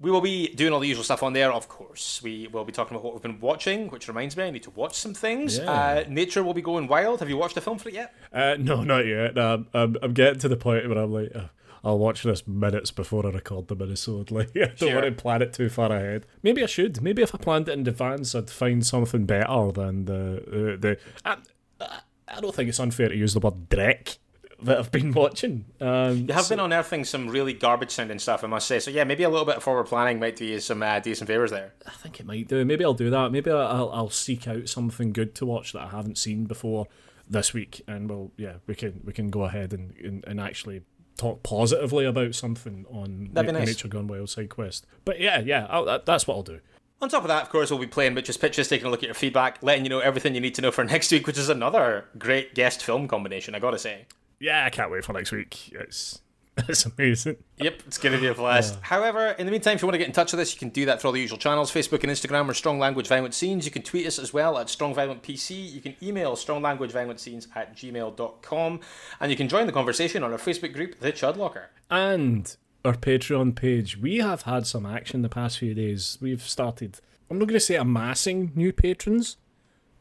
We 0.00 0.10
will 0.10 0.20
be 0.20 0.48
doing 0.48 0.72
all 0.72 0.80
the 0.80 0.88
usual 0.88 1.04
stuff 1.04 1.22
on 1.22 1.32
there, 1.32 1.52
of 1.52 1.68
course. 1.68 2.20
We 2.22 2.48
will 2.48 2.64
be 2.64 2.72
talking 2.72 2.96
about 2.96 3.04
what 3.04 3.14
we've 3.14 3.22
been 3.22 3.38
watching, 3.38 3.88
which 3.88 4.08
reminds 4.08 4.36
me, 4.36 4.44
I 4.44 4.50
need 4.50 4.64
to 4.64 4.70
watch 4.70 4.94
some 4.94 5.14
things. 5.14 5.58
Yeah. 5.58 5.70
Uh, 5.70 6.04
Nature 6.08 6.42
will 6.42 6.54
be 6.54 6.62
going 6.62 6.88
wild. 6.88 7.20
Have 7.20 7.28
you 7.28 7.36
watched 7.36 7.54
the 7.54 7.60
film 7.60 7.78
for 7.78 7.88
it 7.88 7.94
yet? 7.94 8.14
Uh, 8.32 8.56
no, 8.58 8.82
not 8.82 9.06
yet. 9.06 9.36
No, 9.36 9.64
I'm, 9.72 9.96
I'm 10.02 10.12
getting 10.12 10.40
to 10.40 10.48
the 10.48 10.56
point 10.56 10.88
where 10.88 10.98
I'm 10.98 11.12
like, 11.12 11.30
uh, 11.34 11.46
I'll 11.84 11.98
watch 11.98 12.22
this 12.22 12.46
minutes 12.46 12.90
before 12.92 13.26
I 13.26 13.30
record 13.30 13.68
the 13.68 13.76
minisode. 13.76 14.30
Like, 14.30 14.50
I 14.56 14.66
don't 14.66 14.78
Sure. 14.78 14.94
want 14.94 15.06
to 15.06 15.12
plan 15.22 15.42
it 15.42 15.52
too 15.52 15.68
far 15.68 15.90
ahead. 15.92 16.26
Maybe 16.42 16.62
I 16.62 16.66
should. 16.66 17.02
Maybe 17.02 17.22
if 17.22 17.34
I 17.34 17.38
planned 17.38 17.68
it 17.68 17.72
in 17.72 17.86
advance, 17.86 18.34
I'd 18.34 18.50
find 18.50 18.86
something 18.86 19.26
better 19.26 19.72
than 19.72 20.04
the 20.04 20.36
uh, 20.74 20.80
the. 20.80 20.98
I, 21.24 21.36
I- 21.80 22.40
don't 22.40 22.54
think 22.54 22.68
it's 22.70 22.80
unfair 22.80 23.08
to 23.08 23.16
use 23.16 23.34
the 23.34 23.40
word 23.40 23.68
dreck 23.68 24.16
that 24.62 24.78
I've 24.78 24.90
been 24.92 25.12
watching. 25.22 25.66
Um, 25.80 26.28
You 26.28 26.32
have 26.34 26.48
been 26.48 26.60
unearthing 26.60 27.04
some 27.04 27.28
really 27.28 27.52
garbage 27.52 27.90
sounding 27.90 28.18
stuff, 28.20 28.42
I 28.42 28.46
must 28.46 28.66
say. 28.68 28.78
So 28.78 28.90
yeah, 28.90 29.04
maybe 29.04 29.24
a 29.24 29.28
little 29.28 29.44
bit 29.44 29.56
of 29.56 29.62
forward 29.62 29.84
planning 29.86 30.18
might 30.20 30.36
do 30.36 30.44
you 30.46 30.60
some 30.60 30.82
uh, 30.82 31.00
decent 31.00 31.28
favors 31.28 31.50
there. 31.50 31.74
I 31.86 31.90
think 31.90 32.20
it 32.20 32.26
might 32.26 32.48
do. 32.48 32.64
Maybe 32.64 32.84
I'll 32.84 32.94
do 32.94 33.10
that. 33.10 33.32
Maybe 33.32 33.50
I'll, 33.50 33.90
I'll 33.92 34.08
seek 34.08 34.46
out 34.48 34.68
something 34.68 35.12
good 35.12 35.34
to 35.34 35.44
watch 35.46 35.72
that 35.72 35.82
I 35.82 35.88
haven't 35.88 36.16
seen 36.16 36.44
before 36.44 36.86
this 37.28 37.52
week, 37.52 37.82
and 37.86 38.08
we'll 38.08 38.30
yeah 38.38 38.54
we 38.66 38.74
can 38.76 39.00
we 39.04 39.12
can 39.12 39.28
go 39.28 39.42
ahead 39.44 39.72
and 39.74 39.94
and, 39.98 40.24
and 40.26 40.40
actually 40.40 40.82
talk 41.16 41.42
positively 41.42 42.04
about 42.04 42.34
something 42.34 42.86
on 42.90 43.30
That'd 43.32 43.52
Na- 43.52 43.58
nice. 43.60 43.68
Nature 43.68 43.88
Gone 43.88 44.06
Wild 44.06 44.30
side 44.30 44.48
quest. 44.48 44.86
But 45.04 45.20
yeah, 45.20 45.40
yeah, 45.40 45.66
I'll, 45.70 45.84
that, 45.84 46.06
that's 46.06 46.26
what 46.26 46.36
I'll 46.36 46.42
do. 46.42 46.60
On 47.00 47.08
top 47.08 47.22
of 47.22 47.28
that, 47.28 47.42
of 47.42 47.48
course, 47.48 47.70
we'll 47.70 47.80
be 47.80 47.86
playing 47.86 48.14
Mitch's 48.14 48.36
Pictures, 48.36 48.68
taking 48.68 48.86
a 48.86 48.90
look 48.90 49.02
at 49.02 49.06
your 49.06 49.14
feedback, 49.14 49.58
letting 49.60 49.84
you 49.84 49.90
know 49.90 49.98
everything 49.98 50.34
you 50.34 50.40
need 50.40 50.54
to 50.54 50.62
know 50.62 50.70
for 50.70 50.84
next 50.84 51.10
week, 51.10 51.26
which 51.26 51.38
is 51.38 51.48
another 51.48 52.04
great 52.18 52.54
guest 52.54 52.82
film 52.82 53.08
combination, 53.08 53.54
I 53.54 53.58
gotta 53.58 53.78
say. 53.78 54.06
Yeah, 54.38 54.64
I 54.64 54.70
can't 54.70 54.90
wait 54.90 55.04
for 55.04 55.12
next 55.12 55.32
week. 55.32 55.72
It's 55.72 56.20
it's 56.68 56.84
amazing. 56.84 57.36
Yep, 57.58 57.82
it's 57.86 57.96
going 57.98 58.14
to 58.14 58.20
be 58.20 58.26
a 58.26 58.34
blast. 58.34 58.78
However, 58.82 59.28
in 59.38 59.46
the 59.46 59.52
meantime, 59.52 59.76
if 59.76 59.82
you 59.82 59.86
want 59.88 59.94
to 59.94 59.98
get 59.98 60.06
in 60.06 60.12
touch 60.12 60.32
with 60.32 60.40
us, 60.40 60.52
you 60.52 60.58
can 60.58 60.68
do 60.68 60.84
that 60.86 61.00
through 61.00 61.08
all 61.08 61.12
the 61.12 61.20
usual 61.20 61.38
channels 61.38 61.72
Facebook 61.72 62.02
and 62.02 62.12
Instagram. 62.12 62.46
We're 62.46 62.52
Strong 62.54 62.78
Language 62.78 63.08
Violent 63.08 63.32
Scenes. 63.32 63.64
You 63.64 63.70
can 63.70 63.82
tweet 63.82 64.06
us 64.06 64.18
as 64.18 64.34
well 64.34 64.58
at 64.58 64.68
Strong 64.68 64.94
Violent 64.94 65.22
PC. 65.22 65.72
You 65.72 65.80
can 65.80 65.96
email 66.02 66.36
stronglanguageviolentscenes 66.36 67.48
at 67.56 67.74
gmail.com. 67.76 68.80
And 69.20 69.30
you 69.30 69.36
can 69.36 69.48
join 69.48 69.66
the 69.66 69.72
conversation 69.72 70.22
on 70.22 70.32
our 70.32 70.38
Facebook 70.38 70.74
group, 70.74 71.00
The 71.00 71.12
Chud 71.12 71.36
Locker. 71.36 71.70
and 71.90 72.54
our 72.84 72.94
Patreon 72.94 73.54
page. 73.54 73.96
We 73.96 74.18
have 74.18 74.42
had 74.42 74.66
some 74.66 74.84
action 74.84 75.22
the 75.22 75.28
past 75.28 75.58
few 75.58 75.72
days. 75.72 76.18
We've 76.20 76.42
started. 76.42 76.98
I'm 77.30 77.38
not 77.38 77.46
going 77.46 77.54
to 77.58 77.60
say 77.60 77.76
amassing 77.76 78.52
new 78.54 78.72
patrons, 78.72 79.36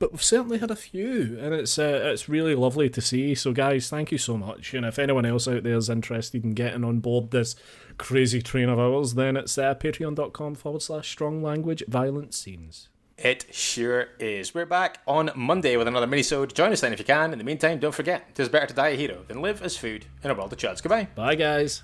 but 0.02 0.11
we've 0.11 0.23
certainly 0.23 0.57
had 0.57 0.72
a 0.72 0.76
few, 0.76 1.38
and 1.40 1.53
it's 1.53 1.78
uh, 1.78 2.02
it's 2.11 2.28
really 2.28 2.56
lovely 2.56 2.90
to 2.90 2.99
see. 2.99 3.36
So, 3.36 3.53
guys, 3.53 3.88
thank 3.88 4.11
you 4.11 4.18
so 4.18 4.36
much. 4.36 4.73
And 4.73 4.84
if 4.84 4.98
anyone 4.98 5.28
else 5.28 5.48
out 5.48 5.61
there 5.61 5.78
is 5.78 5.90
interested 5.90 6.44
in 6.44 6.56
getting 6.56 6.84
on 6.84 7.02
board 7.02 7.30
this 7.30 7.56
crazy 7.99 8.41
train 8.41 8.68
of 8.68 8.80
ours, 8.80 9.14
then 9.14 9.38
it's 9.38 9.60
uh, 9.60 9.76
patreon.com 9.76 10.56
forward 10.56 10.82
slash 10.82 11.11
strong 11.11 11.44
language 11.44 11.84
violent 11.88 12.34
scenes. 12.34 12.90
It 13.19 13.45
sure 13.52 14.07
is. 14.19 14.56
We're 14.56 14.65
back 14.65 15.02
on 15.06 15.30
Monday 15.36 15.78
with 15.78 15.88
another 15.88 16.07
mini-sode. 16.07 16.56
Join 16.56 16.72
us 16.72 16.82
then 16.82 16.94
if 16.94 16.98
you 16.98 17.06
can. 17.06 17.32
In 17.32 17.38
the 17.38 17.44
meantime, 17.44 17.78
don't 17.78 17.94
forget, 17.94 18.26
it 18.32 18.40
is 18.40 18.49
better 18.49 18.65
to 18.65 18.73
die 18.73 18.90
a 18.90 18.95
hero 18.98 19.23
than 19.28 19.44
live 19.44 19.61
as 19.61 19.78
food 19.78 20.07
in 20.23 20.32
a 20.32 20.34
world 20.34 20.52
of 20.52 20.57
chuds. 20.57 20.82
Goodbye. 20.82 21.10
Bye, 21.14 21.36
guys. 21.36 21.84